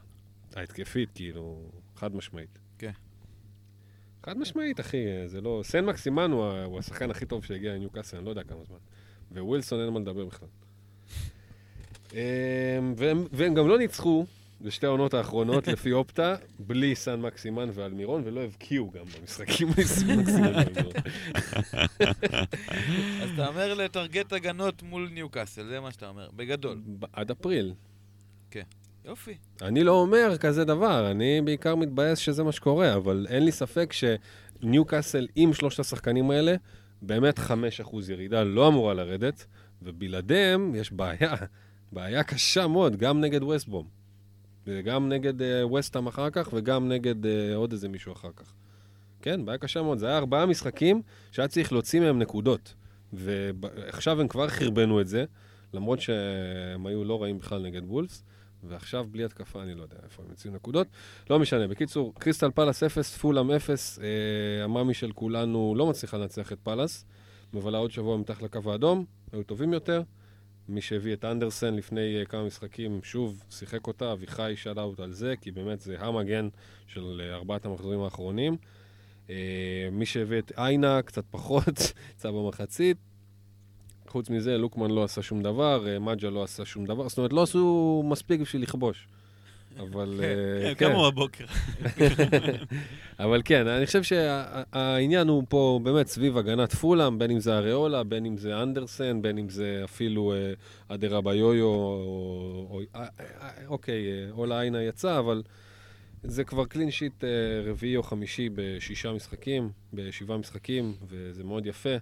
ההתקפית, 0.55 1.09
כאילו, 1.15 1.71
חד 1.95 2.15
משמעית. 2.15 2.59
כן. 2.77 2.91
חד 4.23 4.37
משמעית, 4.37 4.79
אחי, 4.79 5.05
זה 5.25 5.41
לא... 5.41 5.61
סן 5.63 5.85
מקסימן 5.85 6.31
הוא, 6.31 6.45
הוא 6.45 6.79
השחקן 6.79 7.11
הכי 7.11 7.25
טוב 7.25 7.45
שהגיע 7.45 7.73
לניוקאסל, 7.73 8.17
אני 8.17 8.25
לא 8.25 8.29
יודע 8.29 8.43
כמה 8.43 8.63
זמן. 8.63 8.77
ווילסון 9.31 9.79
אין 9.79 9.89
מה 9.93 9.99
לדבר 9.99 10.25
בכלל. 10.25 10.47
אמ, 12.13 12.17
והם, 12.97 13.27
והם 13.31 13.53
גם 13.53 13.67
לא 13.67 13.77
ניצחו 13.77 14.25
בשתי 14.63 14.85
העונות 14.85 15.13
האחרונות, 15.13 15.67
לפי 15.67 15.91
אופטה, 15.91 16.35
בלי 16.59 16.95
סן 16.95 17.21
מקסימן 17.21 17.69
ואלמירון, 17.73 18.21
ולא 18.25 18.41
הבקיעו 18.41 18.91
גם 18.91 19.05
במשחקים 19.19 19.67
בלי 19.71 19.85
סן 19.85 20.19
מקסימן 20.19 20.55
ואלמירון. 20.55 20.93
אז 23.21 23.29
אתה 23.33 23.47
אומר 23.47 23.73
לטרגט 23.73 24.33
הגנות 24.33 24.83
מול 24.83 25.09
ניוקאסל, 25.13 25.65
זה 25.65 25.79
מה 25.79 25.91
שאתה 25.91 26.09
אומר, 26.09 26.29
בגדול. 26.35 26.81
עד 27.13 27.31
אפריל. 27.31 27.73
יופי. 29.05 29.37
אני 29.61 29.83
לא 29.83 29.91
אומר 29.91 30.37
כזה 30.37 30.65
דבר, 30.65 31.11
אני 31.11 31.41
בעיקר 31.41 31.75
מתבאס 31.75 32.17
שזה 32.17 32.43
מה 32.43 32.51
שקורה, 32.51 32.95
אבל 32.95 33.27
אין 33.29 33.45
לי 33.45 33.51
ספק 33.51 33.93
שניוקאסל 33.93 35.27
עם 35.35 35.53
שלושת 35.53 35.79
השחקנים 35.79 36.31
האלה, 36.31 36.55
באמת 37.01 37.39
5% 37.39 37.41
ירידה 38.09 38.43
לא 38.43 38.67
אמורה 38.67 38.93
לרדת, 38.93 39.45
ובלעדיהם 39.81 40.75
יש 40.75 40.91
בעיה, 40.91 41.33
בעיה 41.91 42.23
קשה 42.23 42.67
מאוד, 42.67 42.95
גם 42.95 43.21
נגד 43.21 43.43
ווסטבום. 43.43 44.00
וגם 44.67 45.09
נגד 45.09 45.41
uh, 45.41 45.43
ווסטהאם 45.63 46.07
אחר 46.07 46.29
כך, 46.29 46.49
וגם 46.53 46.89
נגד 46.89 47.25
uh, 47.25 47.27
עוד 47.55 47.71
איזה 47.71 47.89
מישהו 47.89 48.13
אחר 48.13 48.31
כך. 48.35 48.53
כן, 49.21 49.45
בעיה 49.45 49.57
קשה 49.57 49.81
מאוד. 49.81 49.97
זה 49.97 50.07
היה 50.07 50.17
ארבעה 50.17 50.45
משחקים 50.45 51.01
שהיה 51.31 51.47
צריך 51.47 51.71
להוציא 51.71 51.99
מהם 51.99 52.19
נקודות. 52.19 52.73
ועכשיו 53.13 54.21
הם 54.21 54.27
כבר 54.27 54.47
חרבנו 54.47 55.01
את 55.01 55.07
זה, 55.07 55.25
למרות 55.73 56.01
שהם 56.01 56.85
היו 56.85 57.03
לא 57.03 57.21
רעים 57.21 57.37
בכלל 57.37 57.61
נגד 57.61 57.81
וולפס. 57.85 58.23
ועכשיו 58.63 59.05
בלי 59.11 59.25
התקפה, 59.25 59.63
אני 59.63 59.75
לא 59.75 59.81
יודע 59.81 59.95
איפה 60.03 60.23
הם 60.23 60.29
יוציאו 60.29 60.53
נקודות. 60.53 60.87
לא 61.29 61.39
משנה. 61.39 61.67
בקיצור, 61.67 62.13
קריסטל 62.19 62.51
פלאס 62.51 62.83
0, 62.83 63.17
פולאם 63.17 63.51
0, 63.51 63.99
אה, 63.99 64.63
המאמי 64.63 64.93
של 64.93 65.11
כולנו 65.11 65.73
לא 65.77 65.87
מצליחה 65.87 66.17
לנצח 66.17 66.51
את 66.51 66.59
פלאס. 66.63 67.05
מבלה 67.53 67.77
עוד 67.77 67.91
שבוע 67.91 68.17
מתחת 68.17 68.41
לקו 68.41 68.71
האדום, 68.71 69.05
היו 69.31 69.43
טובים 69.43 69.73
יותר. 69.73 70.01
מי 70.69 70.81
שהביא 70.81 71.13
את 71.13 71.25
אנדרסן 71.25 71.75
לפני 71.75 72.19
אה, 72.19 72.25
כמה 72.25 72.43
משחקים, 72.43 72.99
שוב, 73.03 73.43
שיחק 73.49 73.87
אותה, 73.87 74.11
אביחי 74.11 74.53
שאל 74.55 74.79
אאוט 74.79 74.99
על 74.99 75.13
זה, 75.13 75.33
כי 75.41 75.51
באמת 75.51 75.81
זה 75.81 75.95
המגן 75.99 76.49
של 76.87 77.21
אה, 77.23 77.35
ארבעת 77.35 77.65
המחזורים 77.65 77.99
האחרונים. 77.99 78.57
אה, 79.29 79.89
מי 79.91 80.05
שהביא 80.05 80.39
את 80.39 80.51
איינה, 80.57 81.01
קצת 81.01 81.23
פחות, 81.31 81.93
יצא 82.15 82.31
במחצית. 82.31 82.97
חוץ 84.07 84.29
מזה, 84.29 84.57
לוקמן 84.57 84.91
לא 84.91 85.03
עשה 85.03 85.21
שום 85.21 85.43
דבר, 85.43 85.87
אה, 85.87 85.99
מג'ה 85.99 86.29
לא 86.29 86.43
עשה 86.43 86.65
שום 86.65 86.85
דבר, 86.85 87.09
זאת 87.09 87.17
אומרת, 87.17 87.33
לא 87.33 87.43
עשו 87.43 88.03
מספיק 88.05 88.41
בשביל 88.41 88.61
לכבוש. 88.61 89.07
אבל 89.79 90.19
אה, 90.23 90.75
כן, 90.75 90.89
קמו 90.89 91.11
בבוקר. 91.11 91.45
אבל 93.19 93.41
כן, 93.45 93.67
אני 93.67 93.85
חושב 93.85 94.03
שהעניין 94.03 95.27
הוא 95.27 95.43
פה 95.49 95.79
באמת 95.83 96.07
סביב 96.07 96.37
הגנת 96.37 96.73
פולאם, 96.73 97.19
בין 97.19 97.31
אם 97.31 97.39
זה 97.39 97.57
אריולה, 97.57 98.03
בין 98.03 98.25
אם 98.25 98.37
זה 98.37 98.63
אנדרסן, 98.63 99.21
בין 99.21 99.37
אם 99.37 99.49
זה 99.49 99.81
אפילו 99.83 100.33
אה, 100.33 100.53
אדרה 100.87 101.21
ביויו, 101.21 101.65
או, 101.65 102.81
אה, 102.95 103.07
אוקיי, 103.67 104.31
אולה 104.31 104.61
עינה 104.61 104.83
יצא, 104.83 105.19
אבל 105.19 105.43
זה 106.23 106.43
כבר 106.43 106.65
קלין 106.65 106.91
שיט 106.91 107.23
רביעי 107.65 107.97
או 107.97 108.03
חמישי 108.03 108.49
בשישה 108.55 109.11
משחקים, 109.13 109.69
בשבעה 109.93 110.37
משחקים, 110.37 110.93
וזה 111.07 111.43
מאוד 111.43 111.65
יפה. 111.65 111.95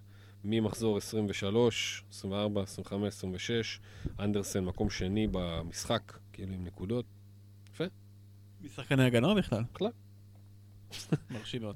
ממחזור 0.43 0.97
23, 0.97 2.03
24, 2.11 2.61
25, 2.61 3.07
26, 3.13 3.79
אנדרסן 4.19 4.63
מקום 4.65 4.89
שני 4.89 5.27
במשחק, 5.31 6.17
כאילו 6.33 6.53
עם 6.53 6.63
נקודות. 6.63 7.05
משחקני 8.63 9.03
הגנה 9.05 9.33
בכלל. 9.33 9.63
בכלל. 9.73 9.91
מרשים 11.31 11.61
מאוד. 11.61 11.75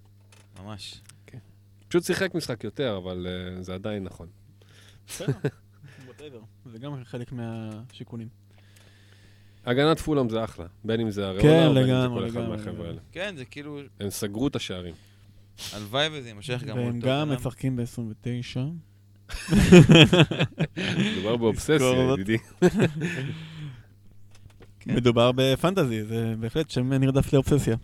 ממש. 0.60 1.02
פשוט 1.88 2.04
שיחק 2.04 2.36
משחק 2.36 2.64
יותר, 2.64 2.98
אבל 2.98 3.28
uh, 3.28 3.62
זה 3.62 3.74
עדיין 3.74 4.04
נכון. 4.04 4.28
בסדר. 5.10 6.40
זה 6.66 6.80
גם 6.80 7.04
חלק 7.04 7.32
מהשיקולים. 7.32 8.28
הגנת 9.66 10.00
פולאם 10.00 10.30
זה 10.30 10.44
אחלה, 10.44 10.66
בין 10.84 11.00
אם 11.00 11.12
זה 11.12 11.28
הריאולה, 11.28 11.50
כן, 11.50 11.68
או 11.68 11.74
בין 11.74 11.84
אם 11.84 11.90
זה 11.90 11.94
לגמרי, 11.94 12.32
כל 12.32 12.40
אחד 12.40 12.50
מהחבר'ה. 12.50 12.88
האלה. 12.88 13.02
כן, 13.12 13.36
זה 13.38 13.46
כאילו, 13.46 13.80
הם 14.00 14.10
סגרו 14.10 14.48
את 14.48 14.56
השערים. 14.56 14.94
הלוואי 15.74 16.08
וזה 16.12 16.28
יימשך 16.28 16.64
גם 16.64 16.78
והם. 16.78 17.00
גם 17.00 17.30
משחקים 17.30 17.76
ב-29. 17.76 18.60
מדובר 20.78 21.38
באובססיה. 21.38 22.14
ידידי. 22.14 22.38
כן. 24.84 24.96
מדובר 24.96 25.32
בפנטזי, 25.36 26.04
זה 26.04 26.36
בהחלט 26.40 26.70
שם 26.70 26.94
נרדף 26.94 27.34
לאובססיה. 27.34 27.76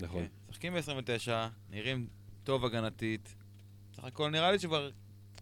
נכון. 0.00 0.22
כן. 0.22 0.26
משחקים 0.50 0.74
ב-29, 0.74 1.30
נראים 1.70 2.06
טוב 2.44 2.64
הגנתית. 2.64 3.34
סך 3.96 4.04
הכל 4.04 4.30
נראה 4.30 4.52
לי 4.52 4.58
שכבר, 4.58 4.90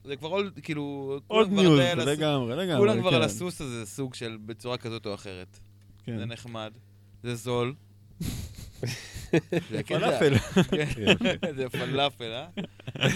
זה 0.04 0.16
כבר 0.16 0.28
old, 0.28 0.58
כאילו, 0.62 1.18
old 1.26 1.48
כולם 1.48 1.50
כבר 1.50 1.62
news, 1.62 2.08
לגמרי, 2.08 2.56
לגמרי. 2.56 2.78
כולם 2.78 3.00
כבר 3.00 3.10
כן. 3.10 3.16
על 3.16 3.22
הסוס 3.22 3.60
הזה, 3.60 3.86
סוג 3.86 4.14
של 4.14 4.38
בצורה 4.46 4.76
כזאת 4.76 5.06
או 5.06 5.14
אחרת. 5.14 5.58
כן. 6.04 6.18
זה 6.18 6.26
נחמד, 6.26 6.72
זה 7.22 7.34
זול. 7.34 7.74
זה 9.70 9.82
פלאפל. 9.86 10.38
כן. 10.38 11.54
זה 11.56 11.68
פלאפל, 11.68 12.32
אה? 12.32 12.46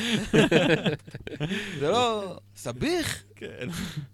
זה 1.80 1.88
לא 1.88 2.36
סביח, 2.56 3.24
כן. 3.36 3.68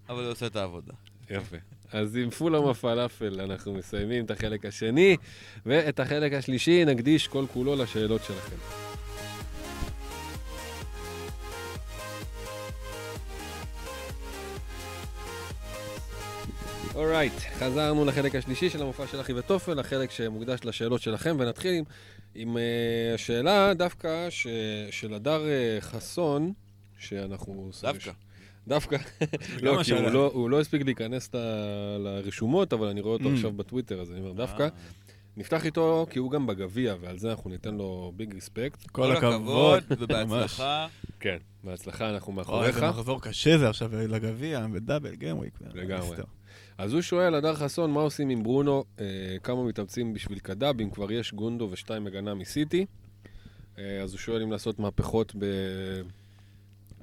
אבל 0.09 0.23
זה 0.23 0.29
עושה 0.29 0.45
את 0.45 0.55
העבודה. 0.55 0.93
יפה. 1.29 1.57
אז 1.91 2.15
עם 2.15 2.29
פולאם 2.29 2.67
הפלאפל 2.67 3.41
אנחנו 3.41 3.73
מסיימים 3.73 4.25
את 4.25 4.31
החלק 4.31 4.65
השני, 4.65 5.17
ואת 5.65 5.99
החלק 5.99 6.33
השלישי 6.33 6.85
נקדיש 6.85 7.27
כל 7.27 7.45
כולו 7.53 7.75
לשאלות 7.75 8.21
שלכם. 8.23 8.55
אורייט, 16.95 17.33
חזרנו 17.59 18.05
לחלק 18.05 18.35
השלישי 18.35 18.69
של 18.69 18.81
המופע 18.81 19.07
של 19.07 19.21
אחי 19.21 19.33
וטופל, 19.33 19.79
החלק 19.79 20.11
שמוקדש 20.11 20.59
לשאלות 20.63 21.01
שלכם, 21.01 21.37
ונתחיל 21.39 21.73
עם, 21.73 21.83
עם 22.35 22.57
uh, 22.57 22.59
השאלה 23.15 23.73
דווקא 23.73 24.29
ש, 24.29 24.47
של 24.91 25.13
הדר 25.13 25.41
uh, 25.41 25.81
חסון, 25.81 26.53
שאנחנו... 26.97 27.71
דווקא. 27.81 28.11
דווקא. 28.69 28.97
לא, 29.63 29.83
כי. 29.83 29.91
הוא 29.93 30.09
לא, 30.09 30.31
הוא 30.33 30.49
לא 30.49 30.59
הספיק 30.59 30.85
להיכנס 30.85 31.29
לרשומות, 31.99 32.73
אבל 32.73 32.87
אני 32.87 33.01
רואה 33.01 33.13
אותו 33.13 33.29
Mm. 33.29 33.33
עכשיו 33.33 33.51
בטוויטר, 33.51 34.01
אז 34.01 34.11
אני 34.11 34.19
אומר 34.19 34.31
דווקא. 34.31 34.63
אה, 34.63 34.69
נפתח 35.37 35.65
איתו 35.65 36.07
כי 36.09 36.19
הוא 36.19 36.31
גם 36.31 36.47
בגביע, 36.47 36.95
ועל 37.01 37.17
זה 37.19 37.31
אנחנו 37.31 37.49
ניתן 37.49 37.75
לו 37.75 38.13
ביג 38.15 38.33
ריספקט. 38.33 38.87
כל 38.87 39.11
הכבוד. 39.11 39.83
ובהצלחה. 39.99 40.87
כן, 41.19 41.37
בהצלחה, 41.63 42.09
אנחנו 42.09 42.31
אוי, 42.31 42.37
מאחוריך. 42.37 42.75
איזה 42.75 42.89
מחזור 42.89 43.21
קשה 43.21 43.57
זה 43.57 43.69
עכשיו 43.69 43.91
לגביע, 43.95 44.65
ודאבל, 44.73 45.15
גיימוויק. 45.15 45.53
לגמרי. 45.73 46.17
אז 46.77 46.93
הוא 46.93 47.01
שואל, 47.01 47.35
הדר 47.35 47.55
חסון, 47.55 47.91
מה 47.91 48.01
עושים 48.01 48.29
עם 48.29 48.43
ברונו? 48.43 48.83
אה, 48.99 49.05
כמה 49.43 49.63
מתאמצים 49.63 50.13
בשביל 50.13 50.39
קדאב, 50.39 50.81
אם 50.81 50.89
כבר 50.89 51.11
יש 51.11 51.33
גונדו 51.33 51.67
ושתיים 51.71 52.07
הגנה 52.07 52.33
מסיטי? 52.33 52.85
אה, 53.77 54.01
אז 54.03 54.11
הוא 54.11 54.19
שואל 54.19 54.41
אם 54.41 54.51
לעשות 54.51 54.79
מהפכות 54.79 55.35
ב... 55.37 55.45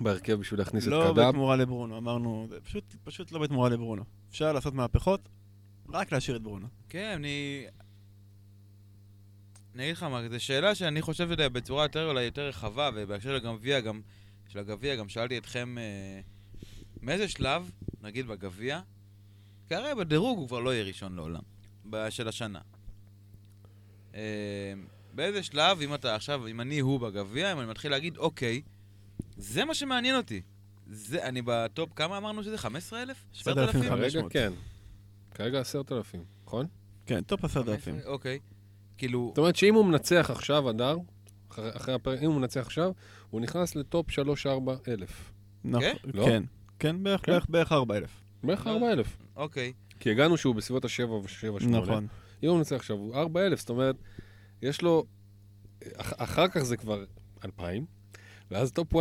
בהרכב 0.00 0.34
בשביל 0.34 0.60
להכניס 0.60 0.86
לא 0.86 1.06
את 1.06 1.12
קדאב. 1.12 1.28
בתמורה 1.28 1.56
לברונו, 1.56 1.98
אמרנו, 1.98 2.46
זה 2.50 2.60
פשוט, 2.60 2.94
פשוט 3.04 3.32
לא 3.32 3.38
בתמורה 3.38 3.68
לברונו. 3.68 4.04
אפשר 4.30 4.52
לעשות 4.52 4.74
מהפכות, 4.74 5.28
רק 5.88 6.12
להשאיר 6.12 6.36
את 6.36 6.42
ברונו. 6.42 6.66
כן, 6.88 7.12
אני... 7.16 7.66
אני 9.74 9.84
אגיד 9.84 9.96
לך 9.96 10.02
מה, 10.02 10.28
זו 10.28 10.44
שאלה 10.44 10.74
שאני 10.74 11.02
חושב 11.02 11.30
יודע, 11.30 11.48
בצורה 11.48 11.84
יותר 11.84 12.08
אולי 12.08 12.24
יותר 12.24 12.48
רחבה, 12.48 12.90
ובהקשר 12.94 13.38
של 13.38 13.46
הגביע, 13.46 13.80
גם, 13.80 14.00
של 14.48 14.58
הגביע, 14.58 14.96
גם 14.96 15.08
שאלתי 15.08 15.38
אתכם 15.38 15.78
אה, 15.78 16.20
מאיזה 17.02 17.28
שלב, 17.28 17.70
נגיד 18.02 18.26
בגביע, 18.26 18.80
כי 19.68 19.74
הרי 19.74 19.94
בדירוג 19.94 20.38
הוא 20.38 20.48
כבר 20.48 20.60
לא 20.60 20.74
יהיה 20.74 20.84
ראשון 20.84 21.16
לעולם, 21.16 21.42
של 22.10 22.28
השנה. 22.28 22.60
אה, 24.14 24.72
באיזה 25.12 25.42
שלב, 25.42 25.80
אם 25.80 25.94
אתה 25.94 26.14
עכשיו, 26.14 26.46
אם 26.46 26.60
אני 26.60 26.78
הוא 26.78 27.00
בגביע, 27.00 27.52
אם 27.52 27.60
אני 27.60 27.70
מתחיל 27.70 27.90
להגיד, 27.90 28.16
אוקיי, 28.16 28.62
זה 29.36 29.64
מה 29.64 29.74
שמעניין 29.74 30.16
אותי. 30.16 30.40
זה, 30.90 31.24
אני 31.24 31.42
ב 31.44 31.53
top, 31.53 31.90
כמה 31.96 32.18
אמרנו 32.18 32.42
שזה? 32.42 32.58
15,000? 32.58 33.16
7,000. 33.32 33.68
10,000? 33.68 33.82
כרגע 33.90 34.02
500. 34.10 34.32
כן. 34.32 34.52
כרגע 35.34 35.60
עשרת 35.60 35.92
אלפים, 35.92 36.24
נכון? 36.46 36.66
כן, 37.06 37.20
top 37.22 37.44
עשרת 37.44 37.68
אלפים. 37.68 37.98
אוקיי. 38.04 38.38
כאילו, 38.98 39.26
זאת 39.28 39.38
אומרת 39.38 39.56
שאם 39.56 39.74
הוא 39.74 39.84
מנצח 39.84 40.30
עכשיו, 40.32 40.68
הדר, 40.68 40.96
אחרי, 41.50 41.94
הפרק, 41.94 42.18
אם 42.22 42.30
הוא 42.30 42.34
מנצח 42.40 42.60
עכשיו, 42.60 42.92
הוא 43.30 43.40
נכנס 43.40 43.76
ל 43.76 43.85
top 43.85 44.10
3-4 44.10 44.14
אלף. 44.88 45.32
נכון, 45.64 45.86
לא? 46.14 46.24
כן. 46.24 46.42
כן, 46.78 47.02
בערך- 47.02 47.20
כן? 47.26 47.32
בערך- 47.32 47.46
בערך 47.50 47.72
4,000. 47.72 48.10
בערך 48.44 48.66
לא. 48.66 48.72
4 48.74 48.92
אלף. 48.92 49.16
אוקיי. 49.36 49.72
כי 50.00 50.10
הגענו 50.10 50.36
שהוא 50.36 50.54
בסביבות 50.54 50.84
ה-7 50.84 51.08
ו-7-8. 51.10 51.66
נכון. 51.68 52.06
אם 52.42 52.48
הוא 52.48 52.58
מנצח 52.58 52.76
עכשיו, 52.76 52.96
הוא 52.96 53.14
4,000, 53.14 53.58
זאת 53.58 53.70
אומרת, 53.70 53.96
יש 54.62 54.82
לו... 54.82 55.04
אח, 55.96 56.12
אחר 56.16 56.48
כך 56.48 56.60
זה 56.62 56.76
כבר 56.76 57.04
2,000, 57.44 57.86
ואז 58.50 58.72
top 58.72 58.94
1K. 58.94 58.98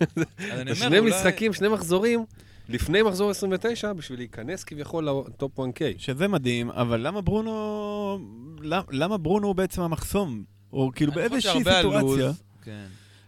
אז 0.00 0.06
אני 0.38 0.60
אומר, 0.62 0.74
שני 0.74 0.98
אולי- 0.98 1.10
משחקים, 1.10 1.52
שני 1.52 1.68
מחזורים, 1.68 2.24
לפני 2.68 3.02
מחזור 3.02 3.30
29, 3.30 3.92
בשביל 3.92 4.18
להיכנס 4.18 4.64
כביכול 4.64 5.08
ל 5.08 5.21
top 5.21 5.60
1K. 5.60 5.80
שזה 5.98 6.28
מדהים, 6.28 6.70
אבל 6.70 7.06
למה 7.06 7.20
ברונו... 7.20 8.18
למ- 8.60 8.82
למה 8.90 9.16
ברונו 9.18 9.46
הוא 9.46 9.54
בעצם 9.56 9.82
המחסום? 9.82 10.44
או 10.72 10.90
כאילו 10.94 11.12
באיזושהי 11.12 11.52
סיטואציה. 11.64 12.30
כן. 12.62 12.86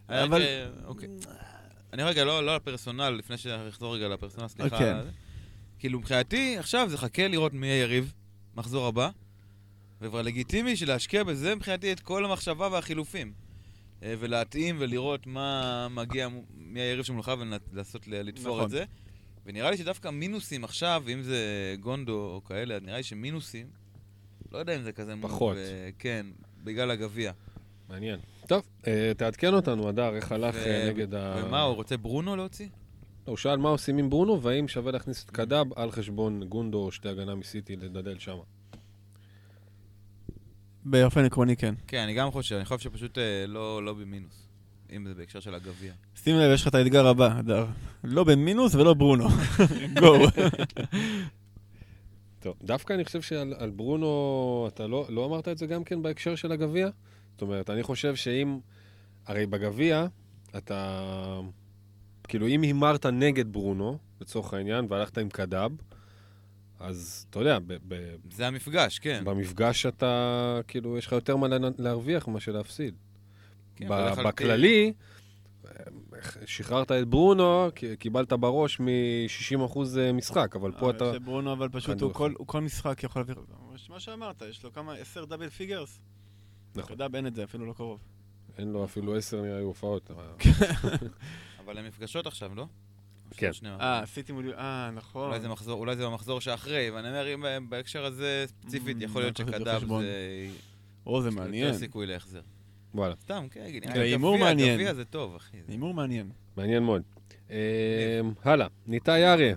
אבל- 0.09 0.23
אבל... 0.25 0.43
אוקיי. 0.85 1.09
אני 1.93 2.03
רגע, 2.03 2.25
לא 2.25 2.47
לא 2.47 2.57
ל 2.57 2.62
personal, 2.62 3.09
לפני 3.11 3.37
שאחזור 3.39 3.95
רגע 3.97 4.09
ל 4.09 4.13
personal, 4.13 4.49
סליחה. 4.49 4.79
כן. 4.79 4.97
כאילו, 5.79 5.99
מבחינתי, 5.99 6.59
עכשיו 6.59 6.87
זה 6.91 6.99
חכה 6.99 7.29
לראות 7.29 7.53
מי 7.55 7.67
היריב, 7.67 8.13
מחזור 8.57 8.87
הבא, 8.87 9.09
וכבר 10.01 10.23
לגיטימי 10.23 10.77
שלהשקיע 10.77 11.25
בזה 11.25 11.55
מבחינתי 11.55 11.93
את 11.93 12.01
כל 12.01 12.25
המחשבה 12.25 12.69
והחילופים. 12.73 13.33
אה, 14.03 14.15
ולהתאים 14.19 14.77
ולראות 14.79 15.27
מה 15.27 15.89
מגיע, 15.91 16.29
מי 16.55 16.81
היריב 16.81 17.05
שמולך 17.05 17.33
ולנסות 17.39 18.09
לתפור 18.09 18.57
נכון. 18.57 18.65
את 18.65 18.71
זה. 18.71 18.85
ונראה 19.47 19.71
לי 19.71 19.77
שדווקא 19.77 20.09
מינוסים 20.09 20.65
עכשיו, 20.65 21.05
אם 21.13 21.23
זה 21.23 21.75
גונדו 21.81 22.31
או 22.35 22.45
כאלה, 22.45 22.79
נראה 22.81 22.97
לי 22.97 23.03
שמינוסים, 23.03 23.67
לא 24.53 24.59
יודע 24.59 24.77
אם 24.77 24.83
זה 24.83 24.93
כזה... 24.93 25.15
מוב, 25.15 25.31
פחות. 25.31 25.57
אה, 25.57 25.89
כן, 25.99 26.27
בגלל 26.65 26.91
הגביע. 26.91 27.33
מעניין. 27.89 28.21
טוב, 28.47 28.63
אה, 28.87 29.13
תעדכן 29.17 29.55
אותנו, 29.55 29.89
הדר, 29.89 30.17
איך 30.17 30.33
הלך 30.33 30.55
ו- 30.65 30.89
נגד 30.89 31.15
ה... 31.15 31.43
ומה, 31.47 31.63
הוא 31.63 31.75
רוצה 31.75 31.97
ברונו 31.97 32.37
להוציא? 32.37 32.69
הוא 33.25 33.37
שאל 33.37 33.57
מה 33.57 33.69
עושים 33.69 33.99
עם 33.99 34.11
ברונו, 34.11 34.43
והאם 34.43 34.69
שווה 34.69 34.93
להכניס 34.93 35.25
את 35.25 35.31
קדאב 35.31 35.67
על 35.77 35.91
חשבון 35.91 36.45
גונדו 36.45 36.79
או 36.79 36.93
שתי 36.93 37.09
הגנה 37.09 37.35
מסיטי 37.35 37.77
לדדל 37.77 38.19
שמה. 38.19 38.43
באופן 40.91 41.25
עקרוני 41.25 41.57
כן. 41.57 41.75
כן, 41.87 41.99
אני 41.99 42.15
גם 42.15 42.31
חושב, 42.31 42.57
אני 42.57 42.65
חושב 42.65 42.79
שפשוט 42.79 43.19
אה, 43.19 43.47
לא 43.47 43.85
לא 43.85 43.95
במינוס, 43.95 44.49
אם 44.97 45.07
זה 45.09 45.15
בהקשר 45.15 45.41
של 45.41 45.55
הגביע. 45.55 45.93
שים 46.23 46.37
לב, 46.37 46.55
יש 46.55 46.63
לך 46.63 46.69
את 46.69 46.75
האתגר 46.75 47.07
הבא, 47.07 47.39
הדר. 47.39 47.67
לא 48.05 48.25
במינוס 48.25 48.75
ולא 48.75 48.95
ברונו. 48.95 49.29
גו. 50.01 50.17
טוב, 52.41 52.57
דווקא 52.63 52.93
אני 52.93 53.05
חושב 53.05 53.23
שעל 53.23 53.55
על 53.59 53.71
ברונו, 53.71 54.69
אתה 54.75 54.87
לא, 54.87 55.07
לא 55.09 55.27
אמרת 55.27 55.49
את 55.49 55.59
זה 55.59 55.67
גם 55.67 55.85
כן 55.85 56.03
בהקשר 56.03 56.35
של 56.35 56.53
הגביע? 56.53 56.89
זאת 57.33 57.43
אומרת, 57.43 57.71
אני 57.71 57.83
חושב 57.83 58.17
שאם, 58.17 58.59
הרי 59.27 59.47
בגביע, 59.47 60.07
אתה, 60.57 61.41
כאילו 62.29 62.47
אם 62.47 62.63
הימרת 62.63 63.07
נגד 63.07 63.53
ברונו, 63.53 63.99
לצורך 64.21 64.55
העניין, 64.55 64.87
והלכת 64.89 65.19
עם 65.19 65.29
קדאב, 65.29 65.73
אז 66.81 67.27
אתה 67.31 67.39
יודע, 67.39 67.59
ב, 67.59 67.77
ב, 67.89 68.15
זה 68.31 68.47
המפגש, 68.47 68.99
כן. 68.99 69.23
במפגש 69.25 69.87
אתה, 69.87 70.61
כאילו, 70.69 70.99
יש 70.99 71.07
לך 71.07 71.13
יותר 71.13 71.37
מה 71.37 71.49
לה- 71.49 71.57
להרוויח 71.79 72.29
ממה 72.29 72.41
שלהפסיד. 72.41 72.95
כן, 73.77 73.89
ב- 73.89 74.23
בכללי, 74.29 74.93
שחררת 76.47 76.93
את 76.93 77.09
ברונו, 77.09 77.69
קיבלת 77.99 78.33
בראש 78.33 78.81
מ-60% 78.81 79.79
משחק, 80.15 80.57
אבל 80.57 80.73
פה 80.79 80.91
אתה... 80.91 81.13
שברונו 81.15 81.53
אבל 81.53 81.69
פשוט 81.69 82.01
הוא 82.01 82.13
כל- 82.15 82.35
הוא 82.39 82.47
כל 82.47 82.61
משחק 82.61 83.03
יכול 83.05 83.21
להביא... 83.23 83.35
מה 83.89 84.01
שאמרת, 84.01 84.43
יש 84.51 84.63
לו 84.65 84.73
כמה, 84.73 84.95
עשר 84.95 85.25
double 85.25 85.49
figures. 85.51 86.01
נכון. 86.77 86.95
קדאב 86.95 87.17
אין 87.17 87.27
את 87.27 87.35
זה, 87.35 87.45
אפילו 87.45 87.67
לא 87.67 87.73
קרוב. 87.73 88.01
אין 88.59 88.69
לו 88.73 88.85
אפילו 88.85 89.17
עשר 89.17 89.43
נראה 89.43 89.59
לי 89.59 89.63
הופעות. 89.65 90.11
אבל 91.59 91.79
הם 91.79 91.85
נפגשות 91.87 92.27
עכשיו, 92.27 92.55
לא? 92.55 92.67
כן. 93.37 93.51
אה, 93.67 93.99
עשיתי 94.01 94.33
מול... 94.33 94.53
אה, 94.55 94.91
נכון. 94.95 95.29
אולי 95.29 95.41
זה 95.41 95.49
מחזור, 95.49 95.81
אולי 95.81 95.97
זה 95.97 96.07
במחזור 96.07 96.41
שאחרי, 96.41 96.91
ואני 96.91 97.09
אומר, 97.09 97.35
אם 97.35 97.47
אה, 97.47 97.59
בהקשר 97.69 98.05
הזה 98.05 98.45
ספציפית, 98.47 98.97
אממ, 99.01 99.05
יכול 99.05 99.23
להיות 99.23 99.41
את 99.41 99.47
זה. 99.47 100.49
או, 101.07 101.23
זה 101.23 101.31
מעניין. 101.31 101.67
יותר 101.67 101.79
סיכוי 101.79 102.07
להחזר. 102.07 102.41
וואלה, 102.95 103.15
סתם, 103.23 103.47
כן, 103.51 103.67
לי 103.95 104.01
הימור 104.01 104.39
מעניין. 104.39 104.75
גביע 104.75 104.95
זה 104.95 105.05
טוב, 105.05 105.35
אחי. 105.35 105.57
זה- 105.67 105.73
הימור 105.73 105.95
מעניין. 105.95 106.31
מעניין 106.57 106.83
מאוד. 106.83 107.03
אה, 107.51 107.57
הלאה, 108.45 108.67
ניתאי 108.87 109.27
אריה 109.33 109.57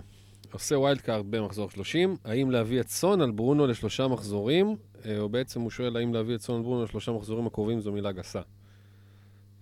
עושה 0.52 0.78
wild 0.78 1.00
card 1.00 1.30
במחזור 1.30 1.70
30, 1.70 2.16
האם 2.24 2.50
להביא 2.50 2.80
את 2.80 2.88
סון 2.88 3.20
על 3.20 3.30
ברונו 3.30 3.66
לשלושה 3.66 4.08
מחזורים, 4.08 4.76
אה, 5.04 5.18
או 5.18 5.28
בעצם 5.28 5.60
הוא 5.60 5.70
שואל 5.70 5.96
האם 5.96 6.14
להביא 6.14 6.34
את 6.34 6.40
סון 6.40 6.56
על 6.56 6.62
ברונו 6.62 6.84
לשלושה 6.84 7.12
מחזורים 7.12 7.46
הקרובים 7.46 7.80
זו 7.80 7.92
מילה 7.92 8.12
גסה. 8.12 8.40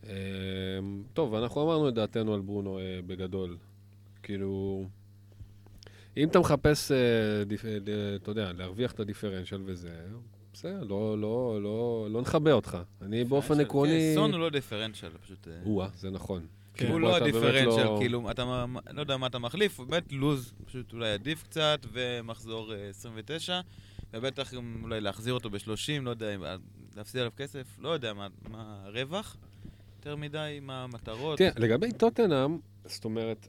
אה, 0.08 0.12
טוב, 1.12 1.34
אנחנו 1.34 1.62
אמרנו 1.62 1.88
את 1.88 1.94
דעתנו 1.94 2.34
על 2.34 2.40
ברונו 2.40 2.78
אה, 2.78 2.84
בגדול. 3.06 3.56
כאילו, 4.22 4.84
אם 6.16 6.28
אתה 6.28 6.38
מחפש, 6.40 6.92
אה, 6.92 6.96
אה, 6.98 8.16
אתה 8.16 8.30
יודע, 8.30 8.52
להרוויח 8.52 8.92
את 8.92 9.00
הדיפרנציאל 9.00 9.60
וזה, 9.64 10.06
בסדר, 10.52 10.84
לא, 10.84 11.18
לא, 11.18 11.58
לא, 11.62 12.06
לא 12.10 12.20
נכבה 12.20 12.52
אותך. 12.52 12.78
אני 13.02 13.24
באופן 13.24 13.54
כן, 13.54 13.60
עקרוני... 13.60 14.12
סון 14.14 14.32
הוא 14.32 14.40
לא 14.40 14.50
דיפרנציאל, 14.50 15.10
פשוט... 15.22 15.48
אה, 15.48 15.52
או-אה, 15.66 15.88
זה 15.96 16.10
נכון. 16.10 16.46
כן. 16.74 16.86
פה 16.86 16.92
הוא 16.92 17.00
לא 17.00 17.16
הדיפרנציאל, 17.16 17.84
לא- 17.84 17.96
כאילו, 18.00 18.30
אתה 18.30 18.64
לא 18.90 19.00
יודע 19.00 19.16
מה 19.16 19.26
אתה 19.26 19.38
מחליף, 19.38 19.78
הוא 19.80 19.86
באמת 19.86 20.12
לוז, 20.12 20.52
פשוט 20.66 20.92
אולי 20.92 21.12
עדיף 21.12 21.42
קצת, 21.42 21.86
ומחזור 21.92 22.72
אה, 22.74 22.88
29, 22.88 23.60
ובטח 24.14 24.54
גם 24.54 24.80
אולי 24.82 25.00
להחזיר 25.00 25.34
אותו 25.34 25.50
ב-30, 25.50 25.66
לא 26.02 26.10
יודע, 26.10 26.34
אם- 26.34 26.42
להפסיד 26.96 27.20
עליו 27.20 27.32
כסף, 27.36 27.76
לא 27.78 27.88
יודע 27.88 28.12
מה 28.14 28.26
מה 28.50 28.80
הרווח, 28.84 29.36
יותר 29.98 30.16
מדי, 30.16 30.58
מה 30.62 30.84
המטרות. 30.84 31.38
תראה, 31.38 31.50
לגבי 31.56 31.92
טוטנאם, 31.92 32.58
זאת 32.84 33.04
אומרת, 33.04 33.48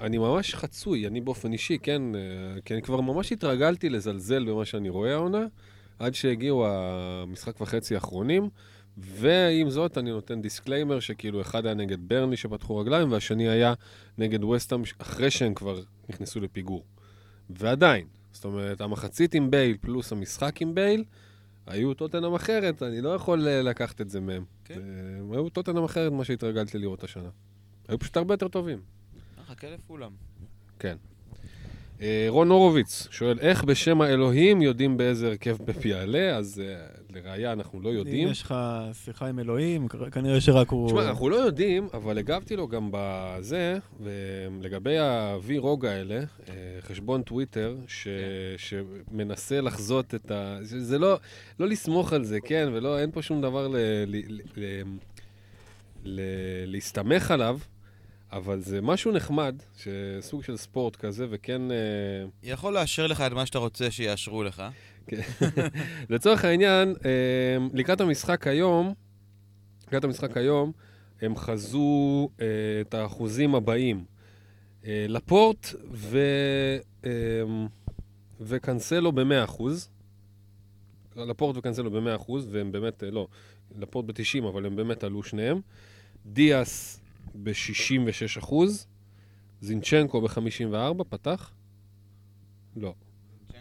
אני 0.00 0.18
ממש 0.18 0.54
חצוי, 0.54 1.06
אני 1.06 1.20
באופן 1.20 1.52
אישי, 1.52 1.78
כן, 1.78 2.02
אה, 2.14 2.20
כי 2.64 2.74
אני 2.74 2.82
כבר 2.82 3.00
ממש 3.00 3.32
התרגלתי 3.32 3.88
לזלזל 3.88 4.44
במה 4.44 4.64
שאני 4.64 4.88
רואה 4.88 5.12
העונה, 5.12 5.44
עד 5.98 6.14
שהגיעו 6.14 6.66
המשחק 6.66 7.60
וחצי 7.60 7.94
האחרונים, 7.94 8.48
ועם 8.98 9.70
זאת 9.70 9.98
אני 9.98 10.10
נותן 10.10 10.42
disclaimer 10.42 11.00
שכאילו 11.00 11.40
אחד 11.40 11.66
היה 11.66 11.74
נגד 11.74 12.08
ברנלי 12.08 12.36
שפתחו 12.36 12.76
רגליים, 12.76 13.12
והשני 13.12 13.48
היה 13.48 13.74
נגד 14.18 14.44
וסטאם 14.44 14.82
אחרי 14.98 15.30
שהם 15.30 15.54
כבר 15.54 15.80
נכנסו 16.08 16.40
לפיגור. 16.40 16.84
ועדיין, 17.50 18.06
זאת 18.32 18.44
אומרת, 18.44 18.80
המחצית 18.80 19.34
עם 19.34 19.50
בייל 19.50 19.76
פלוס 19.80 20.12
המשחק 20.12 20.62
עם 20.62 20.74
בייל, 20.74 21.04
היו 21.66 21.94
טוטנאם 21.94 22.34
אחרת, 22.34 22.82
אני 22.82 23.00
לא 23.00 23.08
יכול 23.08 23.48
אה, 23.48 23.62
לקחת 23.62 24.00
את 24.00 24.10
זה 24.10 24.20
מהם. 24.20 24.44
כן. 24.64 24.74
אה, 24.74 25.36
היו 25.36 25.48
טוטנאם 25.48 25.84
אחרת 25.84 26.12
ממה 26.12 26.24
שהתרגלתי 26.24 26.78
לראות 26.78 27.04
השנה. 27.04 27.28
היו 27.88 27.98
פשוט 27.98 28.16
הרבה 28.16 28.34
יותר 28.34 28.48
טובים. 28.48 28.95
אה, 29.56 29.60
חכה 29.60 29.74
לפולם. 29.74 30.10
כן. 30.78 30.96
אה, 32.00 32.26
רון 32.28 32.50
הורוביץ 32.50 33.08
שואל, 33.10 33.38
איך 33.40 33.64
בשם 33.64 34.00
האלוהים 34.00 34.62
יודעים 34.62 34.96
באיזה 34.96 35.26
הרכב 35.26 35.56
פפ 35.64 35.84
יעלה? 35.84 36.36
אז 36.36 36.62
אה, 36.64 36.86
לראיה, 37.14 37.52
אנחנו 37.52 37.80
לא 37.80 37.88
יודעים. 37.88 38.26
אם 38.26 38.32
יש 38.32 38.42
לך 38.42 38.54
שיחה 38.92 39.26
עם 39.26 39.38
אלוהים, 39.38 39.88
כנראה 39.88 40.40
שרק 40.40 40.70
הוא... 40.70 40.88
תשמע, 40.88 41.08
אנחנו 41.08 41.28
לא 41.28 41.36
יודעים, 41.36 41.88
אבל 41.94 42.18
הגבתי 42.18 42.56
לו 42.56 42.68
גם 42.68 42.88
בזה, 42.92 43.78
לגבי 44.62 44.98
ה-V 44.98 45.52
רוג 45.58 45.86
האלה, 45.86 46.18
אה, 46.48 46.54
חשבון 46.80 47.22
טוויטר, 47.22 47.76
ש... 47.86 48.08
שמנסה 48.56 49.60
לחזות 49.60 50.14
את 50.14 50.30
ה... 50.30 50.58
זה 50.62 50.98
לא, 50.98 51.18
לא 51.60 51.68
לסמוך 51.68 52.12
על 52.12 52.24
זה, 52.24 52.40
כן, 52.40 52.68
ולא, 52.72 52.98
אין 52.98 53.10
פה 53.10 53.22
שום 53.22 53.40
דבר 53.40 53.68
ל... 53.68 53.76
ל... 54.06 54.16
ל... 54.28 54.40
ל... 54.56 54.82
ל... 56.04 56.20
להסתמך 56.66 57.30
עליו, 57.30 57.58
אבל 58.36 58.60
זה 58.60 58.80
משהו 58.80 59.12
נחמד, 59.12 59.56
שסוג 59.76 60.42
של 60.42 60.56
ספורט 60.56 60.96
כזה, 60.96 61.26
וכן... 61.30 61.70
אה, 61.70 61.76
יכול 62.42 62.74
לאשר 62.74 63.06
לך 63.06 63.20
את 63.20 63.32
מה 63.32 63.46
שאתה 63.46 63.58
רוצה 63.58 63.90
שיאשרו 63.90 64.42
לך. 64.42 64.62
כן. 65.06 65.20
לצורך 66.10 66.44
העניין, 66.44 66.94
אה, 67.04 67.56
לקראת 67.74 68.00
המשחק 68.00 68.46
היום, 68.46 68.94
לקראת 69.86 70.04
המשחק 70.04 70.36
היום, 70.36 70.72
הם 71.22 71.36
חזו 71.36 72.28
אה, 72.40 72.46
את 72.80 72.94
האחוזים 72.94 73.54
הבאים. 73.54 74.04
לפורט 74.88 75.66
ו, 75.92 76.18
וקנסלו 78.40 79.12
ב-100%. 79.12 79.62
לפורט 81.16 81.56
וקנסלו 81.56 81.90
ב-100%, 81.90 82.32
והם 82.50 82.72
באמת, 82.72 83.02
לא, 83.10 83.28
לפורט 83.78 84.04
ב-90, 84.04 84.48
אבל 84.48 84.66
הם 84.66 84.76
באמת 84.76 85.04
עלו 85.04 85.22
שניהם. 85.22 85.60
דיאס 86.26 87.00
ב-66%, 87.42 88.54
זינצ'נקו 89.60 90.20
ב-54, 90.20 91.04
פתח? 91.08 91.52
לא. 92.76 92.94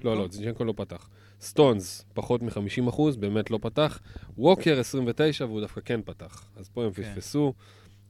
לא, 0.03 0.17
לא, 0.17 0.27
זינצ'נקו 0.31 0.63
לא 0.63 0.73
פתח. 0.77 1.09
סטונס, 1.41 2.05
פחות 2.13 2.41
מ-50 2.41 2.89
אחוז, 2.89 3.15
באמת 3.15 3.51
לא 3.51 3.59
פתח. 3.61 3.99
ווקר, 4.37 4.79
29, 4.79 5.45
והוא 5.45 5.61
דווקא 5.61 5.81
כן 5.85 6.01
פתח. 6.05 6.49
אז 6.55 6.69
פה 6.69 6.85
הם 6.85 6.93
כן. 6.93 7.03
פספסו. 7.03 7.53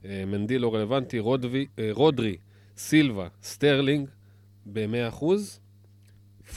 אה, 0.04 0.24
מנדי 0.26 0.58
לא 0.58 0.74
רלוונטי, 0.74 1.18
רודבי, 1.18 1.66
אה, 1.78 1.88
רודרי, 1.92 2.36
סילבה, 2.76 3.28
סטרלינג, 3.42 4.08
ב-100 4.66 5.08
אחוז. 5.08 5.60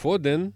פודן, 0.01 0.49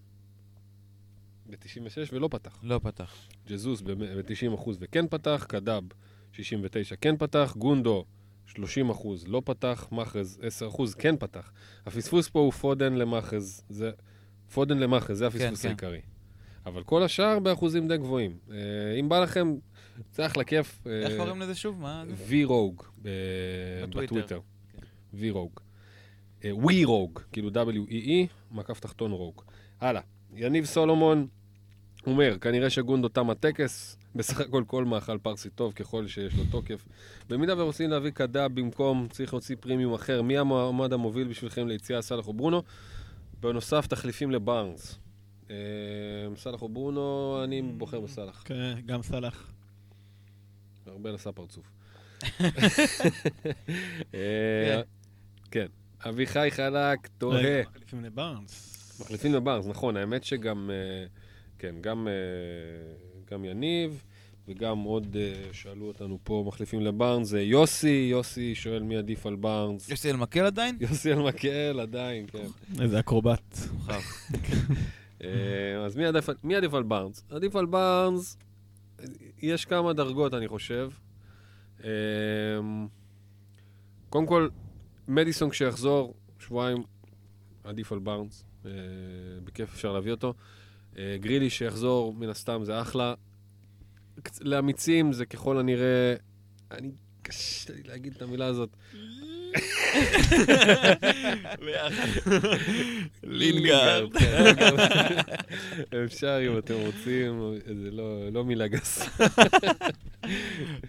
ב-96 1.50 2.14
ולא 2.14 2.28
פתח. 2.32 2.60
לא 2.64 2.80
פתח. 2.84 3.28
ג'זוס 3.48 3.82
ב-90 3.82 4.56
אחוז 4.56 4.78
וכן 4.80 5.08
פתח. 5.08 5.46
קדאב, 5.50 5.84
69 6.32 6.96
כן 6.96 7.18
פתח. 7.18 7.54
גונדו, 7.58 8.06
30 8.48 8.90
אחוז 8.90 9.28
לא 9.28 9.42
פתח. 9.46 9.88
מאחרז, 9.92 10.40
10 10.44 10.68
אחוז 10.68 10.96
כן 10.96 11.16
פתח. 11.18 11.52
הפספוס 11.86 12.30
פה 12.30 12.40
הוא 12.40 12.52
פודן 12.52 12.94
למאחז. 12.94 13.64
זה... 13.70 13.92
פודן 14.54 14.78
למאחז, 14.78 15.18
זה 15.18 15.28
הפספוס 15.28 15.62
כן. 15.62 15.68
העיקרי. 15.68 16.02
אבל 16.66 16.84
כל 16.84 17.04
השאר 17.04 17.40
באחוזים 17.40 17.88
די 17.88 17.98
גבוהים. 17.98 18.38
אה, 18.52 18.56
אם 19.00 19.10
בא 19.10 19.20
לכם, 19.20 19.54
זה 20.14 20.26
אחלה 20.26 20.44
כיף. 20.44 20.82
אה, 20.88 20.92
איך 21.00 21.18
קוראים 21.18 21.42
לזה 21.42 21.56
שוב? 21.56 21.80
מה? 21.82 22.04
V-Rogue 22.30 22.84
ב- 23.02 23.10
בטוויטר. 23.90 24.04
בטוויטר. 24.04 24.40
V-Rogue. 25.14 25.60
אה, 26.46 26.52
We-Rogue, 26.52 27.20
כאילו 27.32 27.50
W-E-E, 27.50 28.28
מקף 28.52 28.80
תחתון 28.80 29.12
רוג. 29.12 29.42
הלאה. 29.82 30.02
יניב 30.36 30.66
סולומון 30.66 31.28
אומר, 32.08 32.38
כנראה 32.42 32.70
שגונדו 32.70 33.10
תם 33.10 33.30
הטקס, 33.30 33.98
בסך 34.16 34.40
הכל 34.40 34.64
כל 34.68 34.86
מאכל 34.86 35.18
פרסי 35.18 35.50
טוב 35.50 35.74
ככל 35.74 36.08
שיש 36.08 36.36
לו 36.36 36.44
תוקף. 36.52 36.86
במידה 37.30 37.62
ורוצים 37.62 37.90
להביא 37.90 38.12
קדאב 38.12 38.56
במקום, 38.56 39.08
צריך 39.12 39.34
להוציא 39.34 39.56
פרימיום 39.60 39.94
אחר. 39.94 40.22
מי 40.22 40.38
המועמד 40.38 40.94
המוביל 40.94 41.28
בשבילכם 41.28 41.68
ליציאה, 41.68 42.02
סאלח 42.02 42.28
או 42.28 42.34
ברונו? 42.34 42.64
בנוסף, 43.40 43.88
תחליפים 43.88 44.32
לבארנס. 44.32 45.00
אה, 45.50 45.56
סאלח 46.36 46.62
או 46.62 46.70
ברונו, 46.70 47.40
אני 47.44 47.62
בוחר 47.62 48.00
בסאלח. 48.00 48.44
כן, 48.46 48.76
גם 48.86 49.04
סאלח. 49.04 49.52
ארבל 50.88 51.16
עשה 51.16 51.32
פרצוף. 51.32 51.66
אה, 54.14 54.82
כן. 55.52 55.68
אביחי 56.10 56.52
חלק, 56.52 57.08
תוהה. 57.18 57.62
מחליפים 57.62 58.04
לבארנס. 58.04 59.00
מחליפים 59.02 59.34
לבארנס, 59.34 59.66
נכון, 59.68 59.98
האמת 59.98 60.24
שגם, 60.24 60.70
אה, 60.74 61.06
כן, 61.60 61.76
גם, 61.82 62.08
אה, 62.08 62.14
גם 63.32 63.46
יניב 63.46 64.04
וגם 64.48 64.80
עוד 64.80 65.18
אה, 65.20 65.34
שאלו 65.52 65.86
אותנו 65.88 66.20
פה, 66.24 66.44
מחליפים 66.48 66.82
לבארנס, 66.82 67.28
זה 67.28 67.42
יוסי, 67.42 68.08
יוסי 68.12 68.56
שואל 68.56 68.84
מי 68.84 68.98
עדיף 68.98 69.26
על 69.26 69.36
בארנס. 69.36 69.90
יש 69.90 70.04
לי 70.04 70.12
אלמקל 70.12 70.46
עדיין? 70.46 70.78
יוסי 70.80 71.14
אלמקאל 71.14 71.80
עדיין, 71.80 72.28
כן. 72.28 72.48
איזה 72.82 73.00
אקרובט. 73.00 73.58
אה, 75.24 75.86
אז 75.86 75.96
מי 75.96 76.06
עדיף, 76.06 76.30
מי 76.44 76.56
עדיף 76.56 76.74
על 76.74 76.84
בארנס? 76.84 77.24
עדיף 77.30 77.56
על 77.56 77.66
בארנס, 77.66 78.38
יש 79.42 79.66
כמה 79.66 79.94
דרגות, 79.94 80.34
אני 80.34 80.48
חושב. 80.48 80.92
קודם 84.10 84.26
כל, 84.26 84.48
מדיסון 85.08 85.50
כשיחזור, 85.50 86.14
שבועיים, 86.40 86.84
עדיף 87.64 87.92
על 87.92 88.00
בארנס. 88.00 88.44
בכיף 89.44 89.74
אפשר 89.74 89.94
להביא 89.94 90.12
אותו. 90.12 90.34
אה, 90.98 91.18
גריליש 91.20 91.50
יחזור, 91.50 92.14
מן 92.14 92.30
הסתם 92.30 92.62
זה 92.64 92.82
אחלה. 92.82 93.14
לאמיצים 94.42 95.14
זה 95.14 95.26
ככל 95.26 95.58
הנראה... 95.60 96.16
אני... 96.72 96.92
קשה 97.22 97.74
לי 97.74 97.84
להגיד 97.84 98.14
את 98.16 98.22
המילה 98.22 98.46
הזאת. 98.46 98.70
לינגארד. 103.24 104.10
אפשר 106.06 106.40
אם 106.48 106.58
אתם 106.58 106.74
רוצים, 106.74 107.54
זה 107.66 107.92
לא- 107.92 108.30
לא 108.30 108.46
מילה 108.46 108.68
גסה. 108.68 109.06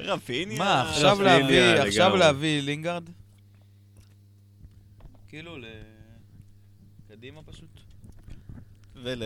רפיניה. 0.00 0.58
מה, 0.58 0.90
עכשיו 0.90 1.22
להביא, 1.22 1.60
עכשיו 1.62 2.06
לגמרי. 2.08 2.18
להביא 2.20 2.62
לינגארד? 2.62 3.10
כאילו, 5.28 5.58
ל... 5.58 5.64
קדימה 7.08 7.42
פשוט. 7.42 7.80
ול... 9.04 9.22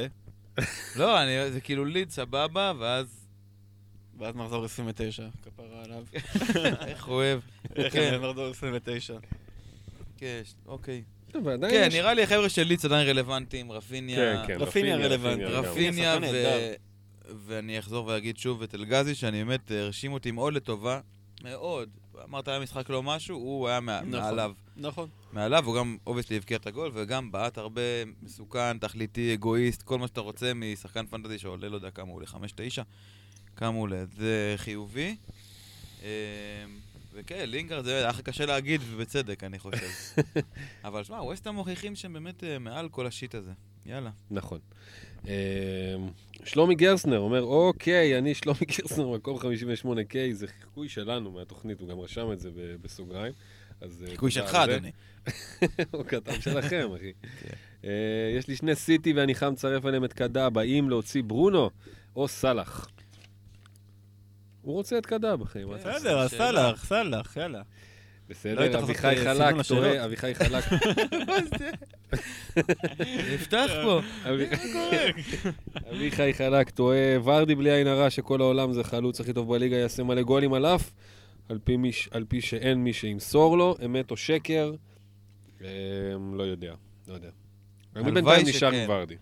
לא, 0.97 1.23
אני- 1.23 1.53
זה 1.53 1.61
כאילו 1.61 1.85
ליד 1.85 2.11
סבבה, 2.11 2.73
ואז... 2.79 3.27
ואז 4.19 4.35
מחזור 4.35 4.65
29, 4.65 5.27
כפרה 5.43 5.83
עליו. 5.85 6.05
איך 6.87 7.05
הוא 7.05 7.15
אוהב. 7.15 7.41
איך 7.77 7.93
כן. 7.93 8.19
מחזור 8.23 8.47
29? 8.47 9.19
כן, 10.17 10.41
אוקיי. 10.67 11.03
טוב, 11.33 11.45
כן, 11.71 11.85
יש- 11.89 11.95
נראה 11.95 12.15
לי 12.15 12.23
החבר'ה 12.23 12.49
של 12.49 12.63
ליץ 12.63 12.85
עדיין 12.85 13.09
רלוונטיים, 13.09 13.73
רפיניה. 13.73 14.17
כן, 14.47 14.55
כן, 14.55 14.61
רפיניה 14.61 14.97
רלוונטי. 14.97 15.45
רפיניה, 15.45 16.15
שחקן 16.15 16.27
ו... 16.33 16.73
ואני 17.47 17.79
אחזור 17.79 18.07
ואגיד 18.07 18.39
שוב 18.39 18.63
את 18.63 18.75
אלגזי, 18.75 19.15
שאני 19.15 19.45
באמת 19.45 19.71
הרשים 19.71 20.13
אותי 20.13 20.31
מאוד 20.31 20.55
לטובה. 20.55 21.01
מאוד. 21.43 21.89
אמרת, 22.25 22.49
היה 22.49 22.61
משחק 22.61 22.91
לא 22.91 23.03
משהו, 23.03 23.37
הוא 23.37 23.69
היה 23.69 23.81
נכון. 23.81 24.11
מעליו. 24.11 24.53
נכון. 24.77 25.09
מעליו, 25.33 25.67
הוא 25.67 25.77
גם 25.77 25.97
obviously 26.07 26.37
הבקיע 26.37 26.57
את 26.57 26.67
הגול, 26.67 26.91
וגם 26.95 27.33
בעט 27.33 27.59
הרבה 27.59 27.83
מסוכן, 28.23 28.79
תכליתי, 28.79 29.35
אגואיסט, 29.35 29.83
כל 29.83 29.99
מה 29.99 30.07
שאתה 30.07 30.21
רוצה 30.21 30.55
משחקן 30.55 31.07
fantasy 31.07 31.39
שעולה, 31.39 31.69
לא 31.69 31.75
יודע 31.75 31.91
כמה 31.91 32.07
הוא 32.07 32.15
עולה, 32.15 32.27
חמש, 32.27 32.53
תשע, 32.57 32.83
כמה 33.57 33.69
הוא 33.69 33.83
עולה, 33.83 34.05
זה 34.17 34.55
חיובי. 34.57 35.17
אה, 36.03 36.09
וכן, 37.13 37.51
לינגרד 37.51 37.85
זה 37.85 37.97
היה 37.97 38.13
קשה 38.23 38.47
להגיד, 38.47 38.81
ובצדק, 38.91 39.45
אני 39.45 39.59
חושב. 39.59 39.89
אבל 40.85 41.05
שמע, 41.05 41.23
ווסטהאם 41.23 41.55
מוכיחים 41.55 41.97
שהם 41.97 42.13
באמת 42.13 42.45
אה, 42.45 42.59
מעל 42.59 42.89
כל 42.89 43.07
ה 43.07 43.12
shit 43.12 43.35
הזה. 43.35 43.53
יאללה. 43.87 44.11
נכון. 44.31 44.59
אה, 45.29 45.35
שלומי 46.45 46.75
גרסנר 46.75 47.19
אומר, 47.19 47.43
אוקיי, 47.43 48.19
אני 48.19 48.35
שלומי 48.35 48.59
גרסנר, 48.79 49.09
מקום 49.09 49.39
58K, 49.39 50.15
זה 50.33 50.47
חיקוי 50.47 50.89
שלנו 50.89 51.31
מהתוכנית, 51.31 51.81
הוא 51.81 51.89
גם 51.89 52.01
רשם 52.01 52.33
את 52.33 52.41
זה 52.41 52.51
ב- 52.51 52.77
בסוגריים. 52.83 53.33
אה, 53.83 53.89
חיקוי 54.11 54.31
שלך. 54.31 54.55
אדוני. 54.55 54.91
הוא 55.93 56.05
כתב 56.05 56.41
שלכם, 56.41 56.89
אחי. 56.97 57.13
כן. 57.41 57.49
אה, 57.85 57.91
יש 58.39 58.49
לי 58.49 58.57
שני 58.57 58.75
סיטי 58.75 59.13
ואני 59.13 59.35
חם 59.35 59.53
לצרף 59.53 59.85
עליהם 59.85 60.05
את 60.05 60.13
קדאב, 60.13 60.59
האם 60.59 60.89
להוציא 60.89 61.23
ברונו 61.23 61.71
או 62.17 62.29
סאלח? 62.29 62.89
הוא 64.63 64.75
רוצה 64.75 64.99
את 64.99 65.07
קדאב, 65.07 65.43
אחי. 65.43 65.63
עושה? 65.63 65.95
בסדר, 65.95 66.19
אז. 66.19 66.31
סאלח, 66.31 66.85
סאלח, 66.85 67.37
יאללה. 67.37 67.63
לא 68.29 68.35
בסדר, 68.35 68.63
היית 68.63 68.75
אביחי 68.75 69.17
חלק. 69.17 69.55
טועה, 69.69 70.05
אביחי 70.05 70.35
חלק... 70.35 70.65
נפתח 73.35 73.71
פה. 73.83 74.01
אביחי 75.91 76.35
חלק 76.35 76.71
טועה, 76.71 77.23
ורדי 77.25 77.55
בלי 77.55 77.71
עין 77.71 77.87
הרע 77.87 78.11
שכל 78.11 78.41
העולם 78.41 78.73
זה 78.73 78.85
חלוץ 78.85 79.21
הכי 79.21 79.33
טוב 79.33 79.55
בליגה, 79.55 79.77
יעשה 79.77 80.03
מלא 80.03 80.23
גולים 80.23 80.55
על 80.55 80.67
אף, 80.67 80.91
על 82.11 82.25
פי, 82.29 82.41
שאין 82.41 82.85
מי 82.85 82.93
שימסור 82.93 83.59
לו, 83.59 83.77
אמת 83.85 84.11
או 84.11 84.17
שקר, 84.17 84.73
אמ, 85.61 85.67
לא 86.35 86.43
יודע, 86.43 86.75
לא 87.09 87.15
יודע. 87.15 87.31
הלוואי 87.95 88.13
בינתיים 88.13 88.47
נשאר. 88.47 88.73
עם 88.73 88.91
ורדי. 88.91 89.17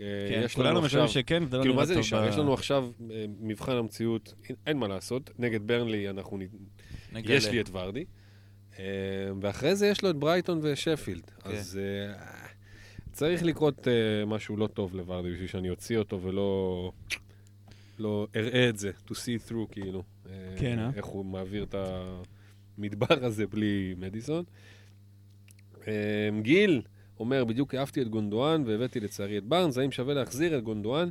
אה, 0.00 0.04
כן, 0.28 0.48
כולנו 0.54 0.80
חושבים 0.80 1.08
שכן, 1.08 1.46
זה 1.46 1.56
לא 1.56 1.62
כאילו 1.62 1.74
מה 1.74 1.84
זה 1.86 1.98
נשאר? 1.98 2.28
יש 2.28 2.36
לנו 2.36 2.54
עכשיו 2.54 2.90
אה, 3.10 3.24
מבחן 3.40 3.76
המציאות, 3.76 4.34
אין- 4.66 4.78
מה 4.78 4.88
לעשות, 4.88 5.30
נגד 5.38 5.66
ברנלי 5.66 6.08
אנחנו. 6.08 6.38
יש 7.24 7.46
לי 7.46 7.60
את 7.60 7.68
ורדי, 7.72 8.04
ואחרי 9.40 9.76
זה 9.76 9.86
יש 9.86 10.02
לו 10.02 10.10
את 10.10 10.16
ברייטון 10.16 10.60
ושפילד, 10.62 11.30
כן. 11.30 11.50
אז 11.50 11.80
אה, 11.82 12.14
צריך 13.12 13.42
לקרות 13.42 13.88
אה, 13.88 14.26
משהו 14.26 14.56
לא 14.56 14.66
טוב 14.66 14.94
לוורדי 14.96 15.32
בשביל 15.32 15.48
שאני 15.48 15.70
אוציא 15.70 15.98
אותו 15.98 16.22
ולא... 16.22 16.92
לא 17.98 18.26
אראה 18.36 18.68
את 18.68 18.78
זה, 18.78 18.90
to 19.06 19.10
see 19.10 19.50
through, 19.50 19.72
כאילו. 19.72 20.02
אה, 20.26 20.54
כן, 20.58 20.78
אה? 20.78 20.90
איך 20.96 21.06
הוא 21.06 21.24
מעביר 21.24 21.62
את 21.62 21.74
המדבר 22.78 23.24
הזה 23.24 23.46
בלי 23.46 23.94
מדיסון. 23.98 24.44
אה, 25.88 26.28
גיל 26.42 26.82
אומר, 27.20 27.44
בדיוק 27.44 27.74
העפתי 27.74 28.02
את 28.02 28.08
גונדואן 28.08 28.62
והבאתי 28.66 29.00
לצערי 29.00 29.38
את 29.38 29.44
בארנס, 29.44 29.78
האם 29.78 29.90
שווה 29.90 30.14
להחזיר 30.14 30.58
את 30.58 30.62
גונדואן? 30.62 31.10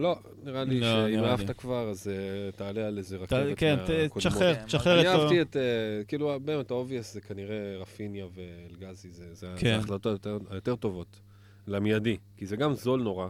לא, 0.00 0.18
נראה 0.42 0.64
לי 0.64 0.80
לא, 0.80 0.86
שאם. 0.86 1.24
אהבת 1.24 1.50
כבר, 1.56 1.90
אז 1.90 2.08
אה, 2.08 2.52
תעלה 2.52 2.86
על 2.86 2.98
איזה 2.98 3.16
רכבת 3.16 3.58
כן. 3.58 3.76
תשחרר, 4.14 4.54
כן, 4.54 4.64
תשחרר 4.66 5.00
אני 5.00 5.08
אותו. 5.08 5.22
אהבתי 5.22 5.42
את, 5.42 5.56
אה, 5.56 6.04
כאילו, 6.08 6.40
באמת, 6.44 6.70
ה 6.70 6.76
obvious 6.76 7.14
זה 7.14 7.20
כנראה 7.20 7.76
רפיניה 7.78 8.26
ואלגזי, 8.34 9.10
זה, 9.10 9.34
זה, 9.34 9.54
כן. 9.58 9.74
ההחלטות 9.74 10.06
היותר, 10.06 10.38
היותר 10.50 10.76
טובות, 10.76 11.20
למיידי, 11.66 12.16
כי 12.36 12.46
זה 12.46 12.56
גם 12.56 12.74
זול 12.74 13.02
נורא, 13.02 13.28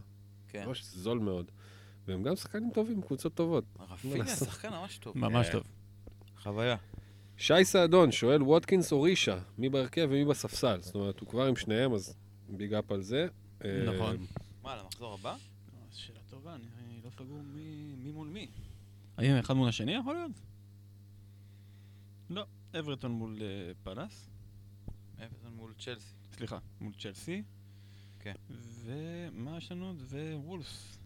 כן. 0.49 0.67
ממש 0.67 0.85
זול 0.85 1.19
מאוד, 1.19 1.51
והם 2.09 2.23
גם 2.23 2.37
שחקנים 2.37 2.71
טובים, 2.75 3.03
קבוצות 3.03 3.35
טובות. 3.35 3.65
רפיניה? 3.91 4.27
שחקן 4.27 4.69
ממש 4.69 4.99
טוב. 4.99 5.19
ממש 5.19 5.47
אה, 5.47 5.53
טוב. 5.53 5.63
חוויה. 6.43 6.77
שי 7.37 7.65
סעדון 7.65 8.13
שואל, 8.13 8.43
ווטקינס 8.43 8.93
או 8.93 9.03
רישה, 9.03 9.39
מי 9.59 9.69
בהרכב 9.69 10.07
ומי 10.11 10.25
בספסל? 10.25 10.79
זאת 10.81 10.95
אומרת, 10.95 11.21
הוא 11.21 11.29
כבר 11.29 11.47
עם 11.47 11.57
שניהם, 11.57 11.95
אז 11.95 12.17
big 12.49 12.75
up 12.75 12.93
על 12.93 13.03
זה. 13.03 13.27
נכון. 13.65 14.17
מה, 14.63 14.77
למחזור 14.77 15.15
הבא? 15.21 15.35
טובה, 16.59 16.69
אני 16.79 17.01
לא 17.05 17.11
סגור 17.11 17.43
מי 18.03 18.13
מול 18.13 18.29
מי. 18.29 18.47
האם 19.17 19.37
אחד 19.37 19.55
מול 19.55 19.69
השני 19.69 19.93
יכול 19.93 20.15
להיות? 20.15 20.33
לא, 22.31 22.45
אברטון 22.79 23.13
מול 23.13 23.39
אה, 23.43 23.73
פלאס, 23.83 24.31
אברטון 25.19 25.53
מול 25.57 25.73
צ'לסי. 25.79 26.15
סליחה, 26.37 26.59
מול 26.81 26.93
צ'לסי. 26.99 27.43
כן. 28.21 28.35
ומה 28.85 29.57
יש 29.57 29.73
לנו 29.73 29.87
עוד? 29.87 30.03
ווולס. 30.35 30.99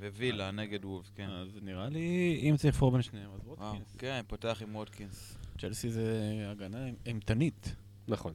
ווילה 0.00 0.50
נגד 0.50 0.84
וולף, 0.84 1.10
כן. 1.14 1.30
אז 1.30 1.48
נראה 1.62 1.88
לי, 1.88 2.40
אם 2.42 2.56
צריך 2.56 2.74
לבחור 2.74 2.92
בין 2.92 3.02
שניהם, 3.02 3.30
אז 3.34 3.40
וואו, 3.44 3.58
ווטקינס. 3.58 3.96
כן, 3.98 4.22
פותח 4.26 4.62
עם 4.62 4.76
ווטקינס. 4.76 5.36
צ'לסי 5.58 5.90
זה 5.90 6.46
הגנה 6.50 6.86
אימתנית. 7.06 7.74
נכון. 8.08 8.32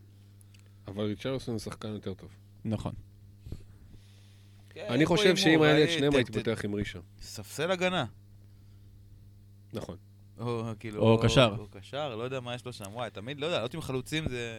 אבל 0.88 1.04
ריצ'רלסון 1.04 1.54
הוא 1.54 1.60
שחקן 1.60 1.88
יותר 1.88 2.14
טוב. 2.14 2.30
נכון. 2.66 2.94
כן, 4.76 4.86
אני 4.90 5.06
חושב 5.06 5.36
שאם 5.36 5.62
היה 5.62 5.74
לי 5.74 5.84
את 5.84 5.90
שניהם, 5.90 6.16
הייתי 6.16 6.32
פותח 6.32 6.66
עם 6.66 6.74
רישה. 6.74 7.00
ספסל 7.22 7.72
הגנה. 7.72 8.06
נכון. 9.74 9.98
או 10.40 10.64
כאילו... 10.80 11.02
או 11.02 11.18
קשר. 11.24 11.56
או 11.60 11.68
קשר, 11.68 12.16
לא 12.16 12.24
יודע 12.24 12.40
מה 12.40 12.56
יש 12.56 12.66
לו 12.66 12.74
שם. 12.74 12.86
וואי, 12.94 13.10
תמיד, 13.10 13.40
לא 13.40 13.46
יודע, 13.46 13.58
לעלות 13.58 13.74
עם 13.74 13.82
חלוצים 13.82 14.30
זה... 14.30 14.56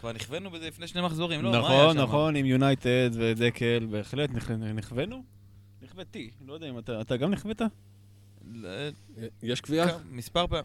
כבר 0.00 0.12
נכוונו 0.12 0.50
בזה 0.50 0.68
לפני 0.68 0.86
שני 0.88 1.02
מחזורים, 1.02 1.42
לא? 1.42 1.58
נכון? 1.58 1.98
נכון, 1.98 2.36
עם 2.36 2.46
יונייטד 2.46 3.10
ודקל, 3.14 3.86
בהחלט 3.90 4.30
נכ- 4.30 4.50
נכוונו. 4.52 5.24
נכוותי, 5.82 6.30
לא 6.46 6.54
יודע 6.54 6.68
אם 6.68 6.78
אתה, 6.78 7.00
אתה 7.00 7.16
גם 7.16 7.30
נכווית? 7.30 7.60
לא, 8.52 8.68
יש 9.42 9.60
קביעה? 9.60 9.86
מספר 10.10 10.46
פעמים. 10.46 10.64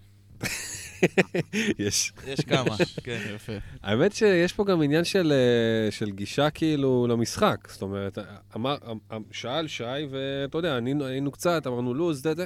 יש. 1.79 2.13
יש 2.27 2.39
כמה, 2.39 2.75
כן. 3.03 3.19
יפה. 3.35 3.53
האמת 3.83 4.13
שיש 4.13 4.53
פה 4.53 4.65
גם 4.65 4.81
עניין 4.81 5.03
של, 5.03 5.33
אה, 5.35 5.91
של 5.91 6.09
גישה 6.09 6.49
כאילו 6.49 7.07
למשחק. 7.09 7.67
זאת 7.71 7.81
אומרת, 7.81 8.17
אמר, 8.55 8.77
אמ- 8.91 9.23
שאל 9.31 9.67
שי, 9.67 9.83
ואתה 10.09 10.57
יודע, 10.57 10.77
ענינו, 10.77 11.05
היינו 11.05 11.31
קצת, 11.31 11.67
אמרנו 11.67 11.93
לוז, 11.93 12.23
זה, 12.23 12.33
זה. 12.35 12.45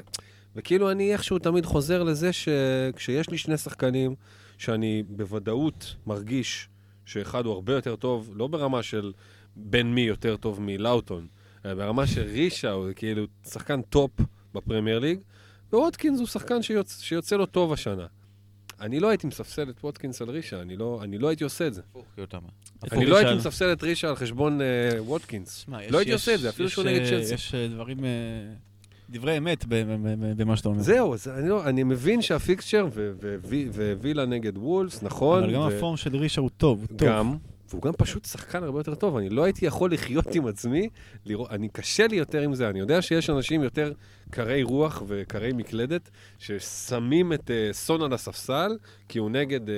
וכאילו 0.56 0.92
אני 0.92 1.14
איכשהו 1.14 1.40
תמיד 1.40 1.66
חוזר 1.66 2.04
לזה 2.04 2.30
שכשיש 2.34 3.30
לי 3.30 3.38
שני 3.38 3.58
שחקנים, 3.58 4.16
שאני 4.58 5.04
בוודאות 5.10 5.96
מרגיש 6.08 6.70
שאחד 7.06 7.46
הוא 7.46 7.54
הרבה 7.54 7.74
יותר 7.74 7.96
טוב, 7.96 8.32
לא 8.36 8.48
ברמה 8.48 8.84
של 8.84 9.12
בין 9.56 9.96
מי 9.96 10.02
יותר 10.02 10.38
טוב 10.38 10.62
מלאוטון, 10.62 11.28
אלא 11.66 11.74
ברמה 11.74 12.08
של 12.08 12.22
רישה 12.22 12.72
הוא 12.72 12.88
כאילו 12.96 13.26
שחקן 13.46 13.82
top 13.82 14.12
בפרמייר 14.54 15.00
ליג, 15.00 15.20
וווטקינס 15.74 16.20
הוא 16.20 16.28
שחקן 16.28 16.62
שיוצ... 16.62 17.02
שיוצא 17.02 17.36
לו 17.36 17.46
טוב 17.46 17.74
השנה. 17.74 18.06
אני 18.84 19.00
לא 19.00 19.10
הייתי 19.10 19.28
מספסל 19.28 19.70
את 19.70 19.84
ווטקינס 19.84 20.22
על 20.22 20.30
רישה, 20.30 20.62
אני 20.62 20.78
לא, 20.78 21.00
אני 21.04 21.18
לא 21.18 21.28
הייתי 21.28 21.44
עושה 21.44 21.68
את 21.68 21.74
זה. 21.74 21.82
אני 22.92 23.06
לא 23.06 23.18
הייתי 23.18 23.36
מספסל 23.36 23.72
את 23.74 23.84
רישה 23.84 24.10
על 24.10 24.16
חשבון 24.16 24.62
אה, 24.62 24.66
ווטקינס. 25.04 25.66
לא 25.90 25.98
הייתי 25.98 26.12
יש- 26.12 26.22
עושה 26.22 26.34
את 26.36 26.40
זה, 26.40 26.50
אפילו 26.50 26.68
יש, 26.68 26.74
שהוא 26.74 26.86
נגד 26.86 27.06
צ'לסי. 27.10 27.34
יש 27.34 27.56
אה, 27.56 27.68
דברים, 27.68 28.06
אה, 28.06 28.10
דברי 29.10 29.38
אמת 29.38 29.66
ב- 29.66 29.76
ב- 29.76 29.98
ב- 30.04 30.42
במה 30.42 30.58
שאתה 30.58 30.70
אומר. 30.70 30.82
זהו, 30.82 31.14
אז 31.14 31.28
אני, 31.28 31.50
לא, 31.50 31.66
אני 31.70 31.84
מבין 31.84 32.22
שה 32.22 32.41
fixture 32.41 32.88
ו- 32.94 33.12
ו- 33.22 33.36
ו- 33.74 33.94
ווילה 34.00 34.26
נגד 34.26 34.58
וולס, 34.58 35.04
נכון. 35.04 35.44
אבל 35.44 35.54
גם 35.54 35.62
ו- 35.62 35.68
ה 35.78 35.82
form 35.82 35.98
של 35.98 36.16
רישה 36.16 36.42
הוא 36.42 36.50
טוב, 36.58 36.80
הוא 36.80 36.98
טוב. 36.98 37.08
גם, 37.08 37.36
והוא 37.74 37.82
גם 37.82 37.94
פשוט 37.98 38.26
שחקן 38.26 38.64
הרבה 38.64 38.80
יותר 38.80 38.96
טוב. 38.96 39.18
אני 39.18 39.30
לא 39.30 39.44
הייתי 39.44 39.66
יכול 39.66 39.94
לחיות 39.94 40.36
עם 40.36 40.48
עצמי, 40.48 40.90
לראות, 41.26 41.50
אני 41.52 41.70
קשה 41.70 42.08
לי 42.08 42.16
יותר 42.16 42.42
עם 42.42 42.56
זה. 42.56 42.70
אני 42.70 42.80
יודע 42.80 43.02
שיש 43.02 43.30
אנשים 43.30 43.64
יותר 43.64 43.92
קרי 44.32 44.64
רוח 44.64 45.04
וקרי 45.08 45.52
מקלדת, 45.54 46.10
ששמים 46.40 47.34
את 47.34 47.48
uh, 47.50 47.74
סון 47.74 48.02
על 48.02 48.14
הספסל, 48.14 48.78
כי 49.10 49.20
הוא 49.20 49.30
נגד 49.30 49.60
uh, 49.68 49.72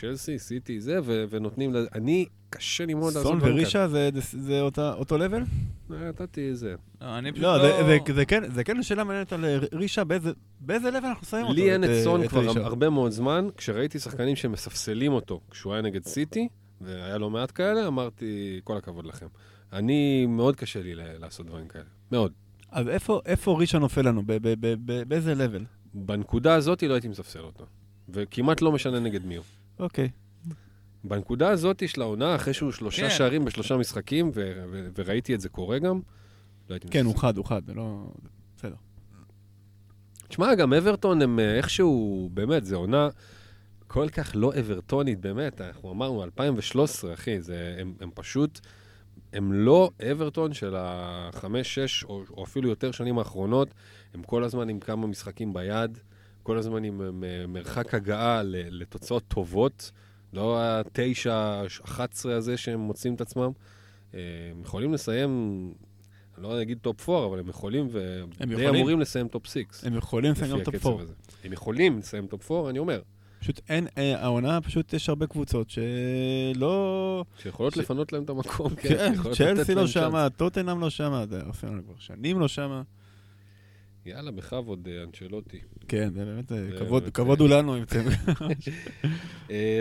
צ'לסי, 0.00 0.38
סיטי, 0.38 0.80
זה, 0.80 0.98
ו- 1.04 1.24
ונותנים 1.30 1.74
לזה. 1.74 1.88
אני, 1.94 2.26
קשה 2.50 2.86
לי 2.86 2.94
מאוד 2.94 3.14
לעשות 3.14 3.22
סון 3.32 3.38
ורישה 3.42 3.88
זה- 3.88 4.10
זה- 4.14 4.38
זה 4.42 4.60
אותה- 4.60 4.94
אותו 4.94 5.18
לבל? 5.18 5.42
כאלה. 5.88 6.08
נתתי 6.08 6.54
זה. 6.54 6.74
לא, 7.00 7.18
אני 7.18 7.32
פשוט 7.32 7.44
לא, 7.44 7.56
לא... 7.56 7.62
זה- 7.62 7.98
זה- 8.06 8.14
זה 8.14 8.24
כן- 8.24 8.50
זה 8.54 8.64
כן 8.64 8.82
שאלה 8.82 9.04
מעניינת 9.04 9.32
על 9.32 9.44
אה, 9.44 9.58
רישה, 9.72 10.04
באיזה- 10.04 10.30
באיזה 10.60 10.90
לבל 10.90 11.06
אנחנו 11.06 11.26
שמים 11.26 11.42
אותו? 11.42 11.54
לי 11.54 11.72
אין 11.72 11.84
את 11.84 11.88
אה, 11.88 12.02
סון 12.04 12.28
כבר 12.28 12.40
רישה? 12.48 12.60
הרבה 12.64 12.90
מאוד 12.90 13.10
זמן. 13.12 13.48
כשראיתי 13.56 13.98
שחקנים 13.98 14.36
שמספסלים 14.36 15.12
אותו 15.12 15.40
כשהוא 15.50 15.72
היה 15.72 15.82
נגד 15.82 16.04
סיטי, 16.06 16.48
והיה 16.84 17.18
לא 17.18 17.30
מעט 17.30 17.52
כאלה, 17.54 17.86
אמרתי, 17.86 18.60
כל 18.64 18.76
הכבוד 18.76 19.06
לכם. 19.06 19.26
אני, 19.72 20.26
מאוד 20.26 20.56
קשה 20.56 20.82
לי 20.82 20.94
לעשות 20.94 21.46
דברים 21.46 21.68
כאלה. 21.68 21.84
מאוד. 22.12 22.32
אז 22.70 22.88
איפה- 22.88 23.20
איפה 23.26 23.58
רישה 23.58 23.78
נופל 23.78 24.08
לנו? 24.08 24.22
באיזה 25.08 25.34
לבל? 25.34 25.64
בנקודה 25.94 26.54
הזאת 26.54 26.82
לא 26.82 26.94
הייתי 26.94 27.08
מספסל 27.08 27.40
אותו. 27.40 27.66
וכמעט 28.08 28.62
לא 28.62 28.72
משנה 28.72 29.00
נגד 29.00 29.24
מי 29.26 29.36
הוא. 29.36 29.44
אוקיי. 29.78 30.08
בנקודה 31.04 31.48
הזאת 31.48 31.88
של 31.88 32.02
העונה, 32.02 32.34
אחרי 32.36 32.54
שהוא 32.54 32.72
שלושה 32.72 33.02
כן. 33.02 33.10
שערים 33.10 33.44
בשלושה 33.44 33.76
משחקים, 33.76 34.30
ו- 34.34 34.62
ו- 34.70 34.88
וראיתי 34.98 35.34
את 35.34 35.40
זה 35.40 35.48
קורה 35.48 35.78
גם, 35.78 36.00
לא 36.70 36.74
הייתי 36.74 36.88
כן, 36.88 37.04
הוא 37.04 37.10
מספסל. 37.12 37.26
חד, 37.26 37.36
הוא 37.36 37.44
חד, 37.44 37.62
זה 37.66 37.74
לא... 37.74 38.06
בסדר. 38.56 38.74
תשמע, 40.28 40.54
גם 40.54 40.72
אברטון 40.72 41.22
הם 41.22 41.38
אה, 41.38 41.56
איכשהו, 41.56 42.30
באמת, 42.34 42.64
זו 42.64 42.76
עונה 42.76 43.08
כל 43.92 44.08
כך 44.08 44.32
לא 44.34 44.52
אברטונית, 44.60 45.20
באמת. 45.20 45.60
אנחנו 45.60 45.90
אמרנו, 45.92 46.24
2013, 46.24 47.14
אחי, 47.14 47.40
זה, 47.40 47.76
הם, 47.78 47.94
הם 48.00 48.10
פשוט, 48.14 48.60
הם 49.32 49.52
לא 49.52 49.90
אברטון 50.12 50.52
של 50.54 50.74
החמש, 50.78 51.74
שש, 51.74 52.04
או, 52.04 52.22
או 52.30 52.44
אפילו 52.44 52.68
יותר 52.68 52.90
שנים 52.90 53.18
האחרונות. 53.18 53.74
הם 54.14 54.22
כל 54.22 54.44
הזמן 54.44 54.68
עם 54.68 54.80
כמה 54.80 55.06
משחקים 55.06 55.52
ביד, 55.52 55.98
כל 56.42 56.58
הזמן 56.58 56.84
עם 56.84 57.24
אה, 57.24 57.46
מרחק 57.46 57.94
הגעה 57.94 58.42
לתוצאות 58.44 59.22
טובות, 59.28 59.90
לא 60.32 60.58
התשע, 60.60 61.62
אחת 61.84 62.12
עשרה 62.12 62.36
הזה 62.36 62.56
שהם 62.56 62.80
מוצאים 62.80 63.14
את 63.14 63.20
עצמם. 63.20 63.50
אה, 64.14 64.20
הם 64.50 64.60
יכולים 64.62 64.94
לסיים, 64.94 65.30
אני 66.36 66.42
לא 66.42 66.62
אגיד 66.62 66.78
top 66.78 67.08
4, 67.08 67.26
אבל 67.26 67.38
הם 67.38 67.48
יכולים, 67.48 67.88
ודי 67.90 68.52
יכולים. 68.52 68.74
אמורים 68.74 69.00
לסיים 69.00 69.28
top 69.28 69.46
6. 69.46 69.62
הם 69.82 69.96
יכולים 69.96 70.32
לסיים 70.32 70.50
גם 70.50 70.62
top 70.64 70.74
הקצב 70.74 70.88
4. 70.88 71.02
הזה. 71.02 71.14
הם 71.44 71.52
יכולים 71.52 71.98
לסיים 71.98 72.26
top 72.26 72.50
4, 72.50 72.70
אני 72.70 72.78
אומר, 72.78 73.02
פשוט 73.42 73.60
אין, 73.68 73.86
אה, 73.98 74.22
העונה 74.24 74.60
פשוט 74.60 74.92
יש 74.94 75.08
הרבה 75.08 75.26
קבוצות 75.26 75.70
שלא... 75.70 77.24
שיכולות 77.42 77.74
ש- 77.74 77.76
לפנות 77.78 78.12
להם 78.12 78.22
את 78.24 78.30
המקום, 78.30 78.74
כן. 78.74 79.14
כן, 79.14 79.32
צ'לסי 79.34 79.74
לא. 79.74 79.86
שמה, 79.86 80.30
טוטנאם 80.30 80.80
לא 80.80 80.90
שמה, 80.90 81.24
ארסנל 81.46 81.80
כבר 81.82 81.94
שנים 81.98 82.40
לא 82.40 82.48
שמה. 82.48 82.82
יאללה, 84.06 84.30
בכבוד, 84.30 84.88
אה, 84.90 85.02
אנצ'לוטי. 85.02 85.58
כן, 85.88 86.10
זה 86.14 86.24
באמת, 86.24 86.52
אה, 86.52 86.58
כבוד- 86.78 87.04
אה, 87.04 87.10
הוא 87.40 87.48
לנו. 87.48 87.76
אם 87.78 87.82
אתם- 87.82 88.08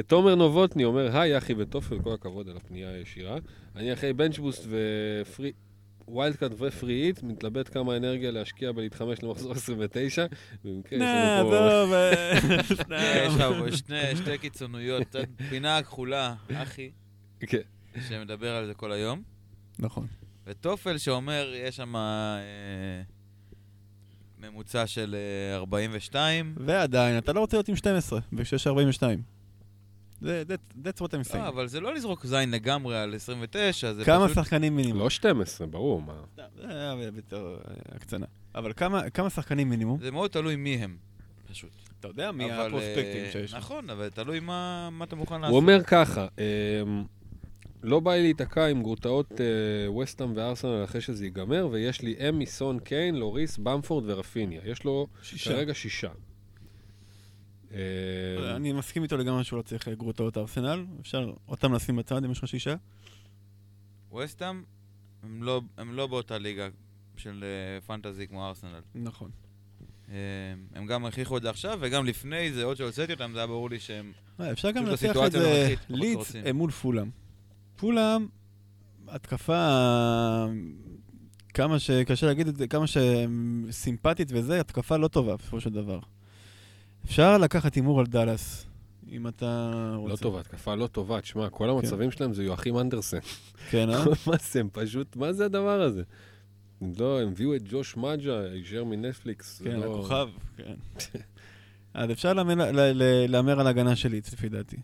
תומר 0.07 0.35
נובוטני 0.35 0.83
אומר, 0.85 1.17
היי 1.17 1.37
אחי 1.37 1.53
וטופל, 1.57 1.99
כל 1.99 2.13
הכבוד 2.13 2.49
על 2.49 2.57
הפנייה 2.57 2.89
הישירה. 2.89 3.37
אני 3.75 3.93
אחרי 3.93 4.13
bench 4.13 4.40
boost 4.40 4.67
ו 4.69 5.51
free... 6.07 6.25
wild 6.25 6.35
card 6.35 6.51
ו 6.59 6.69
free 6.69 7.07
hit, 7.07 7.23
מתלבט 7.23 7.73
כמה 7.73 7.97
אנרגיה 7.97 8.31
להשקיע 8.31 8.71
בלהתחמש 8.71 9.23
למחזור 9.23 9.51
29. 9.51 10.25
במקרה 10.63 10.97
יש 10.99 11.03
נה, 11.03 11.39
לנו 11.39 11.49
פה... 11.49 11.55
אה, 11.57 12.33
אה, 12.91 13.25
יש 13.27 13.35
לך 13.35 13.41
פה 13.59 13.77
שני- 13.77 14.15
שתי 14.15 14.37
קיצוניות, 14.37 15.15
פינה 15.49 15.81
כחולה, 15.83 16.35
אחי, 16.53 16.91
כן. 17.39 17.57
שמדבר 18.07 18.55
על 18.55 18.67
זה 18.67 18.73
כל 18.73 18.91
היום. 18.91 19.21
נכון. 19.79 20.07
וטופל 20.47 20.97
שאומר, 20.97 21.53
יש 21.55 21.75
שם 21.75 21.95
אה, 21.95 23.01
ממוצע 24.39 24.87
של 24.87 25.15
אה, 25.51 25.55
42. 25.57 26.55
ועדיין, 26.57 27.17
אתה 27.17 27.33
לא 27.33 27.39
רוצה 27.39 27.57
להיות 27.57 27.69
עם 27.69 27.75
12, 27.75 28.19
ו-6.42. 28.33 28.43
זה- 28.99 29.15
that- 30.23 30.27
That's 30.83 31.01
what 31.01 31.11
I'm 31.13 31.29
לא, 31.29 31.33
saying. 31.33 31.47
אבל 31.47 31.67
זה 31.67 31.79
לא 31.79 31.93
לזרוק 31.93 32.25
זין 32.25 32.51
לגמרי 32.51 32.97
על 32.97 33.15
29, 33.15 33.93
זה 33.93 34.05
כמה 34.05 34.25
פשוט... 34.25 34.35
שחקנים 34.43 34.75
מינימום? 34.75 34.99
לא 35.01 35.09
12, 35.09 35.67
ברור, 35.67 36.01
מה. 36.01 36.13
זה 36.35 36.43
היה 36.69 37.11
בתור 37.11 37.47
אה, 37.55 37.61
הקצנה. 37.95 38.25
אבל 38.55 38.73
כמה 38.75 39.09
כמה 39.09 39.29
שחקנים 39.29 39.69
מינימום? 39.69 39.99
זה 40.01 40.11
מאוד 40.11 40.29
תלוי 40.31 40.55
מי 40.55 40.75
הם, 40.75 40.97
פשוט. 41.51 41.69
אתה 41.99 42.07
יודע 42.07 42.31
מי 42.31 42.45
אבל, 42.45 42.67
הפרוספקטים 42.67 43.23
אה, 43.25 43.29
שיש. 43.31 43.53
נכון, 43.53 43.89
אבל 43.89 44.09
תלוי 44.09 44.39
מה 44.39 44.89
מה 44.91 45.05
אתה 45.05 45.15
מוכן 45.15 45.35
לעשות. 45.41 45.49
הוא 45.51 45.57
אומר 45.59 45.83
ככה, 45.83 46.27
אמ, 46.37 47.03
לא 47.83 47.99
בא 47.99 48.13
לי 48.13 48.21
להיתקע 48.21 48.67
עם 48.67 48.83
גרוטאות 48.83 49.31
אה, 49.41 49.91
וסטאם 49.91 50.33
וארסנל 50.35 50.83
אחרי 50.83 51.01
שזה 51.01 51.25
ייגמר, 51.25 51.67
ויש 51.71 52.01
לי 52.01 52.15
אמי, 52.29 52.45
סון, 52.45 52.79
קיין, 52.79 53.15
לוריס, 53.15 53.57
במפורד 53.57 54.03
ורפיניה. 54.09 54.61
יש 54.65 54.83
לו 54.83 55.07
שישה. 55.21 55.49
כרגע 55.49 55.73
שישה. 55.73 56.09
אה, 57.73 58.55
אני 58.55 58.73
מסכים 58.73 59.03
איתו 59.03 59.17
לגמרי 59.17 59.43
שהוא 59.43 59.57
לא 59.57 59.61
צריך 59.61 59.87
אה, 59.87 59.95
גרוטאות 59.95 60.37
ארסנל. 60.37 60.85
אפשר 61.01 61.33
אותם 61.47 61.73
לשים 61.73 61.95
בצד 61.95 62.25
אם 62.25 62.31
יש 62.31 62.39
לך 62.39 62.47
שישה. 62.47 62.75
ווסטהאם, 64.11 64.63
הם 65.23 65.43
לא- 65.43 65.61
הם 65.77 65.93
לא 65.93 66.07
באותה 66.07 66.37
ליגה 66.37 66.67
של 67.17 67.43
אה, 67.43 67.81
פנטזי 67.81 68.27
כמו 68.27 68.47
ארסנל. 68.47 68.81
נכון. 68.95 69.31
הם 70.75 70.85
גם 70.85 71.05
הכריחו 71.05 71.37
את 71.37 71.41
זה 71.41 71.49
עכשיו, 71.49 71.77
וגם 71.81 72.05
לפני 72.05 72.51
זה, 72.53 72.63
עוד 72.63 72.77
שהוצאתי 72.77 73.13
אותם, 73.13 73.31
זה 73.33 73.39
היה 73.39 73.47
ברור 73.47 73.69
לי 73.69 73.79
שהם... 73.79 74.11
אפשר 74.51 74.71
גם 74.71 74.85
לנצח 74.85 75.15
את 75.25 75.31
זה. 75.31 75.75
אה, 76.45 76.53
מול 76.53 76.71
פולאם. 76.71 77.09
פולאם, 77.75 78.27
התקפה, 79.07 80.45
כמה 81.53 81.79
שקשה 81.79 82.27
להגיד 82.27 82.47
את 82.47 82.55
זה, 82.55 82.67
כמה 82.67 82.85
שסימפטית 82.87 84.27
וזה, 84.31 84.59
התקפה 84.59 84.97
לא 84.97 85.07
טובה 85.07 85.35
בסופו 85.35 85.61
של 85.61 85.69
דבר. 85.69 85.99
אפשר 87.05 87.37
לקחת 87.37 87.75
הימור 87.75 87.99
על 87.99 88.05
דאלאס, 88.05 88.65
אם 89.11 89.27
אתה 89.27 89.71
רוצה. 89.95 90.11
לא 90.13 90.17
טובה, 90.17 90.39
התקפה 90.39 90.75
לא 90.75 90.87
טובה. 90.87 91.21
תשמע, 91.21 91.49
כל 91.49 91.63
כן. 91.63 91.69
המצבים 91.69 92.11
שלהם 92.11 92.33
זה 92.33 92.43
יואכים 92.43 92.79
אנדרסן. 92.79 93.17
כן, 93.69 93.89
אה? 93.89 94.03
מה 94.27 94.33
זה, 94.51 94.59
הם 94.59 94.69
פשוט, 94.71 95.15
מה 95.15 95.33
זה 95.33 95.45
הדבר 95.45 95.81
הזה? 95.81 96.03
לא, 96.99 97.21
הם 97.21 97.27
הביאו 97.27 97.55
את 97.55 97.61
ג'וש 97.69 97.97
מג'ה, 97.97 98.39
הישר 98.51 98.83
מנטפליקס. 98.83 99.61
כן, 99.65 99.79
לא- 99.79 99.85
הכוכב, 99.95 100.27
כן. 100.57 100.73
אז 101.93 102.11
אפשר 102.11 102.33
להמר- 102.33 103.59
על 103.59 103.67
הגנה 103.67 103.95
של 103.95 104.09
לידס, 104.09 104.33
לפי 104.33 104.49
דעתי. 104.49 104.77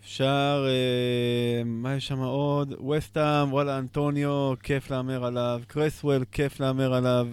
אפשר, 0.00 0.66
אה, 0.68 1.64
מה 1.64 1.94
יש 1.94 2.06
שם 2.06 2.18
עוד? 2.18 2.74
וסטאם, 2.90 3.52
וואלה, 3.52 3.78
אנטוניו, 3.78 4.54
כיף 4.62 4.90
להמר 4.90 5.24
עליו. 5.24 5.60
קרסוול, 5.66 6.24
כיף 6.32 6.60
להמר 6.60 6.94
עליו. 6.94 7.28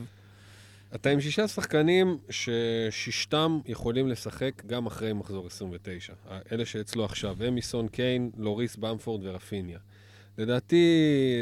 אתה 0.95 1.09
עם 1.09 1.21
שישה 1.21 1.47
שחקנים 1.47 2.17
ששישתם 2.29 3.59
יכולים 3.65 4.07
לשחק 4.07 4.65
גם 4.65 4.85
אחרי 4.85 5.13
מחזור 5.13 5.47
29. 5.47 6.13
אלה 6.51 6.65
שאצלו 6.65 7.05
עכשיו, 7.05 7.37
אמיסון, 7.47 7.87
קיין, 7.87 8.31
לוריס, 8.37 8.75
במפורד 8.75 9.21
ורפיניה. 9.25 9.79
לדעתי, 10.37 10.85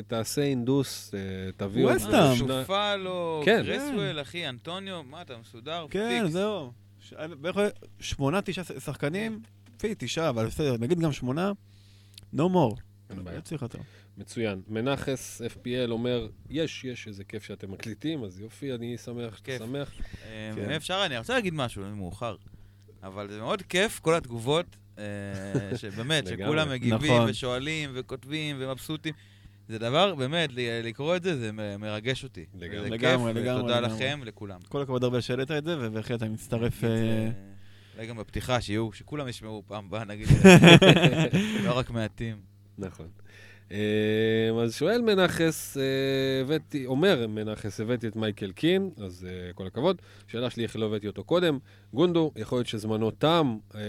תעשה 0.08 0.42
אינדוס, 0.42 1.14
אה, 1.14 1.20
תביא... 1.58 1.86
שני- 2.00 2.36
שופלו, 2.38 3.42
כן. 3.46 3.64
קרסוול, 3.66 4.22
אחי, 4.22 4.50
אנטוניו, 4.50 5.04
מה, 5.04 5.22
אתה 5.22 5.34
מסודר? 5.38 5.86
כן, 5.90 6.20
פיקס. 6.22 6.34
זהו. 6.34 6.72
ש- 7.00 7.14
בערך 7.40 7.58
שמונה, 8.00 8.42
תשעה 8.42 8.64
שחקנים, 8.66 9.40
לפי 9.76 9.94
תשעה, 9.98 10.30
אבל 10.30 10.46
בסדר, 10.46 10.78
נגיד 10.78 11.00
גם 11.00 11.12
שמונה, 11.12 11.52
no 12.36 12.40
more. 12.40 12.80
אין 13.12 13.24
בעיה. 13.24 13.42
צריך 13.42 13.62
יותר. 13.62 13.80
מצוין. 14.18 14.62
מנחס 14.68 15.42
FPL 15.42 15.92
אומר, 15.92 16.28
יש, 16.50 16.84
יש, 16.84 17.08
איזה 17.08 17.24
כיף 17.24 17.44
שאתם 17.44 17.72
מקליטים, 17.72 18.24
אז 18.24 18.40
יופי, 18.40 18.74
אני 18.74 18.98
שמח 18.98 19.38
שאתה. 19.38 19.58
שמח. 19.58 19.92
אה, 20.26 20.52
כן. 20.56 20.66
אם 20.66 20.70
אפשר, 20.70 21.04
אני 21.06 21.18
רוצה 21.18 21.34
להגיד 21.34 21.54
משהו, 21.54 21.84
זה 21.84 21.90
מאוחר. 21.90 22.36
אבל 23.04 23.30
זה 23.30 23.40
מאוד 23.40 23.62
כיף, 23.62 24.00
כל 24.00 24.16
התגובות, 24.16 24.66
אה, 24.98 25.04
שבאמת. 25.82 26.28
שכולם 26.28 26.70
מגיבים 26.70 27.14
נכון. 27.14 27.30
ושואלים 27.30 27.90
וכותבים 27.94 28.56
ומבסוטים. 28.60 29.14
זה 29.68 29.80
דבר, 29.80 30.16
באמת, 30.16 30.50
לקרוא 30.84 31.16
את 31.16 31.24
זה, 31.24 31.38
זה 31.38 31.52
מרגש 31.80 32.24
אותי. 32.24 32.46
לגמרי. 32.54 32.82
זה 32.82 32.90
לגמרי, 32.90 33.32
ותודה. 33.32 33.80
לכם, 33.80 34.22
לכולם. 34.26 34.60
כל 34.70 34.82
הכבוד 34.82 35.04
הרבה 35.04 35.22
שהעלית 35.22 35.52
את 35.52 35.64
זה, 35.64 35.76
ובהחלט 35.80 36.24
אני 36.24 36.30
מצטרף... 36.30 36.84
אה, 36.84 37.30
אולי 37.96 38.08
גם 38.08 38.18
בפתיחה, 38.18 38.62
שיהיו, 38.62 38.94
שכולם 38.94 39.28
ישמעו 39.28 39.64
פעם 39.68 39.86
הבאה, 39.86 40.06
נגיד, 40.06 40.28
לא 41.66 41.78
רק 41.78 41.90
מעטים. 41.90 42.51
נכון. 42.82 43.08
אה, 43.72 44.62
אז 44.64 44.76
שואל 44.76 45.02
מנחס, 45.02 45.78
אה, 45.78 45.84
הבאתי, 46.42 46.86
אומר 46.86 47.28
מנחס, 47.28 47.80
הבאתי 47.80 48.08
את 48.08 48.16
מייקל 48.16 48.52
קין, 48.52 48.90
אז 48.98 49.28
אה, 49.30 49.54
כל 49.54 49.68
הכבוד. 49.68 50.02
שאלה 50.28 50.50
שלי, 50.50 50.64
איך 50.64 50.76
לא 50.76 50.86
הבאתי 50.86 51.08
אותו 51.08 51.24
קודם? 51.24 51.60
גונדו, 51.94 52.32
יכול 52.36 52.58
להיות 52.58 52.68
שזמנו 52.68 53.12
תם, 53.12 53.58
אה, 53.76 53.82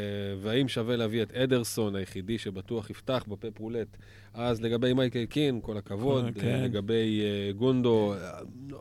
והאם 0.43 0.69
שווה 0.69 0.97
להביא 0.97 1.23
את 1.23 1.32
אדרסון, 1.32 1.97
היחידי 1.97 2.39
שבטוח 2.39 2.90
יפתח 2.90 3.24
בפפ 3.28 3.59
רולט? 3.59 3.97
אז 4.35 4.62
לגבי 4.62 4.93
מייקל 4.93 5.24
קין, 5.24 5.60
כל 5.62 5.77
הכבוד. 5.77 6.24
כן. 6.35 6.62
לגבי 6.64 7.23
גונדו, 7.56 8.14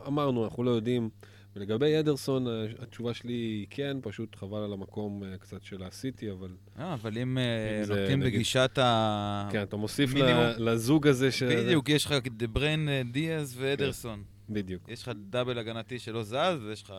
אמרנו, 0.06 0.44
אנחנו 0.44 0.62
לא 0.64 0.70
יודעים. 0.70 1.10
ולגבי 1.56 1.98
אדרסון, 2.00 2.46
אה, 2.48 2.52
התשובה 2.82 3.14
שלי 3.14 3.32
היא 3.32 3.66
כן, 3.70 3.96
פשוט 4.02 4.36
חבל 4.36 4.58
על 4.58 4.72
המקום 4.72 5.22
אה, 5.24 5.38
קצת 5.38 5.62
של 5.64 5.82
הסיטי, 5.82 6.30
אבל 6.30 6.48
אה, 6.78 6.94
אבל 6.94 7.18
אם 7.18 7.38
אה, 7.38 7.82
נוקטים 7.88 8.20
נגיד- 8.20 8.32
בגישת 8.34 8.78
ה... 8.78 9.48
כן, 9.52 9.62
אתה 9.62 9.76
מוסיף 9.76 10.10
לזוג 10.58 11.06
הזה 11.06 11.32
ש... 11.32 11.42
בדיוק, 11.42 11.88
יש 11.88 12.06
לך 12.06 12.12
דה 12.36 12.46
בריין, 12.46 12.88
אה, 12.88 13.02
דיאז 13.12 13.54
ואדרסון. 13.58 14.22
בדיוק. 14.50 14.82
יש 14.88 15.02
לך 15.02 15.10
double 15.30 15.58
הגנתי 15.58 15.98
שלא 15.98 16.22
זז, 16.22 16.34
ויש 16.66 16.82
לך... 16.82 16.92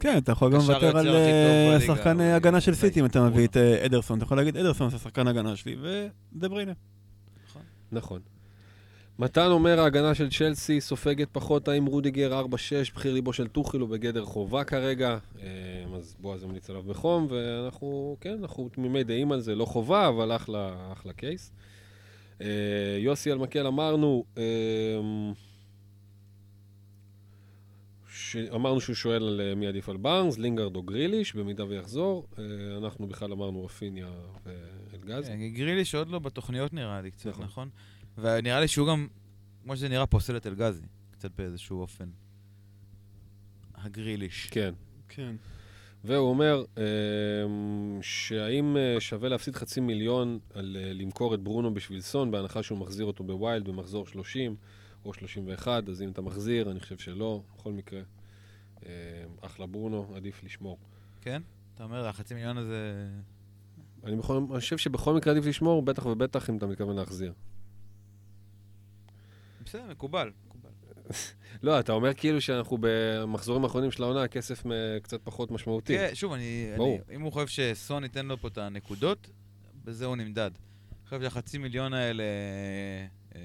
כן, 0.00 0.18
אתה 0.18 0.32
יכול 0.32 0.52
גם 0.52 0.58
לוותר 0.58 0.98
על 0.98 1.08
אה, 1.08 1.78
שחקן 1.86 2.20
אה, 2.20 2.36
הגנה 2.36 2.60
של 2.60 2.74
סיטי 2.74 3.00
אם 3.00 3.04
אתה 3.06 3.28
מביא. 3.28 3.44
את 3.46 3.56
אה, 3.56 3.86
אדרסון. 3.86 4.16
אתה 4.18 4.24
יכול 4.24 4.36
להגיד, 4.36 4.56
אדרסון 4.56 4.90
זה 4.90 4.98
שחקן 4.98 5.26
הגנה 5.28 5.56
שלי, 5.56 5.76
ודה 5.80 6.48
בריינה. 6.48 6.72
נכון. 7.92 8.20
מתן 9.18 9.46
אומר, 9.46 9.80
ההגנה 9.80 10.14
של 10.14 10.30
צ'לסי 10.30 10.80
סופגת 10.80 11.28
פחות, 11.32 11.68
האם 11.68 11.86
רודיגר 11.86 12.42
4-6, 12.42 12.54
בחיר 12.94 13.14
ליבו 13.14 13.32
של 13.32 13.48
טוחל 13.48 13.80
הוא 13.80 13.88
בגדר 13.88 14.24
חובה 14.24 14.64
כרגע, 14.64 15.18
אה, 15.42 15.48
אז 15.96 16.16
בועז 16.20 16.42
המליץ 16.42 16.70
עליו 16.70 16.82
בחום, 16.82 17.26
ואנחנו, 17.30 18.16
כן, 18.20 18.36
אנחנו 18.40 18.68
תמימי 18.68 19.04
דעים 19.04 19.32
על 19.32 19.40
זה, 19.40 19.54
לא 19.54 19.64
חובה, 19.64 20.08
אבל 20.08 20.36
אחלה, 20.36 20.92
אחלה 20.92 21.12
case. 21.12 21.52
אה, 22.40 22.46
יוסי 22.98 23.32
אלמקל 23.32 23.66
אמרנו, 23.66 24.24
אה, 24.38 24.42
ש... 28.08 28.36
אמרנו 28.36 28.80
שהוא 28.80 28.96
שואל 28.96 29.22
על 29.22 29.54
מי 29.54 29.66
עדיף 29.66 29.88
על 29.88 29.96
בארנס, 29.96 30.38
לינגרד 30.38 30.76
או 30.76 30.82
גריליש, 30.82 31.34
במידה 31.34 31.64
ויחזור. 31.64 32.26
אנחנו 32.78 33.06
בכלל 33.06 33.32
אמרנו 33.32 33.64
רפיניה 33.64 34.08
ואלגז. 34.92 35.28
כן, 35.28 35.48
גרילי 35.48 35.84
שעוד 35.84 36.08
לא 36.08 36.18
בתוכניות 36.18 36.72
נראה 36.72 37.00
לי 37.00 37.10
קצת, 37.10 37.38
נכון. 37.38 37.68
ונראה 38.18 38.60
לי 38.60 38.68
שהוא 38.68 38.88
גם, 38.88 39.06
כמו 39.62 39.76
שזה 39.76 39.88
נראה, 39.88 40.06
פוסל 40.06 40.36
את 40.36 40.46
אלגזי, 40.46 40.86
קצת 41.10 41.30
באיזשהו 41.38 41.80
אופן. 41.80 42.08
הגריליש. 43.74 44.48
כן. 44.50 44.74
כן. 45.08 45.36
והוא 46.04 46.28
אומר 46.28 46.64
אמ, 46.76 47.98
שהאם 48.02 48.76
אה, 48.76 48.96
שווה 49.00 49.28
להפסיד 49.28 49.56
חצי 49.56 49.80
מיליון 49.80 50.38
על 50.54 50.76
אה, 50.80 50.92
למכור 50.92 51.34
את 51.34 51.40
ברונו 51.40 51.74
בשביל 51.74 52.00
סון, 52.00 52.30
בהנחה 52.30 52.62
שהוא 52.62 52.78
מחזיר 52.78 53.06
אותו 53.06 53.24
בווילד 53.24 53.64
במחזור 53.64 54.06
30 54.06 54.56
או 55.04 55.14
31, 55.14 55.88
אז 55.88 56.02
אם 56.02 56.08
אתה 56.08 56.22
מחזיר, 56.22 56.70
אני 56.70 56.80
חושב 56.80 56.98
שלא, 56.98 57.42
בכל 57.54 57.72
מקרה. 57.72 58.00
אמ, 58.82 58.88
אחלה 59.40 59.66
ברונו, 59.66 60.12
עדיף 60.16 60.44
לשמור. 60.44 60.78
כן? 61.20 61.42
אתה 61.74 61.84
אומר, 61.84 62.06
החצי 62.06 62.34
מיליון 62.34 62.58
הזה... 62.58 63.08
אני, 64.04 64.16
בכל, 64.16 64.36
אני 64.36 64.60
חושב 64.60 64.78
שבכל 64.78 65.14
מקרה 65.14 65.32
עדיף 65.32 65.46
לשמור, 65.46 65.82
בטח 65.82 66.06
ובטח 66.06 66.50
אם 66.50 66.56
אתה 66.56 66.66
מתכוון 66.66 66.96
להחזיר. 66.96 67.32
בסדר, 69.64 69.82
מקובל. 69.90 70.30
מקובל. 70.46 70.70
לא, 71.62 71.80
אתה 71.80 71.92
אומר 71.92 72.14
כאילו 72.14 72.40
שאנחנו 72.40 72.78
במחזורים 72.80 73.64
האחרונים 73.64 73.90
של 73.90 74.02
העונה, 74.02 74.22
הכסף 74.22 74.62
קצת 75.02 75.20
פחות 75.24 75.50
משמעותי. 75.50 75.96
כן, 75.96 76.10
שוב, 76.14 76.32
אני, 76.32 76.72
ברור. 76.76 76.98
אני, 77.08 77.16
אם 77.16 77.20
הוא 77.20 77.32
חושב 77.32 77.46
שסון 77.46 78.02
ייתן 78.02 78.26
לו 78.26 78.36
פה 78.36 78.48
את 78.48 78.58
הנקודות, 78.58 79.30
בזה 79.84 80.06
הוא 80.06 80.16
נמדד. 80.16 80.50
אני 80.90 81.04
חושב 81.04 81.22
שהחצי 81.22 81.58
מיליון 81.58 81.94
האלה, 81.94 82.24
אה, 83.34 83.40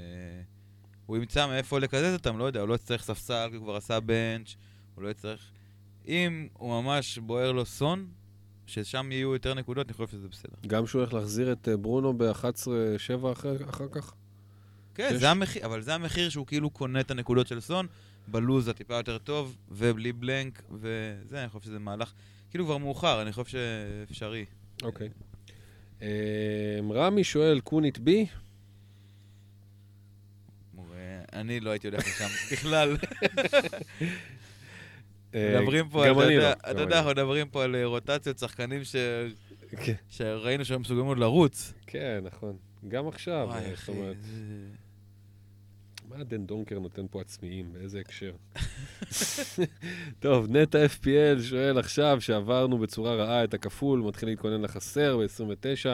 הוא 1.05 1.17
ימצא 1.17 1.47
מאיפה 1.47 1.79
לקזז 1.79 2.13
אותם, 2.13 2.37
לא 2.37 2.43
יודע, 2.43 2.59
הוא 2.59 2.69
לא 2.69 2.75
יצטרך 2.75 3.03
ספסל, 3.03 3.47
כי 3.49 3.55
הוא 3.55 3.63
כבר 3.63 3.75
עשה 3.75 3.99
בנץ', 3.99 4.55
הוא 4.95 5.03
לא 5.03 5.09
יצטרך... 5.09 5.51
אם 6.07 6.47
הוא 6.53 6.81
ממש 6.81 7.17
בוער 7.17 7.51
לו 7.51 7.65
סון, 7.65 8.07
ששם 8.65 9.11
יהיו 9.11 9.33
יותר 9.33 9.53
נקודות, 9.53 9.87
אני 9.87 9.93
חושב 9.93 10.07
שזה 10.07 10.27
בסדר. 10.27 10.55
גם 10.67 10.87
שהוא 10.87 10.99
הולך 10.99 11.13
להחזיר 11.13 11.51
את 11.51 11.67
אה, 11.67 11.77
ברונו 11.77 12.17
ב-11-7 12.17 13.31
אחר, 13.31 13.69
אחר 13.69 13.87
כך? 13.91 14.13
כן, 14.97 15.17
זה 15.17 15.31
המחיר, 15.31 15.65
אבל 15.65 15.81
זה 15.81 15.95
המחיר 15.95 16.29
שהוא 16.29 16.47
כאילו 16.47 16.69
קונה 16.69 16.99
את 16.99 17.11
הנקודות 17.11 17.47
של 17.47 17.59
סון, 17.59 17.87
בלוז 18.27 18.67
הטיפה 18.67 18.95
יותר 18.95 19.17
טוב, 19.17 19.57
ובלי 19.69 20.13
בלנק, 20.13 20.61
וזה, 20.71 21.41
אני 21.41 21.49
חושב 21.49 21.65
שזה 21.65 21.79
מהלך, 21.79 22.13
כאילו 22.49 22.65
כבר 22.65 22.77
מאוחר, 22.77 23.21
אני 23.21 23.31
חושב 23.31 23.57
שאפשרי. 24.05 24.45
אוקיי. 24.83 25.09
אמ, 26.01 26.07
רמי 26.91 27.23
שואל, 27.23 27.59
קונית 27.59 27.99
בי? 27.99 28.25
אני 31.33 31.59
לא 31.59 31.69
הייתי 31.69 31.87
הולך 31.87 32.07
לשם 32.07 32.27
בכלל. 32.51 32.97
אה, 35.35 35.59
מדברים 35.59 35.89
פה, 35.89 36.11
אתה 36.11 36.23
יודע, 36.23 36.39
לא, 36.39 36.71
אתה 36.71 36.81
יודע, 36.81 36.97
אנחנו 36.97 37.11
מדברים 37.11 37.49
פה 37.49 37.63
על 37.63 37.75
אה, 37.75 37.85
רוטציות 37.85 38.39
שחקנים 38.39 38.81
לא. 38.81 39.77
כן, 39.77 39.93
שראינו 40.09 40.65
שהם 40.65 40.81
מסוגלים 40.81 41.05
עוד 41.05 41.17
לרוץ. 41.17 41.73
כן, 41.87 42.19
נכון. 42.23 42.57
גם 42.87 43.07
עכשיו, 43.07 43.49
זאת 43.75 43.89
אומרת. 43.89 44.17
מה 46.09 46.23
דנדונקר 46.23 46.79
נותן 46.79 47.05
פה 47.11 47.21
עצמיים? 47.21 47.73
באיזה 47.73 47.99
הקשר? 47.99 48.31
טוב, 50.19 50.47
נטע 50.49 50.85
FPL 50.85 51.41
שואל 51.41 51.77
עכשיו 51.77 52.21
שעברנו 52.21 52.77
בצורה 52.77 53.15
רעה 53.15 53.43
את 53.43 53.53
הכפול, 53.53 53.99
מתחיל 53.99 54.29
להתכונן 54.29 54.61
לחסר 54.61 55.17
ב-29, 55.17 55.85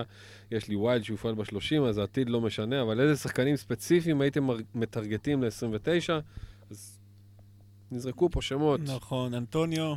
יש 0.52 0.68
לי 0.68 0.76
wild 0.76 1.04
שיופעל 1.03 1.35
ב-30, 1.35 1.81
אז 1.90 1.98
העתיד 1.98 2.30
לא 2.30 2.41
משנה, 2.41 2.81
אבל 2.81 3.02
איזה 3.02 3.22
שחקנים 3.22 3.56
ספציפיים 3.56 4.22
הייתם 4.22 4.48
מטרגטים 4.76 5.44
ל-29? 5.44 6.11
אז 6.69 6.99
נזרקו 7.91 8.30
פה 8.30 8.41
שמות. 8.41 8.80
נכון, 8.84 9.34
אנטוניו. 9.34 9.95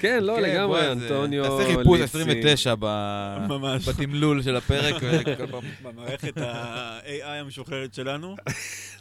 כן, 0.00 0.24
לא, 0.24 0.36
כן, 0.36 0.42
לגמרי, 0.42 0.80
אז, 0.80 1.02
אנטוניו, 1.02 1.44
תעשה 1.44 1.76
חיפוש 1.76 2.00
ליצי. 2.00 2.18
29 2.18 2.74
ב- 2.78 3.46
ממש. 3.48 3.88
בתמלול 3.88 4.42
של 4.42 4.56
הפרק. 4.56 5.02
במערכת 5.84 6.38
ה-AI 6.38 7.26
המשוכללת 7.26 7.94
שלנו. 7.94 8.36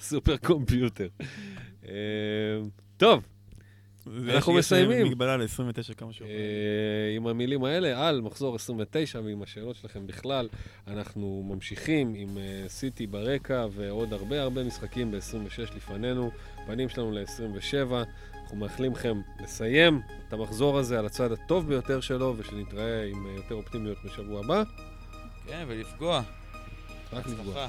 סופר 0.01 0.37
קומפיוטר. 0.37 1.07
אה, 1.87 1.93
טוב, 2.97 3.23
אנחנו 4.29 4.53
מסיימים. 4.53 5.05
יש 5.05 5.11
מגבלה 5.11 5.37
ל-29 5.37 5.93
כמה 5.97 6.13
שיותר. 6.13 6.31
אה, 6.33 7.15
עם 7.15 7.27
המילים 7.27 7.63
האלה 7.63 8.07
על 8.07 8.21
מחזור 8.21 8.55
29 8.55 9.19
ועם 9.25 9.41
השאלות 9.43 9.75
שלכם 9.75 10.07
בכלל, 10.07 10.49
אנחנו 10.87 11.43
ממשיכים 11.49 12.13
עם 12.15 12.37
אה, 12.37 12.63
סיטי 12.67 13.07
ברקע 13.07 13.65
ועוד 13.71 14.13
הרבה 14.13 14.41
הרבה 14.41 14.63
משחקים 14.63 15.11
ב-26 15.11 15.75
לפנינו, 15.75 16.31
פנים 16.65 16.89
שלנו 16.89 17.11
ל-27. 17.11 17.93
אנחנו 18.49 18.65
מאחלים 18.65 18.91
לכם 18.91 19.21
לסיים 19.39 20.01
את 20.27 20.33
המחזור 20.33 20.77
הזה 20.77 20.99
על 20.99 21.05
הצד 21.05 21.31
הטוב 21.31 21.67
ביותר 21.67 22.01
שלו, 22.01 22.35
ושנתראה 22.37 23.05
עם 23.05 23.27
אה, 23.27 23.31
יותר 23.31 23.55
אופטימיות 23.55 23.97
בשבוע 24.05 24.39
הבא. 24.39 24.63
כן, 25.47 25.65
ולפגוע. 25.67 26.21
רק 27.13 27.27
לפגוע. 27.27 27.67